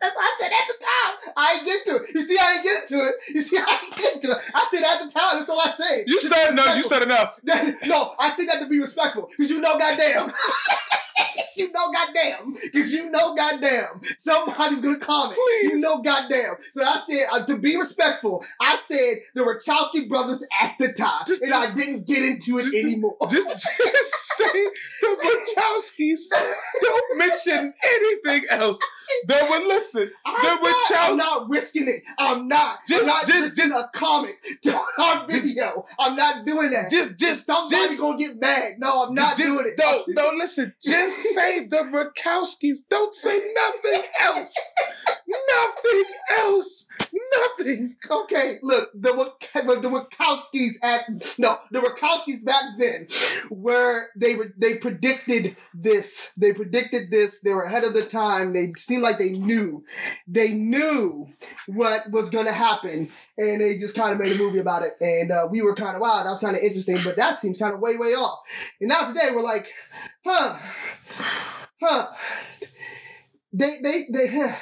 That's 0.00 0.16
why 0.16 0.22
I 0.22 0.36
said 0.38 0.50
at 0.52 0.68
the 0.68 0.78
time. 0.80 1.32
I 1.36 1.54
ain't 1.56 1.64
get 1.66 1.84
to 1.86 1.96
it. 1.96 2.14
You 2.14 2.22
see, 2.24 2.38
I 2.40 2.54
ain't 2.54 2.64
get 2.88 2.92
into 2.92 3.06
it. 3.06 3.14
You 3.34 3.42
see, 3.42 3.58
I 3.58 3.80
ain't 3.84 3.96
get 3.96 4.22
to 4.22 4.30
it. 4.32 4.38
I 4.54 4.68
said 4.70 4.82
at 4.82 5.00
the 5.04 5.10
time. 5.10 5.38
That's 5.38 5.50
all 5.50 5.60
I 5.60 5.72
say. 5.72 6.04
You 6.06 6.20
said 6.20 6.52
no. 6.54 6.74
You 6.74 6.84
said 6.84 7.02
enough. 7.02 7.38
no, 7.86 8.14
I 8.18 8.34
said 8.36 8.48
that 8.48 8.60
to 8.60 8.66
be 8.66 8.80
respectful. 8.80 9.28
Because 9.30 9.50
you 9.50 9.60
know, 9.60 9.78
goddamn. 9.78 10.32
you 11.56 11.72
know, 11.72 11.90
goddamn. 11.92 12.54
Because 12.62 12.92
you 12.92 13.10
know, 13.10 13.34
goddamn. 13.34 14.00
Somebody's 14.18 14.80
going 14.80 14.98
to 14.98 15.04
comment. 15.04 15.38
Please. 15.38 15.72
You 15.72 15.80
know, 15.80 16.02
goddamn. 16.02 16.54
So 16.72 16.82
I 16.84 17.00
said, 17.08 17.26
uh, 17.32 17.44
to 17.46 17.58
be 17.58 17.76
respectful, 17.76 18.44
I 18.60 18.76
said 18.76 19.14
the 19.34 19.42
Wachowski 19.42 20.08
brothers 20.08 20.46
at 20.60 20.74
the 20.78 20.92
time. 20.92 21.22
Just- 21.26 21.42
and 21.42 21.52
I 21.52 21.74
didn't 21.74 22.06
get 22.06 22.22
into 22.22 22.58
it 22.58 22.62
just- 22.62 22.74
anymore. 22.74 23.16
Just, 23.30 23.48
just 23.48 24.14
say 24.36 24.64
the 25.00 25.44
Wachowskis. 25.56 26.20
Don't 26.82 27.18
mention 27.18 27.74
anything 27.84 28.44
else. 28.50 28.78
They 29.26 29.40
would 29.48 29.64
listen. 29.64 30.10
I'm 30.26 30.42
the 30.42 30.70
not, 30.70 31.10
I'm 31.10 31.16
not 31.16 31.50
risking 31.50 31.88
it. 31.88 32.02
I'm 32.18 32.48
not. 32.48 32.73
Just- 32.88 33.06
not 33.06 33.26
just- 33.26 33.40
risking 33.58 33.72
a 33.72 33.90
comment 33.94 34.34
on 34.66 34.80
our 34.98 35.26
video. 35.26 35.84
I'm 35.98 36.16
not 36.16 36.44
doing 36.44 36.70
that. 36.70 36.90
Just, 36.90 37.18
just, 37.18 37.46
Somebody's 37.46 37.78
just. 37.90 38.00
gonna 38.00 38.18
get 38.18 38.40
mad. 38.40 38.74
No, 38.78 39.04
I'm 39.06 39.14
not 39.14 39.36
just- 39.36 39.42
doing 39.48 39.66
it. 39.66 39.74
No, 39.78 40.04
no, 40.08 40.30
listen. 40.36 40.74
Just 40.82 41.16
say 41.34 41.66
the 41.66 41.78
Rakowskis. 41.78 42.78
Don't 42.88 43.14
say 43.14 43.40
nothing 43.54 44.02
else. 44.20 44.54
Nothing 45.48 46.04
else. 46.38 46.86
Nothing. 47.58 47.96
Okay, 48.10 48.58
look, 48.62 48.90
the 48.94 49.10
the 49.42 49.88
Wachowskis 49.88 50.72
at 50.82 51.08
no, 51.38 51.58
the 51.70 51.80
Wachowskis 51.80 52.44
back 52.44 52.62
then, 52.78 53.08
where 53.50 54.10
they 54.16 54.34
were 54.34 54.52
they 54.56 54.76
predicted 54.78 55.56
this. 55.72 56.32
They 56.36 56.52
predicted 56.52 57.10
this. 57.10 57.40
They 57.40 57.52
were 57.52 57.64
ahead 57.64 57.84
of 57.84 57.94
the 57.94 58.04
time. 58.04 58.52
They 58.52 58.72
seemed 58.76 59.02
like 59.02 59.18
they 59.18 59.32
knew, 59.32 59.84
they 60.26 60.52
knew 60.52 61.28
what 61.66 62.10
was 62.10 62.30
gonna 62.30 62.52
happen, 62.52 63.10
and 63.38 63.60
they 63.60 63.76
just 63.76 63.96
kind 63.96 64.12
of 64.12 64.18
made 64.18 64.32
a 64.32 64.38
movie 64.38 64.58
about 64.58 64.82
it. 64.82 64.92
And 65.00 65.30
uh, 65.30 65.48
we 65.50 65.62
were 65.62 65.74
kind 65.74 65.96
of 65.96 66.02
wow, 66.02 66.22
that 66.22 66.30
was 66.30 66.40
kind 66.40 66.56
of 66.56 66.62
interesting, 66.62 67.00
but 67.04 67.16
that 67.16 67.38
seems 67.38 67.58
kind 67.58 67.74
of 67.74 67.80
way 67.80 67.96
way 67.96 68.14
off. 68.14 68.40
And 68.80 68.88
now 68.88 69.08
today 69.08 69.30
we're 69.34 69.42
like, 69.42 69.72
huh, 70.24 70.58
huh. 71.80 72.12
They 73.52 73.78
they 73.82 74.06
they. 74.10 74.54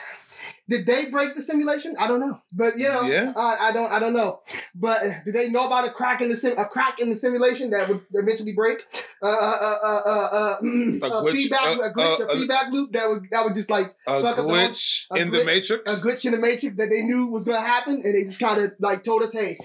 Did 0.69 0.87
they 0.87 1.07
break 1.11 1.35
the 1.35 1.43
simulation? 1.43 1.95
I 1.99 2.07
don't 2.07 2.21
know, 2.21 2.41
but 2.53 2.79
you 2.79 2.89
know, 2.89 3.03
Yeah. 3.03 3.33
I, 3.37 3.57
I 3.69 3.73
don't, 3.73 3.91
I 3.93 3.99
don't 3.99 4.13
know. 4.15 4.41
But 4.75 5.03
uh, 5.03 5.11
did 5.25 5.35
they 5.35 5.51
know 5.51 5.67
about 5.67 5.85
a 5.87 5.91
crack 5.91 6.21
in 6.21 6.29
the 6.29 6.37
sim, 6.37 6.57
a 6.57 6.65
crack 6.65 7.01
in 7.01 7.11
the 7.11 7.17
simulation 7.17 7.71
that 7.71 7.89
would 7.89 8.01
eventually 8.15 8.53
break? 8.53 8.87
Uh, 9.21 9.27
uh, 9.27 9.57
uh, 9.61 9.79
uh, 9.85 10.11
uh, 10.11 10.61
mm, 10.61 11.03
A 11.03 11.07
a, 11.07 11.11
glitch, 11.23 11.33
feedback, 11.33 11.61
uh, 11.67 11.81
a 11.83 11.93
glitch, 11.93 12.21
uh, 12.21 12.25
a 12.27 12.39
feedback 12.39 12.73
loop 12.73 12.93
that 12.93 13.09
would 13.11 13.27
that 13.33 13.45
would 13.45 13.55
just 13.55 13.71
like 13.71 13.89
A 14.07 14.23
the 14.23 14.33
glitch 14.43 15.07
whole- 15.11 15.19
a 15.19 15.21
in 15.23 15.31
the 15.33 15.45
Matrix. 15.45 15.83
a 15.93 16.07
glitch 16.09 16.25
in 16.25 16.33
the 16.33 16.39
matrix 16.39 16.77
that 16.77 16.89
they 16.91 17.03
knew 17.03 17.27
was 17.27 17.45
gonna 17.45 17.61
happen, 17.61 17.95
and 17.95 18.15
they 18.15 18.23
just 18.25 18.39
kind 18.41 18.61
of 18.63 18.71
like 18.79 19.03
told 19.03 19.23
us, 19.25 19.33
hey, 19.33 19.59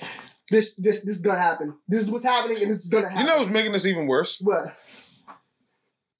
this 0.49 0.73
this 0.75 1.03
this 1.03 1.17
is 1.17 1.21
gonna 1.21 1.37
happen. 1.39 1.75
This 1.87 2.01
is 2.03 2.09
what's 2.11 2.25
happening, 2.25 2.57
and 2.61 2.71
is 2.71 2.89
gonna 2.89 3.07
happen. 3.07 3.21
You 3.25 3.31
know 3.31 3.37
what's 3.39 3.51
making 3.51 3.71
this 3.71 3.85
even 3.85 4.07
worse? 4.07 4.39
what? 4.41 4.75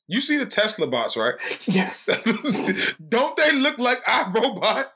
You 0.10 0.22
see 0.22 0.38
the 0.38 0.46
Tesla 0.46 0.88
bots, 0.88 1.18
right? 1.18 1.36
Yes. 1.68 2.10
Don't 3.10 3.36
they 3.36 3.52
look 3.52 3.78
like 3.78 4.00
I 4.08 4.32
Robot? 4.34 4.94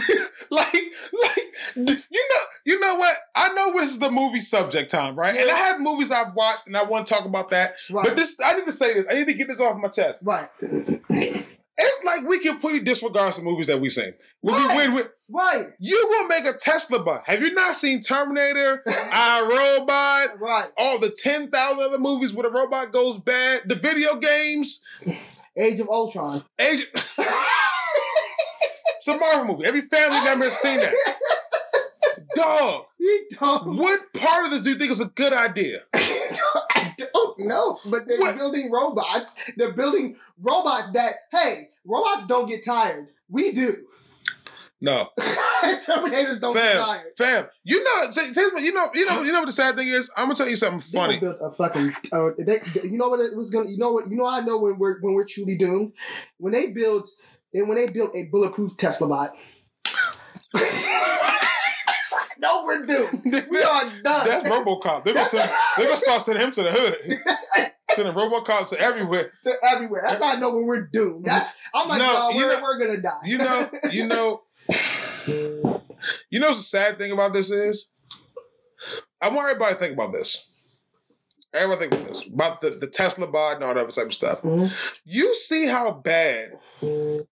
like, 0.50 0.72
like 0.72 1.52
you 1.74 1.84
know, 1.84 2.44
you 2.64 2.78
know 2.78 2.94
what? 2.94 3.16
I 3.34 3.52
know 3.54 3.72
this 3.72 3.90
is 3.90 3.98
the 3.98 4.10
movie 4.10 4.40
subject 4.40 4.90
time, 4.90 5.16
right? 5.16 5.34
Yeah. 5.34 5.42
And 5.42 5.50
I 5.50 5.56
have 5.56 5.80
movies 5.80 6.10
I've 6.12 6.34
watched, 6.34 6.66
and 6.68 6.76
I 6.76 6.84
want 6.84 7.06
to 7.06 7.14
talk 7.14 7.24
about 7.24 7.50
that. 7.50 7.74
Right. 7.90 8.04
But 8.06 8.16
this, 8.16 8.38
I 8.44 8.56
need 8.56 8.66
to 8.66 8.72
say 8.72 8.94
this. 8.94 9.06
I 9.10 9.14
need 9.14 9.26
to 9.26 9.34
get 9.34 9.48
this 9.48 9.58
off 9.60 9.76
my 9.78 9.88
chest. 9.88 10.22
right. 10.24 10.48
It's 11.78 12.04
like 12.04 12.26
we 12.26 12.38
completely 12.40 12.80
disregard 12.80 13.32
some 13.34 13.44
movies 13.44 13.66
that 13.66 13.80
we 13.80 13.88
seen. 13.88 14.12
When 14.42 14.54
we 14.54 14.60
Right. 14.66 14.76
win, 14.76 14.94
with 14.94 15.08
Right. 15.30 15.68
you 15.80 16.08
gonna 16.12 16.28
make 16.28 16.44
a 16.44 16.52
Tesla 16.56 17.02
bot? 17.02 17.22
Have 17.26 17.42
you 17.42 17.52
not 17.54 17.74
seen 17.74 18.00
Terminator, 18.00 18.82
I 18.86 19.40
Robot? 19.40 20.38
Right. 20.38 20.68
all 20.76 20.98
the 20.98 21.10
10,000 21.10 21.82
other 21.82 21.98
movies 21.98 22.34
where 22.34 22.42
the 22.42 22.50
robot 22.50 22.92
goes 22.92 23.16
bad, 23.18 23.62
the 23.66 23.74
video 23.74 24.16
games, 24.16 24.82
Age 25.56 25.80
of 25.80 25.88
Ultron. 25.88 26.44
Agent. 26.58 26.88
it's 26.94 27.18
a 29.08 29.16
Marvel 29.16 29.56
movie. 29.56 29.66
Every 29.66 29.82
family 29.82 30.20
member 30.24 30.44
has 30.44 30.56
seen 30.56 30.78
that. 30.78 30.94
Dog, 32.36 32.86
what 33.38 34.12
part 34.14 34.46
of 34.46 34.50
this 34.50 34.62
do 34.62 34.70
you 34.70 34.76
think 34.76 34.90
is 34.90 35.00
a 35.00 35.06
good 35.06 35.32
idea? 35.34 35.82
I 37.40 37.48
don't 37.48 37.78
but 37.90 38.06
they're 38.06 38.18
What? 38.18 38.36
building 38.36 38.70
robots. 38.70 39.34
They're 39.56 39.72
building 39.72 40.16
robots 40.40 40.90
that, 40.92 41.14
hey, 41.30 41.70
robots 41.84 42.26
don't 42.26 42.48
get 42.48 42.64
tired. 42.64 43.08
We 43.28 43.52
do. 43.52 43.86
No, 44.84 45.10
Terminators 45.20 46.40
don't 46.40 46.54
get 46.54 46.74
tired. 46.76 47.12
fam. 47.16 47.46
You 47.62 47.84
know, 47.84 48.10
say- 48.10 48.32
say- 48.32 48.42
you 48.58 48.72
know, 48.72 48.90
you 48.94 49.06
know, 49.06 49.22
you 49.22 49.30
know 49.30 49.38
what 49.38 49.46
the 49.46 49.52
sad 49.52 49.76
thing 49.76 49.86
is. 49.86 50.10
I'm 50.16 50.24
gonna 50.24 50.34
tell 50.34 50.48
you 50.48 50.56
something 50.56 50.80
funny. 50.80 51.18
gonna 51.20 51.34
build 51.38 51.52
a 51.52 51.54
fucking. 51.54 51.94
Uh, 52.12 52.30
they, 52.36 52.58
they- 52.74 52.88
you 52.88 52.98
know 52.98 53.08
what 53.08 53.20
it 53.20 53.36
was 53.36 53.50
gonna. 53.50 53.68
You 53.70 53.78
know 53.78 53.92
what? 53.92 54.08
You 54.10 54.16
know 54.16 54.26
I 54.26 54.40
know 54.40 54.58
when 54.58 54.78
we're 54.78 55.00
when 55.00 55.14
we're 55.14 55.24
truly 55.24 55.56
doomed. 55.56 55.92
When 56.38 56.52
they 56.52 56.72
build, 56.72 57.08
and 57.54 57.68
when 57.68 57.78
they 57.78 57.86
built 57.92 58.10
a 58.16 58.24
bulletproof 58.24 58.76
Tesla 58.76 59.06
bot. 59.08 59.36
no, 62.42 62.62
we're 62.64 62.84
doomed. 62.86 63.22
We 63.24 63.62
are 63.62 63.84
done. 64.02 64.26
That's 64.26 64.48
RoboCop. 64.48 65.04
They're 65.04 65.14
gonna 65.14 65.26
send, 65.26 65.50
they're 65.76 65.86
gonna 65.86 65.96
start 65.96 66.20
sending 66.22 66.44
him 66.44 66.52
to 66.52 66.62
the 66.64 66.72
hood, 66.72 67.72
sending 67.92 68.12
RoboCop 68.14 68.68
to 68.70 68.80
everywhere. 68.80 69.32
to 69.44 69.52
everywhere. 69.70 70.02
That's 70.04 70.22
how 70.22 70.34
I 70.36 70.40
know 70.40 70.50
when 70.54 70.66
we're 70.66 70.88
doomed. 70.92 71.24
That's 71.24 71.52
I'm 71.74 71.88
like, 71.88 71.98
No, 72.00 72.30
no, 72.30 72.36
we're, 72.36 72.52
know- 72.54 72.62
we're 72.62 72.78
gonna 72.78 73.00
die. 73.00 73.10
You 73.24 73.38
know, 73.38 73.70
you 73.90 74.06
know, 74.08 74.42
you 75.16 76.40
know. 76.40 76.48
What's 76.48 76.58
the 76.58 76.64
sad 76.64 76.98
thing 76.98 77.12
about 77.12 77.32
this 77.32 77.50
is, 77.50 77.88
I 79.20 79.28
want 79.28 79.48
everybody 79.48 79.74
to 79.74 79.78
think 79.78 79.94
about 79.94 80.12
this. 80.12 80.48
Everybody 81.54 81.88
think 81.90 81.92
about 82.00 82.08
this 82.08 82.26
about 82.26 82.60
the, 82.62 82.70
the 82.70 82.86
Tesla 82.86 83.26
bot 83.26 83.56
and 83.56 83.64
all 83.64 83.74
that 83.74 83.88
type 83.94 84.06
of 84.06 84.14
stuff. 84.14 84.42
Mhm. 84.42 84.72
You 85.04 85.34
see 85.34 85.66
how 85.66 85.92
bad 85.92 86.52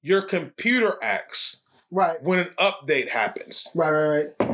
your 0.03 0.23
computer 0.23 0.97
acts 1.03 1.63
Right, 1.93 2.23
when 2.23 2.39
an 2.39 2.51
update 2.61 3.09
happens. 3.09 3.67
right, 3.75 3.91
right, 3.91 4.29
right. 4.39 4.50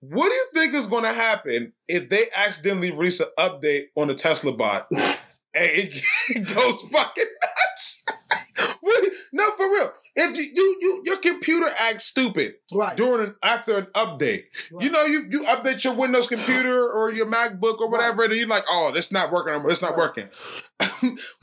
What 0.00 0.28
do 0.28 0.34
you 0.34 0.46
think 0.54 0.74
is 0.74 0.86
going 0.86 1.04
to 1.04 1.12
happen 1.12 1.72
if 1.88 2.08
they 2.08 2.26
accidentally 2.36 2.92
release 2.92 3.20
an 3.20 3.26
update 3.38 3.86
on 3.96 4.08
the 4.08 4.14
Tesla 4.14 4.52
bot 4.52 4.86
and 4.92 5.10
it, 5.54 5.94
it 6.30 6.46
goes 6.54 6.82
fucking 6.92 7.24
nuts? 7.42 8.04
what, 8.80 9.12
no, 9.32 9.50
for 9.56 9.66
real. 9.70 9.92
If 10.20 10.36
you, 10.36 10.42
you 10.52 10.76
you 10.80 11.02
your 11.06 11.16
computer 11.18 11.66
acts 11.80 12.04
stupid 12.04 12.54
Right. 12.72 12.96
during 12.96 13.28
an 13.28 13.36
after 13.40 13.78
an 13.78 13.86
update, 13.94 14.44
you 14.80 14.90
know 14.90 15.04
you 15.04 15.26
you 15.30 15.44
update 15.44 15.84
your 15.84 15.94
Windows 15.94 16.26
computer 16.26 16.90
or 16.90 17.12
your 17.12 17.26
MacBook 17.26 17.78
or 17.78 17.88
whatever, 17.88 18.24
and 18.24 18.34
you're 18.34 18.48
like, 18.48 18.64
oh, 18.68 18.92
it's 18.96 19.12
not 19.12 19.30
working. 19.30 19.54
It's 19.70 19.80
not 19.80 19.90
Right. 19.96 19.98
working. 19.98 20.28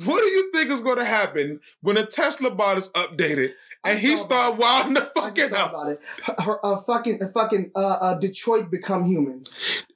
what 0.03 0.20
do 0.20 0.26
you 0.26 0.51
think 0.51 0.72
is 0.72 0.82
going 0.82 0.97
to 0.97 1.06
happen 1.06 1.62
when 1.82 1.95
a 1.95 2.06
Tesla 2.06 2.51
bot 2.51 2.78
is 2.78 2.89
updated 2.89 3.51
and 3.86 3.99
he 3.99 4.15
thought 4.15 4.25
start 4.25 4.57
wilding 4.57 4.93
the 4.95 5.11
fucking 5.15 5.53
out? 5.53 5.69
about 5.69 5.89
it. 5.89 6.01
Her, 6.39 6.65
uh, 6.65 6.77
fucking, 6.81 7.23
uh, 7.23 7.29
fucking, 7.29 7.71
uh, 7.75 7.97
uh, 8.01 8.13
Detroit 8.15 8.71
become 8.71 9.05
human. 9.05 9.43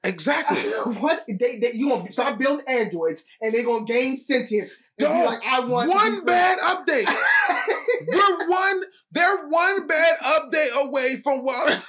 Exactly. 0.03 0.57
what 0.99 1.25
they, 1.27 1.57
they 1.57 1.73
you 1.73 1.89
gonna 1.89 2.11
start 2.11 2.39
building 2.39 2.65
androids 2.67 3.25
and 3.41 3.53
they're 3.53 3.65
gonna 3.65 3.85
gain 3.85 4.15
sentience 4.15 4.77
and 4.97 5.07
be 5.07 5.13
Dog, 5.13 5.25
like, 5.25 5.39
I 5.45 5.59
want 5.61 5.89
one 5.89 6.23
bad 6.23 6.59
update. 6.59 7.07
We're 8.13 8.49
one. 8.49 8.83
They're 9.11 9.47
one 9.47 9.87
bad 9.87 10.17
update 10.19 10.85
away 10.85 11.17
from 11.17 11.43
wild. 11.43 11.69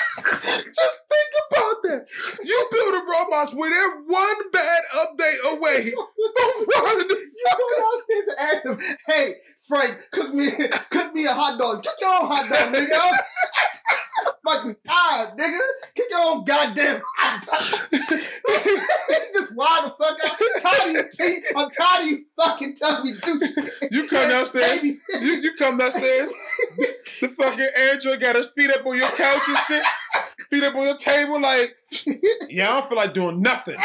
Just 0.22 0.98
think 1.08 1.32
about 1.50 1.82
that. 1.82 2.06
You 2.44 2.68
build 2.70 2.94
a 2.94 3.02
robots 3.06 3.54
where 3.54 3.70
they're 3.70 4.02
one 4.02 4.50
bad 4.50 4.82
update 4.96 5.56
away 5.56 5.90
from 5.90 6.66
wild. 6.66 7.10
You 7.10 7.46
go 7.56 7.66
downstairs 7.78 8.24
and 8.28 8.38
ask 8.38 8.62
them, 8.62 8.96
hey, 9.06 9.34
Frank, 9.68 9.98
cook 10.12 10.34
me 10.34 10.50
cook 10.90 11.14
me 11.14 11.24
a 11.24 11.32
hot 11.32 11.58
dog. 11.58 11.82
Cook 11.82 11.94
your 12.00 12.10
own 12.10 12.26
hot 12.26 12.48
dog, 12.48 12.74
nigga. 12.74 13.18
Fucking 14.46 14.76
tired, 14.86 15.38
nigga. 15.38 15.58
Cook 15.96 16.06
your 16.10 16.20
own 16.20 16.44
goddamn 16.44 17.02
hot 17.16 17.46
dog. 17.46 17.60
just 19.32 19.54
wild 19.54 19.86
the 19.86 20.04
fuck 20.04 20.18
out. 20.24 20.41
I'm 20.72 20.94
tired 20.94 21.06
of 21.06 21.18
you. 21.18 21.42
I'm 21.56 21.70
tired 21.70 22.02
of 22.02 22.06
you 22.10 22.24
fucking 22.36 22.74
telling 22.76 23.02
me 23.04 23.12
to 23.14 23.38
do. 23.38 23.46
You 23.90 24.08
come 24.08 24.28
downstairs. 24.28 24.82
You, 24.82 24.98
you 25.20 25.52
come 25.54 25.76
downstairs. 25.78 26.32
The 27.20 27.28
fucking 27.38 27.68
Android 27.76 28.20
got 28.20 28.36
his 28.36 28.48
feet 28.56 28.70
up 28.70 28.84
on 28.86 28.96
your 28.96 29.08
couch 29.08 29.42
and 29.48 29.58
shit. 29.68 29.82
Feet 30.50 30.64
up 30.64 30.74
on 30.74 30.82
your 30.86 30.96
table, 30.96 31.40
like, 31.40 31.76
yeah, 32.48 32.70
I 32.70 32.80
don't 32.80 32.88
feel 32.88 32.96
like 32.98 33.14
doing 33.14 33.40
nothing. 33.42 33.76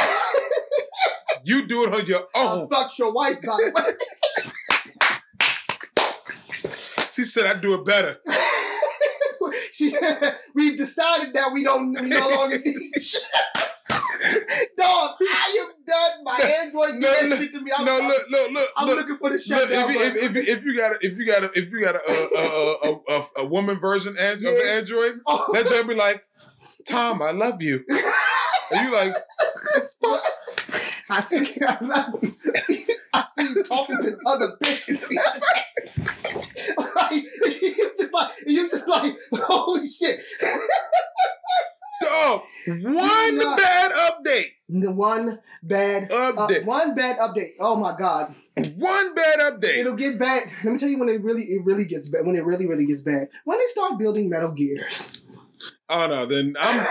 You 1.44 1.68
do 1.68 1.84
it 1.86 1.94
on 1.94 2.06
your 2.06 2.28
I 2.36 2.46
own. 2.46 2.68
fucked 2.68 2.98
your 3.00 3.14
wife, 3.14 3.38
by 3.42 3.58
the 3.58 3.72
way. 3.76 3.94
She 7.14 7.24
said 7.24 7.46
I 7.48 7.54
do 7.60 7.74
it 7.76 7.86
better. 7.86 8.18
we've 10.56 10.78
decided 10.78 11.34
that 11.34 11.52
we 11.54 11.64
don't 11.64 11.94
we 12.02 12.08
no 12.10 12.30
longer 12.30 12.58
need. 12.60 12.92
Dog, 14.78 15.16
I 15.22 15.58
am 15.62 15.74
done. 15.86 16.24
My 16.24 16.40
Android 16.62 16.96
No, 16.96 17.22
no, 17.22 17.36
look, 17.36 17.52
to 17.54 17.62
me. 17.62 17.72
I'm, 17.78 17.86
No, 17.86 18.00
look, 18.00 18.24
look, 18.30 18.52
look, 18.52 18.70
I'm 18.76 18.88
look. 18.88 18.98
looking 18.98 19.18
for 19.18 19.30
the 19.30 19.36
Look, 19.48 19.70
if, 19.70 19.90
you, 19.92 20.02
if, 20.02 20.36
if, 20.36 20.48
if 20.48 20.64
you 20.66 20.78
got 20.78 20.92
a, 20.94 20.98
if 21.02 21.18
you 21.18 21.26
got 21.26 21.44
a, 21.44 21.52
if 21.58 21.72
you 21.72 21.82
got 21.82 21.96
a 21.96 22.00
a, 22.12 22.14
a, 22.38 22.92
a, 22.92 23.02
a, 23.20 23.28
a 23.38 23.46
woman 23.46 23.80
version 23.80 24.16
and, 24.20 24.38
of 24.38 24.54
the 24.56 24.70
Android, 24.70 25.20
Oh, 25.26 25.50
that 25.54 25.68
joint 25.68 25.88
be 25.88 25.96
like, 25.96 26.24
Tom, 26.88 27.22
I 27.22 27.32
love 27.32 27.62
you, 27.62 27.86
and 27.90 28.82
you 28.88 28.92
like, 28.94 29.14
I 31.10 31.22
see. 31.22 31.56
I 31.62 31.78
love 31.82 32.20
you. 32.24 32.36
I 33.18 33.26
see 33.32 33.54
you 33.54 33.64
talking 33.64 33.98
to 33.98 34.18
other 34.26 34.58
bitches. 34.64 35.08
the 35.08 35.20
other 35.20 35.40
day. 35.40 36.86
like, 36.96 37.24
you 37.62 37.92
just 37.98 38.14
like 38.14 38.32
you 38.46 38.70
just 38.70 38.88
like 38.88 39.16
holy 39.34 39.90
shit. 39.90 40.20
dog, 42.02 42.42
one 42.68 43.38
Nah. 43.38 43.56
bad 43.56 43.92
update, 43.92 44.52
one 44.68 45.40
bad 45.64 46.12
uh, 46.12 46.34
update, 46.34 46.66
one 46.66 46.94
bad 46.96 47.18
update. 47.18 47.52
Oh 47.60 47.76
my 47.78 47.96
god. 47.98 48.36
one 48.76 49.14
bad 49.16 49.40
update. 49.40 49.78
It'll 49.78 49.96
get 49.96 50.20
bad. 50.20 50.50
Let 50.64 50.74
me 50.74 50.80
tell 50.80 50.90
you 50.90 50.98
when 51.00 51.10
it 51.10 51.22
really 51.24 51.44
it 51.44 51.64
really 51.64 51.86
gets 51.86 52.10
bad. 52.10 52.26
When 52.26 52.36
it 52.36 52.46
really 52.46 52.68
really 52.68 52.86
gets 52.86 53.02
bad. 53.02 53.30
When 53.46 53.58
they 53.58 53.66
start 53.68 53.98
building 54.00 54.30
Metal 54.30 54.52
Gears. 54.52 55.22
Oh 55.90 56.08
no, 56.08 56.26
then 56.26 56.56
I'm 56.60 56.86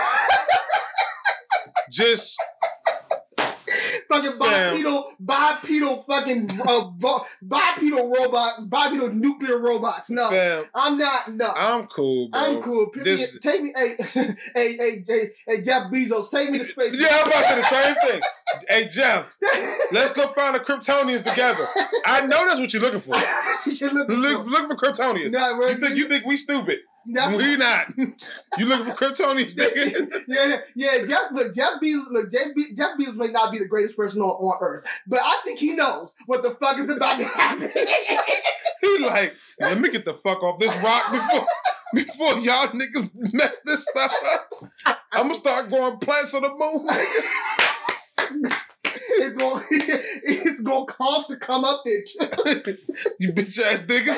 just 1.91 2.37
fucking 4.09 4.37
bipedal, 4.37 5.05
bipedal, 5.19 6.03
fucking 6.07 6.49
uh, 6.67 6.89
bipedal 7.41 8.09
robot, 8.13 8.69
bipedal 8.69 9.13
nuclear 9.13 9.59
robots. 9.59 10.09
No, 10.09 10.29
fam. 10.29 10.65
I'm 10.73 10.97
not. 10.97 11.33
No, 11.33 11.51
I'm 11.55 11.87
cool, 11.87 12.29
bro. 12.29 12.39
I'm 12.41 12.61
cool. 12.61 12.89
Pick 12.89 13.03
This- 13.03 13.33
me, 13.35 13.39
take 13.39 13.63
me, 13.63 13.73
hey, 13.75 13.95
hey, 14.55 14.77
hey, 14.77 15.03
hey, 15.07 15.29
hey, 15.47 15.61
Jeff 15.61 15.91
Bezos, 15.91 16.29
take 16.31 16.49
me 16.51 16.59
to 16.59 16.65
space. 16.65 16.99
Yeah, 16.99 17.07
I'm 17.11 17.27
about 17.27 17.41
to 17.41 17.47
say 17.47 17.55
the 17.55 17.61
same 17.63 17.95
thing. 18.11 18.21
Hey 18.69 18.87
Jeff, 18.87 19.35
let's 19.91 20.13
go 20.13 20.27
find 20.29 20.55
the 20.55 20.59
Kryptonians 20.59 21.23
together. 21.23 21.67
I 22.05 22.25
know 22.25 22.45
that's 22.45 22.59
what 22.59 22.71
you're 22.73 22.81
looking 22.81 23.01
for. 23.01 23.15
You're 23.65 23.91
look, 23.91 24.07
Look, 24.09 24.45
look 24.45 24.67
for 24.69 24.75
Kryptonians. 24.75 25.31
Nah, 25.31 25.59
You 25.67 25.75
think 25.75 25.95
you 25.95 26.07
think 26.07 26.25
we 26.25 26.37
stupid? 26.37 26.79
That's- 27.09 27.37
We 27.37 27.55
not. 27.57 27.87
You 28.57 28.65
looking 28.65 28.85
for 28.85 28.91
Kryptonians, 29.05 29.55
nigga? 29.55 30.11
yeah, 30.27 30.57
yeah. 30.75 31.05
Jeff, 31.07 31.21
look, 31.31 31.55
Jeff 31.55 31.73
Bezos, 31.81 32.09
look, 32.11 32.31
Jeff, 32.31 32.53
Be- 32.55 32.73
Jeff 32.73 32.97
Bezos 32.99 33.15
may 33.15 33.27
not 33.27 33.51
be 33.53 33.59
the 33.59 33.67
greatest 33.67 33.95
person 33.95 34.21
on, 34.21 34.29
on 34.31 34.57
earth, 34.61 34.85
but 35.07 35.19
I 35.23 35.39
think 35.45 35.57
he 35.59 35.73
knows 35.73 36.15
what 36.25 36.43
the 36.43 36.51
fuck 36.51 36.77
is 36.79 36.89
about 36.89 37.19
to 37.19 37.25
happen. 37.25 37.71
He 38.81 38.99
like, 38.99 39.33
let 39.59 39.79
me 39.79 39.89
get 39.89 40.05
the 40.05 40.13
fuck 40.13 40.43
off 40.43 40.59
this 40.59 40.73
rock 40.83 41.11
before 41.11 41.45
before 41.95 42.33
y'all 42.41 42.67
niggas 42.67 43.09
mess 43.33 43.59
this 43.65 43.85
stuff 43.87 44.13
up. 44.33 44.69
I'm 45.13 45.23
gonna 45.23 45.33
start 45.33 45.69
growing 45.69 45.97
plants 45.97 46.33
on 46.35 46.43
the 46.43 46.49
moon. 46.49 46.87
nigga. 46.87 48.57
it's 48.83 49.35
gonna 49.35 49.63
it's 49.71 50.61
going 50.61 50.85
to 50.87 50.93
cost 50.93 51.29
to 51.29 51.37
come 51.37 51.63
up 51.65 51.81
there. 51.85 52.03
You 53.19 53.33
bitch 53.33 53.59
ass 53.61 53.81
nigga. 53.81 54.15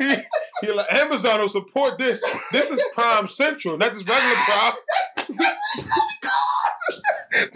He, 0.60 0.70
like 0.72 0.92
Amazon 0.92 1.40
will 1.40 1.48
support 1.48 1.96
this. 1.96 2.22
This 2.52 2.70
is 2.70 2.82
Prime 2.92 3.28
Central, 3.28 3.78
not 3.78 3.92
just 3.92 4.06
regular 4.08 4.34
Prime. 4.34 4.72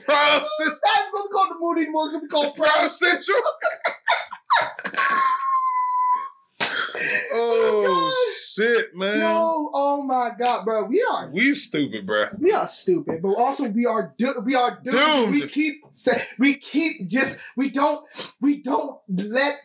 Prime 0.07 0.45
Central. 0.57 0.79
not 0.85 1.13
going 1.13 1.25
to 1.25 1.29
be 1.29 1.33
called 1.33 1.51
the 1.51 1.57
moon 1.61 1.79
anymore. 1.79 2.05
It's 2.05 2.13
going 2.13 2.21
to 2.21 2.27
be 2.27 2.29
called 2.29 2.57
Prime 2.57 2.91
Central. 2.91 3.41
oh 7.35 8.35
shit, 8.55 8.95
man. 8.95 9.19
Yo, 9.21 9.71
oh 9.75 10.03
my 10.05 10.31
god, 10.39 10.65
bro, 10.65 10.85
we 10.85 11.05
are 11.11 11.29
We 11.31 11.55
stupid, 11.55 12.07
bro. 12.07 12.27
we 12.39 12.53
are 12.53 12.67
stupid, 12.69 13.21
but 13.23 13.35
also 13.35 13.69
we 13.69 13.87
are 13.87 14.15
do- 14.17 14.43
we 14.45 14.55
are 14.55 14.79
doomed. 14.83 14.97
Doomed. 14.97 15.33
We 15.33 15.49
keep 15.49 15.75
say- 15.91 16.23
we 16.39 16.55
keep 16.57 17.09
just 17.09 17.39
we 17.57 17.71
don't 17.71 18.07
we 18.41 18.63
don't 18.63 18.99
let 19.09 19.57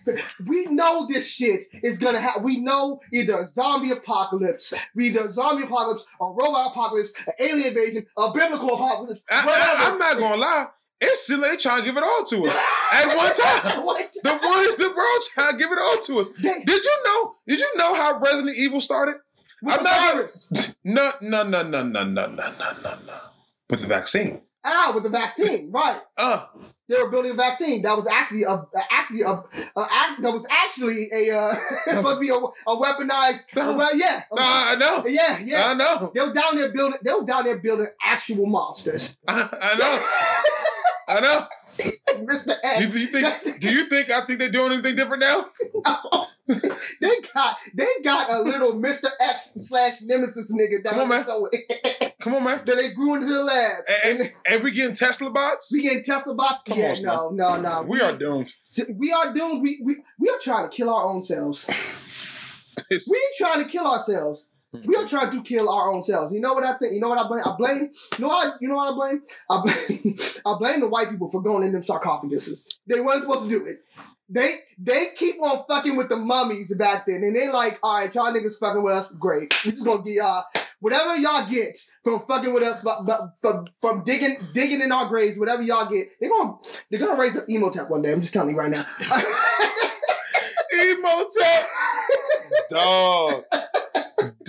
we 0.45 0.65
know 0.65 1.05
this 1.07 1.27
shit 1.27 1.67
is 1.83 1.99
gonna 1.99 2.19
happen. 2.19 2.43
We 2.43 2.59
know 2.59 2.99
either 3.13 3.37
a 3.39 3.47
zombie 3.47 3.91
apocalypse, 3.91 4.73
either 4.99 5.25
a 5.25 5.29
zombie 5.31 5.63
apocalypse, 5.63 6.05
a 6.19 6.25
robot 6.25 6.71
apocalypse, 6.71 7.13
an 7.27 7.33
alien 7.39 7.67
invasion, 7.67 8.05
a 8.17 8.31
biblical 8.31 8.73
apocalypse. 8.75 9.21
I, 9.29 9.45
whatever. 9.45 9.93
am 9.93 9.99
not 9.99 10.17
gonna 10.17 10.41
lie. 10.41 10.67
It's 11.01 11.27
silly 11.27 11.49
they 11.49 11.55
trying 11.57 11.79
to 11.79 11.85
give 11.85 11.97
it 11.97 12.03
all 12.03 12.25
to 12.25 12.45
us 12.45 12.57
at 12.93 13.07
one 13.15 13.33
time. 13.35 13.85
What? 13.85 14.01
The 14.23 14.29
ones 14.31 14.77
the 14.77 14.89
world 14.95 15.21
trying 15.33 15.51
to 15.53 15.57
give 15.57 15.71
it 15.71 15.79
all 15.79 15.97
to 15.97 16.19
us. 16.19 16.29
They- 16.41 16.63
Did 16.63 16.83
you 16.83 17.03
know? 17.05 17.35
Did 17.47 17.59
you 17.59 17.77
know 17.77 17.95
how 17.95 18.19
Resident 18.19 18.55
Evil 18.57 18.81
started? 18.81 19.15
with 19.61 19.77
I'm 19.77 19.83
the 19.83 19.89
not- 19.89 20.13
virus. 20.13 20.73
No, 20.83 21.11
no, 21.21 21.43
no, 21.43 21.61
no, 21.63 21.83
no, 21.83 22.03
no, 22.05 22.05
no, 22.05 22.27
no, 22.27 22.51
no, 22.83 22.97
no. 23.05 23.13
With 23.69 23.81
the 23.81 23.87
vaccine. 23.87 24.41
Ah, 24.65 24.91
with 24.93 25.03
the 25.03 25.09
vaccine, 25.09 25.71
right? 25.71 26.01
Uh, 26.17 26.45
they 26.89 26.97
were 27.01 27.09
building 27.09 27.31
a 27.31 27.35
vaccine 27.35 27.81
that 27.83 27.95
was 27.95 28.07
actually 28.07 28.41
a, 28.43 28.65
actually 28.91 29.21
a, 29.21 29.29
a 29.29 29.87
act, 29.91 30.21
that 30.23 30.31
was 30.33 30.45
actually 30.49 31.07
a 31.13 31.31
uh, 31.37 31.53
supposed 31.87 32.15
to 32.15 32.19
be 32.19 32.29
a, 32.29 32.33
a 32.33 32.75
weaponized 32.75 33.45
a 33.55 33.71
we- 33.77 33.99
yeah 34.01 34.23
nah, 34.33 34.41
I 34.41 34.75
know. 34.75 35.03
yeah 35.07 35.37
yeah 35.45 35.67
I 35.67 35.73
know. 35.75 36.11
they 36.15 36.21
were 36.21 36.33
down 36.33 36.55
there 36.55 36.71
building 36.73 36.97
they 37.03 37.13
were 37.13 37.23
down 37.25 37.45
there 37.45 37.59
building 37.59 37.87
actual 38.03 38.47
monsters 38.47 39.17
I, 39.27 39.47
I 39.61 39.77
know. 39.77 39.99
I 41.09 41.19
know. 41.19 41.47
Mr. 42.25 42.55
X 42.63 42.95
you 42.95 43.07
think? 43.07 43.59
Do 43.61 43.71
you 43.71 43.85
think 43.85 44.09
I 44.09 44.21
think 44.21 44.39
they're 44.39 44.49
doing 44.51 44.73
anything 44.73 44.95
different 44.95 45.21
now? 45.21 45.45
they 46.47 47.09
got 47.33 47.57
they 47.73 47.87
got 48.03 48.31
a 48.31 48.41
little 48.41 48.73
Mr. 48.73 49.05
X 49.19 49.53
slash 49.57 50.01
Nemesis 50.01 50.51
nigga 50.51 50.83
down 50.83 50.93
Come 50.93 51.01
on, 51.03 51.09
man. 51.09 52.11
Come 52.19 52.35
on, 52.35 52.43
man. 52.43 52.61
that 52.65 52.75
they 52.75 52.91
grew 52.91 53.15
into 53.15 53.27
the 53.27 53.43
lab 53.43 53.83
And, 54.03 54.19
and, 54.19 54.31
and, 54.49 54.63
we 54.63 54.71
getting 54.71 54.95
Tesla 54.95 55.31
bots? 55.31 55.71
we 55.71 55.81
getting 55.83 56.03
Tesla 56.03 56.33
bots 56.33 56.63
Come 56.63 56.77
yeah 56.77 56.93
on, 56.97 57.03
no 57.03 57.29
no 57.29 57.61
no 57.61 57.81
We 57.83 58.01
are 58.01 58.17
doomed. 58.17 58.51
we 58.93 59.11
are 59.13 59.33
doomed 59.33 59.61
we, 59.61 59.79
we 59.83 59.97
we 60.19 60.29
are 60.29 60.39
trying 60.41 60.69
to 60.69 60.75
kill 60.75 60.89
our 60.93 61.05
own 61.05 61.21
selves 61.21 61.69
we 63.09 63.33
trying 63.37 63.63
to 63.63 63.69
kill 63.69 63.85
ourselves 63.85 64.47
We 64.73 64.95
are 64.95 65.07
trying 65.07 65.31
to 65.31 65.41
kill 65.41 65.69
our 65.69 65.91
own 65.91 66.03
selves. 66.03 66.33
You 66.33 66.41
know 66.41 66.53
what 66.53 66.63
I 66.63 66.77
think? 66.77 66.93
You 66.93 66.99
know 66.99 67.09
what 67.09 67.17
I 67.17 67.27
blame? 67.27 67.43
I 67.43 67.55
blame. 67.57 67.91
You 68.17 68.21
know 68.21 68.27
what? 68.27 68.61
You 68.61 68.67
know 68.67 68.75
what 68.75 68.91
I 68.91 68.95
blame? 68.95 69.21
I 69.49 69.61
blame. 69.63 70.17
I 70.45 70.57
blame 70.59 70.79
the 70.81 70.87
white 70.87 71.09
people 71.09 71.29
for 71.29 71.41
going 71.41 71.63
in 71.63 71.71
them 71.71 71.81
sarcophaguses. 71.81 72.67
They 72.87 72.99
weren't 72.99 73.21
supposed 73.21 73.43
to 73.43 73.49
do 73.49 73.65
it. 73.65 73.79
They 74.31 74.57
they 74.77 75.07
keep 75.15 75.41
on 75.41 75.65
fucking 75.67 75.95
with 75.95 76.09
the 76.09 76.17
mummies 76.17 76.73
back 76.75 77.07
then, 77.07 77.23
and 77.23 77.35
they 77.35 77.49
like, 77.51 77.79
all 77.81 77.95
right, 77.95 78.13
y'all 78.13 78.31
niggas 78.31 78.59
fucking 78.59 78.83
with 78.83 78.93
us, 78.93 79.11
great. 79.13 79.53
We 79.65 79.71
just 79.71 79.83
gonna 79.83 80.03
get 80.03 80.13
y'all 80.13 80.43
whatever 80.79 81.15
y'all 81.17 81.47
get 81.49 81.77
from 82.03 82.21
fucking 82.27 82.53
with 82.53 82.63
us, 82.63 82.81
but, 82.81 83.05
but, 83.05 83.33
from, 83.41 83.67
from 83.79 84.03
digging 84.03 84.37
digging 84.53 84.81
in 84.81 84.91
our 84.91 85.07
graves, 85.07 85.37
whatever 85.37 85.61
y'all 85.61 85.89
get, 85.89 86.09
they're 86.19 86.29
gonna 86.29 86.53
they're 86.89 86.99
gonna 86.99 87.19
raise 87.19 87.37
up 87.37 87.45
Imhotep 87.47 87.89
one 87.89 88.01
day. 88.01 88.11
I'm 88.11 88.21
just 88.21 88.33
telling 88.33 88.51
you 88.51 88.57
right 88.57 88.71
now. 88.71 88.85
Imhotep, 90.71 91.63
dog, 92.69 93.43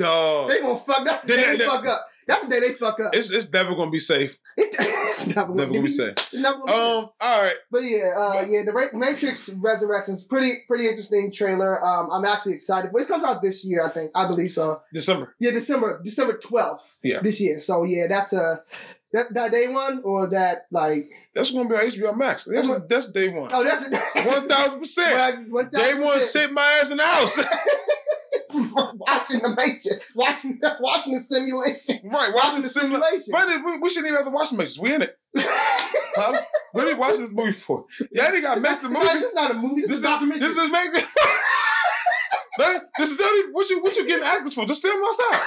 dog. 0.05 0.51
They 0.51 0.61
gonna 0.61 0.79
fuck. 0.81 1.05
That's 1.05 1.21
the 1.23 1.27
Then 1.29 1.39
day 1.39 1.45
that- 1.53 1.59
they 1.59 1.65
fuck 1.67 1.87
up. 1.87 2.07
That's 2.27 2.45
the 2.47 2.51
day 2.51 2.61
they 2.61 2.75
fuck 2.75 3.01
up. 3.01 3.15
It's 3.15 3.31
it's 3.31 3.53
never 3.53 3.75
gonna 3.75 3.91
be 3.91 3.99
safe. 3.99 4.39
it's 4.57 5.27
never 5.35 5.53
Never 5.55 5.73
gonna 5.73 5.83
be 5.83 5.89
safe. 5.89 6.15
It's 6.17 6.35
never 6.35 6.59
gonna 6.59 6.67
be 6.67 6.73
safe. 6.73 6.81
Um. 7.05 7.09
All 7.21 7.43
right. 7.43 7.55
But 7.71 7.79
yeah, 7.81 8.13
uh, 8.17 8.45
yeah, 8.49 8.63
the 8.65 8.91
Matrix 8.95 9.49
Resurrections 9.51 10.23
pretty 10.25 10.63
pretty 10.69 10.87
interesting 10.87 11.33
trailer. 11.33 11.85
Um, 11.85 12.09
I'm 12.13 12.25
actually 12.25 12.53
excited. 12.55 12.91
But 12.93 13.03
it 13.03 13.09
comes 13.09 13.25
out 13.25 13.43
this 13.43 13.65
year, 13.65 13.85
I 13.85 13.89
think. 13.91 14.13
I 14.15 14.27
believe 14.29 14.53
so. 14.53 14.81
December. 14.93 15.35
Yeah, 15.41 15.51
December 15.53 16.01
December 16.05 16.35
12th. 16.35 16.81
Yeah. 17.03 17.21
This 17.21 17.41
year. 17.41 17.59
So 17.59 17.83
yeah, 17.85 18.07
that's 18.09 18.33
a 18.33 18.63
that, 19.13 19.35
that 19.35 19.51
day 19.51 19.67
one 19.67 20.03
or 20.05 20.29
that 20.31 20.67
like 20.71 21.11
That's 21.35 21.51
gonna 21.51 21.69
be 21.69 21.75
on 21.75 21.81
HBO 21.83 22.17
Max. 22.17 22.45
That's 22.45 22.69
That's 22.69 22.87
that's 22.89 23.11
day 23.13 23.29
one. 23.29 23.51
oh 23.53 23.65
that's 23.65 23.91
One 24.27 24.49
thousand 24.49 24.79
percent. 24.79 25.49
Day 25.73 25.95
one, 25.95 26.21
sit 26.21 26.53
my 26.53 26.79
ass 26.81 26.91
in 26.93 26.99
the 26.99 27.05
house. 27.05 27.37
Watching 29.31 29.43
the 29.43 29.57
Matrix, 29.57 30.15
watching 30.15 30.61
watching 30.81 31.13
the 31.15 31.21
simulation, 31.21 32.01
right. 32.05 32.33
watching 32.33 32.35
Watching 32.35 32.57
the 32.57 32.63
the 32.63 32.69
simulation. 32.69 33.33
Funny, 33.33 33.57
we, 33.63 33.79
we 33.79 33.89
shouldn't 33.91 34.07
even 34.09 34.17
have 34.17 34.27
to 34.27 34.31
watch 34.31 34.51
the 34.51 34.57
Matrix. 34.57 34.79
We 34.79 34.95
in 34.95 35.03
it. 35.03 35.17
Huh? 36.13 36.37
What 36.73 36.85
are 36.85 36.89
we 36.89 36.95
watching 36.95 37.21
this 37.21 37.33
movie 37.33 37.53
for? 37.53 37.85
Yeah, 38.11 38.33
ain't 38.33 38.43
got 38.43 38.61
make 38.61 38.83
the 38.83 38.89
movie. 38.89 39.07
This 39.07 39.27
is 39.27 39.35
not 39.35 39.53
a 39.53 39.55
movie. 39.55 39.83
This, 39.83 39.91
This 39.91 39.99
is 39.99 40.03
documentary. 40.05 40.41
This 40.49 40.57
is 40.57 40.71
making. 40.71 41.05
This 42.99 43.11
is 43.13 43.19
not 43.19 43.33
even 43.39 43.53
what 43.53 43.71
you 43.71 43.81
what 43.81 43.97
you 43.97 44.07
getting 44.07 44.27
actors 44.27 44.53
for. 44.55 44.67
Just 44.67 44.83
film 44.83 45.03
outside. 45.03 45.41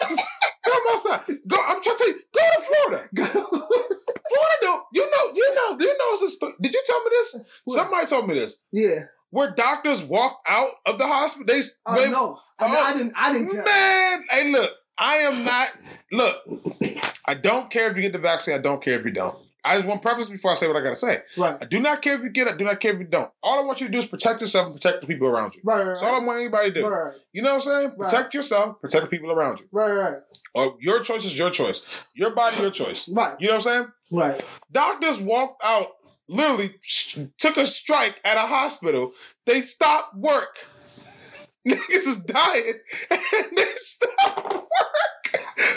Just 0.00 0.22
film 0.64 0.82
outside. 0.90 1.38
Go. 1.46 1.56
I'm 1.68 1.80
trying 1.82 1.96
to 1.96 1.98
tell 1.98 2.08
you. 2.08 2.20
Go 2.34 2.40
to 2.40 2.62
Florida. 2.62 3.08
Florida, 3.14 4.56
don't 4.62 4.82
you 4.92 5.02
know? 5.10 5.32
You 5.34 5.54
know? 5.54 5.76
You 5.78 5.86
know? 5.98 6.12
It's 6.14 6.22
a 6.22 6.28
sto- 6.30 6.54
Did 6.60 6.72
you 6.72 6.82
tell 6.86 7.04
me 7.04 7.10
this? 7.10 7.36
What? 7.64 7.74
Somebody 7.76 8.06
told 8.06 8.28
me 8.28 8.34
this. 8.34 8.60
yeah. 8.72 9.00
Where 9.30 9.50
doctors 9.50 10.02
walk 10.02 10.40
out 10.48 10.70
of 10.86 10.98
the 10.98 11.06
hospital, 11.06 11.46
they 11.46 11.60
Oh 11.86 11.92
uh, 11.92 11.96
they- 11.96 12.10
no, 12.10 12.38
I, 12.58 12.64
Oh, 12.66 12.82
I 12.84 12.92
didn't. 12.96 13.12
I 13.16 13.32
didn't. 13.32 13.50
care. 13.50 13.64
Man, 13.64 14.24
hey, 14.30 14.50
look, 14.52 14.72
I 14.96 15.16
am 15.18 15.44
not. 15.44 15.70
Look, 16.12 16.36
I 17.26 17.34
don't 17.34 17.70
care 17.70 17.90
if 17.90 17.96
you 17.96 18.02
get 18.02 18.12
the 18.12 18.18
vaccine. 18.18 18.54
I 18.54 18.58
don't 18.58 18.82
care 18.82 18.98
if 18.98 19.04
you 19.04 19.12
don't. 19.12 19.36
I 19.64 19.74
just 19.74 19.86
want 19.86 20.00
to 20.00 20.08
preface 20.08 20.28
before 20.28 20.52
I 20.52 20.54
say 20.54 20.66
what 20.66 20.76
I 20.76 20.80
gotta 20.80 20.94
say. 20.94 21.20
Right. 21.36 21.56
I 21.60 21.66
do 21.66 21.78
not 21.78 22.00
care 22.00 22.14
if 22.14 22.22
you 22.22 22.30
get 22.30 22.46
it. 22.46 22.54
I 22.54 22.56
do 22.56 22.64
not 22.64 22.80
care 22.80 22.94
if 22.94 23.00
you 23.00 23.04
don't. 23.06 23.30
All 23.42 23.58
I 23.58 23.62
want 23.64 23.80
you 23.80 23.86
to 23.86 23.92
do 23.92 23.98
is 23.98 24.06
protect 24.06 24.40
yourself 24.40 24.66
and 24.66 24.74
protect 24.76 25.02
the 25.02 25.06
people 25.06 25.28
around 25.28 25.54
you. 25.56 25.60
Right. 25.64 25.78
Right. 25.80 25.86
That's 25.88 26.02
all 26.02 26.14
I 26.14 26.24
want 26.24 26.38
anybody 26.40 26.72
to 26.72 26.80
do. 26.80 26.86
Right. 26.88 27.14
You 27.32 27.42
know 27.42 27.50
what 27.56 27.66
I'm 27.66 27.72
saying? 27.72 27.92
Right. 27.98 28.10
Protect 28.10 28.34
yourself, 28.34 28.80
protect 28.80 29.04
the 29.04 29.10
people 29.10 29.30
around 29.30 29.60
you. 29.60 29.66
Right. 29.70 29.92
Right. 29.92 30.16
Or 30.54 30.76
your 30.80 31.00
choice 31.00 31.24
is 31.26 31.36
your 31.36 31.50
choice. 31.50 31.82
Your 32.14 32.30
body, 32.30 32.56
your 32.62 32.70
choice. 32.70 33.08
Right. 33.08 33.34
You 33.40 33.48
know 33.48 33.56
what 33.56 33.66
I'm 33.66 33.72
saying? 33.82 33.92
Right. 34.10 34.44
Doctors 34.72 35.20
walked 35.20 35.62
out, 35.62 35.88
literally 36.28 36.74
sh- 36.82 37.18
took 37.38 37.56
a 37.56 37.66
strike 37.66 38.20
at 38.24 38.36
a 38.36 38.40
hospital. 38.46 39.12
They 39.46 39.60
stopped 39.62 40.14
work. 40.16 40.58
Niggas 41.68 41.90
is 41.90 42.16
dying, 42.24 42.74
and 43.10 43.46
they 43.56 43.64
stopped 43.76 44.54
work 44.54 44.64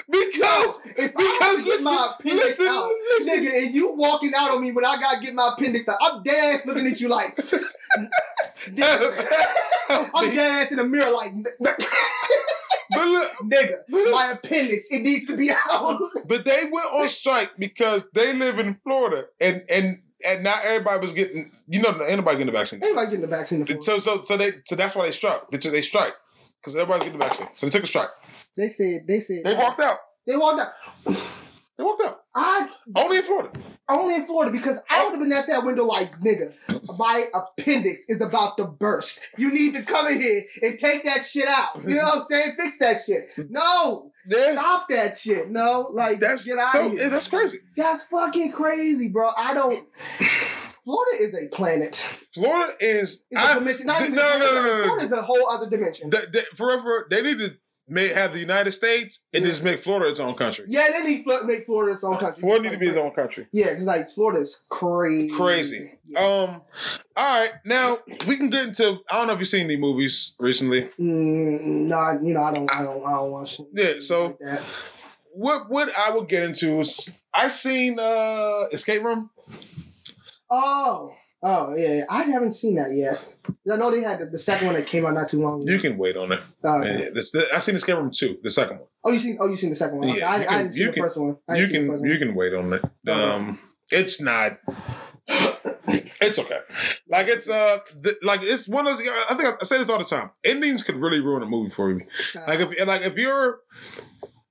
because 0.10 0.80
If 0.98 1.12
I 1.18 1.56
get 1.58 1.66
listen, 1.66 1.84
my 1.86 2.14
appendix 2.20 2.46
listen, 2.60 2.68
out, 2.68 2.90
listen. 3.18 3.34
nigga, 3.44 3.64
and 3.66 3.76
you 3.76 3.94
walking 3.94 4.32
out 4.38 4.52
on 4.52 4.62
me 4.62 4.72
when 4.72 4.86
I 4.86 4.98
gotta 5.00 5.20
get 5.22 5.34
my 5.34 5.54
appendix 5.58 5.90
out, 5.90 5.98
I'm 6.02 6.24
dead 6.24 6.56
ass 6.56 6.66
looking 6.66 6.88
at 6.88 7.00
you 7.02 7.10
like, 7.10 7.38
I'm 10.14 10.34
dead 10.36 10.52
ass 10.66 10.72
in 10.72 10.78
the 10.78 10.86
mirror 10.86 11.12
like, 11.12 11.32
but 11.60 13.08
look, 13.08 13.30
nigga, 13.44 14.12
my 14.12 14.32
appendix, 14.34 14.88
it 14.92 15.02
needs 15.04 15.26
to 15.28 15.36
be 15.36 15.52
out. 15.52 16.00
but 16.28 16.46
they 16.46 16.66
went 16.72 16.88
on 16.94 17.08
strike 17.08 17.52
because 17.58 18.04
they 18.14 18.34
live 18.34 18.60
in 18.60 18.76
Florida, 18.76 19.26
and 19.40 19.64
and 19.70 20.02
and 20.28 20.44
not 20.44 20.64
everybody 20.64 21.00
was 21.00 21.14
getting. 21.14 21.52
You 21.68 21.82
know, 21.82 21.92
anybody 22.00 22.38
getting 22.38 22.52
the 22.54 22.58
vaccine. 22.58 22.84
Anybody 22.84 23.08
getting 23.08 23.22
the 23.22 23.28
vaccine? 23.28 23.64
before? 23.64 23.82
So 23.82 24.00
so 24.00 24.24
so 24.24 24.38
they 24.38 24.54
so 24.66 24.76
that's 24.76 24.96
why 24.96 25.06
they 25.06 25.12
struck. 25.12 25.50
They, 25.52 25.58
they 25.58 25.82
strike 25.82 26.14
because 26.62 26.76
everybody's 26.76 27.04
getting 27.04 27.20
the 27.20 27.26
vaccine. 27.26 27.48
So 27.56 27.66
they 27.66 27.72
took 27.72 27.84
a 27.84 27.88
strike. 27.88 28.10
They 28.56 28.68
said, 28.68 29.08
they 29.08 29.20
said, 29.20 29.44
They 29.44 29.56
walked 29.56 29.80
out. 29.80 29.98
They 30.28 30.38
walked 30.38 30.62
out. 30.62 31.18
They 31.78 31.84
walked 31.84 32.04
out. 32.04 32.22
I 32.36 32.70
Only 32.96 33.18
in 33.18 33.24
Florida. 33.24 33.52
only 33.90 34.16
in 34.16 34.26
Florida 34.26 34.52
because 34.52 34.80
I 34.90 35.04
would 35.04 35.12
have 35.12 35.20
been 35.20 35.34
at 35.34 35.48
that 35.48 35.66
window 35.66 35.86
like, 35.86 36.12
nigga, 36.20 36.54
my 36.98 37.26
appendix 37.34 38.06
is 38.08 38.22
about 38.22 38.58
to 38.58 38.66
burst. 38.66 39.20
You 39.38 39.52
need 39.54 39.74
to 39.74 39.82
come 39.84 40.08
in 40.08 40.22
here 40.22 40.44
and 40.62 40.78
take 40.80 41.04
that 41.06 41.26
shit 41.26 41.48
out. 41.48 41.82
You 41.86 41.96
know 41.96 42.04
what 42.04 42.18
I'm 42.20 42.24
saying? 42.26 42.54
Fix 42.58 42.78
that 42.80 43.02
shit. 43.06 43.30
No, 43.50 44.12
Yeah. 44.28 44.54
stop 44.54 44.88
that 44.90 45.18
shit. 45.18 45.50
No, 45.50 45.90
like 45.92 46.20
That's 46.20 46.46
get 46.46 46.58
out 46.60 46.74
so, 46.74 46.86
of 46.88 46.92
here. 46.94 47.10
that's 47.10 47.28
crazy. 47.28 47.60
That's 47.76 48.04
fucking 48.04 48.52
crazy, 48.52 49.08
bro. 49.08 49.32
I 49.36 49.54
don't. 49.54 49.88
Florida 50.84 51.24
is 51.24 51.36
a 51.36 51.48
planet. 51.48 51.96
Florida 52.34 52.74
is 52.80 53.24
It's 53.30 53.40
a 53.40 53.44
I- 53.44 53.54
dimension. 53.56 53.86
Not 53.88 53.98
th- 54.00 54.10
even 54.10 54.16
no, 54.20 54.40
no, 54.40 54.46
no, 54.46 54.62
no, 54.64 54.78
no. 54.78 54.84
Florida 54.86 55.06
is 55.06 55.12
a 55.12 55.22
whole 55.22 55.50
other 55.50 55.70
dimension. 55.70 56.12
forever 56.56 57.08
they 57.10 57.22
need 57.22 57.38
to 57.40 57.56
make, 57.92 58.14
have 58.14 58.34
the 58.34 58.40
United 58.40 58.72
States 58.72 59.24
and 59.34 59.44
just 59.44 59.64
make 59.64 59.80
Florida 59.82 60.10
its 60.10 60.20
own 60.20 60.34
country. 60.36 60.66
yeah, 60.70 60.88
they 60.92 61.04
need 61.08 61.24
to 61.26 61.44
make 61.46 61.66
Florida 61.66 61.94
its 61.94 62.04
own 62.04 62.18
country. 62.18 62.42
Florida 62.42 62.64
need 62.64 62.72
to 62.72 62.78
be 62.80 62.88
its 62.88 62.98
own 62.98 63.12
country. 63.12 63.48
Yeah, 63.52 63.70
because 63.70 63.84
like 63.84 64.08
Florida's 64.10 64.66
crazy. 64.70 65.30
Crazy. 65.30 66.00
Yeah. 66.08 66.20
Um, 66.20 66.62
all 67.16 67.42
right, 67.42 67.52
now 67.66 67.98
we 68.28 68.38
can 68.38 68.50
get 68.50 68.68
into. 68.70 68.98
I 69.10 69.18
don't 69.18 69.28
know 69.28 69.34
if 69.34 69.40
you've 69.40 69.48
seen 69.48 69.66
any 69.66 69.78
movies 69.78 70.36
recently. 70.40 70.84
Mm, 71.00 71.62
no, 71.88 71.98
I- 71.98 72.20
you 72.22 72.34
know 72.34 72.44
I 72.44 72.54
don't. 72.54 72.72
I 72.72 72.84
don't. 72.84 73.06
I 73.06 73.12
don't 73.12 73.32
watch. 73.32 73.60
Yeah, 73.74 73.94
so- 74.00 74.38
like. 74.40 74.62
What 75.34 75.70
what 75.70 75.90
I 75.98 76.12
will 76.12 76.24
get 76.24 76.44
into 76.44 76.82
is 76.82 77.10
I 77.34 77.48
seen 77.48 77.98
uh 78.00 78.66
Escape 78.74 79.02
Room. 79.02 79.30
Oh, 80.50 81.14
oh 81.44 81.76
yeah. 81.76 82.06
I 82.10 82.24
haven't 82.24 82.54
seen 82.54 82.76
that 82.76 82.94
yet. 82.94 83.24
I 83.72 83.76
know 83.78 83.90
they 83.92 84.02
had 84.02 84.20
the, 84.20 84.26
the 84.28 84.40
second 84.40 84.68
one 84.68 84.76
that 84.76 84.88
came 84.88 85.06
out 85.06 85.14
not 85.14 85.30
too 85.30 85.42
long 85.42 85.62
ago. 85.64 85.72
You 85.72 85.80
can 85.80 85.98
wait 85.98 86.16
on 86.16 86.32
it. 86.32 86.40
Uh, 86.64 86.82
Yeah, 86.84 87.10
this, 87.14 87.36
I 87.54 87.60
seen 87.60 87.76
Escape 87.76 87.98
Room 87.98 88.12
two, 88.14 88.38
the 88.44 88.52
second 88.52 88.78
one. 88.80 88.88
oh, 89.04 89.12
you 89.12 89.20
seen? 89.20 89.38
Oh, 89.40 89.48
you 89.48 89.56
seen 89.56 89.70
the 89.72 89.76
second 89.76 89.98
one? 90.00 90.10
Okay, 90.10 90.20
Yeah, 90.20 90.30
I, 90.32 90.36
you 90.38 90.42
I 90.42 90.46
can- 90.46 90.58
didn't 90.60 90.72
see 90.74 90.80
you 90.82 90.88
the 90.88 90.94
can- 90.94 91.04
first 91.04 91.18
one. 91.18 91.38
You 91.56 91.68
the 91.68 91.74
can 91.74 91.88
first 91.88 92.04
you 92.06 92.18
can 92.20 92.36
wait 92.36 92.54
on 92.54 92.74
it. 92.74 92.84
Okay. 93.08 93.24
Um, 93.24 93.60
it's 93.90 94.22
not. 94.22 94.60
It's 96.24 96.38
okay. 96.38 96.60
Like 97.10 97.28
it's 97.28 97.50
uh, 97.50 97.80
the, 98.00 98.16
like 98.22 98.42
it's 98.44 98.68
one 98.70 98.88
of 98.88 98.98
the. 99.00 99.10
I 99.30 99.34
think 99.34 99.50
I, 99.50 99.54
I 99.60 99.64
say 99.64 99.80
this 99.80 99.90
all 99.90 99.98
the 99.98 100.04
time. 100.06 100.30
Endings 100.44 100.84
could 100.84 100.96
really 100.96 101.20
ruin 101.20 101.42
a 101.42 101.48
movie 101.48 101.72
for 101.72 101.90
me. 101.94 102.06
Like 102.48 102.60
if 102.60 102.88
like 102.88 103.02
if 103.02 103.18
you're 103.18 103.60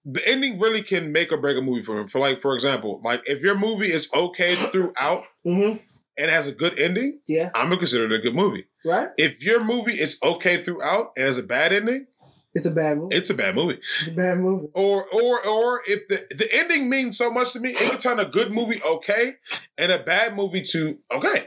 the 0.04 0.26
ending 0.28 0.58
really 0.58 0.82
can 0.82 1.12
make 1.12 1.30
or 1.32 1.38
break 1.38 1.56
a 1.56 1.60
movie 1.62 1.82
for 1.84 1.98
him. 2.00 2.08
For 2.08 2.18
like 2.18 2.42
for 2.42 2.54
example, 2.56 3.00
like 3.04 3.22
if 3.26 3.40
your 3.40 3.56
movie 3.56 3.90
is 3.92 4.08
okay 4.12 4.56
throughout 4.56 5.22
hmm 5.44 5.74
and 6.20 6.30
has 6.30 6.46
a 6.46 6.52
good 6.52 6.78
ending, 6.78 7.18
Yeah. 7.26 7.50
I'm 7.54 7.66
gonna 7.66 7.78
consider 7.78 8.04
it 8.04 8.12
a 8.12 8.18
good 8.18 8.34
movie. 8.34 8.66
Right. 8.84 9.08
If 9.16 9.42
your 9.42 9.64
movie 9.64 9.98
is 10.00 10.18
okay 10.22 10.62
throughout 10.62 11.12
and 11.16 11.26
has 11.26 11.38
a 11.38 11.42
bad 11.42 11.72
ending, 11.72 12.06
It's 12.54 12.66
a 12.66 12.70
bad 12.70 12.98
movie. 12.98 13.16
it's 13.16 13.30
a 13.30 13.34
bad 13.34 13.54
movie. 13.54 13.78
It's 14.00 14.08
a 14.10 14.12
bad 14.14 14.38
movie. 14.38 14.68
Or 14.74 15.06
or 15.12 15.46
or 15.46 15.80
if 15.88 16.06
the 16.08 16.26
the 16.36 16.48
ending 16.54 16.88
means 16.88 17.16
so 17.18 17.30
much 17.30 17.52
to 17.54 17.60
me, 17.60 17.70
it 17.70 17.78
can 17.78 17.98
turn 17.98 18.20
a 18.20 18.24
good 18.26 18.52
movie 18.52 18.80
okay 18.84 19.34
and 19.78 19.90
a 19.90 19.98
bad 19.98 20.36
movie 20.36 20.62
to 20.72 20.98
okay. 21.10 21.46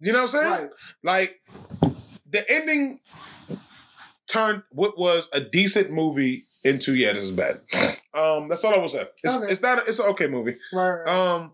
You 0.00 0.12
know 0.12 0.24
what 0.24 0.34
I'm 0.34 0.42
saying? 0.42 0.52
Right. 0.52 0.70
Like 1.02 1.40
the 2.30 2.48
ending 2.50 3.00
turned 4.26 4.62
what 4.70 4.98
was 4.98 5.28
a 5.32 5.40
decent 5.40 5.90
movie 5.90 6.44
into 6.64 6.94
yeah, 6.94 7.12
this 7.12 7.24
is 7.24 7.32
bad. 7.32 7.60
Um, 8.12 8.48
that's 8.48 8.64
all 8.64 8.74
I 8.74 8.78
will 8.78 8.88
say. 8.88 9.06
It's 9.22 9.36
Okay. 9.38 9.52
it's 9.52 9.62
not 9.62 9.86
it's 9.88 9.98
an 10.00 10.06
okay 10.06 10.26
movie. 10.26 10.56
Right. 10.72 10.90
right. 10.90 11.08
Um, 11.08 11.52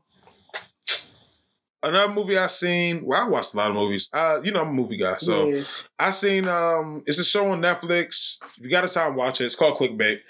another 1.82 2.12
movie 2.12 2.38
I 2.38 2.46
seen. 2.46 3.04
Well, 3.04 3.20
I 3.20 3.28
watched 3.28 3.54
a 3.54 3.56
lot 3.56 3.70
of 3.70 3.76
movies. 3.76 4.09
Uh, 4.12 4.40
you 4.44 4.52
know 4.52 4.62
I'm 4.62 4.68
a 4.68 4.72
movie 4.72 4.96
guy, 4.96 5.16
so 5.18 5.48
yeah. 5.48 5.62
I 5.98 6.10
seen 6.10 6.48
um 6.48 7.02
it's 7.06 7.18
a 7.18 7.24
show 7.24 7.48
on 7.48 7.60
Netflix. 7.60 8.38
If 8.56 8.64
you 8.64 8.70
got 8.70 8.84
a 8.84 8.88
time, 8.88 9.16
watch 9.16 9.40
it. 9.40 9.46
It's 9.46 9.56
called 9.56 9.76
Clickbait. 9.76 10.20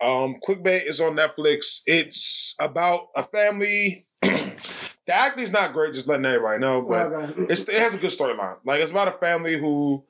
Um, 0.00 0.36
Clickbait 0.46 0.86
is 0.86 1.00
on 1.00 1.16
Netflix. 1.16 1.80
It's 1.86 2.54
about 2.58 3.08
a 3.16 3.24
family. 3.24 4.06
the 4.22 4.54
acting's 5.08 5.52
not 5.52 5.72
great, 5.72 5.94
just 5.94 6.08
letting 6.08 6.26
everybody 6.26 6.58
know, 6.58 6.82
but 6.82 7.12
okay. 7.12 7.42
it's 7.48 7.62
it 7.62 7.74
has 7.74 7.94
a 7.94 7.98
good 7.98 8.10
storyline. 8.10 8.56
Like 8.64 8.80
it's 8.80 8.90
about 8.90 9.08
a 9.08 9.12
family 9.12 9.58
who 9.58 10.04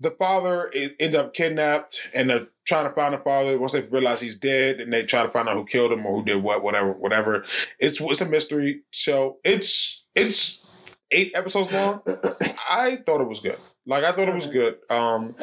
the 0.00 0.10
father 0.10 0.70
ended 0.74 1.14
up 1.14 1.34
kidnapped 1.34 1.98
and 2.14 2.30
they're 2.30 2.46
trying 2.66 2.84
to 2.84 2.94
find 2.94 3.14
the 3.14 3.18
father. 3.18 3.58
Once 3.58 3.72
they 3.72 3.82
realize 3.82 4.20
he's 4.20 4.36
dead, 4.36 4.80
and 4.80 4.92
they 4.92 5.04
try 5.04 5.22
to 5.22 5.30
find 5.30 5.48
out 5.48 5.54
who 5.54 5.64
killed 5.64 5.92
him 5.92 6.06
or 6.06 6.18
who 6.18 6.24
did 6.24 6.42
what, 6.42 6.62
whatever, 6.62 6.92
whatever. 6.92 7.44
It's 7.78 8.00
it's 8.00 8.20
a 8.20 8.26
mystery 8.26 8.82
show. 8.90 9.38
It's 9.44 10.03
it's 10.14 10.58
eight 11.10 11.32
episodes 11.34 11.72
long. 11.72 12.02
I 12.68 12.96
thought 13.04 13.20
it 13.20 13.28
was 13.28 13.40
good. 13.40 13.58
Like 13.86 14.04
I 14.04 14.12
thought 14.12 14.28
it 14.28 14.34
was 14.34 14.46
good. 14.46 14.78
Um, 14.90 15.34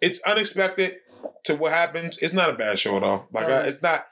it's 0.00 0.20
unexpected. 0.22 0.96
to 1.44 1.54
what 1.54 1.72
happens, 1.72 2.18
it's 2.18 2.34
not 2.34 2.50
a 2.50 2.54
bad 2.54 2.78
show 2.78 2.96
at 2.96 3.02
all. 3.02 3.26
Like 3.32 3.46
I, 3.46 3.60
it's 3.62 3.82
not. 3.82 4.06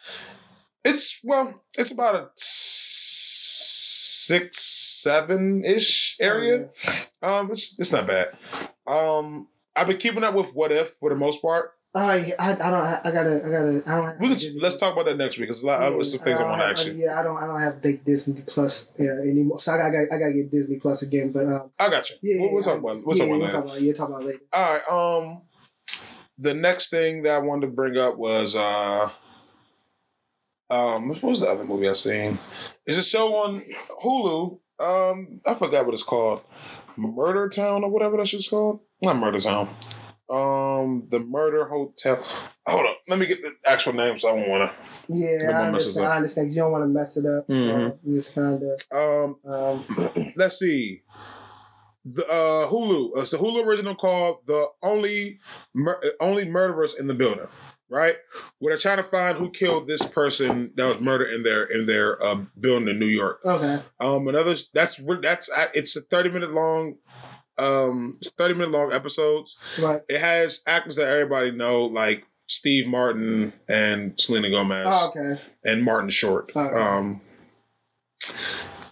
It's 0.84 1.20
well, 1.24 1.62
it's 1.76 1.90
about 1.90 2.14
a 2.14 2.30
six, 2.36 4.58
seven 4.60 5.64
ish 5.64 6.16
area. 6.20 6.68
Um, 7.22 7.50
it's 7.50 7.78
it's 7.78 7.92
not 7.92 8.06
bad. 8.06 8.36
Um, 8.86 9.48
I've 9.76 9.86
been 9.86 9.98
keeping 9.98 10.24
up 10.24 10.34
with 10.34 10.54
What 10.54 10.72
If 10.72 10.92
for 10.92 11.10
the 11.10 11.16
most 11.16 11.42
part. 11.42 11.72
I, 11.94 12.32
I, 12.38 12.52
I 12.52 12.54
don't. 12.54 12.74
I, 12.74 13.00
I 13.04 13.10
gotta. 13.10 13.36
I 13.44 13.48
gotta. 13.48 13.82
I 13.86 13.96
don't. 13.96 14.04
Have 14.06 14.20
We 14.20 14.28
Disney 14.28 14.60
let's 14.60 14.76
talk 14.76 14.92
about 14.92 15.06
that 15.06 15.16
next 15.16 15.38
week 15.38 15.48
because 15.48 15.62
a 15.62 15.66
lot 15.66 15.82
of 15.82 16.06
some 16.06 16.20
things 16.20 16.36
I 16.36 16.40
don't 16.40 16.50
want 16.50 16.60
to 16.60 16.66
ask 16.66 16.86
you. 16.86 16.92
Yeah, 16.92 17.18
I 17.18 17.22
don't. 17.22 17.36
I 17.36 17.46
don't 17.46 17.60
have 17.60 17.80
big 17.80 18.04
Disney 18.04 18.42
Plus 18.46 18.92
yeah, 18.98 19.12
anymore. 19.22 19.58
So 19.58 19.72
I 19.72 19.78
got. 19.78 19.86
I 19.86 19.90
got. 19.90 20.14
I 20.14 20.18
gotta 20.18 20.32
get 20.34 20.50
Disney 20.50 20.78
Plus 20.78 21.02
again. 21.02 21.32
But 21.32 21.46
um, 21.46 21.70
I 21.78 21.88
got 21.88 22.10
you. 22.10 22.16
yeah. 22.22 22.40
we'll, 22.42 22.54
we'll 22.54 22.62
talk 22.62 22.74
I- 22.74 22.78
about 22.78 23.06
we'll 23.06 23.16
yeah, 23.16 23.24
talk 23.24 23.30
about 23.30 23.40
we'll 23.40 23.50
talk 23.50 23.64
about. 23.64 23.80
Yeah, 23.80 23.92
talk 23.94 24.08
about 24.10 24.24
later. 24.24 24.38
All 24.52 24.72
right. 24.74 24.88
Um, 25.22 25.42
the 26.36 26.54
next 26.54 26.90
thing 26.90 27.22
that 27.22 27.34
I 27.34 27.38
wanted 27.38 27.66
to 27.66 27.72
bring 27.72 27.96
up 27.96 28.16
was 28.18 28.54
uh, 28.54 29.10
um, 30.70 31.08
what 31.08 31.22
was 31.22 31.40
the 31.40 31.48
other 31.48 31.64
movie 31.64 31.88
I 31.88 31.94
seen? 31.94 32.38
It's 32.86 32.98
a 32.98 33.02
show 33.02 33.34
on 33.34 33.62
Hulu. 34.04 34.58
Um, 34.78 35.40
I 35.46 35.54
forgot 35.54 35.86
what 35.86 35.94
it's 35.94 36.02
called. 36.02 36.42
Murder 36.96 37.48
Town 37.48 37.82
or 37.82 37.90
whatever 37.90 38.16
that 38.18 38.28
shit's 38.28 38.48
called. 38.48 38.80
Not 39.02 39.16
Murder 39.16 39.40
Town. 39.40 39.68
Um, 40.30 41.06
the 41.10 41.20
Murder 41.20 41.66
Hotel. 41.68 42.22
Hold 42.66 42.86
up. 42.86 42.98
Let 43.08 43.18
me 43.18 43.26
get 43.26 43.42
the 43.42 43.54
actual 43.66 43.94
name 43.94 44.18
so 44.18 44.28
I 44.28 44.38
don't 44.38 44.48
want 44.48 44.70
to 44.70 44.76
Yeah, 45.08 45.26
I 45.58 45.66
me 45.66 45.72
mess 45.72 45.84
this 45.84 45.96
understand. 45.96 46.06
I 46.06 46.16
understand. 46.16 46.50
You 46.50 46.56
don't 46.56 46.72
want 46.72 46.84
to 46.84 46.88
mess 46.88 47.16
it 47.16 47.24
up. 47.26 47.50
So 47.50 47.54
Mhm. 47.54 47.98
you 48.04 48.14
just 48.14 48.34
kind 48.34 48.62
of. 48.62 48.80
Um, 48.92 49.36
Um, 49.50 50.32
let's 50.36 50.58
see. 50.58 51.02
The 52.04 52.26
uh, 52.28 52.68
Hulu. 52.70 53.12
It's 53.16 53.30
the 53.32 53.38
Hulu 53.38 53.64
original 53.66 53.94
called 53.94 54.38
"The 54.46 54.68
Only 54.82 55.40
Mur- 55.74 56.00
Only 56.20 56.44
Murderers 56.46 56.94
in 56.94 57.06
the 57.06 57.14
Building." 57.14 57.48
Right, 57.90 58.16
where 58.58 58.70
they're 58.74 58.78
trying 58.80 58.98
to 58.98 59.02
find 59.10 59.38
who 59.38 59.50
killed 59.50 59.88
this 59.88 60.04
person 60.04 60.72
that 60.76 60.86
was 60.86 61.00
murdered 61.00 61.30
in 61.32 61.42
their 61.42 61.64
in 61.64 61.86
their 61.86 62.22
uh, 62.22 62.44
building 62.60 62.86
in 62.88 62.98
New 62.98 63.06
York. 63.06 63.40
okay. 63.46 63.80
Um, 63.98 64.28
another 64.28 64.54
that's 64.74 65.00
that's 65.22 65.50
uh, 65.50 65.68
it's 65.74 65.96
a 65.96 66.02
thirty 66.02 66.28
minute 66.28 66.52
long, 66.52 66.96
um, 67.58 68.14
it's 68.18 68.30
thirty 68.30 68.54
minute 68.54 68.70
long 68.70 68.92
episodes. 68.92 69.58
Right. 69.80 70.02
It 70.08 70.20
has 70.20 70.62
actors 70.66 70.96
that 70.96 71.08
everybody 71.08 71.50
know, 71.50 71.84
like 71.86 72.24
Steve 72.46 72.86
Martin 72.86 73.52
and 73.68 74.18
Selena 74.20 74.50
Gomez 74.50 74.86
Oh, 74.88 75.08
okay. 75.16 75.40
and 75.64 75.82
Martin 75.82 76.10
Short. 76.10 76.50
Okay. 76.56 76.74
Um, 76.78 77.20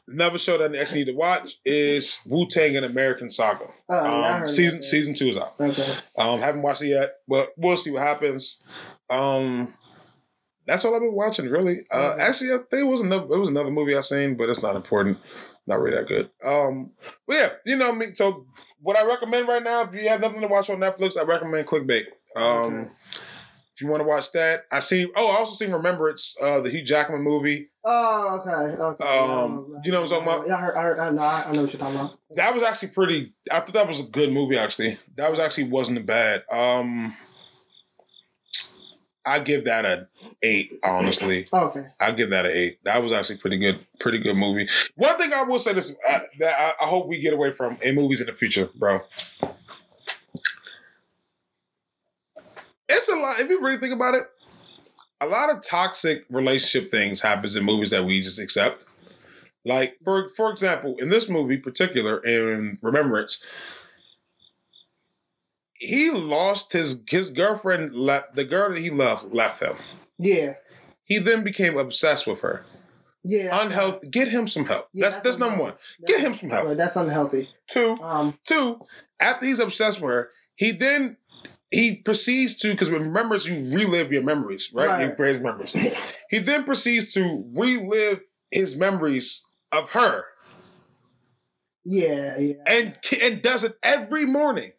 another 0.08 0.38
show 0.38 0.58
that 0.58 0.74
I 0.74 0.78
actually 0.80 1.00
need 1.00 1.12
to 1.12 1.16
watch 1.16 1.58
is 1.64 2.20
Wu 2.26 2.46
Tang 2.46 2.76
and 2.76 2.84
American 2.86 3.30
Saga. 3.30 3.66
Oh, 3.88 4.22
Um, 4.22 4.46
season 4.46 4.78
that. 4.80 4.84
season 4.84 5.14
two 5.14 5.28
is 5.28 5.36
out. 5.36 5.54
Okay. 5.60 5.94
Um, 6.18 6.40
haven't 6.40 6.62
watched 6.62 6.82
it 6.82 6.88
yet, 6.88 7.14
but 7.28 7.50
we'll 7.56 7.76
see 7.76 7.90
what 7.90 8.02
happens. 8.02 8.62
Um, 9.10 9.74
that's 10.66 10.84
all 10.84 10.94
I've 10.94 11.00
been 11.00 11.14
watching, 11.14 11.48
really. 11.48 11.78
Uh, 11.92 12.10
Okay. 12.14 12.22
actually, 12.22 12.52
I 12.52 12.56
think 12.58 12.82
it 12.82 12.86
was 12.86 13.00
another 13.00 13.24
it 13.34 13.38
was 13.38 13.48
another 13.50 13.70
movie 13.70 13.96
I 13.96 14.00
seen, 14.00 14.36
but 14.36 14.48
it's 14.48 14.62
not 14.62 14.76
important, 14.76 15.18
not 15.66 15.80
really 15.80 15.96
that 15.96 16.08
good. 16.08 16.30
Um, 16.44 16.92
but 17.26 17.36
yeah, 17.36 17.48
you 17.64 17.76
know 17.76 17.92
me. 17.92 18.14
So 18.14 18.46
what 18.80 18.96
I 18.96 19.06
recommend 19.06 19.48
right 19.48 19.62
now, 19.62 19.82
if 19.82 19.94
you 19.94 20.08
have 20.08 20.20
nothing 20.20 20.40
to 20.40 20.48
watch 20.48 20.70
on 20.70 20.78
Netflix, 20.78 21.16
I 21.18 21.22
recommend 21.24 21.66
Clickbait. 21.66 22.06
Um, 22.36 22.42
Okay. 22.74 22.90
if 23.74 23.80
you 23.80 23.88
want 23.88 24.00
to 24.00 24.06
watch 24.06 24.32
that, 24.32 24.64
I 24.70 24.78
see. 24.80 25.10
Oh, 25.16 25.28
I 25.28 25.36
also 25.38 25.54
seen 25.54 25.72
Remembrance, 25.72 26.36
uh, 26.40 26.60
the 26.60 26.70
Hugh 26.70 26.82
Jackman 26.84 27.22
movie. 27.22 27.68
Oh, 27.84 28.40
okay. 28.40 28.82
Okay. 28.82 29.04
Um, 29.04 29.76
you 29.84 29.92
know 29.92 30.02
what 30.02 30.12
I'm 30.12 30.24
talking 30.24 30.28
about? 30.34 30.46
Yeah, 30.48 30.56
I 30.56 30.60
heard. 30.60 30.76
I, 30.76 30.82
heard, 30.82 30.98
I 30.98 31.10
know. 31.10 31.22
I 31.22 31.44
I 31.46 31.52
know 31.52 31.62
what 31.62 31.72
you're 31.72 31.80
talking 31.80 31.96
about. 31.96 32.18
That 32.34 32.52
was 32.54 32.62
actually 32.62 32.88
pretty. 32.88 33.34
I 33.50 33.60
thought 33.60 33.74
that 33.74 33.86
was 33.88 34.00
a 34.00 34.04
good 34.04 34.32
movie. 34.32 34.58
Actually, 34.58 34.98
that 35.16 35.30
was 35.30 35.38
actually 35.40 35.64
wasn't 35.64 36.04
bad. 36.06 36.42
Um, 36.50 37.16
I 39.26 39.40
give 39.40 39.64
that 39.64 39.84
a 39.84 40.08
eight. 40.42 40.78
Honestly, 40.84 41.48
Okay. 41.52 41.86
I 42.00 42.12
give 42.12 42.30
that 42.30 42.46
a 42.46 42.56
eight. 42.56 42.78
That 42.84 43.02
was 43.02 43.12
actually 43.12 43.38
pretty 43.38 43.58
good. 43.58 43.84
Pretty 43.98 44.18
good 44.18 44.36
movie. 44.36 44.68
One 44.94 45.18
thing 45.18 45.32
I 45.32 45.42
will 45.42 45.58
say 45.58 45.72
this 45.72 45.94
uh, 46.08 46.20
that 46.38 46.58
I, 46.80 46.84
I 46.84 46.88
hope 46.88 47.08
we 47.08 47.20
get 47.20 47.32
away 47.34 47.52
from 47.52 47.76
in 47.82 47.94
movies 47.94 48.20
in 48.20 48.26
the 48.26 48.32
future, 48.32 48.70
bro. 48.76 49.00
It's 52.88 53.08
a 53.08 53.16
lot. 53.16 53.40
If 53.40 53.48
you 53.50 53.60
really 53.60 53.78
think 53.78 53.92
about 53.94 54.14
it, 54.14 54.24
a 55.20 55.26
lot 55.26 55.50
of 55.50 55.62
toxic 55.62 56.24
relationship 56.30 56.90
things 56.90 57.20
happens 57.20 57.56
in 57.56 57.64
movies 57.64 57.90
that 57.90 58.04
we 58.04 58.20
just 58.20 58.38
accept. 58.38 58.84
Like 59.64 59.96
for 60.04 60.28
for 60.30 60.50
example, 60.52 60.94
in 60.98 61.08
this 61.08 61.28
movie, 61.28 61.56
particular 61.56 62.18
in 62.24 62.78
Remembrance, 62.82 63.42
he 65.78 66.10
lost 66.10 66.72
his 66.72 66.98
his 67.08 67.30
girlfriend 67.30 67.94
left 67.94 68.34
the 68.36 68.44
girl 68.44 68.70
that 68.70 68.78
he 68.78 68.90
loved 68.90 69.32
left 69.34 69.60
him. 69.60 69.76
Yeah. 70.18 70.54
He 71.04 71.18
then 71.18 71.44
became 71.44 71.76
obsessed 71.76 72.26
with 72.26 72.40
her. 72.40 72.64
Yeah. 73.22 73.60
Unhealthy. 73.62 74.08
Get 74.08 74.28
him 74.28 74.46
some 74.48 74.64
help. 74.66 74.88
Yeah, 74.92 75.04
that's 75.10 75.16
that's 75.22 75.38
number 75.38 75.60
one. 75.62 75.72
unhealthy. 75.72 76.06
Get 76.06 76.20
him 76.20 76.34
some 76.34 76.50
help. 76.50 76.76
That's 76.76 76.96
unhealthy. 76.96 77.48
Two, 77.68 77.96
Um. 78.02 78.38
two. 78.44 78.80
After 79.20 79.46
he's 79.46 79.58
obsessed 79.58 80.00
with 80.00 80.10
her, 80.10 80.30
he 80.56 80.70
then 80.72 81.16
he 81.70 81.96
proceeds 81.96 82.56
to 82.58 82.70
because 82.70 82.90
remembers 82.90 83.46
you 83.46 83.54
relive 83.76 84.12
your 84.12 84.22
memories, 84.22 84.70
right? 84.72 85.00
You 85.00 85.06
Right. 85.08 85.16
create 85.16 85.42
memories. 85.42 85.72
he 86.30 86.38
then 86.38 86.64
proceeds 86.64 87.12
to 87.14 87.44
relive 87.54 88.20
his 88.50 88.76
memories 88.76 89.44
of 89.72 89.90
her 89.90 90.24
Yeah. 91.84 92.38
Yeah. 92.38 92.54
and 92.66 92.98
and 93.22 93.42
does 93.42 93.64
it 93.64 93.76
every 93.82 94.24
morning. 94.26 94.72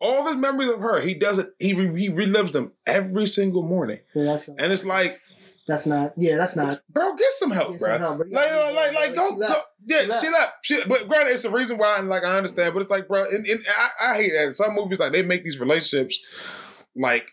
All 0.00 0.26
his 0.26 0.36
memories 0.36 0.70
of 0.70 0.80
her, 0.80 1.00
he 1.00 1.14
does 1.14 1.38
it. 1.38 1.50
He 1.58 1.72
re- 1.74 1.98
he 2.00 2.10
relives 2.10 2.52
them 2.52 2.72
every 2.86 3.26
single 3.26 3.62
morning, 3.62 4.00
yeah 4.14 4.38
and 4.58 4.72
it's 4.72 4.84
like, 4.84 5.20
That's 5.66 5.86
not. 5.86 6.12
Yeah. 6.18 6.36
That's 6.36 6.54
not. 6.54 6.82
bro, 6.90 7.14
get 7.16 7.32
some 7.32 7.50
help, 7.50 7.72
Get 7.72 7.80
bro. 7.80 7.88
some 7.92 8.00
help, 8.00 8.18
bro. 8.18 8.26
Like, 8.30 8.50
like, 8.52 8.74
like, 8.74 8.94
like, 8.94 9.14
go, 9.14 9.36
go. 9.36 9.54
Yeah, 9.86 10.00
She 10.02 10.06
left. 10.08 10.20
she 10.24 10.30
left. 10.30 10.52
She, 10.62 10.80
but 10.86 11.08
granted, 11.08 11.32
it's 11.32 11.44
the 11.44 11.50
reason 11.50 11.78
why, 11.78 11.98
and 11.98 12.08
like, 12.08 12.24
I 12.24 12.36
understand, 12.36 12.74
but 12.74 12.82
it's 12.82 12.90
like, 12.90 13.08
bro, 13.08 13.24
and, 13.24 13.46
and 13.46 13.60
I, 13.78 14.12
I 14.12 14.16
hate 14.16 14.32
that. 14.32 14.44
In 14.44 14.52
some 14.52 14.74
movies, 14.74 14.98
like, 14.98 15.12
they 15.12 15.22
make 15.22 15.44
these 15.44 15.58
relationships 15.58 16.20
like 16.94 17.30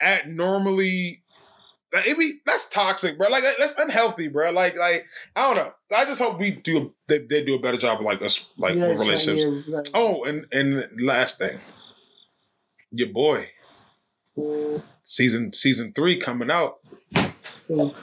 at 0.00 0.28
normally. 0.28 1.22
Like, 1.92 2.06
it 2.06 2.16
be 2.18 2.34
that's 2.46 2.68
toxic, 2.68 3.18
bro. 3.18 3.28
Like 3.30 3.42
that's 3.58 3.74
unhealthy, 3.76 4.28
bro. 4.28 4.52
Like, 4.52 4.76
like 4.76 5.06
I 5.34 5.52
don't 5.52 5.56
know. 5.64 5.72
I 5.96 6.04
just 6.04 6.20
hope 6.22 6.38
we 6.38 6.52
do. 6.52 6.94
They, 7.08 7.18
they 7.18 7.44
do 7.44 7.56
a 7.56 7.58
better 7.58 7.78
job 7.78 7.98
of 7.98 8.04
like 8.04 8.22
us, 8.22 8.48
like 8.56 8.76
Yeah, 8.76 8.90
relationships. 8.90 9.42
yeah, 9.66 9.76
like- 9.76 9.88
Oh, 9.92 10.22
and 10.24 10.46
and 10.52 10.88
last 11.00 11.38
thing, 11.38 11.58
your 12.92 13.08
boy, 13.08 13.48
season 15.02 15.52
season 15.52 15.92
three 15.92 16.16
coming 16.16 16.50
out. 16.50 16.78
Oh, 17.72 17.94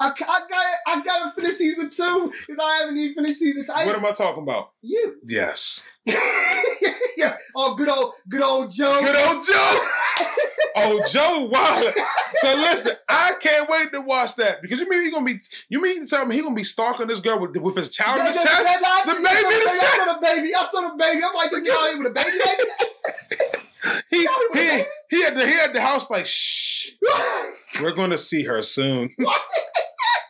I, 0.00 0.08
I 0.08 0.10
got 0.10 0.40
it. 0.40 0.76
I 0.86 1.02
got 1.02 1.34
to 1.34 1.40
finish 1.40 1.56
season 1.56 1.90
two 1.90 2.30
because 2.46 2.58
I 2.62 2.78
haven't 2.80 2.96
even 2.98 3.14
finished 3.14 3.40
season 3.40 3.64
two. 3.66 3.72
What 3.72 3.96
am 3.96 4.04
I 4.06 4.12
talking 4.12 4.42
about? 4.42 4.70
you? 4.82 5.16
Yes, 5.24 5.82
yeah. 6.04 7.36
Oh, 7.54 7.74
good 7.76 7.88
old, 7.88 8.12
good 8.28 8.42
old 8.42 8.72
Joe. 8.72 9.00
good 9.00 9.16
old 9.16 9.46
Joe. 9.46 9.86
oh, 10.76 11.02
Joe 11.10 11.48
Wilder. 11.50 11.92
So 12.36 12.54
listen, 12.56 12.96
I 13.08 13.34
can't 13.40 13.68
wait 13.68 13.92
to 13.92 14.00
watch 14.00 14.36
that 14.36 14.62
because 14.62 14.78
you 14.80 14.88
mean 14.88 15.04
he 15.04 15.10
gonna 15.10 15.24
be? 15.24 15.40
You 15.68 15.82
mean 15.82 16.02
to 16.02 16.06
tell 16.06 16.26
me 16.26 16.36
he 16.36 16.42
gonna 16.42 16.54
be 16.54 16.64
stalking 16.64 17.06
this 17.06 17.20
girl 17.20 17.40
with, 17.40 17.56
with 17.56 17.76
his 17.76 17.90
child 17.90 18.20
in 18.20 18.26
his 18.26 18.36
chest? 18.36 18.46
The 18.46 19.14
baby 19.14 19.54
in 19.54 19.60
his 19.60 19.70
I 19.70 20.04
saw 20.04 20.14
the 20.14 20.20
baby. 20.20 20.50
I 20.54 20.68
saw 20.70 20.80
the 20.88 20.96
baby. 20.96 21.22
I'm 21.24 21.34
like, 21.34 21.50
this 21.50 21.62
guy 21.62 21.98
with 21.98 22.08
a 22.08 22.14
baby. 22.14 22.30
baby. 22.44 23.62
He 24.10 24.24
Y'all 24.24 24.32
with 24.50 24.60
a 24.60 24.84
he, 25.10 25.16
he 25.16 25.22
had 25.22 25.36
the 25.36 25.46
he 25.46 25.52
had 25.52 25.72
the 25.72 25.80
house 25.80 26.10
like 26.10 26.26
shh. 26.26 26.90
We're 27.80 27.92
gonna 27.92 28.18
see 28.18 28.42
her 28.42 28.62
soon. 28.62 29.14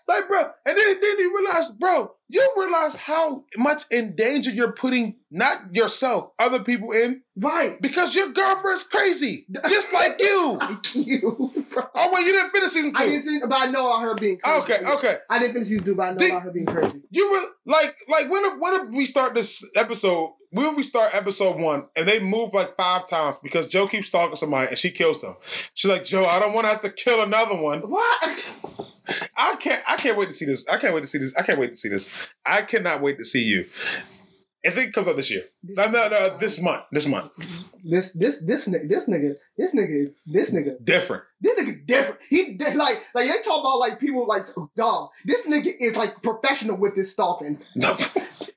Like, 0.09 0.29
bro, 0.29 0.43
and 0.65 0.77
then, 0.79 1.01
then 1.01 1.19
you 1.19 1.37
realize, 1.37 1.71
bro, 1.71 2.13
you 2.29 2.53
realize 2.57 2.95
how 2.97 3.45
much 3.57 3.85
in 3.91 4.17
danger 4.17 4.51
you're 4.51 4.73
putting 4.73 5.17
not 5.31 5.75
yourself, 5.75 6.33
other 6.39 6.61
people 6.61 6.93
in, 6.93 7.23
right. 7.37 7.81
because 7.81 8.15
your 8.15 8.29
girlfriend's 8.29 8.85
crazy, 8.85 9.47
just 9.69 9.93
like 9.93 10.17
you. 10.21 10.59
Like 10.59 10.95
you, 10.95 11.65
bro. 11.73 11.83
Oh 11.95 12.11
wait, 12.13 12.27
you 12.27 12.33
didn't 12.33 12.51
finish 12.51 12.71
season 12.71 12.93
two. 12.93 13.03
I 13.03 13.07
didn't 13.07 13.23
see, 13.23 13.41
but 13.41 13.53
I 13.53 13.67
know 13.67 13.87
about 13.87 14.03
her 14.03 14.15
being 14.15 14.39
crazy. 14.39 14.61
okay, 14.63 14.87
okay. 14.87 15.17
I 15.31 15.39
didn't 15.39 15.55
finish 15.55 15.69
season 15.69 15.85
two, 15.85 15.95
but 15.95 16.03
I 16.03 16.11
know 16.11 16.19
Did- 16.19 16.31
about 16.31 16.43
her 16.43 16.51
being 16.53 16.67
crazy. 16.67 17.03
You 17.11 17.31
were 17.31 17.49
like, 17.65 17.97
like 18.09 18.31
when 18.31 18.45
if, 18.45 18.59
when 18.59 18.75
if 18.75 18.89
we 18.91 19.07
start 19.07 19.35
this 19.35 19.69
episode? 19.77 20.33
When 20.51 20.77
we 20.77 20.85
start 20.85 21.15
episode 21.15 21.61
one 21.61 21.89
and 21.97 22.09
they 22.09 22.19
move 22.21 22.55
like 22.55 22.77
five 22.77 23.07
times 23.09 23.37
because 23.39 23.67
Joe 23.67 23.89
keeps 23.89 24.07
stalking 24.07 24.37
somebody 24.37 24.69
and 24.69 24.79
she 24.79 24.91
kills 24.91 25.21
them. 25.21 25.37
She's 25.75 25.91
like, 25.91 26.05
Joe, 26.05 26.25
I 26.25 26.39
don't 26.39 26.55
want 26.55 26.65
to 26.67 26.71
have 26.71 26.81
to 26.83 26.91
kill 26.91 27.21
another 27.21 27.57
one. 27.61 27.81
What? 27.81 28.41
I 29.37 29.57
can't. 29.57 29.83
I 29.89 29.97
can't 29.97 30.17
wait 30.17 30.29
to 30.29 30.35
see 30.35 30.45
this. 30.47 30.67
I 30.69 30.79
can't 30.79 30.95
wait 30.95 31.03
to 31.03 31.07
see 31.09 31.19
this. 31.19 31.35
I 31.37 31.43
can't 31.43 31.59
wait 31.59 31.73
to 31.73 31.77
see 31.77 31.89
this. 31.89 32.11
I 32.45 32.63
cannot 32.63 33.03
wait 33.03 33.19
to 33.19 33.25
see 33.25 33.43
you. 33.43 33.67
I 34.65 34.71
think 34.71 34.89
it 34.89 34.93
comes 34.95 35.07
out 35.07 35.17
this 35.17 35.31
year. 35.31 35.45
No, 35.63 35.89
no, 35.89 36.09
no. 36.09 36.37
This 36.39 36.61
month. 36.61 36.83
This 36.91 37.07
month. 37.07 37.31
This 37.85 38.13
this 38.15 38.45
this 38.45 38.69
nigga 38.69 38.89
this 38.89 39.09
nigga 39.09 39.37
this 39.57 39.73
nigga 39.73 40.07
is 40.07 40.19
this 40.27 40.53
nigga 40.53 40.73
Different. 40.85 41.23
this 41.41 41.57
nigga 41.61 41.87
different. 41.87 42.21
He 42.29 42.59
like 42.75 43.01
like 43.15 43.29
they 43.31 43.43
talk 43.43 43.61
about 43.61 43.79
like 43.79 44.01
people 44.01 44.27
like 44.27 44.47
dog. 44.77 45.11
This 45.25 45.47
nigga 45.47 45.71
is 45.79 45.95
like 45.97 46.21
professional 46.23 46.79
with 46.79 46.97
this 46.97 47.13
stalking. 47.13 47.63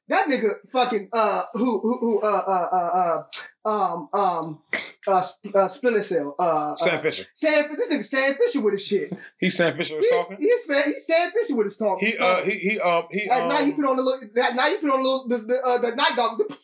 That 0.10 0.28
nigga 0.28 0.56
fucking 0.72 1.10
uh 1.14 1.44
who 1.54 1.80
who 1.82 1.98
who 2.00 2.22
uh 2.22 2.26
uh 2.48 2.68
uh 2.72 2.76
uh 2.76 3.24
um, 3.66 4.10
um, 4.14 4.60
uh, 5.08 5.24
uh 5.54 5.68
Splinter 5.68 6.02
Cell, 6.02 6.36
uh, 6.40 6.76
Sam 6.78 7.00
uh, 7.00 7.02
Fisher. 7.02 7.26
Sam, 7.34 7.66
this 7.76 7.90
nigga 7.92 8.06
Sam 8.06 8.36
Fisher 8.36 8.62
with 8.62 8.74
his 8.76 8.86
shit. 8.86 9.12
He's 9.40 9.56
Sam 9.56 9.76
Fisher 9.76 9.98
was 9.98 10.06
He, 10.06 10.12
talking. 10.12 10.38
he's 10.40 10.66
fan, 10.66 10.84
he's 10.86 11.06
Sam 11.06 11.32
Fisher 11.32 11.56
with 11.56 11.66
his 11.68 11.78
talk. 11.78 12.00
He 12.00 12.18
uh 12.18 12.44
he 12.44 12.52
he 12.52 12.80
um 12.80 13.04
he 13.12 13.30
At 13.30 13.48
night 13.48 13.66
he 13.66 13.72
um 13.72 13.76
put 13.76 13.86
on 13.86 13.98
the 13.98 14.04
little. 14.04 14.44
At 14.44 14.56
night 14.56 14.70
he 14.72 14.78
put 14.78 14.92
on 14.92 15.04
the 15.04 15.10
little, 15.10 15.28
the 15.28 15.38
the, 15.38 15.62
uh, 15.66 15.78
the 15.80 15.96
night 15.96 16.16
goggles. 16.16 16.42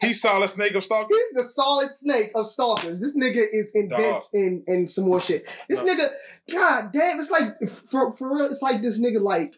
he 0.00 0.14
solid 0.14 0.48
snake 0.48 0.74
of 0.74 0.84
stalkers. 0.84 1.16
He's 1.16 1.32
the 1.34 1.44
solid 1.44 1.90
snake 1.90 2.30
of 2.34 2.46
stalkers. 2.46 3.00
This 3.00 3.16
nigga 3.16 3.42
is 3.52 3.72
invents 3.74 4.30
in 4.32 4.62
in 4.66 4.86
some 4.86 5.04
more 5.04 5.20
shit. 5.20 5.44
This 5.68 5.82
No. 5.82 5.94
nigga, 5.94 6.10
god 6.52 6.92
damn, 6.92 7.20
it's 7.20 7.30
like 7.30 7.56
for 7.90 8.16
for 8.16 8.36
real, 8.36 8.46
it's 8.46 8.62
like 8.62 8.82
this 8.82 9.00
nigga 9.00 9.20
like 9.20 9.54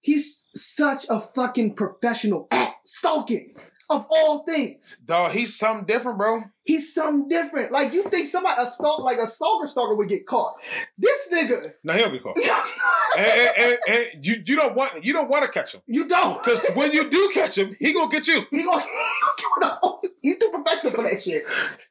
he's 0.00 0.48
such 0.54 1.06
a 1.10 1.20
fucking 1.34 1.74
professional 1.74 2.48
at 2.50 2.74
stalking 2.84 3.54
of 3.90 4.06
all 4.08 4.44
things. 4.44 4.98
Dog, 5.04 5.32
he's 5.32 5.56
something 5.56 5.84
different, 5.86 6.18
bro. 6.18 6.42
He's 6.62 6.94
something 6.94 7.28
different. 7.28 7.72
Like 7.72 7.92
you 7.92 8.04
think 8.04 8.28
somebody 8.28 8.62
a 8.62 8.66
stalk 8.66 9.00
like 9.00 9.18
a 9.18 9.26
stalker 9.26 9.66
stalker 9.66 9.94
would 9.96 10.08
get 10.08 10.26
caught. 10.26 10.54
This 10.96 11.28
nigga, 11.32 11.72
Now 11.82 11.94
he'll 11.94 12.10
be 12.10 12.20
caught. 12.20 12.36
and, 12.38 13.26
and, 13.26 13.50
and, 13.58 13.78
and 14.14 14.26
you 14.26 14.36
you 14.44 14.56
don't 14.56 14.76
want 14.76 15.04
you 15.04 15.12
don't 15.12 15.28
want 15.28 15.44
to 15.44 15.50
catch 15.50 15.74
him 15.74 15.82
you 15.86 16.06
don't. 16.06 16.42
because 16.42 16.64
when 16.74 16.92
you 16.92 17.10
do 17.10 17.30
catch 17.34 17.58
him, 17.58 17.76
he 17.80 17.92
gonna 17.92 18.10
get 18.10 18.28
you. 18.28 18.42
He 18.50 18.62
gonna, 18.62 18.82
he 19.38 19.44
gonna 19.60 19.80
too 20.22 20.49
professional 20.49 20.49
for 21.02 21.10
that 21.10 21.22
shit. 21.22 21.42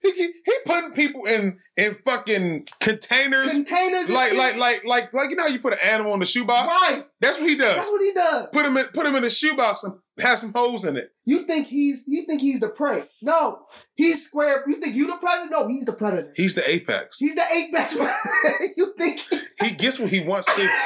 He 0.01 0.11
he, 0.11 0.33
he 0.45 0.53
putting 0.65 0.91
people 0.91 1.25
in 1.25 1.59
in 1.77 1.95
fucking 2.05 2.67
containers. 2.79 3.51
Containers, 3.51 4.09
Like, 4.09 4.33
like, 4.33 4.57
like, 4.57 4.83
like, 4.85 5.13
like, 5.13 5.29
you 5.29 5.35
know 5.37 5.43
how 5.43 5.49
you 5.49 5.59
put 5.59 5.73
an 5.73 5.79
animal 5.83 6.13
in 6.13 6.19
the 6.19 6.25
shoebox? 6.25 6.67
right. 6.67 7.03
That's 7.21 7.39
what 7.39 7.49
he 7.49 7.55
does. 7.55 7.75
That's 7.75 7.89
what 7.89 8.01
he 8.01 8.11
does. 8.13 8.47
Put 8.51 8.65
him 8.65 8.75
in, 8.77 8.85
put 8.87 9.05
him 9.05 9.15
in 9.15 9.23
the 9.23 9.29
shoebox 9.29 9.83
and 9.85 9.93
pass 10.17 10.41
some 10.41 10.51
holes 10.53 10.83
in 10.83 10.97
it. 10.97 11.11
You 11.25 11.43
think 11.43 11.67
he's 11.67 12.03
you 12.07 12.25
think 12.25 12.41
he's 12.41 12.59
the 12.59 12.69
prey? 12.69 13.03
No, 13.21 13.59
he's 13.95 14.25
square. 14.25 14.63
You 14.67 14.75
think 14.75 14.95
you 14.95 15.07
the 15.07 15.17
predator? 15.17 15.49
No, 15.51 15.67
he's 15.67 15.85
the 15.85 15.93
predator. 15.93 16.33
He's 16.35 16.55
the 16.55 16.69
apex. 16.69 17.17
He's 17.17 17.35
the 17.35 17.43
apex. 17.53 17.95
you 18.77 18.93
think 18.97 19.21
He 19.61 19.71
gets 19.71 19.99
what 19.99 20.09
he 20.09 20.21
wants 20.21 20.53
to. 20.55 20.69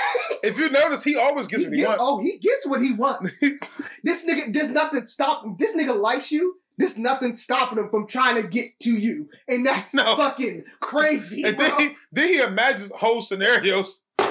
If 0.45 0.57
you 0.57 0.69
notice, 0.69 1.05
he 1.05 1.15
always 1.15 1.47
gets 1.47 1.61
he 1.63 1.69
what 1.69 1.75
he 1.77 1.81
gets, 1.83 1.97
wants. 1.97 2.03
oh 2.03 2.21
he 2.21 2.37
gets 2.37 2.67
what 2.67 2.81
he 2.81 2.91
wants. 2.93 3.39
this 4.03 4.25
nigga, 4.25 4.51
there's 4.51 4.71
nothing 4.71 5.05
stopping. 5.05 5.55
This 5.57 5.73
nigga 5.73 5.97
likes 5.97 6.33
you. 6.33 6.57
There's 6.77 6.97
nothing 6.97 7.35
stopping 7.35 7.77
him 7.77 7.89
from 7.89 8.07
trying 8.07 8.41
to 8.41 8.47
get 8.47 8.79
to 8.81 8.89
you, 8.91 9.29
and 9.47 9.65
that's 9.65 9.93
No. 9.93 10.15
fucking 10.15 10.63
crazy, 10.79 11.43
And 11.43 11.55
bro. 11.55 11.67
then 11.67 11.79
he, 11.79 11.95
then 12.11 12.27
he 12.29 12.39
imagines 12.41 12.91
whole 12.91 13.21
scenarios. 13.21 14.01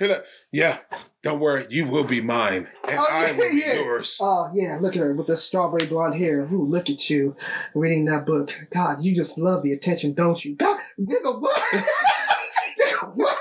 Like, 0.00 0.24
yeah, 0.52 0.78
don't 1.22 1.40
worry, 1.40 1.66
you 1.70 1.86
will 1.86 2.04
be 2.04 2.20
mine, 2.20 2.68
and 2.90 2.98
Oh, 2.98 3.06
I 3.08 3.32
will 3.32 3.50
be 3.50 3.56
yeah, 3.60 3.72
yeah. 3.72 3.80
yours. 3.80 4.18
Oh 4.20 4.50
yeah, 4.52 4.76
look 4.82 4.94
at 4.96 5.00
her 5.00 5.14
with 5.14 5.28
the 5.28 5.38
strawberry 5.38 5.86
blonde 5.86 6.16
hair. 6.16 6.40
Ooh, 6.52 6.66
look 6.66 6.90
at 6.90 7.08
you 7.08 7.34
reading 7.74 8.04
that 8.04 8.26
book. 8.26 8.52
God, 8.70 9.02
you 9.02 9.16
just 9.16 9.38
love 9.38 9.62
the 9.62 9.72
attention, 9.72 10.12
don't 10.12 10.44
you? 10.44 10.56
God, 10.56 10.78
nigga, 11.00 11.40
what? 11.40 11.62
nigga, 12.82 13.12
what? 13.14 13.38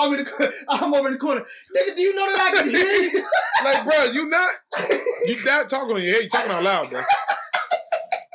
I'm 0.00 0.12
in 0.14 0.24
the 0.24 0.30
cor- 0.30 0.48
I'm 0.68 0.94
over 0.94 1.08
in 1.08 1.14
the 1.14 1.18
corner. 1.20 1.40
Nigga, 1.42 1.96
do 1.96 2.02
you 2.02 2.14
know 2.14 2.26
that 2.26 2.52
I 2.52 2.62
can 2.62 2.70
hear 2.70 2.84
you? 2.84 3.24
like, 3.64 3.84
bro, 3.84 4.04
you 4.12 4.26
not 4.28 4.48
you 5.26 5.44
not 5.44 5.68
talking 5.68 5.96
on 5.96 6.02
your 6.02 6.14
head, 6.14 6.22
you 6.24 6.28
talking 6.28 6.50
out 6.52 6.62
loud, 6.62 6.90
bro. 6.90 7.02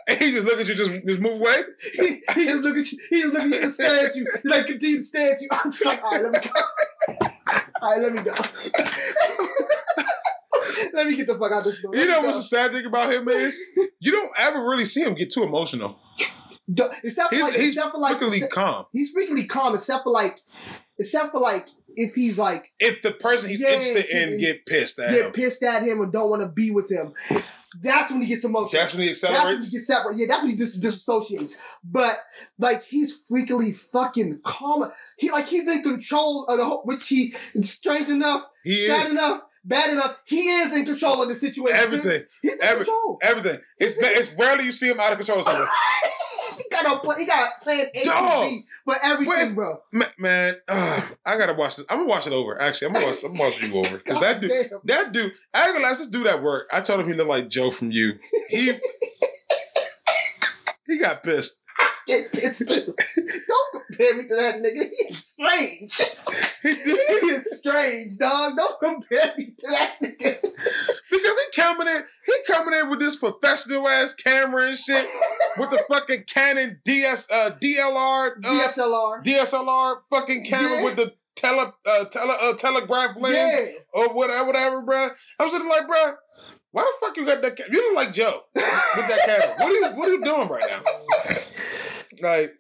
And 0.08 0.20
he 0.20 0.32
just 0.34 0.46
look 0.46 0.60
at 0.60 0.68
you, 0.68 0.76
just 0.76 0.92
just 1.08 1.20
move 1.20 1.42
away. 1.42 1.64
he, 1.96 2.22
he 2.36 2.46
just 2.46 2.62
look 2.62 2.78
at 2.78 2.92
you. 2.92 3.00
He 3.10 3.22
just 3.24 3.34
look 3.34 3.42
at 3.42 3.50
you 3.50 3.60
and 3.60 3.74
stare 3.74 4.06
at 4.08 4.16
you. 4.16 4.28
He 4.44 4.48
like 4.50 4.68
continue 4.68 4.98
to 4.98 5.04
stare 5.04 5.34
at 5.34 5.42
you. 5.42 5.48
I'm 5.50 5.72
just 5.72 5.84
like, 5.84 6.04
all 6.04 6.12
right, 6.12 6.22
let 6.22 6.32
me 6.32 6.40
go. 6.54 7.28
All 7.82 7.92
right, 7.92 8.02
let 8.02 8.14
me 8.14 8.22
go. 8.22 8.34
let 10.94 11.08
me 11.08 11.16
get 11.16 11.26
the 11.26 11.34
fuck 11.40 11.52
out 11.52 11.58
of 11.60 11.64
this 11.64 11.82
door. 11.82 11.96
You 11.96 12.06
know 12.08 12.22
what's 12.22 12.38
the 12.38 12.44
sad 12.44 12.72
thing 12.72 12.86
about 12.86 13.12
him 13.12 13.28
is 13.30 13.60
you 14.00 14.12
don't 14.12 14.32
ever 14.38 14.60
really 14.62 14.86
see 14.86 15.02
him 15.02 15.16
get 15.16 15.32
too 15.32 15.42
emotional. 15.42 16.00
Except 17.04 17.30
for 17.30 17.36
He's, 17.36 17.44
like, 17.44 17.54
he's 17.54 17.76
except 17.76 17.92
for 17.92 18.00
like, 18.00 18.18
freakily 18.20 18.50
calm. 18.50 18.86
he's 18.92 19.12
freakingly 19.12 19.48
calm. 19.48 19.74
Except 19.76 20.04
for 20.04 20.12
like, 20.12 20.42
except 21.00 21.32
for 21.32 21.40
like, 21.40 21.68
if 21.98 22.14
he's 22.14 22.38
like 22.38 22.74
If 22.80 23.02
the 23.02 23.12
person 23.12 23.50
he's 23.50 23.62
Yeah, 23.62 23.72
interested 23.80 24.06
in 24.34 24.38
get 24.40 24.66
pissed 24.66 25.00
at 25.00 25.12
get 25.12 25.26
him, 25.28 25.32
pissed 25.32 25.64
at 25.64 25.84
him 25.84 26.02
or 26.02 26.08
don't 26.08 26.30
want 26.30 26.42
to 26.42 26.50
be 26.50 26.72
with 26.72 26.92
him, 26.92 27.14
that's 27.82 28.12
when 28.12 28.22
he 28.22 28.28
gets 28.28 28.44
emotional. 28.44 28.70
that's 28.82 28.94
when 28.94 29.04
he 29.04 29.10
accelerates. 29.12 29.44
That's 29.44 29.56
when 29.56 29.62
he 29.64 29.70
gets 29.78 29.88
separate. 29.88 30.18
Yeah, 30.18 30.26
that's 30.28 30.42
when 30.44 30.52
he 30.52 30.58
dis- 30.58 30.78
disassociates. 30.78 31.56
But 31.84 32.20
like 32.60 32.84
he's 32.84 33.14
freakily 33.30 33.76
fucking 33.76 34.40
calm. 34.44 34.90
He 35.18 35.32
like 35.32 35.48
he's 35.48 35.68
in 35.68 35.84
control 35.84 36.46
of 36.48 36.58
the 36.58 36.66
whole. 36.66 36.82
Which 36.84 37.08
he 37.08 37.34
strange 37.62 38.10
enough, 38.10 38.46
He 38.64 38.88
sad 38.88 39.06
is 39.08 39.12
enough, 39.14 39.42
bad 39.64 39.92
enough. 39.92 40.18
He 40.26 40.48
is 40.50 40.76
in 40.76 40.86
control 40.86 41.22
of 41.22 41.30
the 41.30 41.36
situation. 41.36 41.78
everything, 41.78 42.24
He's 42.42 42.54
in 42.54 42.60
every- 42.62 42.86
control. 42.86 43.20
everything. 43.22 43.60
It's 43.80 43.96
it's 43.98 44.34
rarely 44.34 44.66
you 44.66 44.72
see 44.72 44.90
him 44.90 45.00
out 45.00 45.12
of 45.12 45.18
control. 45.18 45.40
of 45.40 45.46
something. 45.46 45.66
he 46.78 46.84
got 46.84 46.96
a 46.96 47.00
plan. 47.00 47.20
He 47.20 47.26
got 47.26 47.62
plan 47.62 47.88
A 47.94 48.04
Dog. 48.06 48.44
B 48.44 48.64
for 48.86 48.96
everything, 49.04 49.48
Wait. 49.48 49.56
bro. 49.56 49.82
Ma- 49.94 50.06
Man, 50.18 50.56
uh, 50.68 51.02
I 51.26 51.38
gotta 51.38 51.54
watch 51.54 51.78
this. 51.78 51.86
I'm 51.90 52.00
gonna 52.00 52.10
watch 52.10 52.28
it 52.28 52.34
over. 52.34 52.60
Actually, 52.62 52.88
I'm 52.88 52.94
gonna 52.94 53.06
watch. 53.08 53.24
I'm 53.24 53.34
gonna 53.34 53.44
watch 53.50 53.64
you 53.64 53.78
over 53.78 53.98
because 53.98 54.20
that 54.20 54.42
dude, 54.42 54.52
damn. 54.52 54.80
that 54.86 55.12
dude, 55.12 55.34
I 55.54 55.66
ain't 55.66 55.74
gonna 55.76 55.96
this 55.96 56.08
dude 56.08 56.28
at 56.28 56.42
work. 56.44 56.68
I 56.72 56.82
told 56.82 57.00
him 57.00 57.08
he 57.08 57.14
looked 57.14 57.30
like 57.30 57.48
Joe 57.50 57.72
from 57.72 57.92
you. 57.92 58.14
He 58.50 58.72
he 60.88 61.00
got 61.00 61.24
pissed. 61.24 61.60
Get 62.08 62.32
pissed 62.32 62.68
too. 62.68 62.94
Don't 63.48 63.86
compare 63.88 64.16
me 64.18 64.28
to 64.28 64.36
that 64.36 64.56
nigga. 64.58 64.90
He's 64.96 65.26
strange. 65.26 66.00
He 66.62 66.70
is 66.70 67.58
strange, 67.58 68.18
dog. 68.18 68.56
Don't 68.58 68.80
compare 68.80 69.34
me 69.38 69.54
to 69.58 69.68
that 69.72 69.96
nigga. 70.04 70.42
because 70.42 71.02
he 71.12 71.62
coming 71.62 71.88
in. 71.88 72.04
He 72.26 72.34
coming 72.54 72.80
in 72.80 72.90
with 72.90 73.00
this 73.00 73.16
professional 73.16 73.88
ass 73.88 74.14
camera 74.14 74.68
and 74.68 74.78
shit 74.78 75.06
with 75.58 75.72
the 75.72 75.84
fucking 75.90 76.26
Canon 76.32 76.80
DS 76.86 77.30
uh, 77.32 77.52
DLR 77.62 78.32
uh, 78.44 78.50
DSLR. 78.68 79.24
DSLR 79.24 79.96
fucking 80.10 80.46
camera 80.46 80.78
Yeah. 80.78 80.84
with 80.84 80.96
the 80.98 81.14
tele 81.36 81.74
uh, 81.86 82.06
tele 82.06 82.34
uh, 82.42 82.54
telegraph 82.54 83.16
lens. 83.18 83.36
Yeah. 83.36 83.66
or 83.94 84.14
whatever, 84.14 84.46
whatever, 84.46 84.82
bro. 84.82 85.10
I'm 85.40 85.50
sitting 85.50 85.68
like, 85.68 85.88
bro, 85.88 86.14
why 86.72 86.84
the 86.84 87.06
fuck 87.08 87.18
you 87.18 87.26
got 87.26 87.42
that? 87.42 87.56
Ca- 87.58 87.64
you 87.72 87.82
look 87.94 87.96
like 88.06 88.14
Joe 88.14 88.44
with 88.54 88.64
that 89.08 89.20
camera. 89.26 89.56
What 89.58 89.72
are 89.72 89.74
you 89.74 89.96
What 89.98 90.08
are 90.10 90.14
you 90.14 90.22
doing 90.22 90.48
right 90.48 90.64
now? 90.70 90.82
Like, 92.22 92.56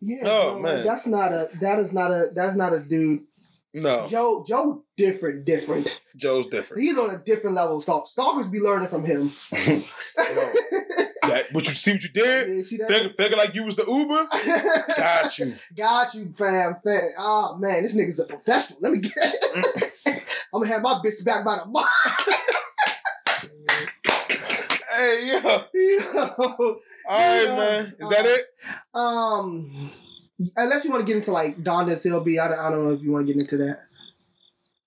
Yeah. 0.00 0.18
Oh, 0.22 0.52
bro, 0.52 0.62
man. 0.62 0.84
That's 0.84 1.06
not 1.06 1.32
a 1.32 1.48
that 1.60 1.78
is 1.78 1.92
not 1.92 2.10
a 2.10 2.26
that's 2.34 2.56
not 2.56 2.72
a 2.72 2.80
dude. 2.80 3.22
no, 3.74 4.08
Joe 4.08 4.44
Joe 4.46 4.84
different, 4.96 5.44
different. 5.44 6.00
Joe's 6.16 6.46
different. 6.46 6.82
He's 6.82 6.98
on 6.98 7.10
a 7.14 7.18
different 7.18 7.56
level 7.56 7.80
stalk. 7.80 8.06
Stalkers 8.06 8.48
be 8.48 8.60
learning 8.60 8.88
from 8.88 9.04
him. 9.04 9.32
That, 11.28 11.46
but 11.52 11.66
you 11.66 11.74
see 11.74 11.92
what 11.92 12.02
you 12.02 12.08
did? 12.10 12.56
Yeah, 12.56 12.62
see 12.62 12.76
that? 12.78 13.16
Figure, 13.16 13.36
like 13.36 13.54
you 13.54 13.64
was 13.64 13.76
the 13.76 13.84
Uber. 13.84 14.28
Got 14.96 15.38
you. 15.38 15.54
Got 15.76 16.14
you, 16.14 16.32
fam. 16.32 16.76
fam. 16.84 17.00
Oh 17.18 17.56
man, 17.56 17.82
this 17.82 17.94
nigga's 17.94 18.20
a 18.20 18.24
professional. 18.26 18.78
Let 18.80 18.92
me 18.92 19.00
get 19.00 19.12
mm. 19.16 19.90
I'm 20.54 20.62
gonna 20.62 20.68
have 20.68 20.82
my 20.82 21.00
bitch 21.04 21.24
back 21.24 21.44
by 21.44 21.58
the 21.58 21.66
month. 21.66 21.88
Hey, 24.96 25.28
yo. 25.32 25.38
All 25.48 25.60
Yo. 25.74 26.78
right, 27.08 27.44
Yeah. 27.44 27.56
man. 27.56 27.94
Is 27.98 28.08
that 28.08 28.26
it? 28.26 28.42
Um, 28.94 29.90
unless 30.56 30.84
you 30.84 30.90
want 30.90 31.02
to 31.02 31.06
get 31.06 31.16
into 31.18 31.32
like 31.32 31.62
Donda 31.62 31.92
CLB, 31.92 32.38
I 32.40 32.48
don't, 32.48 32.58
I 32.58 32.70
don't 32.70 32.84
know 32.86 32.94
if 32.94 33.02
you 33.02 33.12
want 33.12 33.26
to 33.26 33.32
get 33.32 33.40
into 33.42 33.56
that. 33.58 33.80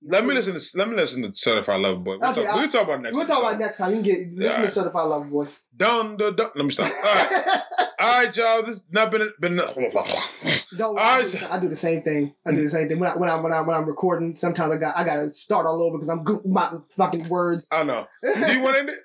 Let 0.02 0.26
me 0.26 0.34
listen 0.34 0.56
to 0.56 0.78
Let 0.78 0.90
me 0.90 0.96
listen 0.96 1.22
to 1.24 1.34
Certified 1.34 1.82
Lover 1.82 2.00
Boy. 2.00 2.18
We'll, 2.20 2.30
Okay, 2.32 2.46
talk, 2.46 2.56
I- 2.56 2.58
we'll 2.60 2.70
talk 2.70 2.84
about 2.86 3.02
next. 3.02 3.18
We'll 3.18 3.28
talk 3.28 3.40
about 3.40 3.60
next 3.60 3.78
time. 3.78 3.90
You 3.90 3.96
can 3.98 4.04
get 4.04 4.20
listen 4.34 4.52
Alright. 4.52 4.66
to 4.66 4.72
Certified 4.72 5.08
Lover 5.08 5.26
Boy. 5.26 5.48
Dun, 5.76 6.16
dun, 6.18 6.36
dun. 6.36 6.50
Let 6.56 6.66
me 6.66 6.72
stop. 6.72 6.86
All 6.88 6.94
right, 7.16 7.62
all 8.00 8.24
right, 8.26 8.38
y'all. 8.38 8.64
This 8.64 8.82
not 8.92 9.12
been 9.12 9.30
been. 9.42 9.58
Don't 9.58 9.76
worry, 9.76 9.92
I- 9.96 11.18
I, 11.18 11.28
do, 11.28 11.38
I 11.52 11.60
do 11.60 11.68
the 11.68 11.76
same 11.76 12.02
thing. 12.04 12.34
I 12.48 12.52
do 12.52 12.64
the 12.64 12.70
same 12.70 12.88
thing 12.88 12.98
when 13.00 13.10
I 13.10 13.18
when 13.18 13.30
I 13.30 13.42
when 13.42 13.52
I 13.52 13.60
when 13.62 13.76
I'm 13.76 13.86
recording. 13.86 14.38
Sometimes 14.38 14.72
I 14.72 14.78
got 14.78 14.96
I 14.96 15.04
gotta 15.04 15.30
start 15.32 15.66
all 15.66 15.82
over 15.84 15.98
because 15.98 16.10
I'm 16.10 16.24
my 16.46 16.72
fucking 16.96 17.28
words. 17.28 17.68
I 17.72 17.84
know. 17.84 18.08
Do 18.24 18.30
you 18.54 18.62
want 18.62 18.76
to 18.76 18.80
end 18.80 18.90
it? 18.90 19.00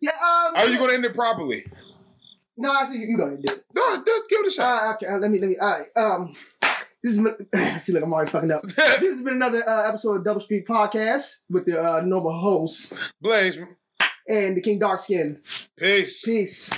Yeah. 0.00 0.10
Um. 0.10 0.56
Are 0.56 0.68
you 0.68 0.78
going 0.78 0.90
to 0.90 0.96
end 0.96 1.04
it 1.04 1.14
properly? 1.14 1.66
No, 2.56 2.70
I 2.70 2.84
see 2.84 2.98
you. 2.98 3.06
You 3.06 3.16
go 3.16 3.24
ahead 3.24 3.38
and 3.38 3.44
do 3.44 3.52
it. 3.52 3.64
No, 3.74 3.96
give 4.04 4.40
it 4.40 4.46
a 4.46 4.50
shot. 4.50 4.84
Uh, 4.84 4.94
okay. 4.94 5.06
uh, 5.06 5.18
let 5.18 5.30
me 5.30 5.40
let 5.40 5.48
me. 5.48 5.56
All 5.58 5.78
right. 5.78 6.02
Um. 6.02 6.34
This 7.02 7.16
is 7.16 7.26
see. 7.82 7.92
Look, 7.92 8.02
I'm 8.02 8.12
already 8.12 8.30
fucking 8.30 8.50
up. 8.50 8.62
This 8.76 8.76
has 9.14 9.22
been 9.22 9.34
another 9.34 9.66
uh, 9.66 9.88
episode 9.88 10.16
of 10.16 10.24
Double 10.24 10.40
Street 10.40 10.66
Podcast 10.66 11.38
with 11.48 11.64
the 11.64 11.82
uh, 11.82 12.00
noble 12.02 12.38
host 12.38 12.92
Blaze, 13.20 13.58
and 14.28 14.56
the 14.56 14.60
King 14.60 14.78
Dark 14.78 15.00
Skin. 15.00 15.40
peace. 15.76 16.22
Peace. 16.22 16.70